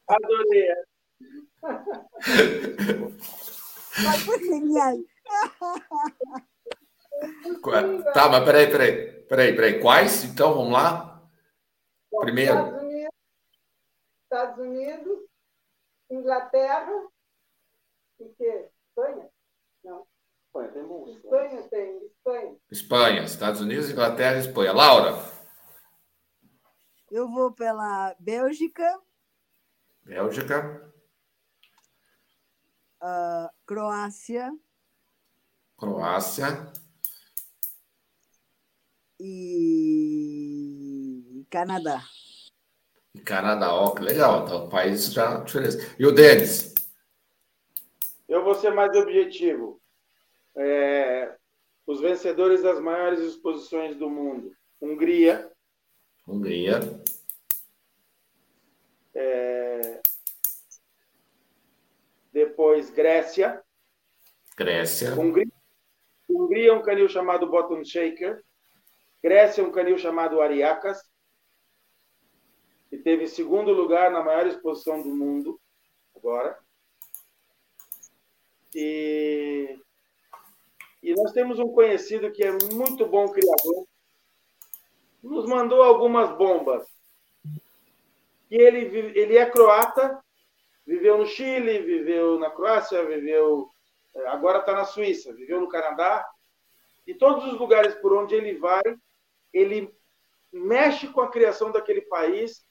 Adorei. 0.09 0.75
Mas 4.03 4.23
foi 4.23 4.39
genial. 4.41 4.97
Tá, 8.13 8.29
mas 8.29 8.45
peraí, 8.45 8.71
peraí, 8.71 9.11
peraí, 9.29 9.55
peraí. 9.55 9.81
Quais? 9.81 10.25
Então, 10.25 10.55
vamos 10.55 10.73
lá? 10.73 11.23
Primeiro. 12.21 12.55
Estados 12.55 12.83
Unidos, 12.83 13.11
Estados 14.25 14.59
Unidos 14.59 15.25
Inglaterra 16.11 17.09
e 18.21 18.25
que? 18.31 18.69
Espanha? 18.89 19.29
Não. 19.83 20.07
Espanha 20.47 20.73
tem 20.73 20.85
bom. 20.85 21.09
Espanha 21.09 21.63
tem, 21.69 22.07
Espanha. 22.07 22.57
Espanha, 22.71 23.23
Estados 23.25 23.61
Unidos, 23.61 23.91
Inglaterra 23.91 24.37
e 24.37 24.41
Espanha. 24.41 24.73
Laura? 24.73 25.34
Eu 27.15 27.29
vou 27.29 27.53
pela 27.53 28.13
Bélgica. 28.19 29.01
Bélgica. 30.03 30.93
Uh, 33.01 33.49
Croácia. 33.65 34.53
Croácia. 35.79 36.73
E 39.21 40.27
Canadá. 41.49 42.03
E 43.15 43.21
Canadá, 43.21 43.73
ó, 43.73 43.95
que 43.95 44.03
legal. 44.03 44.43
Então, 44.45 44.65
o 44.67 44.69
país 44.69 45.13
já 45.13 45.39
diferença. 45.39 45.79
E 45.97 46.05
o 46.05 46.11
Denis? 46.11 46.75
Eu 48.29 48.43
vou 48.43 48.57
ser 48.57 48.75
mais 48.75 48.91
objetivo. 48.97 49.81
É, 50.57 51.37
os 51.87 52.01
vencedores 52.01 52.61
das 52.61 52.81
maiores 52.81 53.21
exposições 53.21 53.97
do 53.97 54.11
mundo. 54.11 54.53
Hungria. 54.83 55.49
Hungria. 56.27 57.04
É, 59.15 60.01
depois 62.33 62.91
Grécia. 62.91 63.63
Grécia. 64.57 65.15
Hungria, 65.15 65.47
Hungria 66.29 66.71
é 66.71 66.73
um 66.73 66.83
canil 66.83 67.09
chamado 67.09 67.49
Bottom 67.49 67.85
Shaker. 67.85 68.43
Grécia 69.23 69.63
é 69.63 69.65
um 69.65 69.73
canil 69.73 69.97
chamado 69.97 70.41
Ariacas, 70.41 71.01
que 72.91 72.99
teve 72.99 73.27
segundo 73.27 73.73
lugar 73.73 74.11
na 74.11 74.23
maior 74.23 74.47
exposição 74.47 75.03
do 75.03 75.09
mundo 75.09 75.61
agora. 76.15 76.59
E, 78.75 79.79
e 81.03 81.15
nós 81.15 81.33
temos 81.33 81.59
um 81.59 81.69
conhecido 81.69 82.33
que 82.33 82.43
é 82.43 82.51
muito 82.73 83.07
bom 83.07 83.29
criador, 83.29 83.87
nos 85.23 85.47
mandou 85.47 85.83
algumas 85.83 86.37
bombas. 86.37 86.94
E 88.51 88.57
ele, 88.57 88.81
ele 89.19 89.37
é 89.37 89.47
croata, 89.47 90.23
viveu 90.87 91.19
no 91.19 91.27
Chile, 91.27 91.81
viveu 91.81 92.39
na 92.39 92.51
Croácia, 92.51 93.05
viveu 93.05 93.71
é, 94.15 94.29
agora 94.29 94.61
está 94.61 94.73
na 94.73 94.85
Suíça, 94.85 95.33
viveu 95.33 95.61
no 95.61 95.69
Canadá, 95.69 96.27
e 97.07 97.15
todos 97.15 97.45
os 97.53 97.59
lugares 97.59 97.95
por 97.97 98.13
onde 98.13 98.35
ele 98.35 98.55
vai, 98.55 98.83
ele 99.53 99.93
mexe 100.53 101.09
com 101.09 101.21
a 101.21 101.31
criação 101.31 101.73
daquele 101.73 102.03
país 102.03 102.65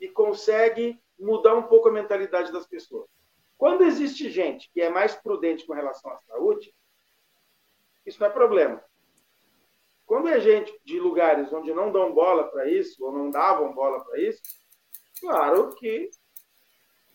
e 0.00 0.08
consegue 0.08 0.98
mudar 1.18 1.54
um 1.54 1.64
pouco 1.64 1.88
a 1.88 1.92
mentalidade 1.92 2.52
das 2.52 2.66
pessoas. 2.66 3.08
Quando 3.58 3.84
existe 3.84 4.30
gente 4.30 4.70
que 4.72 4.80
é 4.80 4.88
mais 4.88 5.14
prudente 5.14 5.66
com 5.66 5.72
relação 5.72 6.10
à 6.10 6.18
saúde, 6.20 6.72
isso 8.04 8.20
não 8.20 8.28
é 8.28 8.30
problema. 8.30 8.82
Quando 10.06 10.28
é 10.28 10.38
gente 10.38 10.78
de 10.84 11.00
lugares 11.00 11.52
onde 11.52 11.74
não 11.74 11.90
dão 11.90 12.12
bola 12.12 12.44
para 12.44 12.70
isso, 12.70 13.04
ou 13.04 13.10
não 13.10 13.28
davam 13.28 13.74
bola 13.74 14.04
para 14.04 14.20
isso, 14.20 14.40
claro 15.20 15.74
que 15.74 16.10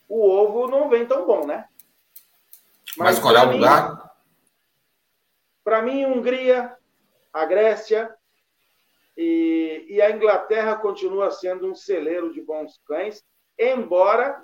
o 0.07 0.29
ovo 0.29 0.67
não 0.67 0.89
vem 0.89 1.05
tão 1.05 1.25
bom, 1.25 1.45
né? 1.45 1.65
Mas, 2.97 3.15
Mas 3.15 3.19
qual 3.19 3.35
é 3.35 3.45
o 3.45 3.51
lugar? 3.51 4.11
Para 5.63 5.81
mim, 5.81 6.05
Hungria, 6.05 6.75
a 7.31 7.45
Grécia 7.45 8.13
e, 9.15 9.85
e, 9.89 10.01
a 10.01 10.11
Inglaterra 10.11 10.75
continua 10.75 11.31
sendo 11.31 11.69
um 11.69 11.75
celeiro 11.75 12.33
de 12.33 12.41
bons 12.41 12.79
cães, 12.85 13.23
embora, 13.57 14.41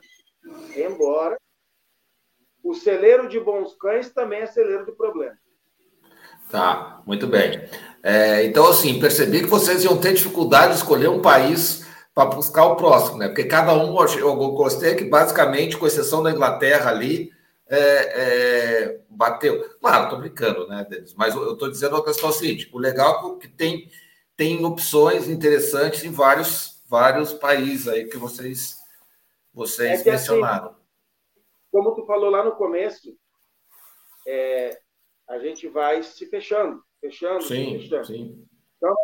embora 0.76 1.38
o 2.64 2.74
celeiro 2.74 3.28
de 3.28 3.40
bons 3.40 3.76
cães 3.76 4.10
também 4.12 4.42
é 4.42 4.46
celeiro 4.46 4.86
de 4.86 4.92
problemas. 4.92 5.38
Tá, 6.50 7.02
muito 7.06 7.28
bem. 7.28 7.70
É, 8.02 8.46
então, 8.46 8.68
assim, 8.68 9.00
percebi 9.00 9.40
que 9.40 9.48
vocês 9.48 9.84
iam 9.84 10.00
ter 10.00 10.14
dificuldade 10.14 10.74
de 10.74 10.80
escolher 10.80 11.10
um 11.10 11.22
país 11.22 11.87
para 12.18 12.32
buscar 12.32 12.66
o 12.66 12.76
próximo, 12.76 13.20
né? 13.20 13.28
Porque 13.28 13.44
cada 13.44 13.76
um, 13.76 13.96
eu 14.18 14.36
gostei 14.36 14.96
que 14.96 15.04
basicamente, 15.04 15.78
com 15.78 15.86
exceção 15.86 16.24
da 16.24 16.32
Inglaterra 16.32 16.90
ali, 16.90 17.32
é, 17.68 17.78
é, 17.78 19.02
bateu. 19.08 19.78
Claro, 19.80 20.06
estou 20.06 20.20
brincando, 20.22 20.68
né, 20.68 20.84
Denis? 20.90 21.14
Mas 21.14 21.36
eu 21.36 21.54
estou 21.54 21.70
dizendo 21.70 21.96
a 21.96 22.04
questão 22.04 22.32
seguinte: 22.32 22.72
o 22.74 22.80
legal 22.80 23.36
é 23.36 23.40
que 23.40 23.48
tem, 23.48 23.88
tem 24.36 24.66
opções 24.66 25.30
interessantes 25.30 26.04
em 26.04 26.10
vários, 26.10 26.82
vários 26.90 27.34
países 27.34 27.88
aí 27.88 28.06
que 28.06 28.18
vocês, 28.18 28.80
vocês 29.54 30.00
é 30.00 30.04
que, 30.04 30.10
assim, 30.10 30.32
mencionaram. 30.32 30.70
Assim, 30.70 30.76
como 31.72 31.94
tu 31.94 32.04
falou 32.08 32.32
lá 32.32 32.44
no 32.44 32.54
começo, 32.56 33.16
é, 34.28 34.80
a 35.30 35.38
gente 35.38 35.68
vai 35.68 36.02
se 36.02 36.26
fechando, 36.26 36.84
fechando, 37.00 37.44
sim, 37.44 37.74
se 37.74 37.84
fechando. 37.84 38.06
Sim. 38.08 38.48
Então, 38.76 38.96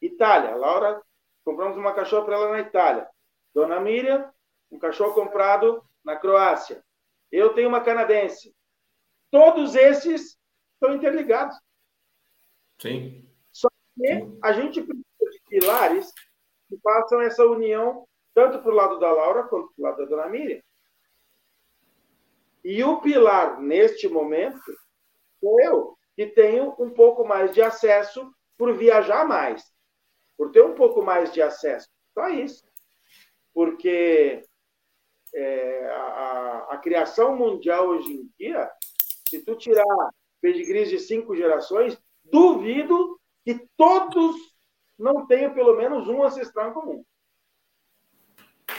Itália. 0.00 0.56
Laura, 0.56 1.02
compramos 1.48 1.78
uma 1.78 1.94
cachorra 1.94 2.26
para 2.26 2.34
ela 2.34 2.50
na 2.50 2.60
Itália. 2.60 3.08
Dona 3.54 3.80
Miriam, 3.80 4.30
um 4.70 4.78
cachorro 4.78 5.14
comprado 5.14 5.82
na 6.04 6.14
Croácia. 6.14 6.84
Eu 7.32 7.54
tenho 7.54 7.70
uma 7.70 7.80
canadense. 7.80 8.54
Todos 9.30 9.74
esses 9.74 10.38
estão 10.74 10.94
interligados. 10.94 11.58
Sim. 12.78 13.26
Só 13.50 13.66
que 13.96 14.28
a 14.42 14.52
gente 14.52 14.82
precisa 14.82 15.30
de 15.30 15.40
pilares 15.48 16.12
que 16.68 16.78
façam 16.82 17.22
essa 17.22 17.46
união 17.46 18.06
tanto 18.34 18.58
para 18.58 18.70
o 18.70 18.74
lado 18.74 18.98
da 18.98 19.10
Laura 19.10 19.44
quanto 19.44 19.72
para 19.72 19.82
o 19.82 19.84
lado 19.84 19.98
da 20.00 20.04
Dona 20.04 20.28
Miriam. 20.28 20.60
E 22.62 22.84
o 22.84 23.00
pilar, 23.00 23.58
neste 23.58 24.06
momento, 24.06 24.60
sou 25.40 25.58
eu, 25.62 25.98
que 26.14 26.26
tenho 26.26 26.74
um 26.78 26.90
pouco 26.90 27.26
mais 27.26 27.54
de 27.54 27.62
acesso 27.62 28.30
por 28.58 28.74
viajar 28.74 29.26
mais, 29.26 29.72
por 30.38 30.52
ter 30.52 30.62
um 30.62 30.74
pouco 30.76 31.02
mais 31.02 31.32
de 31.32 31.42
acesso. 31.42 31.88
Só 32.14 32.28
isso. 32.28 32.64
Porque 33.52 34.40
é, 35.34 35.86
a, 35.90 36.68
a, 36.70 36.78
criação 36.78 37.36
mundial 37.36 37.88
hoje 37.88 38.12
em 38.12 38.30
dia, 38.38 38.70
se 39.28 39.44
tu 39.44 39.56
tirar 39.56 39.84
pedigrees 40.40 40.88
de 40.88 41.00
cinco 41.00 41.34
gerações, 41.34 41.98
duvido 42.24 43.20
que 43.44 43.68
todos 43.76 44.36
não 44.96 45.26
tenham 45.26 45.52
pelo 45.52 45.76
menos 45.76 46.06
um 46.06 46.22
ancestral 46.22 46.70
em 46.70 46.74
comum. 46.74 47.04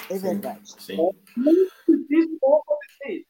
É 0.10 0.18
verdade. 0.18 0.82
Sim. 0.82 0.94
É 0.94 1.40
muito 1.40 1.72
difícil 1.88 2.40
acontecer 2.42 3.12
isso. 3.12 3.30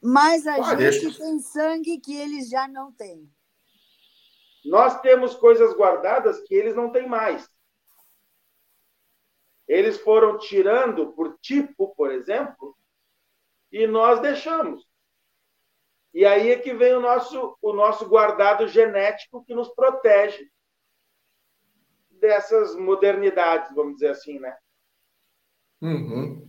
Mas 0.00 0.46
a 0.46 0.56
ah, 0.56 0.62
gente 0.62 1.00
deixa. 1.00 1.18
tem 1.18 1.38
sangue 1.40 1.98
que 1.98 2.14
eles 2.14 2.48
já 2.48 2.68
não 2.68 2.92
têm. 2.92 3.28
Nós 4.64 5.00
temos 5.00 5.34
coisas 5.34 5.74
guardadas 5.74 6.40
que 6.40 6.54
eles 6.54 6.74
não 6.74 6.90
têm 6.90 7.06
mais. 7.06 7.48
Eles 9.68 9.98
foram 9.98 10.38
tirando 10.38 11.12
por 11.12 11.38
tipo, 11.40 11.94
por 11.94 12.10
exemplo, 12.10 12.76
e 13.70 13.86
nós 13.86 14.20
deixamos. 14.20 14.86
E 16.12 16.24
aí 16.24 16.52
é 16.52 16.58
que 16.58 16.72
vem 16.72 16.94
o 16.94 17.00
nosso, 17.00 17.58
o 17.60 17.72
nosso 17.72 18.08
guardado 18.08 18.68
genético 18.68 19.44
que 19.44 19.54
nos 19.54 19.68
protege 19.74 20.48
dessas 22.10 22.76
modernidades, 22.76 23.74
vamos 23.74 23.94
dizer 23.94 24.10
assim, 24.10 24.38
né? 24.38 24.56
Uhum. 25.82 26.48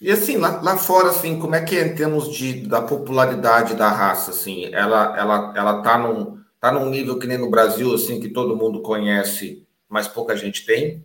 E 0.00 0.10
assim, 0.10 0.36
lá, 0.36 0.60
lá 0.60 0.76
fora, 0.76 1.08
assim, 1.08 1.38
como 1.38 1.54
é 1.54 1.64
que 1.64 1.76
é 1.78 1.86
em 1.86 1.94
termos 1.94 2.28
de, 2.34 2.66
da 2.66 2.82
popularidade 2.82 3.74
da 3.74 3.88
raça, 3.88 4.30
assim? 4.30 4.66
Ela, 4.74 5.16
ela, 5.16 5.54
ela 5.56 5.82
tá 5.82 5.96
num, 5.96 6.35
tá 6.60 6.72
num 6.72 6.90
nível 6.90 7.18
que 7.18 7.26
nem 7.26 7.38
no 7.38 7.50
Brasil, 7.50 7.94
assim, 7.94 8.20
que 8.20 8.28
todo 8.28 8.56
mundo 8.56 8.82
conhece, 8.82 9.66
mas 9.88 10.08
pouca 10.08 10.36
gente 10.36 10.64
tem? 10.64 11.04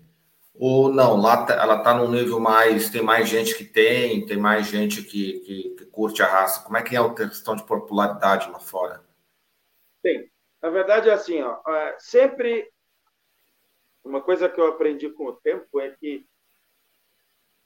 Ou 0.53 0.91
não, 0.94 1.15
lá 1.15 1.45
tá, 1.45 1.53
ela 1.56 1.80
tá 1.80 1.94
num 1.94 2.11
nível 2.11 2.40
mais, 2.40 2.90
tem 2.90 3.02
mais 3.02 3.28
gente 3.28 3.56
que 3.56 3.64
tem, 3.64 4.26
tem 4.26 4.38
mais 4.38 4.68
gente 4.68 5.02
que, 5.03 5.40
que, 5.40 5.69
que 5.78 5.86
curte 5.86 6.22
a 6.22 6.28
raça. 6.28 6.64
Como 6.64 6.78
é 6.78 6.84
que 6.84 6.95
é 6.95 6.99
a 6.99 7.14
questão 7.14 7.56
de 7.56 7.64
popularidade 7.64 8.49
lá 8.52 8.60
fora? 8.60 9.03
Tem. 10.03 10.30
Na 10.61 10.69
verdade, 10.69 11.10
é 11.10 11.14
assim, 11.14 11.41
ó, 11.41 11.60
é, 11.68 11.95
sempre 11.99 12.69
uma 14.03 14.22
coisa 14.22 14.49
que 14.49 14.60
eu 14.60 14.68
aprendi 14.68 15.10
com 15.10 15.26
o 15.26 15.34
tempo 15.34 15.80
é 15.80 15.91
que 15.91 16.26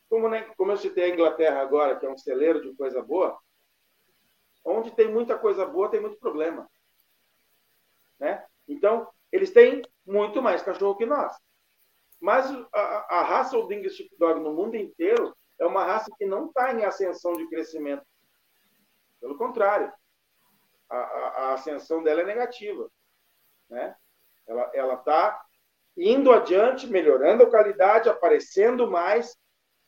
como, 0.09 0.29
né, 0.29 0.43
como 0.55 0.71
eu 0.71 0.77
citei 0.77 1.05
a 1.05 1.09
Inglaterra 1.09 1.61
agora, 1.61 1.95
que 1.97 2.05
é 2.05 2.09
um 2.09 2.17
celeiro 2.17 2.61
de 2.61 2.75
coisa 2.75 3.01
boa, 3.01 3.37
onde 4.63 4.91
tem 4.91 5.11
muita 5.11 5.37
coisa 5.37 5.65
boa, 5.65 5.89
tem 5.89 5.99
muito 5.99 6.17
problema. 6.17 6.69
Né? 8.19 8.43
Então, 8.67 9.07
eles 9.31 9.51
têm 9.51 9.81
muito 10.05 10.41
mais 10.41 10.61
cachorro 10.61 10.97
que 10.97 11.05
nós. 11.05 11.35
Mas 12.19 12.49
a, 12.73 13.19
a 13.19 13.23
raça 13.23 13.57
Old 13.57 13.73
English 13.73 13.97
Sheepdog 13.97 14.39
no 14.39 14.53
mundo 14.53 14.75
inteiro 14.75 15.35
é 15.59 15.65
uma 15.65 15.83
raça 15.83 16.11
que 16.17 16.25
não 16.25 16.47
está 16.47 16.73
em 16.73 16.83
ascensão 16.83 17.33
de 17.33 17.47
crescimento. 17.47 18.05
Pelo 19.19 19.37
contrário, 19.37 19.91
a, 20.89 20.97
a, 20.97 21.27
a 21.27 21.53
ascensão 21.53 22.03
dela 22.03 22.21
é 22.21 22.25
negativa. 22.25 22.89
Né? 23.69 23.95
Ela 24.47 24.95
está 24.95 25.43
indo 25.97 26.31
adiante, 26.31 26.87
melhorando 26.87 27.43
a 27.43 27.49
qualidade, 27.49 28.09
aparecendo 28.09 28.89
mais, 28.89 29.35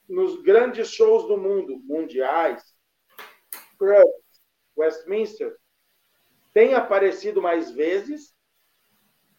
nos 0.07 0.41
grandes 0.41 0.89
shows 0.89 1.27
do 1.27 1.37
mundo, 1.37 1.79
mundiais, 1.83 2.63
Cruz, 3.77 4.05
Westminster, 4.75 5.55
tem 6.57 6.73
aparecido 6.73 7.39
mais 7.39 7.69
vezes, 7.69 8.33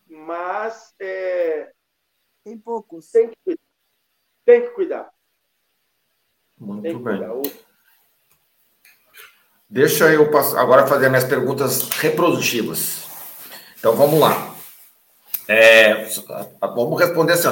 mas 0.09 0.95
é, 1.01 1.73
tem 2.45 2.57
poucos. 2.57 3.11
Tem 3.11 3.29
que, 3.29 3.59
tem 4.47 4.61
que 4.63 4.69
cuidar. 4.69 5.11
Muito 6.57 6.83
tem 6.83 6.97
bem. 6.97 7.19
Cuidar. 7.19 7.43
Deixa 9.69 10.13
eu 10.13 10.31
agora 10.57 10.87
fazer 10.87 11.09
minhas 11.09 11.25
perguntas 11.25 11.89
reprodutivas. 11.89 13.09
Então 13.77 13.97
vamos 13.97 14.21
lá. 14.21 14.55
É, 15.49 16.05
vamos 16.61 17.01
responder 17.01 17.33
assim, 17.33 17.49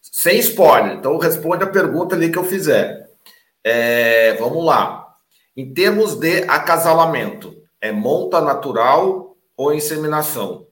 sem 0.00 0.38
spoiler. 0.38 0.92
Então, 0.92 1.18
responde 1.18 1.64
a 1.64 1.72
pergunta 1.72 2.14
ali 2.14 2.30
que 2.30 2.38
eu 2.38 2.44
fizer. 2.44 3.10
É, 3.64 4.34
vamos 4.34 4.64
lá. 4.64 5.12
Em 5.56 5.74
termos 5.74 6.14
de 6.14 6.44
acasalamento, 6.44 7.57
é 7.80 7.92
monta 7.92 8.40
natural 8.40 9.36
ou 9.56 9.72
inseminação? 9.72 10.66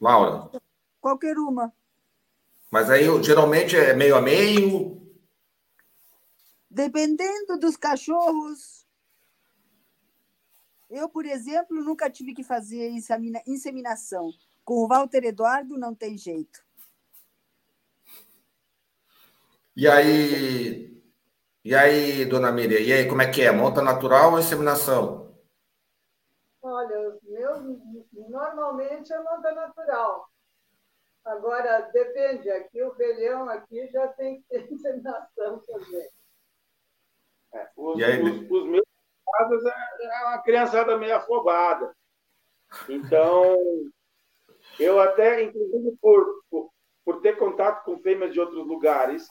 Laura? 0.00 0.50
Qualquer 1.00 1.36
uma. 1.38 1.72
Mas 2.70 2.90
aí, 2.90 3.04
geralmente, 3.22 3.76
é 3.76 3.94
meio 3.94 4.16
a 4.16 4.20
meio? 4.20 5.00
Dependendo 6.70 7.58
dos 7.58 7.76
cachorros. 7.76 8.86
Eu, 10.90 11.08
por 11.08 11.26
exemplo, 11.26 11.82
nunca 11.82 12.10
tive 12.10 12.34
que 12.34 12.42
fazer 12.42 12.90
inseminação. 13.46 14.30
Com 14.64 14.84
o 14.84 14.88
Walter 14.88 15.24
Eduardo, 15.24 15.78
não 15.78 15.94
tem 15.94 16.16
jeito. 16.16 16.62
E 19.76 19.86
aí, 19.86 20.97
e 21.64 21.74
aí, 21.74 22.24
dona 22.24 22.52
Miriam, 22.52 22.80
e 22.80 22.92
aí, 22.92 23.08
como 23.08 23.22
é 23.22 23.30
que 23.30 23.42
é? 23.42 23.52
Monta 23.52 23.82
natural 23.82 24.32
ou 24.32 24.38
inseminação? 24.38 25.36
Olha, 26.62 27.08
os 27.08 27.22
meus 27.22 27.60
normalmente 28.28 29.12
é 29.12 29.18
monta 29.22 29.52
natural. 29.52 30.28
Agora, 31.24 31.80
depende, 31.92 32.50
aqui 32.50 32.82
o 32.82 32.94
velhão 32.94 33.48
aqui 33.48 33.86
já 33.88 34.08
tem 34.08 34.40
que 34.40 34.44
ter 34.48 34.68
inseminação 34.72 35.58
também. 35.60 36.08
É, 37.54 37.68
os, 37.76 38.02
aí, 38.02 38.22
os, 38.22 38.50
os, 38.50 38.66
meus 38.66 38.86
casos 39.32 39.64
é, 39.64 40.04
é 40.04 40.24
uma 40.26 40.42
criançada 40.42 40.96
meio 40.96 41.16
afobada. 41.16 41.94
Então, 42.88 43.56
eu 44.78 45.00
até, 45.00 45.42
inclusive 45.42 45.96
por, 46.00 46.42
por 46.50 46.70
por 47.08 47.22
ter 47.22 47.38
contato 47.38 47.86
com 47.86 47.98
fêmeas 48.00 48.34
de 48.34 48.38
outros 48.38 48.66
lugares, 48.66 49.30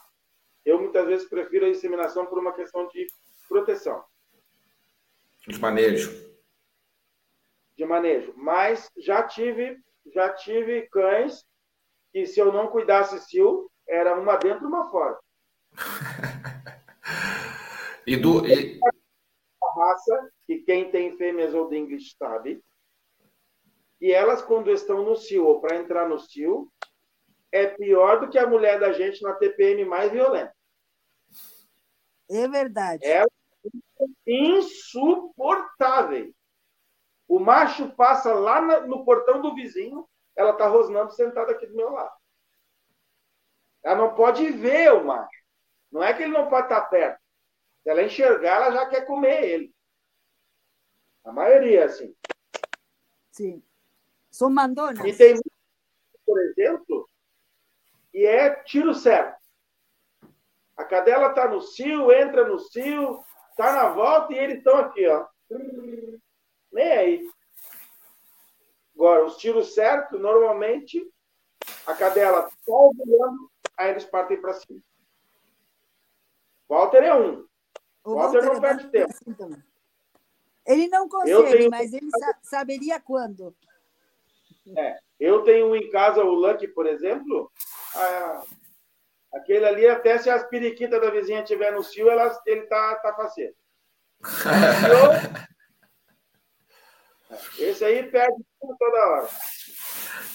eu 0.68 0.82
muitas 0.82 1.08
vezes 1.08 1.30
prefiro 1.30 1.66
a 1.66 1.70
inseminação 1.70 2.26
por 2.26 2.38
uma 2.38 2.52
questão 2.52 2.90
de 2.90 3.08
proteção. 3.48 4.04
De 5.48 5.58
manejo. 5.62 6.12
De 7.78 7.86
manejo. 7.86 8.34
Mas 8.36 8.92
já 8.98 9.24
tive, 9.24 9.80
já 10.14 10.34
tive 10.34 10.82
cães 10.90 11.46
que, 12.12 12.26
se 12.26 12.42
eu 12.42 12.52
não 12.52 12.68
cuidasse 12.68 13.18
cio, 13.30 13.72
era 13.88 14.20
uma 14.20 14.36
dentro 14.36 14.66
e 14.66 14.68
uma 14.68 14.92
fora. 14.92 15.18
e 18.06 18.18
do. 18.18 18.46
E... 18.46 18.78
A 19.64 19.80
raça, 19.80 20.32
que 20.46 20.58
quem 20.64 20.92
tem 20.92 21.18
fêmeas 21.18 21.54
ou 21.54 21.74
English 21.74 22.14
sabe, 22.18 22.62
e 24.02 24.12
elas, 24.12 24.42
quando 24.42 24.70
estão 24.70 25.06
no 25.06 25.16
cio 25.16 25.46
ou 25.46 25.62
para 25.62 25.78
entrar 25.78 26.10
no 26.10 26.20
cio, 26.20 26.70
é 27.54 27.68
pior 27.68 28.20
do 28.20 28.30
que 28.30 28.38
a 28.38 28.46
mulher 28.46 28.82
da 28.82 28.92
gente 28.92 29.24
na 29.24 29.34
TPM 29.34 29.86
mais 29.86 30.12
violenta. 30.12 30.57
É 32.30 32.48
verdade. 32.48 33.06
É 33.06 33.26
insuportável. 34.26 36.34
O 37.28 37.40
macho 37.40 37.90
passa 37.92 38.34
lá 38.34 38.62
no 38.86 39.04
portão 39.04 39.42
do 39.42 39.54
vizinho, 39.54 40.08
ela 40.36 40.52
está 40.52 40.68
rosnando 40.68 41.12
sentada 41.12 41.52
aqui 41.52 41.68
do 41.68 41.76
meu 41.76 41.92
lado. 41.92 42.16
Ela 43.84 43.96
não 43.96 44.16
pode 44.16 44.50
ver 44.52 44.94
o 44.94 45.04
macho. 45.04 45.38
Não 45.92 46.04
é 46.04 46.14
que 46.14 46.24
ele 46.24 46.34
não 46.34 46.50
pode 46.50 46.68
estar 46.68 46.82
perto. 46.82 47.20
Se 47.84 47.90
ela 47.90 48.04
enxergar, 48.04 48.58
ela 48.58 48.72
já 48.72 48.86
quer 48.88 49.06
comer 49.06 49.44
ele. 49.44 49.76
A 51.24 51.32
maioria, 51.32 51.86
assim. 51.86 52.16
Sim. 53.32 53.64
São 54.30 54.50
mandonas. 54.50 55.06
E 55.06 55.14
tem, 55.14 55.40
por 56.26 56.40
exemplo, 56.40 57.10
que 58.12 58.26
é 58.26 58.56
tiro 58.64 58.94
certo. 58.94 59.37
A 60.78 60.86
cadela 60.86 61.30
está 61.30 61.48
no 61.48 61.62
cio, 61.62 62.12
entra 62.12 62.48
no 62.48 62.60
cio, 62.60 63.24
está 63.50 63.74
na 63.74 63.90
volta 63.90 64.34
e 64.34 64.38
eles 64.38 64.60
estão 64.60 64.78
aqui, 64.78 65.08
ó. 65.08 65.26
Nem 66.72 66.92
aí. 66.92 67.32
Agora, 68.96 69.26
os 69.26 69.38
tiros 69.38 69.74
certos, 69.74 70.20
normalmente, 70.20 71.04
a 71.86 71.94
cadela 71.94 72.48
está 72.48 72.74
ovulando, 72.74 73.52
aí 73.78 73.92
eles 73.92 74.06
partem 74.06 74.40
para 74.40 74.54
cima. 74.54 74.80
Walter 76.70 77.04
é 77.04 77.16
um. 77.16 77.48
O 78.04 78.16
Walter, 78.16 78.42
Walter 78.42 78.54
não 78.54 78.62
perde 78.62 78.90
tempo. 78.90 79.12
Assim 79.12 79.64
ele 80.68 80.90
não 80.90 81.08
consegue, 81.08 81.58
tenho... 81.58 81.72
mas 81.72 81.94
ele 81.94 82.10
saberia 82.44 83.00
quando. 83.00 83.56
É, 84.78 85.00
eu 85.18 85.42
tenho 85.44 85.74
em 85.74 85.90
casa 85.90 86.22
o 86.24 86.30
Lucky, 86.30 86.68
por 86.68 86.86
exemplo. 86.86 87.50
A, 87.96 88.44
aquele 89.34 89.66
ali, 89.66 89.88
até 89.88 90.18
se 90.18 90.30
as 90.30 90.44
periquitas 90.48 91.02
da 91.02 91.10
vizinha 91.10 91.42
estiver 91.42 91.72
no 91.72 91.84
cio, 91.84 92.10
elas, 92.10 92.40
ele 92.46 92.62
tá, 92.64 92.96
tá 92.96 93.14
faceiro. 93.14 93.54
Esse 97.60 97.84
aí 97.84 98.10
perde 98.10 98.42
toda 98.60 99.08
hora. 99.08 99.30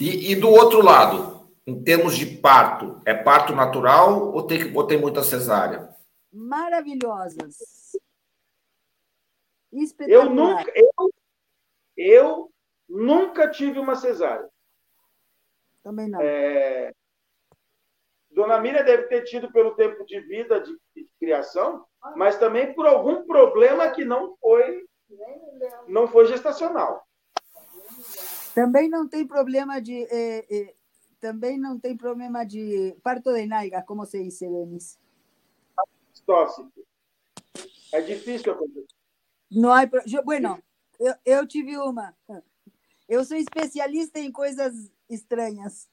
E, 0.01 0.33
e, 0.33 0.37
do 0.37 0.49
outro 0.51 0.83
lado, 0.83 1.51
em 1.67 1.83
termos 1.83 2.17
de 2.17 2.27
parto, 2.27 3.01
é 3.05 3.15
parto 3.15 3.55
natural 3.55 4.33
ou 4.33 4.47
tem, 4.47 4.77
ou 4.77 4.87
tem 4.87 4.99
muita 5.01 5.23
cesárea? 5.23 5.89
Maravilhosas. 6.33 7.57
Eu 10.07 10.29
nunca, 10.29 10.71
eu, 10.75 10.93
eu 11.97 12.53
nunca 12.89 13.51
tive 13.51 13.79
uma 13.79 13.97
cesárea. 13.97 14.49
Também 15.83 16.09
não. 16.09 16.21
É... 16.21 16.93
Dona 18.33 18.61
Miriam 18.61 18.85
deve 18.85 19.05
ter 19.05 19.25
tido 19.25 19.53
pelo 19.53 19.75
tempo 19.75 20.05
de 20.07 20.21
vida 20.21 20.61
de, 20.61 20.73
de 20.95 21.09
criação, 21.19 21.85
mas 22.17 22.39
também 22.39 22.75
por 22.75 22.87
algum 22.87 23.27
problema 23.27 23.91
que 23.91 24.05
não 24.05 24.37
foi 24.37 24.85
não 25.87 26.09
foi 26.09 26.27
gestacional. 26.27 27.07
Também 28.55 28.89
não 28.89 29.07
tem 29.07 29.27
problema 29.27 29.81
de 29.81 30.05
eh, 30.11 30.47
eh, 30.51 30.75
também 31.21 31.59
não 31.59 31.79
tem 31.79 31.97
problema 31.97 32.45
de 32.45 32.97
parto 33.03 33.33
de 33.33 33.47
nalga, 33.47 33.83
como 33.83 34.05
se 34.05 34.23
diz, 34.23 34.41
Denis? 34.41 34.99
Tóxico. 36.27 36.73
É 37.93 38.01
difícil 38.01 38.53
acontecer. 38.53 38.87
Não 39.51 39.71
há, 39.73 39.83
bueno, 40.25 40.63
eu, 40.99 41.15
eu 41.25 41.47
tive 41.47 41.77
uma. 41.77 42.17
Eu 43.09 43.25
sou 43.25 43.37
especialista 43.37 44.19
em 44.19 44.33
coisas 44.33 44.91
estranhas. 45.09 45.89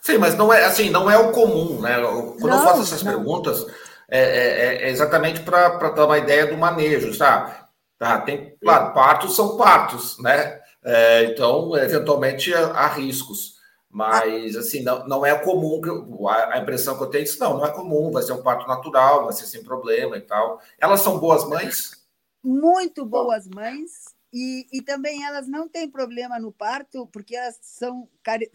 Sim, 0.00 0.18
mas 0.18 0.36
não 0.36 0.52
é 0.52 0.64
assim, 0.64 0.90
não 0.90 1.10
é 1.10 1.16
o 1.16 1.32
comum, 1.32 1.80
né? 1.80 1.96
Quando 2.00 2.48
não, 2.48 2.58
eu 2.58 2.62
faço 2.62 2.82
essas 2.82 3.02
não. 3.02 3.12
perguntas, 3.12 3.66
é, 4.08 4.20
é, 4.20 4.74
é 4.84 4.90
exatamente 4.90 5.40
para 5.40 5.90
dar 5.90 6.06
uma 6.06 6.18
ideia 6.18 6.46
do 6.46 6.56
manejo, 6.56 7.16
tá? 7.16 7.68
tá 7.98 8.20
tem, 8.20 8.56
claro, 8.62 8.92
partos 8.92 9.34
são 9.34 9.56
partos, 9.56 10.18
né? 10.20 10.60
É, 10.84 11.24
então, 11.24 11.74
eventualmente 11.76 12.52
há 12.54 12.86
riscos, 12.88 13.54
mas 13.90 14.56
assim, 14.56 14.82
não, 14.82 15.06
não 15.06 15.24
é 15.24 15.38
comum 15.38 15.80
a, 16.28 16.58
impressão 16.58 16.96
que 16.96 17.04
eu 17.04 17.10
tenho 17.10 17.24
é 17.24 17.26
que 17.26 17.40
não, 17.40 17.58
não 17.58 17.64
é 17.64 17.70
comum, 17.70 18.10
vai 18.10 18.22
ser 18.22 18.32
um 18.32 18.42
parto 18.42 18.66
natural, 18.66 19.24
vai 19.24 19.32
ser 19.32 19.46
sem 19.46 19.64
problema 19.64 20.16
e 20.16 20.20
tal. 20.20 20.60
Elas 20.78 21.00
são 21.00 21.18
boas 21.18 21.48
mães? 21.48 22.04
Muito 22.42 23.06
boas 23.06 23.46
mães. 23.48 24.12
E, 24.32 24.66
e 24.72 24.82
também 24.82 25.24
elas 25.24 25.46
não 25.46 25.68
têm 25.68 25.88
problema 25.88 26.40
no 26.40 26.50
parto 26.50 27.06
porque 27.06 27.36
elas 27.36 27.56
são 27.62 28.08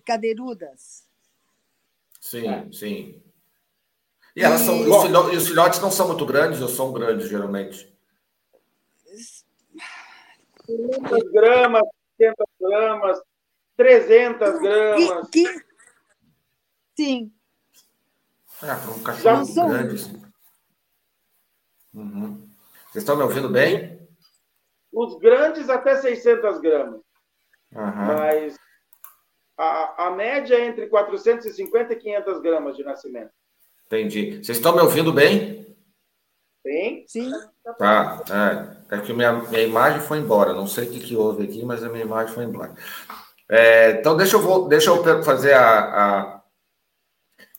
cadeirudas. 0.04 1.09
Sim, 2.20 2.48
é. 2.48 2.68
sim. 2.72 3.22
E 4.36 4.44
elas 4.44 4.62
são. 4.62 4.76
E... 4.76 4.90
Os, 4.90 5.04
filhotes, 5.04 5.38
os 5.38 5.48
filhotes 5.48 5.80
não 5.80 5.92
são 5.92 6.08
muito 6.08 6.26
grandes 6.26 6.62
ou 6.62 6.68
são 6.68 6.94
grandes, 6.94 7.28
geralmente? 7.28 7.90
500 10.66 11.32
gramas, 11.32 11.82
70 12.18 12.46
gramas, 12.60 13.22
300 13.76 14.60
gramas. 14.60 15.30
Que, 15.30 15.44
que... 15.44 15.66
Sim. 16.96 17.32
Ah, 18.62 18.76
para 18.76 18.92
um 18.92 19.04
cachorro 19.04 19.46
são... 19.46 19.70
grande. 19.70 19.96
Assim. 19.96 20.22
Uhum. 21.94 22.50
Vocês 22.92 23.04
estão 23.04 23.16
me 23.16 23.24
ouvindo 23.24 23.50
bem? 23.50 24.00
Os 24.92 25.18
grandes 25.20 25.70
até 25.70 25.96
600 25.96 26.60
gramas. 26.60 27.02
Uhum. 27.72 28.06
Mas 28.06 28.58
a, 29.64 30.08
a 30.08 30.12
média 30.12 30.56
é 30.56 30.68
entre 30.68 30.88
450 30.88 31.94
e 31.94 31.96
500 31.96 32.42
gramas 32.42 32.78
de 32.78 32.84
nascimento. 32.84 33.32
Entendi. 33.86 34.44
Vocês 34.44 34.58
estão 34.58 34.76
me 34.76 34.82
ouvindo 34.82 35.12
bem? 35.12 35.76
Sim. 36.66 37.04
Sim. 37.08 37.32
Tá. 37.78 38.24
É, 38.92 38.96
é 38.98 39.02
que 39.02 39.14
minha, 39.14 39.34
minha 39.34 39.64
imagem 39.64 40.02
foi 40.02 40.20
embora. 40.20 40.54
Não 40.54 40.68
sei 40.68 40.88
o 40.88 40.92
que, 40.92 41.00
que 41.00 41.16
houve 41.16 41.44
aqui, 41.44 41.64
mas 41.66 41.84
a 41.84 41.90
minha 41.90 42.04
imagem 42.04 42.34
foi 42.34 42.44
embora. 42.44 42.74
É, 43.50 43.92
então, 43.92 44.16
deixa 44.16 44.38
eu, 44.38 44.68
deixa 44.68 44.90
eu 44.92 45.24
fazer 45.24 45.54
a, 45.54 45.80
a 45.80 46.42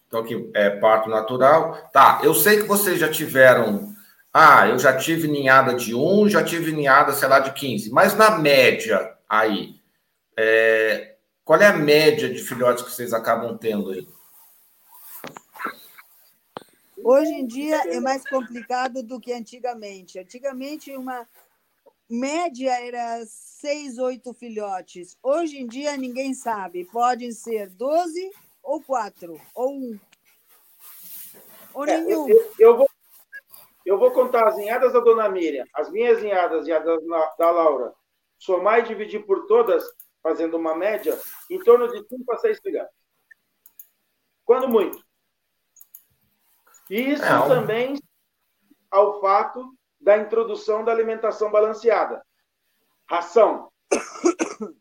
então, 0.07 0.21
aqui 0.21 0.51
é 0.55 0.71
parto 0.71 1.09
natural. 1.09 1.91
Tá, 1.93 2.21
eu 2.23 2.35
sei 2.35 2.59
que 2.59 2.69
vocês 2.69 2.99
já 2.99 3.09
tiveram 3.09 3.91
ah, 4.33 4.69
eu 4.69 4.79
já 4.79 4.97
tive 4.97 5.27
ninhada 5.27 5.75
de 5.75 5.95
1, 5.95 6.29
já 6.29 6.45
tive 6.45 6.73
ninhada, 6.73 7.13
sei 7.13 7.29
lá, 7.29 7.41
de 7.41 7.53
15. 7.53 7.91
Mas 7.91 8.15
na 8.15 8.39
média 8.39 9.17
aí, 9.29 9.75
é... 10.37 11.10
qual 11.51 11.61
é 11.61 11.67
a 11.67 11.73
média 11.73 12.33
de 12.33 12.39
filhotes 12.39 12.85
que 12.85 12.93
vocês 12.93 13.13
acabam 13.13 13.59
tendo 13.59 13.91
aí? 13.91 14.07
Hoje 17.03 17.33
em 17.33 17.45
dia 17.45 17.93
é 17.93 17.99
mais 17.99 18.23
complicado 18.23 19.03
do 19.03 19.19
que 19.19 19.33
antigamente. 19.33 20.21
Antigamente, 20.21 20.97
uma 20.97 21.27
média 22.09 22.71
era 22.87 23.25
seis, 23.27 23.99
oito 23.99 24.33
filhotes. 24.33 25.19
Hoje 25.21 25.59
em 25.59 25.67
dia, 25.67 25.97
ninguém 25.97 26.35
sabe. 26.35 26.85
Podem 26.85 27.33
ser 27.33 27.69
12 27.71 28.31
ou 28.63 28.81
quatro, 28.81 29.41
ou 29.53 29.73
um. 29.73 29.99
Ou 31.75 31.85
é, 31.85 32.01
nenhum. 32.01 32.29
Eu, 32.29 32.53
eu, 32.61 32.77
vou, 32.77 32.91
eu 33.85 33.99
vou 33.99 34.13
contar 34.13 34.47
as 34.47 34.57
ninhadas 34.57 34.93
da 34.93 35.01
dona 35.01 35.29
Miriam, 35.29 35.67
as 35.75 35.91
minhas 35.91 36.23
ninhadas 36.23 36.69
e 36.69 36.73
as 36.73 36.85
da 36.85 37.51
Laura, 37.51 37.93
somar 38.39 38.79
e 38.79 38.83
dividir 38.83 39.27
por 39.27 39.49
todas, 39.49 39.83
fazendo 40.23 40.57
uma 40.57 40.75
média, 40.75 41.19
em 41.49 41.59
torno 41.59 41.89
de 41.89 42.07
5 42.07 42.33
a 42.33 42.37
6 42.39 42.61
filhotes. 42.61 42.95
Quando 44.45 44.69
muito. 44.69 45.05
Isso 46.89 47.25
é, 47.25 47.49
também 47.49 47.97
ao 48.91 49.21
fato 49.21 49.75
da 50.01 50.19
introdução 50.19 50.85
da 50.85 50.93
alimentação 50.93 51.51
balanceada. 51.51 52.25
Ração. 53.09 53.71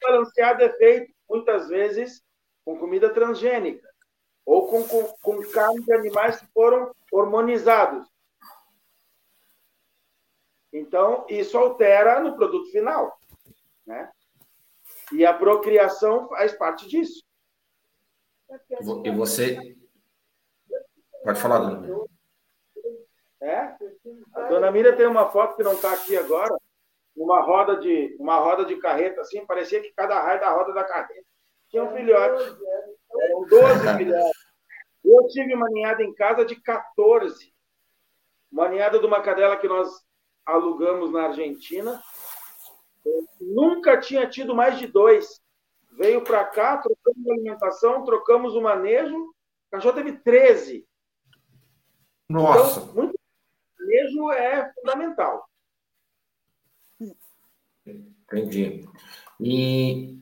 balanceada 0.00 0.64
é 0.64 0.72
feito, 0.74 1.12
muitas 1.28 1.68
vezes, 1.68 2.22
com 2.64 2.78
comida 2.78 3.12
transgênica 3.12 3.88
ou 4.44 4.66
com, 4.68 4.82
com, 4.88 5.04
com 5.20 5.50
carne 5.50 5.84
de 5.84 5.92
animais 5.92 6.40
que 6.40 6.46
foram 6.52 6.94
hormonizados. 7.12 8.08
Então, 10.72 11.26
isso 11.28 11.58
altera 11.58 12.20
no 12.20 12.34
produto 12.34 12.70
final. 12.70 13.18
Né? 13.86 14.10
E 15.12 15.24
a 15.24 15.32
procriação 15.32 16.28
faz 16.28 16.52
parte 16.52 16.88
disso. 16.88 17.22
E 19.04 19.10
você. 19.10 19.76
Pode 21.24 21.40
falar, 21.40 21.58
dona 21.58 21.80
Miriam. 21.80 22.06
É? 23.40 23.76
A 24.34 24.42
dona 24.48 24.70
Miriam 24.70 24.96
tem 24.96 25.06
uma 25.06 25.28
foto 25.30 25.56
que 25.56 25.62
não 25.62 25.74
está 25.74 25.92
aqui 25.92 26.16
agora, 26.16 26.56
uma 27.16 27.40
roda 27.40 27.76
de 27.76 28.16
uma 28.18 28.38
roda 28.38 28.64
de 28.64 28.76
carreta 28.76 29.20
assim, 29.20 29.44
parecia 29.44 29.80
que 29.80 29.92
cada 29.92 30.20
raio 30.20 30.40
da 30.40 30.50
roda 30.50 30.72
da 30.72 30.84
carreta 30.84 31.28
tinha 31.68 31.84
um 31.84 31.94
filhote. 31.94 32.42
Eram 33.20 33.46
12 33.46 33.96
filhotes. 33.98 34.48
Eu 35.04 35.26
tive 35.28 35.54
uma 35.54 35.68
ninhada 35.70 36.02
em 36.02 36.14
casa 36.14 36.44
de 36.44 36.56
14. 36.56 37.52
Uma 38.50 38.68
ninhada 38.68 38.98
de 38.98 39.06
uma 39.06 39.22
cadela 39.22 39.56
que 39.56 39.68
nós 39.68 39.88
alugamos 40.44 41.12
na 41.12 41.24
Argentina. 41.24 42.02
Nunca 43.40 43.98
tinha 43.98 44.28
tido 44.28 44.54
mais 44.54 44.78
de 44.78 44.86
dois. 44.86 45.40
Veio 45.92 46.22
para 46.22 46.44
cá, 46.44 46.78
trocamos 46.78 47.28
alimentação, 47.28 48.04
trocamos 48.04 48.54
o 48.54 48.60
manejo. 48.60 49.16
O 49.16 49.70
cachorro 49.70 49.94
teve 49.94 50.12
13. 50.12 50.86
Nossa! 52.28 52.80
Então, 52.80 52.94
muito 52.94 53.18
manejo 53.78 54.30
é 54.32 54.72
fundamental. 54.74 55.48
Entendi. 57.86 58.86
E 59.40 60.18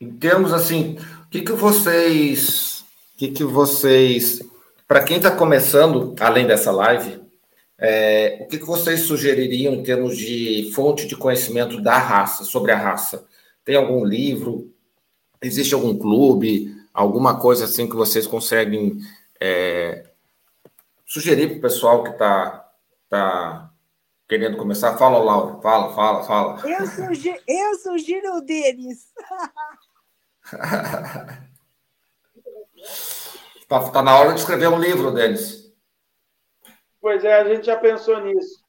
em 0.00 0.18
termos 0.18 0.52
assim, 0.52 0.98
o 1.24 1.30
que, 1.30 1.42
que 1.42 1.52
vocês. 1.52 2.80
O 3.14 3.18
que, 3.18 3.32
que 3.32 3.44
vocês. 3.44 4.42
Para 4.86 5.02
quem 5.02 5.16
está 5.16 5.34
começando, 5.34 6.14
além 6.20 6.46
dessa 6.46 6.70
live, 6.70 7.25
é, 7.78 8.38
o 8.40 8.46
que, 8.46 8.58
que 8.58 8.64
vocês 8.64 9.00
sugeririam 9.00 9.74
em 9.74 9.82
termos 9.82 10.16
de 10.16 10.70
fonte 10.74 11.06
de 11.06 11.14
conhecimento 11.14 11.80
da 11.80 11.98
raça, 11.98 12.44
sobre 12.44 12.72
a 12.72 12.76
raça? 12.76 13.26
Tem 13.64 13.76
algum 13.76 14.04
livro? 14.04 14.72
Existe 15.42 15.74
algum 15.74 15.96
clube? 15.96 16.74
Alguma 16.92 17.38
coisa 17.38 17.66
assim 17.66 17.88
que 17.88 17.96
vocês 17.96 18.26
conseguem 18.26 18.98
é, 19.38 20.06
sugerir 21.04 21.48
para 21.48 21.58
o 21.58 21.60
pessoal 21.60 22.02
que 22.02 22.10
está 22.10 22.70
tá 23.10 23.70
querendo 24.26 24.56
começar? 24.56 24.96
Fala, 24.96 25.18
Laura. 25.18 25.60
Fala, 25.60 25.94
fala, 25.94 26.24
fala. 26.24 26.62
Eu 26.66 26.86
sugiro, 26.86 27.38
eu 27.46 27.74
sugiro 27.76 28.36
o 28.36 28.40
deles. 28.40 29.12
Está 33.60 33.90
tá 33.92 34.02
na 34.02 34.18
hora 34.18 34.32
de 34.32 34.40
escrever 34.40 34.68
um 34.68 34.78
livro, 34.78 35.12
Denis. 35.12 35.65
Pois 37.06 37.24
é, 37.24 37.34
a 37.34 37.44
gente 37.44 37.66
já 37.66 37.76
pensou 37.76 38.18
nisso. 38.18 38.60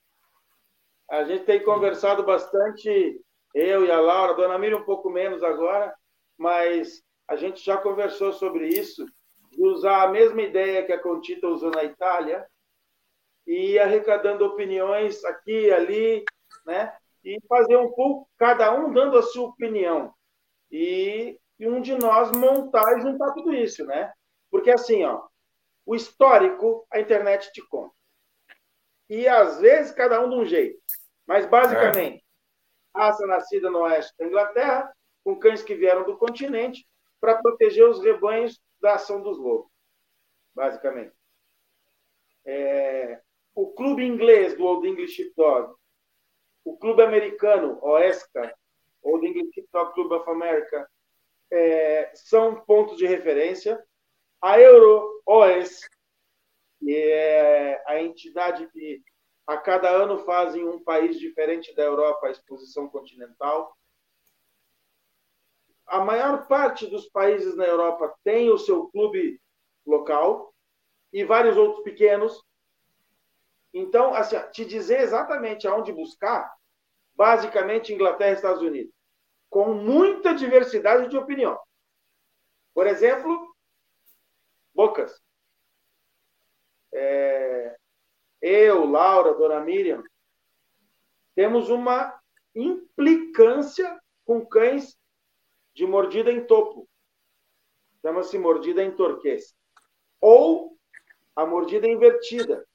A 1.10 1.24
gente 1.24 1.44
tem 1.46 1.64
conversado 1.64 2.22
bastante, 2.22 3.20
eu 3.52 3.84
e 3.84 3.90
a 3.90 4.00
Laura, 4.00 4.34
a 4.34 4.36
dona 4.36 4.60
Miriam 4.60 4.78
um 4.78 4.84
pouco 4.84 5.10
menos 5.10 5.42
agora, 5.42 5.92
mas 6.38 7.02
a 7.28 7.36
gente 7.36 7.66
já 7.66 7.78
conversou 7.78 8.32
sobre 8.32 8.68
isso, 8.68 9.08
de 9.50 9.66
usar 9.66 10.04
a 10.04 10.10
mesma 10.10 10.40
ideia 10.40 10.86
que 10.86 10.94
a 10.94 11.02
Contita 11.02 11.48
usou 11.48 11.72
na 11.72 11.84
Itália, 11.84 12.46
e 13.48 13.72
ir 13.72 13.80
arrecadando 13.80 14.46
opiniões 14.46 15.26
aqui 15.26 15.70
e 15.70 15.74
ali, 15.74 16.24
né? 16.64 16.96
E 17.26 17.40
fazer 17.50 17.78
um 17.78 17.92
pouco, 17.92 18.30
cada 18.38 18.72
um 18.72 18.94
dando 18.94 19.18
a 19.18 19.24
sua 19.24 19.48
opinião. 19.48 20.14
E, 20.70 21.40
e 21.58 21.68
um 21.68 21.82
de 21.82 21.96
nós 21.96 22.32
montar 22.38 23.00
e 23.00 23.02
juntar 23.02 23.34
tudo 23.34 23.52
isso, 23.52 23.84
né? 23.84 24.14
Porque 24.52 24.70
assim, 24.70 25.04
ó, 25.06 25.26
o 25.84 25.96
histórico 25.96 26.86
a 26.94 27.00
internet 27.00 27.52
te 27.52 27.68
conta. 27.68 27.97
E 29.10 29.28
às 29.28 29.60
vezes 29.60 29.92
cada 29.92 30.20
um 30.24 30.30
de 30.30 30.36
um 30.36 30.46
jeito. 30.46 30.80
Mas 31.26 31.46
basicamente, 31.46 32.24
é. 32.96 33.00
raça 33.00 33.26
nascida 33.26 33.70
no 33.70 33.80
oeste 33.80 34.14
da 34.18 34.26
Inglaterra, 34.26 34.94
com 35.24 35.38
cães 35.38 35.62
que 35.62 35.76
vieram 35.76 36.06
do 36.06 36.18
continente 36.18 36.88
para 37.20 37.42
proteger 37.42 37.88
os 37.88 38.02
rebanhos 38.04 38.62
da 38.82 38.96
ação 38.96 39.22
dos 39.22 39.38
lobos. 39.38 39.72
Basicamente. 40.56 41.14
É, 42.46 43.22
o 43.54 43.68
clube 43.74 44.06
inglês 44.06 44.56
do 44.56 44.64
Old 44.64 44.88
English 44.88 45.16
Sheepdog, 45.16 45.74
o 46.64 46.78
clube 46.78 47.02
americano, 47.02 47.78
OESCA, 47.82 48.54
Old 49.02 49.26
English 49.26 49.52
Sheepdog 49.54 49.94
Club 49.94 50.12
of 50.12 50.30
America, 50.30 50.90
é, 51.52 52.12
são 52.14 52.56
pontos 52.62 52.98
de 52.98 53.06
referência. 53.06 53.84
A 54.42 54.60
Euro-OS, 54.60 55.88
que 55.88 55.97
é 56.86 57.84
a 57.88 58.02
entidade 58.02 58.68
que 58.68 59.02
a 59.46 59.58
cada 59.58 59.90
ano 59.90 60.20
faz 60.20 60.56
em 60.56 60.64
um 60.64 60.84
país 60.84 61.20
diferente 61.20 61.74
da 61.76 61.84
Europa 61.84 62.28
a 62.28 62.32
exposição 62.32 62.88
continental. 62.90 63.76
A 65.86 66.04
maior 66.04 66.48
parte 66.48 66.86
dos 66.88 67.08
países 67.08 67.56
na 67.56 67.66
Europa 67.66 68.14
tem 68.24 68.50
o 68.50 68.58
seu 68.58 68.88
clube 68.88 69.40
local 69.86 70.54
e 71.14 71.24
vários 71.24 71.56
outros 71.56 71.84
pequenos 71.84 72.46
então, 73.78 74.14
assim, 74.16 74.38
te 74.52 74.66
dizer 74.66 75.02
exatamente 75.02 75.68
aonde 75.68 75.94
buscar, 75.94 76.52
basicamente 77.16 77.94
Inglaterra 77.94 78.32
e 78.32 78.34
Estados 78.34 78.62
Unidos, 78.62 78.92
com 79.50 79.74
muita 79.74 80.34
diversidade 80.34 81.10
de 81.10 81.18
opinião. 81.18 81.60
Por 82.74 82.88
exemplo, 82.88 83.56
Bocas. 84.74 85.20
É, 86.94 87.78
eu, 88.42 88.86
Laura, 88.86 89.34
Dona 89.34 89.60
Miriam, 89.60 90.04
temos 91.36 91.70
uma 91.70 92.20
implicância 92.56 94.00
com 94.26 94.46
cães 94.46 94.98
de 95.74 95.86
mordida 95.86 96.32
em 96.32 96.46
topo. 96.46 96.88
Chama-se 98.02 98.38
mordida 98.38 98.84
em 98.84 98.96
torquês. 98.96 99.56
Ou 100.20 100.78
a 101.36 101.46
mordida 101.46 101.88
invertida, 101.88 102.68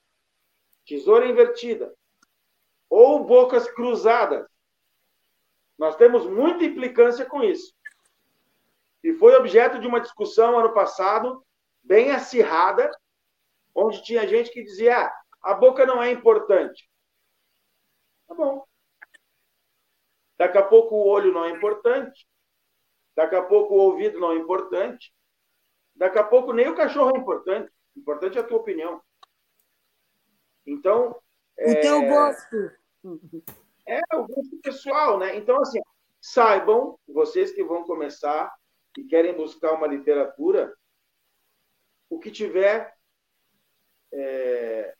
tesoura 0.85 1.27
invertida 1.27 1.93
ou 2.89 3.25
bocas 3.25 3.67
cruzadas. 3.71 4.47
Nós 5.79 5.97
temos 5.97 6.27
muita 6.27 6.63
implicância 6.63 7.25
com 7.25 7.43
isso. 7.43 7.75
E 9.03 9.15
foi 9.15 9.35
objeto 9.35 9.79
de 9.79 9.87
uma 9.87 9.99
discussão 9.99 10.59
ano 10.59 10.75
passado, 10.75 11.43
bem 11.83 12.11
acirrada, 12.11 12.91
onde 13.75 14.03
tinha 14.03 14.27
gente 14.27 14.51
que 14.51 14.63
dizia: 14.63 15.07
ah, 15.07 15.23
a 15.43 15.55
boca 15.55 15.85
não 15.87 16.03
é 16.03 16.11
importante. 16.11 16.89
Tá 18.27 18.35
bom. 18.35 18.67
Daqui 20.39 20.59
a 20.59 20.63
pouco 20.63 20.97
o 20.97 21.07
olho 21.07 21.33
não 21.33 21.45
é 21.45 21.51
importante. 21.51 22.27
Daqui 23.15 23.37
a 23.37 23.43
pouco 23.43 23.75
o 23.75 23.79
ouvido 23.79 24.19
não 24.19 24.33
é 24.33 24.37
importante. 24.37 25.15
Daqui 25.95 26.19
a 26.19 26.25
pouco 26.25 26.53
nem 26.53 26.69
o 26.69 26.75
cachorro 26.75 27.15
é 27.15 27.19
importante. 27.19 27.71
O 27.95 28.01
importante 28.01 28.39
é 28.39 28.41
a 28.41 28.47
tua 28.47 28.59
opinião. 28.59 29.03
Então. 30.67 31.11
O 31.59 31.71
é... 31.71 31.81
teu 31.81 32.03
gosto. 32.07 32.57
É, 33.87 34.01
o 34.15 34.27
gosto 34.27 34.57
pessoal, 34.63 35.19
né? 35.19 35.37
Então, 35.37 35.61
assim, 35.61 35.81
saibam, 36.21 36.99
vocês 37.07 37.53
que 37.53 37.65
vão 37.65 37.85
começar 37.85 38.53
e 38.97 39.05
querem 39.05 39.35
buscar 39.35 39.73
uma 39.73 39.87
literatura, 39.87 40.75
o 42.09 42.19
que 42.19 42.31
tiver 42.31 42.95
é, 44.13 44.95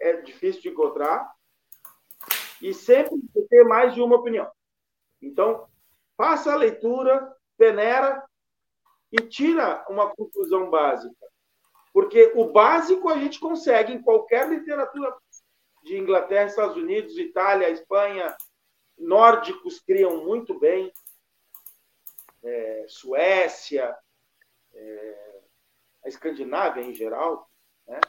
é 0.00 0.16
difícil 0.18 0.62
de 0.62 0.68
encontrar 0.68 1.32
e 2.60 2.72
sempre 2.72 3.16
ter 3.48 3.64
mais 3.64 3.94
de 3.94 4.00
uma 4.00 4.16
opinião. 4.16 4.50
Então, 5.20 5.68
faça 6.16 6.52
a 6.52 6.56
leitura, 6.56 7.34
peneira 7.56 8.24
e 9.10 9.16
tira 9.16 9.84
uma 9.88 10.08
conclusão 10.14 10.70
básica. 10.70 11.26
Porque 11.92 12.32
o 12.34 12.46
básico 12.46 13.08
a 13.08 13.18
gente 13.18 13.38
consegue 13.38 13.92
em 13.92 14.02
qualquer 14.02 14.48
literatura 14.48 15.14
de 15.82 15.98
Inglaterra, 15.98 16.46
Estados 16.46 16.76
Unidos, 16.76 17.18
Itália, 17.18 17.68
Espanha. 17.68 18.34
Nórdicos 18.96 19.80
criam 19.80 20.24
muito 20.24 20.58
bem. 20.58 20.92
É, 22.42 22.86
Suécia, 22.88 23.96
é, 24.72 25.40
a 26.04 26.08
Escandinávia 26.08 26.82
em 26.82 26.94
geral. 26.94 27.48
Né? 27.86 28.00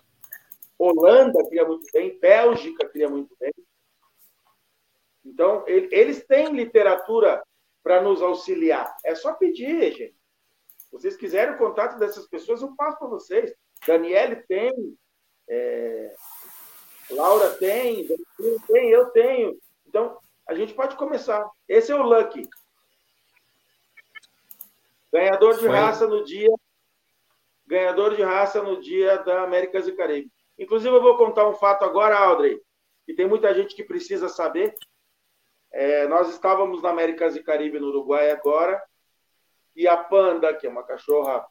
Holanda 0.84 1.47
cria 1.47 1.65
muito 1.65 1.85
bem, 1.91 2.18
Bélgica 2.19 2.88
cria 2.89 3.10
muito 3.10 3.35
bem. 3.39 3.53
Então, 5.26 5.64
eles 5.68 6.26
têm 6.26 6.53
literatura 6.53 7.41
para 7.81 8.01
nos 8.01 8.22
auxiliar. 8.22 8.95
É 9.03 9.15
só 9.15 9.34
pedir, 9.34 9.91
gente. 9.91 10.15
Se 10.77 10.91
vocês 10.91 11.15
quiserem 11.15 11.55
o 11.55 11.57
contato 11.57 11.97
dessas 11.97 12.27
pessoas, 12.27 12.61
eu 12.61 12.76
passo 12.76 12.99
para 12.99 13.07
vocês. 13.07 13.53
Daniele 13.88 14.38
tem, 14.47 14.97
é, 15.47 16.15
Laura 17.10 17.51
tem, 17.55 18.07
tem, 18.68 18.89
eu 18.89 19.07
tenho. 19.11 19.60
Então, 19.88 20.18
a 20.47 20.53
gente 20.53 20.73
pode 20.73 20.95
começar. 20.95 21.49
Esse 21.68 21.91
é 21.91 21.95
o 21.95 22.03
Lucky. 22.03 22.47
Ganhador 25.11 25.53
de 25.53 25.61
Foi. 25.61 25.69
raça 25.69 26.07
no 26.07 26.23
dia. 26.23 26.53
Ganhador 27.65 28.15
de 28.15 28.22
raça 28.22 28.61
no 28.61 28.81
dia 28.81 29.18
da 29.19 29.43
Américas 29.43 29.88
e 29.88 29.93
Caribe. 29.93 30.31
Inclusive, 30.57 30.95
eu 30.95 31.01
vou 31.01 31.17
contar 31.17 31.47
um 31.47 31.55
fato 31.55 31.84
agora, 31.84 32.17
Audrey, 32.17 32.61
que 33.05 33.13
tem 33.13 33.27
muita 33.27 33.53
gente 33.53 33.75
que 33.75 33.84
precisa 33.84 34.30
saber. 34.30 34.73
É, 35.71 36.07
nós 36.07 36.30
estávamos 36.30 36.81
na 36.81 36.89
Américas 36.89 37.35
e 37.35 37.43
Caribe, 37.43 37.80
no 37.80 37.88
Uruguai, 37.88 38.30
agora, 38.31 38.81
e 39.75 39.88
a 39.88 39.97
Panda, 39.97 40.53
que 40.53 40.67
é 40.67 40.69
uma 40.69 40.84
cachorra 40.84 41.45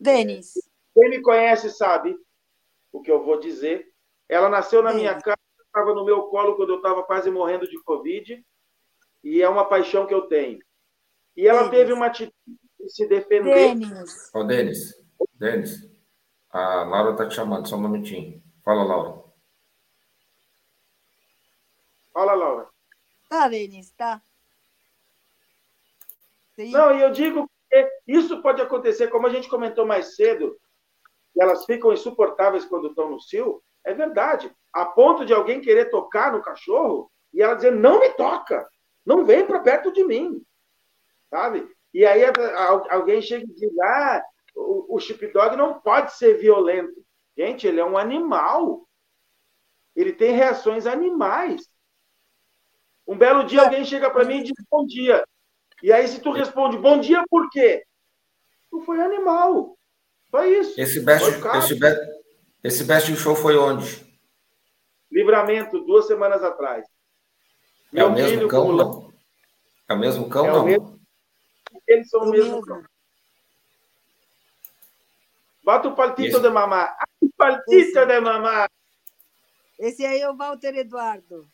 Denis. 0.00 0.54
Quem 0.94 1.10
me 1.10 1.20
conhece 1.20 1.68
sabe 1.70 2.16
o 2.90 3.02
que 3.02 3.10
eu 3.10 3.22
vou 3.22 3.38
dizer. 3.38 3.92
Ela 4.26 4.48
nasceu 4.48 4.82
na 4.82 4.94
minha 4.94 5.20
casa, 5.20 5.38
estava 5.62 5.94
no 5.94 6.04
meu 6.04 6.22
colo 6.24 6.56
quando 6.56 6.70
eu 6.70 6.76
estava 6.76 7.02
quase 7.02 7.30
morrendo 7.30 7.68
de 7.68 7.78
Covid, 7.82 8.42
e 9.22 9.42
é 9.42 9.48
uma 9.48 9.68
paixão 9.68 10.06
que 10.06 10.14
eu 10.14 10.22
tenho. 10.22 10.58
E 11.36 11.46
ela 11.46 11.64
Denis. 11.64 11.70
teve 11.70 11.92
uma 11.92 12.06
atitude 12.06 12.34
de 12.80 12.88
se 12.88 13.06
defender. 13.06 13.74
Denis. 13.74 14.34
Ô, 14.34 14.42
Denis, 14.42 14.94
Denis, 15.34 15.89
a 16.50 16.84
Laura 16.84 17.12
está 17.12 17.28
te 17.28 17.34
chamando, 17.34 17.68
só 17.68 17.76
um 17.76 17.82
momentinho. 17.82 18.42
Fala, 18.64 18.82
Laura. 18.82 19.22
Fala, 22.12 22.34
Laura. 22.34 22.68
Tá, 23.28 23.48
Denis, 23.48 23.90
tá. 23.92 24.20
Sim. 26.56 26.72
Não, 26.72 26.96
e 26.96 27.00
eu 27.00 27.10
digo 27.12 27.48
que 27.70 27.88
isso 28.06 28.42
pode 28.42 28.60
acontecer, 28.60 29.08
como 29.08 29.26
a 29.26 29.30
gente 29.30 29.48
comentou 29.48 29.86
mais 29.86 30.16
cedo, 30.16 30.58
elas 31.38 31.64
ficam 31.64 31.92
insuportáveis 31.92 32.64
quando 32.64 32.88
estão 32.88 33.10
no 33.10 33.20
cio, 33.20 33.62
é 33.84 33.94
verdade. 33.94 34.54
A 34.72 34.84
ponto 34.84 35.24
de 35.24 35.32
alguém 35.32 35.60
querer 35.60 35.90
tocar 35.90 36.32
no 36.32 36.42
cachorro 36.42 37.10
e 37.32 37.40
ela 37.40 37.54
dizer: 37.54 37.72
não 37.72 38.00
me 38.00 38.10
toca, 38.10 38.68
não 39.06 39.24
vem 39.24 39.46
para 39.46 39.60
perto 39.60 39.92
de 39.92 40.04
mim. 40.04 40.44
Sabe? 41.30 41.68
E 41.94 42.04
aí 42.04 42.22
alguém 42.90 43.22
chega 43.22 43.44
e 43.44 43.54
diz: 43.54 43.78
ah, 43.80 44.22
o, 44.54 44.96
o 44.96 45.32
dog 45.32 45.56
não 45.56 45.80
pode 45.80 46.14
ser 46.14 46.34
violento. 46.34 47.04
Gente, 47.36 47.66
ele 47.66 47.80
é 47.80 47.84
um 47.84 47.96
animal. 47.96 48.86
Ele 49.94 50.12
tem 50.12 50.32
reações 50.32 50.86
animais. 50.86 51.68
Um 53.06 53.16
belo 53.16 53.44
dia 53.44 53.62
alguém 53.62 53.84
chega 53.84 54.10
para 54.10 54.24
mim 54.24 54.38
e 54.38 54.44
diz 54.44 54.52
bom 54.70 54.86
dia. 54.86 55.24
E 55.82 55.92
aí, 55.92 56.06
se 56.06 56.20
tu 56.20 56.30
responde 56.30 56.76
bom 56.76 57.00
dia, 57.00 57.24
por 57.28 57.48
quê? 57.50 57.84
Tu 58.70 58.80
foi 58.82 59.00
animal. 59.00 59.76
Foi 60.30 60.58
isso. 60.58 60.80
Esse 60.80 61.00
best, 61.00 61.26
esse 61.56 61.74
best, 61.74 62.00
esse 62.62 62.84
best 62.84 63.16
show 63.16 63.34
foi 63.34 63.56
onde? 63.56 64.06
Livramento, 65.10 65.80
duas 65.84 66.06
semanas 66.06 66.42
atrás. 66.44 66.86
É 67.92 67.96
Meu 67.96 68.08
o 68.08 68.12
mesmo 68.12 68.46
cão? 68.46 69.12
É 69.88 69.92
o 69.92 69.98
mesmo 69.98 70.28
cão, 70.28 70.46
é 70.46 70.52
não? 70.52 70.64
Mesmo... 70.64 71.00
Eles 71.88 72.08
são 72.08 72.20
o 72.20 72.30
mesmo 72.30 72.60
cão. 72.62 72.82
Bota 75.70 75.88
o 75.88 75.94
paltito 75.94 76.40
de 76.40 76.50
mamá. 76.50 76.96
paltito 77.36 77.72
Esse... 77.72 78.04
de 78.04 78.20
mamá. 78.20 78.68
Esse 79.78 80.04
aí 80.04 80.20
é 80.20 80.28
o 80.28 80.36
Walter 80.36 80.74
Eduardo. 80.74 81.46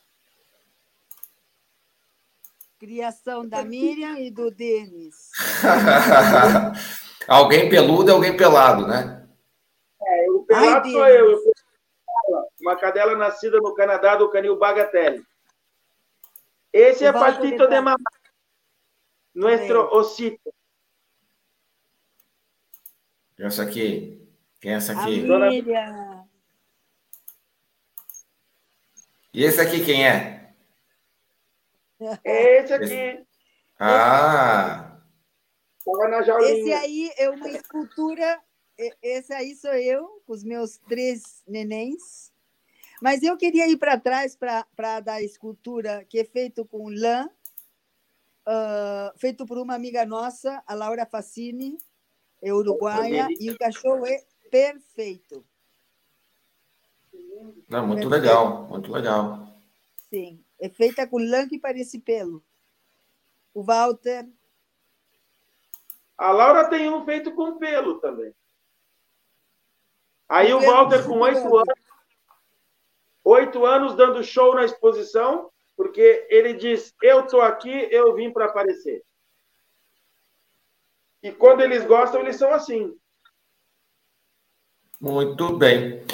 Criação 2.78 3.46
da 3.46 3.62
Miriam 3.62 4.18
e 4.18 4.30
do 4.30 4.50
Denis. 4.50 5.32
alguém 7.28 7.68
peludo 7.68 8.08
e 8.08 8.12
alguém 8.14 8.34
pelado, 8.34 8.86
né? 8.86 9.28
É, 10.00 10.30
o 10.30 10.44
pelado 10.44 10.86
Ai, 10.86 10.92
sou 10.92 11.08
eu. 11.08 11.30
eu 11.32 11.52
uma 12.62 12.74
cadela 12.74 13.14
nascida 13.16 13.58
no 13.58 13.74
Canadá 13.74 14.16
do 14.16 14.30
canil 14.30 14.56
Bagatelle. 14.56 15.22
Esse 16.72 17.04
o 17.04 17.08
é 17.08 17.12
Paltito 17.12 17.66
de 17.66 17.80
Mamá. 17.82 17.96
Nuestro 19.34 19.94
osito. 19.94 20.55
Essa 23.38 23.62
aqui. 23.62 24.26
Quem 24.60 24.72
é 24.72 24.74
essa 24.76 24.92
aqui? 24.92 25.30
A 25.30 25.50
Miriam. 25.50 26.28
E 29.32 29.44
esse 29.44 29.60
aqui 29.60 29.84
quem 29.84 30.06
é? 30.06 30.54
Esse 32.24 32.72
aqui. 32.72 33.26
Ah! 33.78 34.98
Esse 36.40 36.72
aí 36.72 37.10
é 37.18 37.28
uma 37.28 37.48
escultura. 37.50 38.40
Esse 39.02 39.32
aí 39.32 39.54
sou 39.54 39.74
eu, 39.74 40.22
com 40.26 40.32
os 40.32 40.42
meus 40.42 40.78
três 40.78 41.42
nenéns. 41.46 42.32
Mas 43.00 43.22
eu 43.22 43.36
queria 43.36 43.68
ir 43.68 43.76
para 43.76 44.00
trás 44.00 44.34
para 44.36 45.00
dar 45.00 45.14
a 45.14 45.22
escultura 45.22 46.04
que 46.08 46.18
é 46.18 46.24
feito 46.24 46.64
com 46.64 46.88
lã, 46.88 47.28
uh, 48.46 49.18
feito 49.18 49.44
por 49.44 49.58
uma 49.58 49.74
amiga 49.74 50.06
nossa, 50.06 50.62
a 50.66 50.74
Laura 50.74 51.04
Facini, 51.04 51.78
é 52.42 52.52
uruguaia, 52.52 53.28
e 53.40 53.50
o 53.50 53.58
cachorro 53.58 54.06
é 54.06 54.24
perfeito. 54.50 55.44
Não, 57.68 57.86
muito 57.86 58.08
perfeito. 58.08 58.08
legal, 58.08 58.62
muito 58.68 58.92
legal. 58.92 59.48
Sim. 60.08 60.42
É 60.58 60.68
feita 60.68 61.06
com 61.06 61.18
lã 61.18 61.48
que 61.48 61.58
parece 61.58 61.98
pelo. 61.98 62.42
O 63.52 63.62
Walter. 63.62 64.26
A 66.16 66.30
Laura 66.30 66.68
tem 66.68 66.88
um 66.88 67.04
feito 67.04 67.32
com 67.32 67.58
pelo 67.58 68.00
também. 68.00 68.34
Aí 70.28 70.52
o, 70.52 70.58
o 70.58 70.60
Walter, 70.60 71.04
com 71.06 71.20
oito 71.20 71.56
anos, 71.56 71.78
oito 73.22 73.66
anos 73.66 73.94
dando 73.94 74.24
show 74.24 74.54
na 74.54 74.64
exposição, 74.64 75.50
porque 75.76 76.26
ele 76.30 76.54
diz: 76.54 76.94
Eu 77.02 77.24
estou 77.24 77.42
aqui, 77.42 77.88
eu 77.90 78.14
vim 78.14 78.32
para 78.32 78.46
aparecer. 78.46 79.04
E 81.26 81.32
quando 81.32 81.60
eles 81.60 81.84
gostam, 81.84 82.20
eles 82.20 82.36
são 82.36 82.54
assim. 82.54 82.94
Muito 85.00 85.56
bem. 85.56 86.04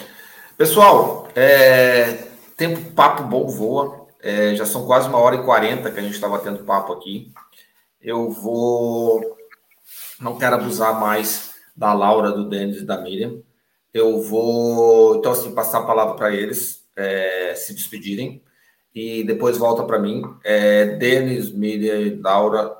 Pessoal, 0.56 1.28
é... 1.36 2.28
tempo 2.56 2.92
papo 2.92 3.24
bom 3.24 3.46
voa. 3.46 4.06
É, 4.22 4.54
já 4.54 4.64
são 4.64 4.86
quase 4.86 5.10
uma 5.10 5.18
hora 5.18 5.36
e 5.36 5.44
quarenta 5.44 5.90
que 5.90 6.00
a 6.00 6.02
gente 6.02 6.14
estava 6.14 6.38
tendo 6.38 6.64
papo 6.64 6.94
aqui. 6.94 7.30
Eu 8.00 8.30
vou. 8.30 9.36
Não 10.18 10.38
quero 10.38 10.56
abusar 10.56 10.98
mais 10.98 11.56
da 11.76 11.92
Laura, 11.92 12.32
do 12.32 12.48
Denis 12.48 12.78
e 12.78 12.86
da 12.86 12.96
Miriam. 12.96 13.42
Eu 13.92 14.22
vou, 14.22 15.16
então, 15.16 15.32
assim, 15.32 15.54
passar 15.54 15.80
a 15.80 15.86
palavra 15.86 16.14
para 16.14 16.34
eles 16.34 16.88
é, 16.96 17.52
se 17.54 17.74
despedirem 17.74 18.42
e 18.94 19.22
depois 19.24 19.58
volta 19.58 19.84
para 19.84 19.98
mim. 19.98 20.22
É, 20.42 20.86
Denis, 20.96 21.52
Miriam 21.52 22.00
e 22.00 22.16
Laura, 22.16 22.74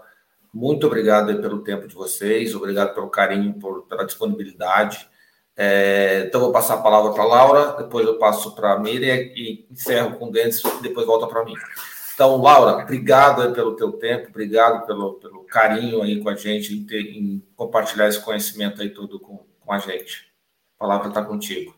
muito 0.52 0.86
obrigado 0.86 1.34
pelo 1.40 1.62
tempo 1.62 1.88
de 1.88 1.94
vocês, 1.94 2.54
obrigado 2.54 2.94
pelo 2.94 3.08
carinho, 3.08 3.54
por, 3.58 3.86
pela 3.86 4.04
disponibilidade. 4.04 5.08
É, 5.56 6.24
então, 6.26 6.40
vou 6.40 6.52
passar 6.52 6.74
a 6.74 6.82
palavra 6.82 7.12
para 7.12 7.22
a 7.22 7.26
Laura, 7.26 7.82
depois 7.82 8.06
eu 8.06 8.18
passo 8.18 8.54
para 8.54 8.72
a 8.72 8.78
Miriam 8.78 9.14
e 9.14 9.66
encerro 9.70 10.18
com 10.18 10.28
o 10.28 10.32
Denis, 10.32 10.62
depois 10.82 11.06
volta 11.06 11.26
para 11.26 11.44
mim. 11.44 11.54
Então, 12.14 12.36
Laura, 12.36 12.82
obrigado 12.82 13.52
pelo 13.54 13.76
teu 13.76 13.92
tempo, 13.92 14.28
obrigado 14.28 14.86
pelo, 14.86 15.14
pelo 15.14 15.44
carinho 15.44 16.02
aí 16.02 16.22
com 16.22 16.28
a 16.28 16.36
gente, 16.36 16.74
em, 16.74 16.84
ter, 16.84 17.00
em 17.00 17.42
compartilhar 17.56 18.08
esse 18.08 18.20
conhecimento 18.20 18.82
aí 18.82 18.90
tudo 18.90 19.18
com, 19.18 19.46
com 19.60 19.72
a 19.72 19.78
gente. 19.78 20.32
A 20.76 20.80
palavra 20.80 21.08
está 21.08 21.24
contigo. 21.24 21.74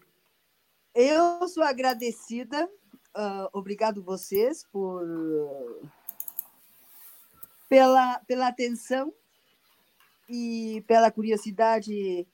Eu 0.95 1.47
sou 1.49 1.63
agradecida, 1.63 2.69
uh, 3.17 3.49
obrigado 3.53 4.03
vocês 4.03 4.65
por 4.73 5.03
pela, 7.69 8.19
pela 8.21 8.49
atenção 8.49 9.13
e 10.29 10.83
pela 10.87 11.11
curiosidade 11.11 12.27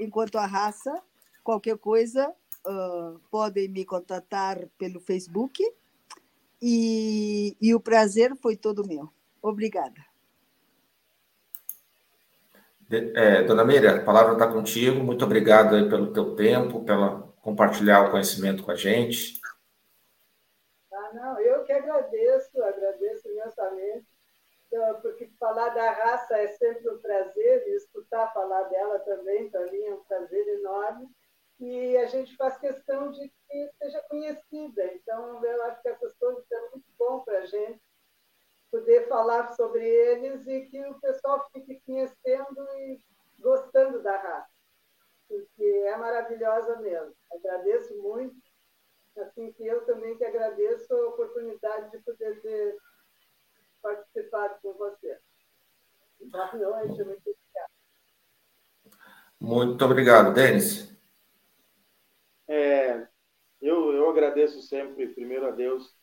enquanto 0.00 0.36
a 0.36 0.46
raça, 0.46 1.02
qualquer 1.42 1.78
coisa, 1.78 2.28
uh, 2.66 3.18
podem 3.30 3.68
me 3.68 3.84
contatar 3.84 4.66
pelo 4.78 5.00
Facebook. 5.00 5.62
E, 6.60 7.56
e 7.60 7.74
o 7.74 7.80
prazer 7.80 8.34
foi 8.36 8.56
todo 8.56 8.86
meu. 8.86 9.10
Obrigada. 9.42 10.04
É, 12.88 13.42
dona 13.42 13.64
Meira, 13.64 13.96
a 13.96 14.04
palavra 14.04 14.34
está 14.34 14.46
contigo. 14.46 15.02
Muito 15.02 15.24
obrigado 15.24 15.88
pelo 15.88 16.12
teu 16.12 16.36
tempo, 16.36 16.84
pela 16.84 17.22
compartilhar 17.42 18.06
o 18.06 18.10
conhecimento 18.10 18.62
com 18.62 18.70
a 18.70 18.76
gente. 18.76 19.40
Ah, 20.92 21.10
não, 21.12 21.40
eu 21.40 21.64
que 21.64 21.72
agradeço, 21.72 22.62
agradeço 22.62 23.28
imensamente 23.28 24.06
então, 24.76 25.00
porque 25.00 25.30
falar 25.40 25.70
da 25.70 25.90
raça 25.90 26.36
é 26.36 26.48
sempre 26.48 26.88
um 26.90 26.98
prazer, 26.98 27.66
e 27.66 27.76
escutar 27.76 28.32
falar 28.32 28.64
dela 28.64 28.98
também, 29.00 29.48
para 29.48 29.70
mim, 29.72 29.82
é 29.84 29.94
um 29.94 30.04
prazer 30.04 30.46
enorme. 30.58 31.08
E 31.58 31.96
a 31.96 32.04
gente 32.04 32.36
faz 32.36 32.58
questão 32.58 33.10
de 33.10 33.28
que 33.28 33.70
seja 33.78 34.02
conhecida. 34.02 34.84
Então, 34.94 35.42
eu 35.42 35.62
acho 35.64 35.80
que 35.80 35.88
essas 35.88 36.14
coisas 36.18 36.44
é 36.52 36.60
muito 36.70 36.84
bom 36.98 37.20
para 37.20 37.38
a 37.38 37.46
gente 37.46 37.80
poder 38.70 39.08
falar 39.08 39.54
sobre 39.54 39.82
eles 39.82 40.46
e 40.46 40.66
que 40.66 40.84
o 40.84 41.00
pessoal 41.00 41.48
fique 41.50 41.80
conhecendo 41.86 42.68
e 42.74 43.00
gostando 43.38 44.02
da 44.02 44.14
raça, 44.14 44.52
porque 45.26 45.64
é 45.64 45.96
maravilhosa 45.96 46.76
mesmo. 46.76 47.14
Agradeço 47.32 47.96
muito, 48.02 48.36
assim 49.16 49.52
que 49.52 49.66
eu 49.66 49.86
também 49.86 50.18
que 50.18 50.24
agradeço 50.24 50.92
a 50.92 51.08
oportunidade 51.08 51.90
de 51.90 51.98
poder 52.00 52.42
ter 52.42 52.76
participado 53.86 54.56
com 54.60 54.72
você. 54.74 55.18
Obrigado. 57.02 57.70
Muito 59.38 59.84
obrigado, 59.84 60.34
Denis. 60.34 60.92
É, 62.48 63.06
eu, 63.60 63.92
eu 63.92 64.10
agradeço 64.10 64.60
sempre, 64.62 65.08
primeiro 65.08 65.46
a 65.46 65.50
Deus, 65.52 65.94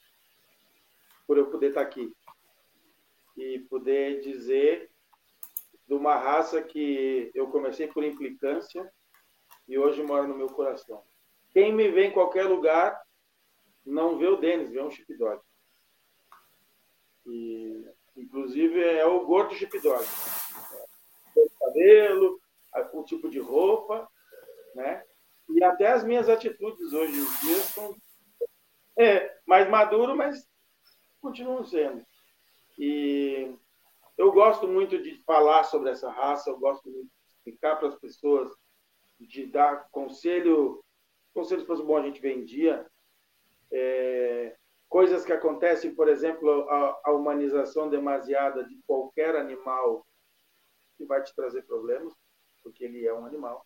por 1.28 1.38
eu 1.38 1.52
poder 1.52 1.70
estar 1.70 1.82
aqui 1.82 2.14
e 3.36 3.60
poder 3.70 4.22
dizer 4.22 4.90
de 5.86 5.94
uma 5.94 6.16
raça 6.16 6.62
que 6.62 7.32
eu 7.34 7.48
comecei 7.50 7.88
por 7.88 8.04
implicância 8.04 8.90
e 9.68 9.78
hoje 9.78 10.02
mora 10.04 10.26
no 10.26 10.38
meu 10.38 10.48
coração. 10.48 11.04
Quem 11.52 11.74
me 11.74 11.90
vê 11.90 12.06
em 12.06 12.12
qualquer 12.12 12.46
lugar 12.46 13.02
não 13.86 14.18
vê 14.18 14.28
o 14.28 14.38
Denis, 14.38 14.72
vê 14.72 14.82
um 14.82 14.92
chip 14.92 15.14
dog. 15.18 15.42
E, 17.26 17.86
inclusive 18.16 18.82
é 18.82 19.06
o 19.06 19.26
gordo 19.26 19.54
chip 19.56 19.80
dog. 19.80 20.06
O 21.36 21.50
cabelo, 21.60 22.40
o 22.94 23.04
tipo 23.04 23.30
de 23.30 23.40
roupa, 23.40 24.08
né? 24.76 25.04
E 25.50 25.64
até 25.64 25.88
as 25.88 26.04
minhas 26.04 26.30
atitudes 26.30 26.94
hoje 26.94 27.14
em 27.14 27.46
dia 27.46 27.60
são 27.60 27.96
é, 28.98 29.38
mais 29.46 29.70
maduro, 29.70 30.16
mas 30.16 30.48
continuam 31.22 31.64
sendo. 31.64 32.06
E 32.78 33.56
eu 34.18 34.32
gosto 34.32 34.68
muito 34.68 35.02
de 35.02 35.22
falar 35.24 35.64
sobre 35.64 35.92
essa 35.92 36.10
raça, 36.10 36.50
eu 36.50 36.60
gosto 36.60 36.90
muito 36.90 37.08
de 37.08 37.30
explicar 37.30 37.78
para 37.78 37.90
as 37.90 37.96
pessoas, 37.96 38.52
de 39.20 39.46
dar 39.46 39.88
conselho, 39.90 40.84
conselhos 41.34 41.66
para 41.66 41.76
o 41.76 41.86
bom 41.86 41.98
a 41.98 42.02
gente 42.02 42.22
vê 42.22 42.34
em 42.34 42.44
dia, 42.44 42.86
é, 43.72 44.56
coisas 44.94 45.26
que 45.26 45.34
acontecem, 45.34 45.96
por 45.96 46.08
exemplo, 46.08 46.70
a, 46.70 47.02
a, 47.06 47.12
humanização 47.12 47.90
demasiada 47.90 48.64
de 48.64 48.80
qualquer 48.86 49.36
animal 49.36 50.06
que 50.96 51.04
vai 51.04 51.24
te 51.24 51.34
trazer 51.34 51.64
problemas, 51.64 52.14
porque 52.62 52.84
ele 52.84 53.04
é 53.04 53.12
um 53.12 53.26
animal. 53.26 53.66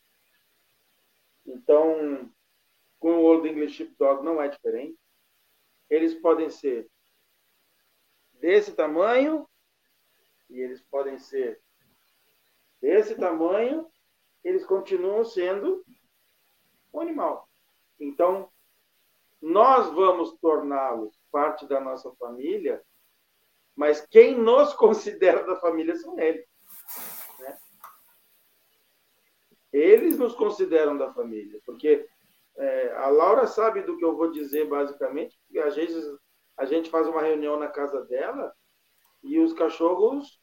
Então, 1.46 2.32
com 2.98 3.18
o 3.18 3.24
Old 3.24 3.46
English 3.46 3.74
Sheepdog 3.74 4.24
não 4.24 4.42
é 4.42 4.48
diferente. 4.48 4.98
Eles 5.90 6.14
podem 6.14 6.50
ser 6.50 6.90
desse 8.32 8.72
tamanho 8.72 9.46
e 10.50 10.62
eles 10.62 10.82
podem 10.84 11.20
ser 11.20 11.62
desse 12.80 13.16
tamanho, 13.16 13.86
eles 14.46 14.66
continuam 14.66 15.26
sendo 15.26 15.84
um 16.94 17.02
animal. 17.02 17.50
Então, 18.00 18.50
nós 19.42 19.92
vamos 19.94 20.38
torná-los 20.40 21.18
parte 21.32 21.68
da 21.68 21.80
nossa 21.80 22.12
família, 22.16 22.84
mas 23.76 24.06
quem 24.08 24.38
nos 24.38 24.74
considera 24.76 25.44
da 25.44 25.56
família 25.58 25.96
são 25.96 26.18
eles. 26.20 26.46
Né? 27.40 27.58
Eles 29.72 30.18
nos 30.18 30.36
consideram 30.36 30.98
da 30.98 31.14
família, 31.14 31.60
porque 31.66 32.08
é, 32.58 32.94
a 32.96 33.08
Laura 33.10 33.46
sabe 33.46 33.84
do 33.84 33.98
que 33.98 34.04
eu 34.04 34.16
vou 34.16 34.32
dizer, 34.32 34.68
basicamente, 34.68 35.38
porque 35.46 35.60
às 35.60 35.76
vezes 35.76 36.06
a 36.58 36.66
gente 36.66 36.90
faz 36.90 37.08
uma 37.08 37.22
reunião 37.22 37.60
na 37.60 37.68
casa 37.68 38.04
dela 38.06 38.52
e 39.24 39.40
os 39.40 39.54
cachorros, 39.54 40.42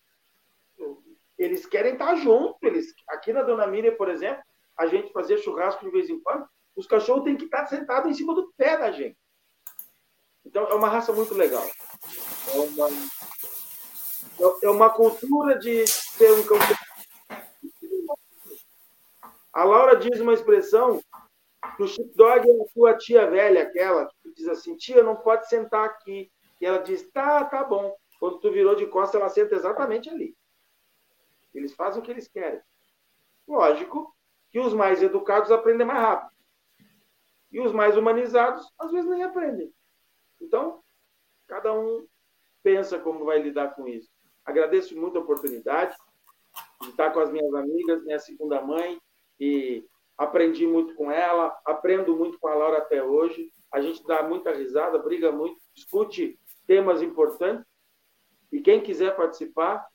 eles 1.36 1.66
querem 1.66 1.94
estar 1.94 2.14
junto. 2.16 2.56
Eles, 2.62 2.94
aqui 3.08 3.32
na 3.32 3.42
Dona 3.42 3.66
Miriam, 3.66 3.96
por 3.96 4.08
exemplo, 4.08 4.42
a 4.76 4.86
gente 4.86 5.12
fazia 5.12 5.38
churrasco 5.38 5.84
de 5.84 5.90
vez 5.90 6.08
em 6.08 6.20
quando, 6.20 6.48
os 6.76 6.86
cachorros 6.86 7.24
têm 7.24 7.36
que 7.36 7.44
estar 7.44 7.66
sentados 7.66 8.10
em 8.10 8.14
cima 8.14 8.34
do 8.34 8.52
pé 8.56 8.76
da 8.76 8.90
gente. 8.90 9.16
Então, 10.44 10.66
é 10.68 10.74
uma 10.74 10.88
raça 10.88 11.12
muito 11.12 11.34
legal. 11.34 11.64
É 12.52 12.58
uma, 12.58 12.88
é 14.62 14.68
uma 14.68 14.90
cultura 14.90 15.58
de 15.58 15.86
ser 15.86 16.32
um 16.32 16.42
cão. 16.44 16.58
A 19.52 19.64
Laura 19.64 19.96
diz 19.96 20.20
uma 20.20 20.34
expressão 20.34 21.00
o 21.78 21.86
sheepdog 21.86 22.48
é 22.48 22.52
a 22.52 22.66
tua 22.72 22.96
tia 22.96 23.28
velha, 23.28 23.62
aquela 23.62 24.06
que 24.22 24.32
diz 24.34 24.46
assim, 24.48 24.76
tia, 24.76 25.02
não 25.02 25.16
pode 25.16 25.48
sentar 25.48 25.84
aqui. 25.84 26.30
E 26.60 26.66
ela 26.66 26.78
diz, 26.78 27.10
tá, 27.10 27.44
tá 27.44 27.64
bom. 27.64 27.96
Quando 28.20 28.38
tu 28.38 28.50
virou 28.50 28.74
de 28.74 28.86
costas, 28.86 29.20
ela 29.20 29.30
senta 29.30 29.54
exatamente 29.54 30.08
ali. 30.08 30.36
Eles 31.54 31.74
fazem 31.74 32.00
o 32.00 32.04
que 32.04 32.10
eles 32.10 32.28
querem. 32.28 32.60
Lógico 33.46 34.14
que 34.50 34.60
os 34.60 34.72
mais 34.72 35.02
educados 35.02 35.50
aprendem 35.50 35.86
mais 35.86 36.00
rápido. 36.00 36.33
E 37.54 37.60
os 37.60 37.70
mais 37.70 37.96
humanizados, 37.96 38.68
às 38.76 38.90
vezes, 38.90 39.08
nem 39.08 39.22
aprendem. 39.22 39.72
Então, 40.42 40.82
cada 41.46 41.72
um 41.72 42.04
pensa 42.64 42.98
como 42.98 43.24
vai 43.24 43.40
lidar 43.40 43.76
com 43.76 43.86
isso. 43.86 44.10
Agradeço 44.44 44.98
muito 44.98 45.16
a 45.16 45.20
oportunidade 45.20 45.96
de 46.82 46.88
estar 46.88 47.12
com 47.12 47.20
as 47.20 47.30
minhas 47.30 47.54
amigas, 47.54 48.02
minha 48.02 48.18
segunda 48.18 48.60
mãe, 48.60 49.00
e 49.38 49.86
aprendi 50.18 50.66
muito 50.66 50.96
com 50.96 51.12
ela, 51.12 51.56
aprendo 51.64 52.16
muito 52.16 52.40
com 52.40 52.48
a 52.48 52.54
Laura 52.54 52.78
até 52.78 53.00
hoje. 53.04 53.48
A 53.70 53.80
gente 53.80 54.04
dá 54.04 54.20
muita 54.24 54.52
risada, 54.52 54.98
briga 54.98 55.30
muito, 55.30 55.60
discute 55.74 56.36
temas 56.66 57.02
importantes. 57.02 57.64
E 58.50 58.60
quem 58.60 58.80
quiser 58.80 59.14
participar, 59.14 59.86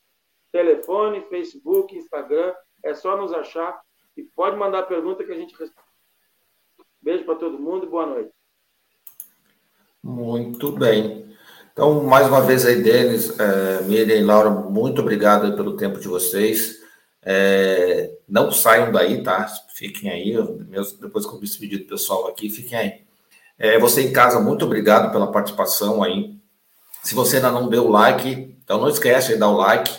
telefone, 0.49 1.27
Facebook, 1.27 1.93
Instagram, 1.93 2.55
é 2.85 2.93
só 2.93 3.17
nos 3.17 3.33
achar 3.33 3.81
e 4.15 4.23
pode 4.23 4.55
mandar 4.55 4.83
pergunta 4.83 5.25
que 5.25 5.31
a 5.33 5.37
gente 5.37 5.53
responde. 5.57 5.88
Beijo 7.01 7.23
para 7.25 7.35
todo 7.35 7.59
mundo 7.59 7.85
e 7.85 7.89
boa 7.89 8.05
noite. 8.05 8.31
Muito 10.03 10.71
bem. 10.71 11.25
Então, 11.71 12.03
mais 12.03 12.27
uma 12.27 12.41
vez 12.41 12.65
aí, 12.65 12.81
Denis, 12.81 13.39
é, 13.39 13.81
Miriam 13.83 14.17
e 14.17 14.23
Laura, 14.23 14.49
muito 14.49 15.01
obrigado 15.01 15.55
pelo 15.55 15.77
tempo 15.77 15.99
de 15.99 16.07
vocês. 16.07 16.77
É, 17.23 18.17
não 18.27 18.51
saiam 18.51 18.91
daí, 18.91 19.23
tá? 19.23 19.47
Fiquem 19.75 20.09
aí. 20.09 20.35
depois 20.99 21.25
que 21.25 21.31
eu 21.31 21.35
me 21.35 21.45
despedir 21.45 21.79
do 21.79 21.85
pessoal 21.87 22.27
aqui, 22.27 22.49
fiquem 22.49 22.77
aí. 22.77 23.01
É, 23.57 23.79
você 23.79 24.01
em 24.01 24.11
casa, 24.11 24.39
muito 24.39 24.65
obrigado 24.65 25.11
pela 25.11 25.31
participação 25.31 26.03
aí. 26.03 26.37
Se 27.03 27.15
você 27.15 27.37
ainda 27.37 27.51
não 27.51 27.69
deu 27.69 27.85
o 27.85 27.89
like, 27.89 28.57
então 28.63 28.79
não 28.79 28.89
esquece 28.89 29.33
de 29.33 29.39
dar 29.39 29.49
o 29.49 29.57
like, 29.57 29.91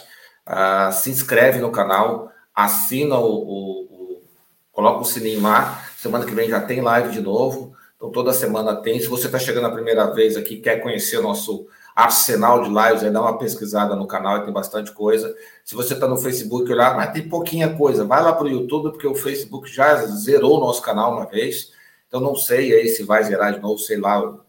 uh, 0.47 0.93
se 0.93 1.11
inscreve 1.11 1.61
no 1.61 1.73
canal, 1.73 2.31
assina 2.55 3.19
o, 3.19 3.27
o, 3.27 3.85
o, 3.85 4.23
coloca 4.71 5.01
o 5.01 5.05
sininho 5.05 5.43
lá. 5.43 5.83
Semana 6.01 6.25
que 6.25 6.35
vem 6.35 6.49
já 6.49 6.63
tem 6.63 6.81
live 6.81 7.13
de 7.13 7.21
novo. 7.21 7.77
Então 7.95 8.11
toda 8.11 8.33
semana 8.33 8.75
tem. 8.75 8.99
Se 8.99 9.07
você 9.07 9.27
está 9.27 9.39
chegando 9.39 9.67
a 9.67 9.71
primeira 9.71 10.07
vez 10.07 10.35
aqui, 10.35 10.57
quer 10.57 10.81
conhecer 10.81 11.19
o 11.19 11.23
nosso 11.23 11.67
arsenal 11.95 12.63
de 12.63 12.71
lives, 12.71 13.05
aí 13.05 13.11
dá 13.11 13.21
uma 13.21 13.37
pesquisada 13.37 13.95
no 13.95 14.07
canal, 14.07 14.43
tem 14.43 14.51
bastante 14.51 14.93
coisa. 14.93 15.37
Se 15.63 15.75
você 15.75 15.93
está 15.93 16.09
no 16.09 16.17
Facebook, 16.17 16.73
olhar, 16.73 16.97
mas 16.97 17.13
tem 17.13 17.29
pouquinha 17.29 17.77
coisa, 17.77 18.03
vai 18.03 18.23
lá 18.23 18.33
para 18.33 18.47
o 18.47 18.49
YouTube, 18.49 18.93
porque 18.93 19.07
o 19.07 19.15
Facebook 19.15 19.71
já 19.71 19.95
zerou 20.07 20.57
o 20.57 20.61
nosso 20.61 20.81
canal 20.81 21.13
uma 21.13 21.27
vez. 21.27 21.71
Então 22.09 22.19
não 22.19 22.35
sei 22.35 22.73
aí 22.73 22.89
se 22.89 23.03
vai 23.03 23.23
zerar 23.23 23.53
de 23.53 23.61
novo, 23.61 23.79
sei 23.79 23.99
lá, 23.99 24.27
o 24.27 24.41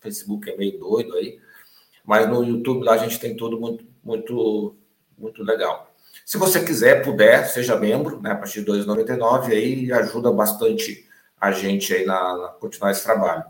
Facebook 0.00 0.50
é 0.50 0.58
meio 0.58 0.78
doido 0.78 1.16
aí. 1.16 1.38
Mas 2.04 2.28
no 2.28 2.44
YouTube 2.44 2.84
lá 2.84 2.92
a 2.92 2.98
gente 2.98 3.18
tem 3.18 3.34
tudo 3.34 3.58
muito, 3.58 3.82
muito, 4.04 4.76
muito 5.16 5.42
legal. 5.42 5.87
Se 6.28 6.36
você 6.36 6.62
quiser, 6.62 7.02
puder, 7.02 7.46
seja 7.46 7.74
membro, 7.74 8.20
né, 8.20 8.32
a 8.32 8.36
partir 8.36 8.62
de 8.62 8.70
2,99, 8.70 9.50
aí 9.50 9.90
ajuda 9.90 10.30
bastante 10.30 11.08
a 11.40 11.50
gente 11.52 11.94
aí 11.94 12.04
na, 12.04 12.36
na 12.36 12.48
continuar 12.48 12.90
esse 12.90 13.02
trabalho. 13.02 13.44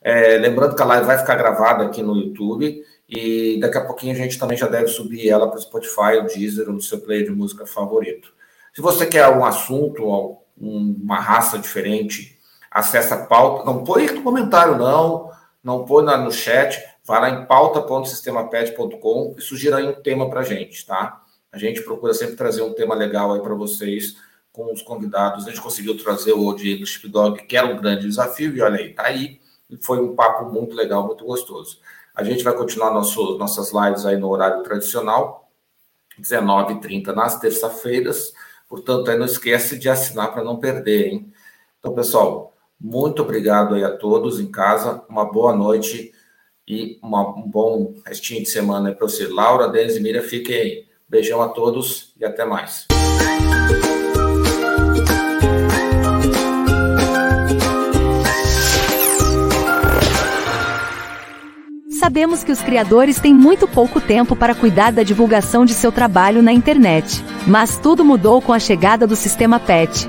É, 0.00 0.38
lembrando 0.38 0.76
que 0.76 0.80
a 0.80 0.84
live 0.84 1.06
vai 1.08 1.18
ficar 1.18 1.34
gravada 1.34 1.84
aqui 1.84 2.04
no 2.04 2.16
YouTube 2.16 2.84
e 3.08 3.58
daqui 3.58 3.78
a 3.78 3.84
pouquinho 3.84 4.12
a 4.12 4.16
gente 4.16 4.38
também 4.38 4.56
já 4.56 4.68
deve 4.68 4.86
subir 4.86 5.28
ela 5.28 5.48
para 5.48 5.58
o 5.58 5.60
Spotify, 5.60 6.18
o 6.20 6.26
Deezer 6.28 6.68
ou 6.68 6.74
no 6.74 6.80
seu 6.80 7.00
player 7.00 7.24
de 7.24 7.32
música 7.32 7.66
favorito. 7.66 8.32
Se 8.72 8.80
você 8.80 9.06
quer 9.06 9.28
um 9.28 9.44
assunto, 9.44 10.38
uma 10.56 11.18
raça 11.18 11.58
diferente, 11.58 12.38
acessa 12.70 13.16
a 13.16 13.26
pauta. 13.26 13.64
Não 13.64 13.82
põe 13.82 14.06
no 14.06 14.22
comentário, 14.22 14.78
não. 14.78 15.32
Não 15.64 15.84
põe 15.84 16.04
no 16.04 16.30
chat. 16.30 16.80
Vai 17.04 17.22
lá 17.22 17.30
em 17.30 17.44
pauta.sistemapet.com 17.44 19.34
e 19.36 19.42
sugira 19.42 19.78
aí 19.78 19.88
um 19.88 20.00
tema 20.00 20.30
para 20.30 20.44
gente, 20.44 20.86
tá? 20.86 21.24
A 21.52 21.58
gente 21.58 21.82
procura 21.82 22.14
sempre 22.14 22.36
trazer 22.36 22.62
um 22.62 22.72
tema 22.72 22.94
legal 22.94 23.32
aí 23.32 23.40
para 23.40 23.54
vocês 23.54 24.16
com 24.52 24.72
os 24.72 24.82
convidados. 24.82 25.46
A 25.46 25.50
gente 25.50 25.60
conseguiu 25.60 25.96
trazer 25.96 26.32
o 26.32 26.52
Diego 26.54 26.86
Chipdog, 26.86 27.42
que 27.44 27.56
era 27.56 27.66
um 27.66 27.76
grande 27.76 28.06
desafio, 28.06 28.54
e 28.54 28.60
olha 28.60 28.78
aí, 28.78 28.92
tá 28.92 29.04
aí. 29.04 29.40
Foi 29.80 30.00
um 30.00 30.14
papo 30.14 30.50
muito 30.52 30.74
legal, 30.74 31.06
muito 31.06 31.24
gostoso. 31.24 31.78
A 32.14 32.24
gente 32.24 32.42
vai 32.42 32.54
continuar 32.54 32.92
nosso, 32.92 33.38
nossas 33.38 33.72
lives 33.72 34.04
aí 34.04 34.16
no 34.16 34.28
horário 34.28 34.62
tradicional, 34.62 35.50
19h30 36.20 37.14
nas 37.14 37.38
terça-feiras. 37.38 38.32
Portanto, 38.68 39.10
aí 39.10 39.18
não 39.18 39.26
esquece 39.26 39.78
de 39.78 39.88
assinar 39.88 40.32
para 40.32 40.44
não 40.44 40.58
perder, 40.58 41.08
hein? 41.08 41.32
Então, 41.78 41.94
pessoal, 41.94 42.54
muito 42.80 43.22
obrigado 43.22 43.74
aí 43.74 43.84
a 43.84 43.96
todos 43.96 44.38
em 44.40 44.50
casa. 44.50 45.04
Uma 45.08 45.24
boa 45.24 45.54
noite 45.54 46.12
e 46.66 46.98
uma, 47.02 47.28
um 47.36 47.48
bom 47.48 47.94
restinho 48.04 48.42
de 48.42 48.50
semana 48.50 48.92
para 48.92 49.08
você. 49.08 49.26
Laura, 49.26 49.68
Denis 49.68 49.96
e 49.96 50.00
Miriam, 50.00 50.22
fiquem 50.22 50.56
aí. 50.56 50.89
Beijão 51.10 51.42
a 51.42 51.48
todos 51.48 52.12
e 52.16 52.24
até 52.24 52.44
mais. 52.44 52.86
Sabemos 61.98 62.44
que 62.44 62.52
os 62.52 62.62
criadores 62.62 63.18
têm 63.18 63.34
muito 63.34 63.66
pouco 63.66 64.00
tempo 64.00 64.36
para 64.36 64.54
cuidar 64.54 64.92
da 64.92 65.02
divulgação 65.02 65.64
de 65.64 65.74
seu 65.74 65.90
trabalho 65.90 66.42
na 66.42 66.52
internet. 66.52 67.22
Mas 67.46 67.76
tudo 67.76 68.04
mudou 68.04 68.40
com 68.40 68.52
a 68.52 68.58
chegada 68.60 69.06
do 69.06 69.16
Sistema 69.16 69.58
PET, 69.58 70.08